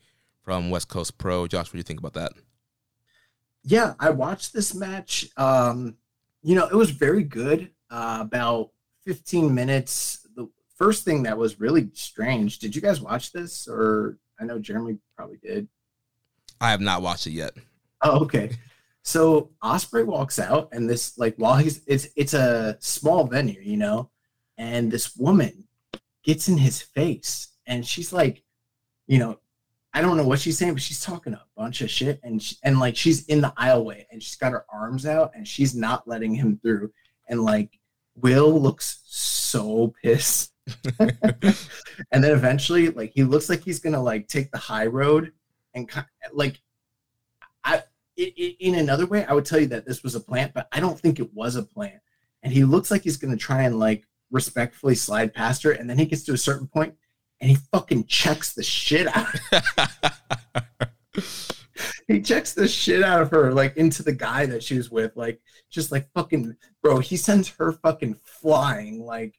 [0.44, 1.48] from West Coast Pro.
[1.48, 2.34] Josh, what do you think about that?
[3.64, 5.28] yeah, I watched this match.
[5.38, 5.96] Um,
[6.42, 7.72] you know, it was very good.
[7.90, 8.72] Uh, about
[9.06, 10.28] 15 minutes.
[10.36, 12.60] The first thing that was really strange.
[12.60, 13.68] Did you guys watch this?
[13.68, 15.68] Or I know Jeremy probably did.
[16.60, 17.54] I have not watched it yet.
[18.02, 18.52] Oh, okay.
[19.04, 23.76] So Ospreay walks out, and this like while he's it's it's a small venue, you
[23.76, 24.10] know,
[24.58, 25.66] and this woman
[26.24, 28.44] gets in his face, and she's like,
[29.08, 29.40] you know,
[29.94, 32.56] I don't know what she's saying, but she's talking a bunch of shit, and she,
[32.64, 36.08] and like she's in the aisleway, and she's got her arms out, and she's not
[36.08, 36.92] letting him through,
[37.28, 37.80] and like
[38.16, 40.52] Will looks so pissed,
[41.00, 45.32] and then eventually, like he looks like he's gonna like take the high road,
[45.76, 45.88] and
[46.34, 46.60] like
[47.64, 47.84] I
[48.18, 50.68] it, it, in another way, I would tell you that this was a plant, but
[50.72, 52.02] I don't think it was a plant,
[52.42, 56.00] and he looks like he's gonna try and like respectfully slide past her, and then
[56.00, 56.96] he gets to a certain point
[57.44, 59.28] and he fucking checks the shit out.
[62.08, 65.12] he checks the shit out of her, like into the guy that she was with,
[65.18, 67.00] like just like fucking bro.
[67.00, 69.36] He sends her fucking flying, like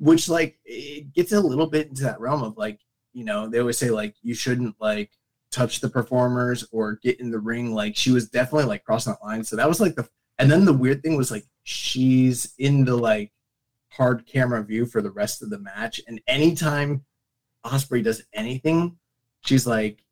[0.00, 2.80] which like it gets a little bit into that realm of like
[3.12, 5.12] you know they always say like you shouldn't like
[5.52, 7.72] touch the performers or get in the ring.
[7.72, 9.44] Like she was definitely like crossing that line.
[9.44, 10.08] So that was like the
[10.40, 13.30] and then the weird thing was like she's in the like
[13.92, 16.00] hard camera view for the rest of the match.
[16.08, 17.04] And anytime
[17.68, 18.96] Ospreay does anything,
[19.44, 20.04] she's like,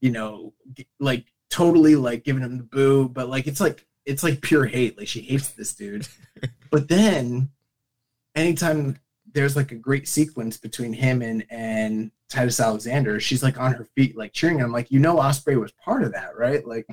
[0.00, 0.52] you know,
[1.00, 4.96] like totally like giving him the boo, but like it's like it's like pure hate.
[4.96, 6.06] Like she hates this dude.
[6.70, 7.50] but then
[8.34, 8.98] anytime
[9.32, 13.84] there's like a great sequence between him and and Titus Alexander, she's like on her
[13.96, 14.72] feet, like cheering him.
[14.72, 16.66] Like, you know, Ospreay was part of that, right?
[16.66, 16.86] Like,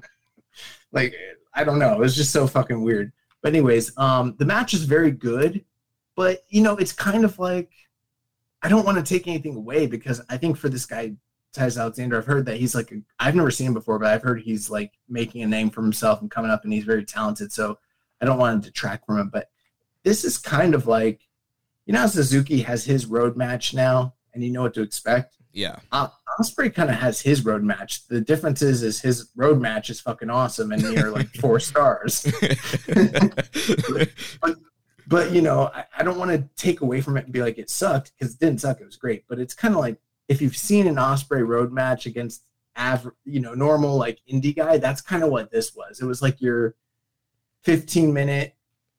[0.91, 1.15] like
[1.53, 1.93] I don't know.
[1.93, 3.11] It was just so fucking weird.
[3.41, 5.63] But anyways, um, the match is very good,
[6.15, 7.71] but you know, it's kind of like
[8.63, 11.13] I don't want to take anything away because I think for this guy,
[11.53, 14.23] Taz Alexander, I've heard that he's like i have never seen him before, but I've
[14.23, 17.51] heard he's like making a name for himself and coming up, and he's very talented.
[17.51, 17.77] So
[18.21, 19.49] I don't want to detract from him, but
[20.03, 21.27] this is kind of like
[21.85, 25.35] you know Suzuki has his road match now, and you know what to expect.
[25.51, 25.77] Yeah.
[25.91, 26.07] Uh,
[26.39, 28.07] Ospreay kind of has his road match.
[28.07, 32.23] The difference is, is his road match is fucking awesome and near like four stars.
[34.41, 34.55] but,
[35.07, 37.57] but you know, I, I don't want to take away from it and be like
[37.57, 38.79] it sucked because it didn't suck.
[38.79, 42.05] It was great, but it's kind of like if you've seen an Ospreay road match
[42.05, 42.43] against
[42.75, 45.99] average, you know, normal like indie guy, that's kind of what this was.
[45.99, 46.75] It was like your
[47.63, 48.55] 15 minute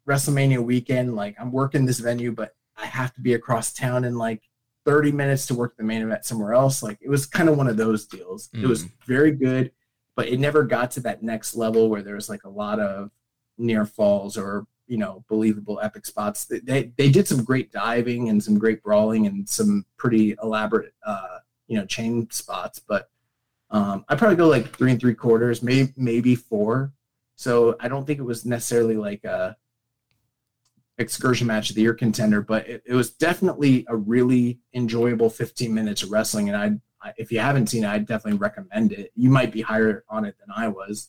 [0.09, 1.15] WrestleMania weekend.
[1.17, 4.43] Like I'm working this venue, but I have to be across town in like
[4.85, 6.83] 30 minutes to work the main event somewhere else.
[6.83, 8.49] Like it was kind of one of those deals.
[8.55, 8.65] Mm.
[8.65, 8.91] It was mm.
[9.07, 9.73] very good,
[10.17, 13.11] but it never got to that next level where there was like a lot of
[13.57, 16.45] near falls or you know believable epic spots.
[16.47, 21.39] They they, did some great diving and some great brawling and some pretty elaborate uh,
[21.67, 23.09] you know chain spots, but
[23.71, 26.93] um, I probably go like three and three quarters, maybe maybe four.
[27.37, 29.57] So I don't think it was necessarily like a
[30.99, 35.75] excursion match of the year contender, but it, it was definitely a really enjoyable 15
[35.75, 36.49] minutes of wrestling.
[36.49, 39.11] And I, if you haven't seen it, I'd definitely recommend it.
[39.17, 41.09] You might be higher on it than I was.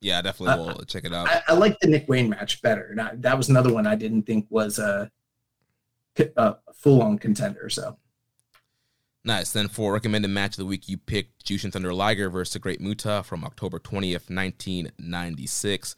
[0.00, 1.28] Yeah, I definitely will uh, check it out.
[1.28, 2.94] I, I, like the Nick Wayne match better.
[2.94, 5.10] Not, that was another one I didn't think was a,
[6.36, 7.68] a full on contender.
[7.68, 7.98] So
[9.24, 9.52] nice.
[9.52, 12.80] Then for recommended match of the week, you picked Jushin Thunder Liger versus the Great
[12.80, 15.96] Muta from October 20th, 1996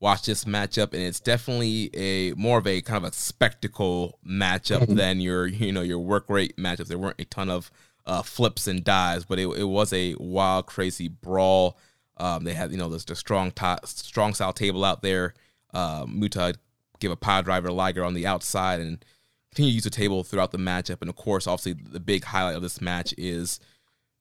[0.00, 4.80] watch this matchup, and it's definitely a more of a kind of a spectacle matchup
[4.80, 4.94] mm-hmm.
[4.94, 6.86] than your you know your work rate matchup.
[6.86, 7.70] There weren't a ton of
[8.06, 11.78] uh, flips and dives, but it, it was a wild, crazy brawl.
[12.18, 13.52] Um, they had you know the, the strong
[13.84, 15.34] strong style table out there.
[15.72, 16.54] Uh, Muta
[17.00, 19.04] give a power driver Liger on the outside and
[19.50, 21.00] continue to use the table throughout the matchup.
[21.00, 23.60] And of course, obviously, the big highlight of this match is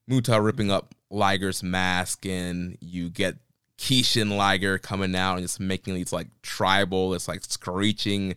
[0.07, 3.37] Muta ripping up Liger's mask, and you get
[3.77, 8.35] Kishin Liger coming out and just making these like tribal, it's like screeching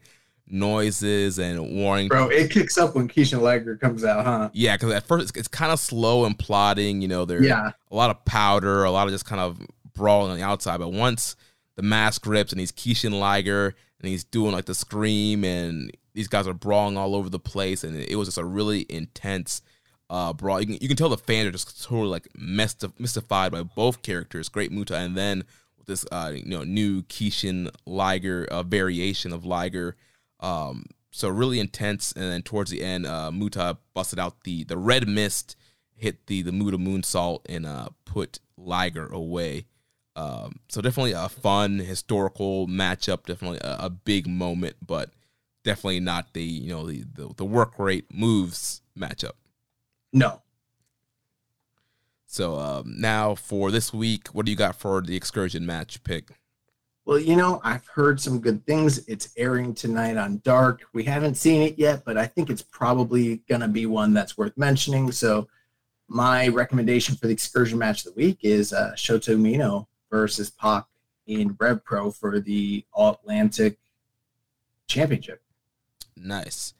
[0.50, 2.08] noises and warning.
[2.08, 4.50] Bro, it kicks up when Kishin Liger comes out, huh?
[4.52, 7.00] Yeah, because at first it's, it's kind of slow and plodding.
[7.02, 7.72] You know, there's yeah.
[7.90, 9.60] a lot of powder, a lot of just kind of
[9.94, 10.78] brawling on the outside.
[10.78, 11.36] But once
[11.76, 16.28] the mask rips and he's Kishin Liger and he's doing like the scream and these
[16.28, 19.62] guys are brawling all over the place and it was just a really intense
[20.10, 20.60] uh, brawl.
[20.60, 24.48] You can, you can tell the fans are just totally like mystified by both characters,
[24.48, 25.44] Great Muta, and then
[25.86, 29.96] this uh, you know new Kishin Liger uh, variation of Liger.
[30.40, 34.76] Um, so really intense, and then towards the end, uh, Muta busted out the the
[34.78, 35.56] red mist,
[35.94, 39.66] hit the the Muta moonsault, and uh, put Liger away.
[40.16, 45.10] Um, so definitely a fun historical matchup, definitely a, a, big moment, but
[45.64, 49.32] definitely not the you know the, the, the work rate moves matchup.
[50.12, 50.42] No.
[52.26, 56.30] So um, now for this week, what do you got for the excursion match pick?
[57.04, 58.98] Well, you know, I've heard some good things.
[59.08, 60.82] It's airing tonight on Dark.
[60.92, 64.36] We haven't seen it yet, but I think it's probably going to be one that's
[64.36, 65.10] worth mentioning.
[65.12, 65.48] So,
[66.08, 70.86] my recommendation for the excursion match of the week is uh, Shota Umino versus Pac
[71.26, 73.78] in Rev Pro for the All Atlantic
[74.88, 75.40] Championship.
[76.16, 76.74] Nice.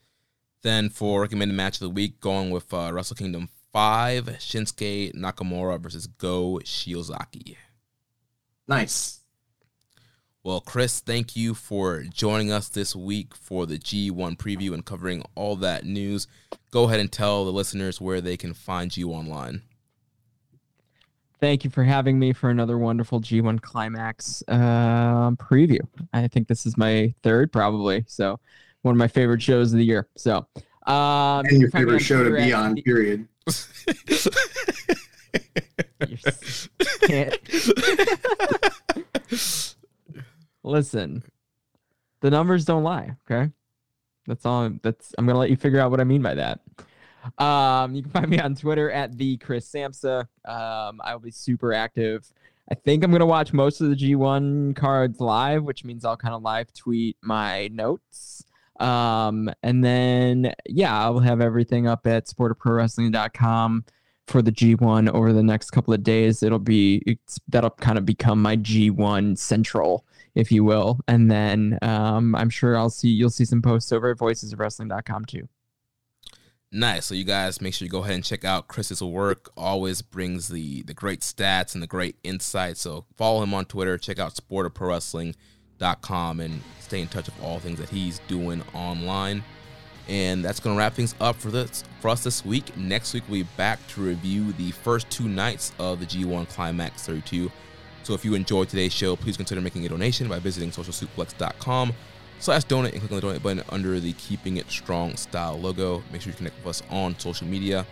[0.63, 5.81] Then for recommended match of the week, going with uh, Wrestle Kingdom 5, Shinsuke Nakamura
[5.81, 7.57] versus Go Shiozaki.
[8.69, 9.20] Nice.
[10.43, 15.23] Well, Chris, thank you for joining us this week for the G1 preview and covering
[15.35, 16.27] all that news.
[16.70, 19.60] Go ahead and tell the listeners where they can find you online.
[21.41, 25.81] Thank you for having me for another wonderful G1 Climax uh, preview.
[26.15, 28.07] I think this is my third, probably.
[28.09, 28.41] So
[28.81, 30.09] one of my favorite shows of the year.
[30.17, 30.47] So,
[30.86, 33.28] um, and your favorite show to be on, period.
[40.63, 41.23] Listen,
[42.21, 43.17] the numbers don't lie.
[43.31, 43.51] Okay,
[44.27, 44.71] that's all.
[44.83, 46.61] That's I'm gonna let you figure out what I mean by that.
[47.39, 50.21] Um, you can find me on Twitter at the Chris Samsa.
[50.45, 52.31] Um, I will be super active.
[52.71, 56.35] I think I'm gonna watch most of the G1 cards live, which means I'll kind
[56.35, 58.45] of live tweet my notes.
[58.81, 63.85] Um, and then, yeah, I'll have everything up at sportofprowrestling.com
[64.27, 66.43] for the G1 over the next couple of days.
[66.43, 71.00] It'll be, that'll kind of become my G1 central, if you will.
[71.09, 75.49] And then um, I'm sure I'll see, you'll see some posts over at voicesofwrestling.com too.
[76.73, 77.07] Nice.
[77.07, 79.50] So you guys make sure you go ahead and check out Chris's work.
[79.57, 82.81] Always brings the the great stats and the great insights.
[82.81, 83.99] So follow him on Twitter.
[83.99, 85.34] Check out Sport of Pro Wrestling
[85.81, 89.42] facebook.com and stay in touch with all things that he's doing online.
[90.09, 92.76] And that's to wrap things up for this for us this week.
[92.76, 97.07] Next week we'll be back to review the first two nights of the G1 Climax
[97.07, 97.50] 32.
[98.03, 101.93] So if you enjoyed today's show, please consider making a donation by visiting socialsuplex.com
[102.39, 106.03] slash donate and click on the donate button under the Keeping It Strong style logo.
[106.12, 107.87] Make sure you connect with us on social media.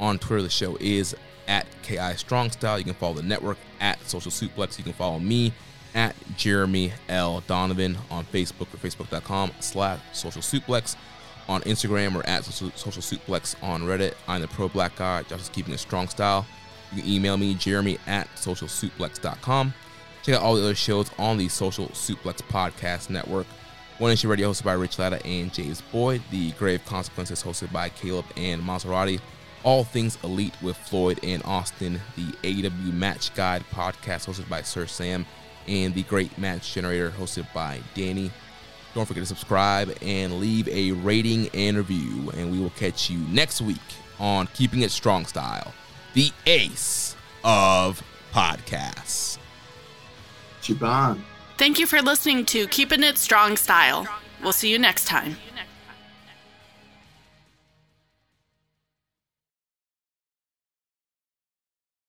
[0.00, 1.16] On Twitter, the show is
[1.48, 2.78] at KI Strong Style.
[2.78, 4.78] You can follow the network at Social Suplex.
[4.78, 5.52] You can follow me
[5.94, 7.42] at Jeremy L.
[7.46, 10.96] Donovan on Facebook or facebook.com slash social suplex.
[11.46, 14.14] On Instagram or at social, suplex on Reddit.
[14.26, 15.22] I'm the pro black guy.
[15.24, 16.46] Josh is keeping a strong style.
[16.94, 19.74] You can email me, jeremy at socialsuplex.com.
[20.22, 23.46] Check out all the other shows on the Social Suplex Podcast Network.
[23.98, 26.22] One Nation Radio hosted by Rich Latta and James Boyd.
[26.30, 29.20] The Grave Consequences hosted by Caleb and Maserati.
[29.62, 32.00] All Things Elite with Floyd and Austin.
[32.16, 35.26] The AW Match Guide podcast hosted by Sir Sam.
[35.66, 38.30] And the Great Match Generator hosted by Danny.
[38.94, 42.30] Don't forget to subscribe and leave a rating and review.
[42.36, 43.78] And we will catch you next week
[44.18, 45.72] on Keeping It Strong Style,
[46.14, 48.02] the ace of
[48.32, 49.38] podcasts.
[50.62, 51.20] Chiban.
[51.58, 54.08] Thank you for listening to Keeping It Strong Style.
[54.42, 55.36] We'll see you next time.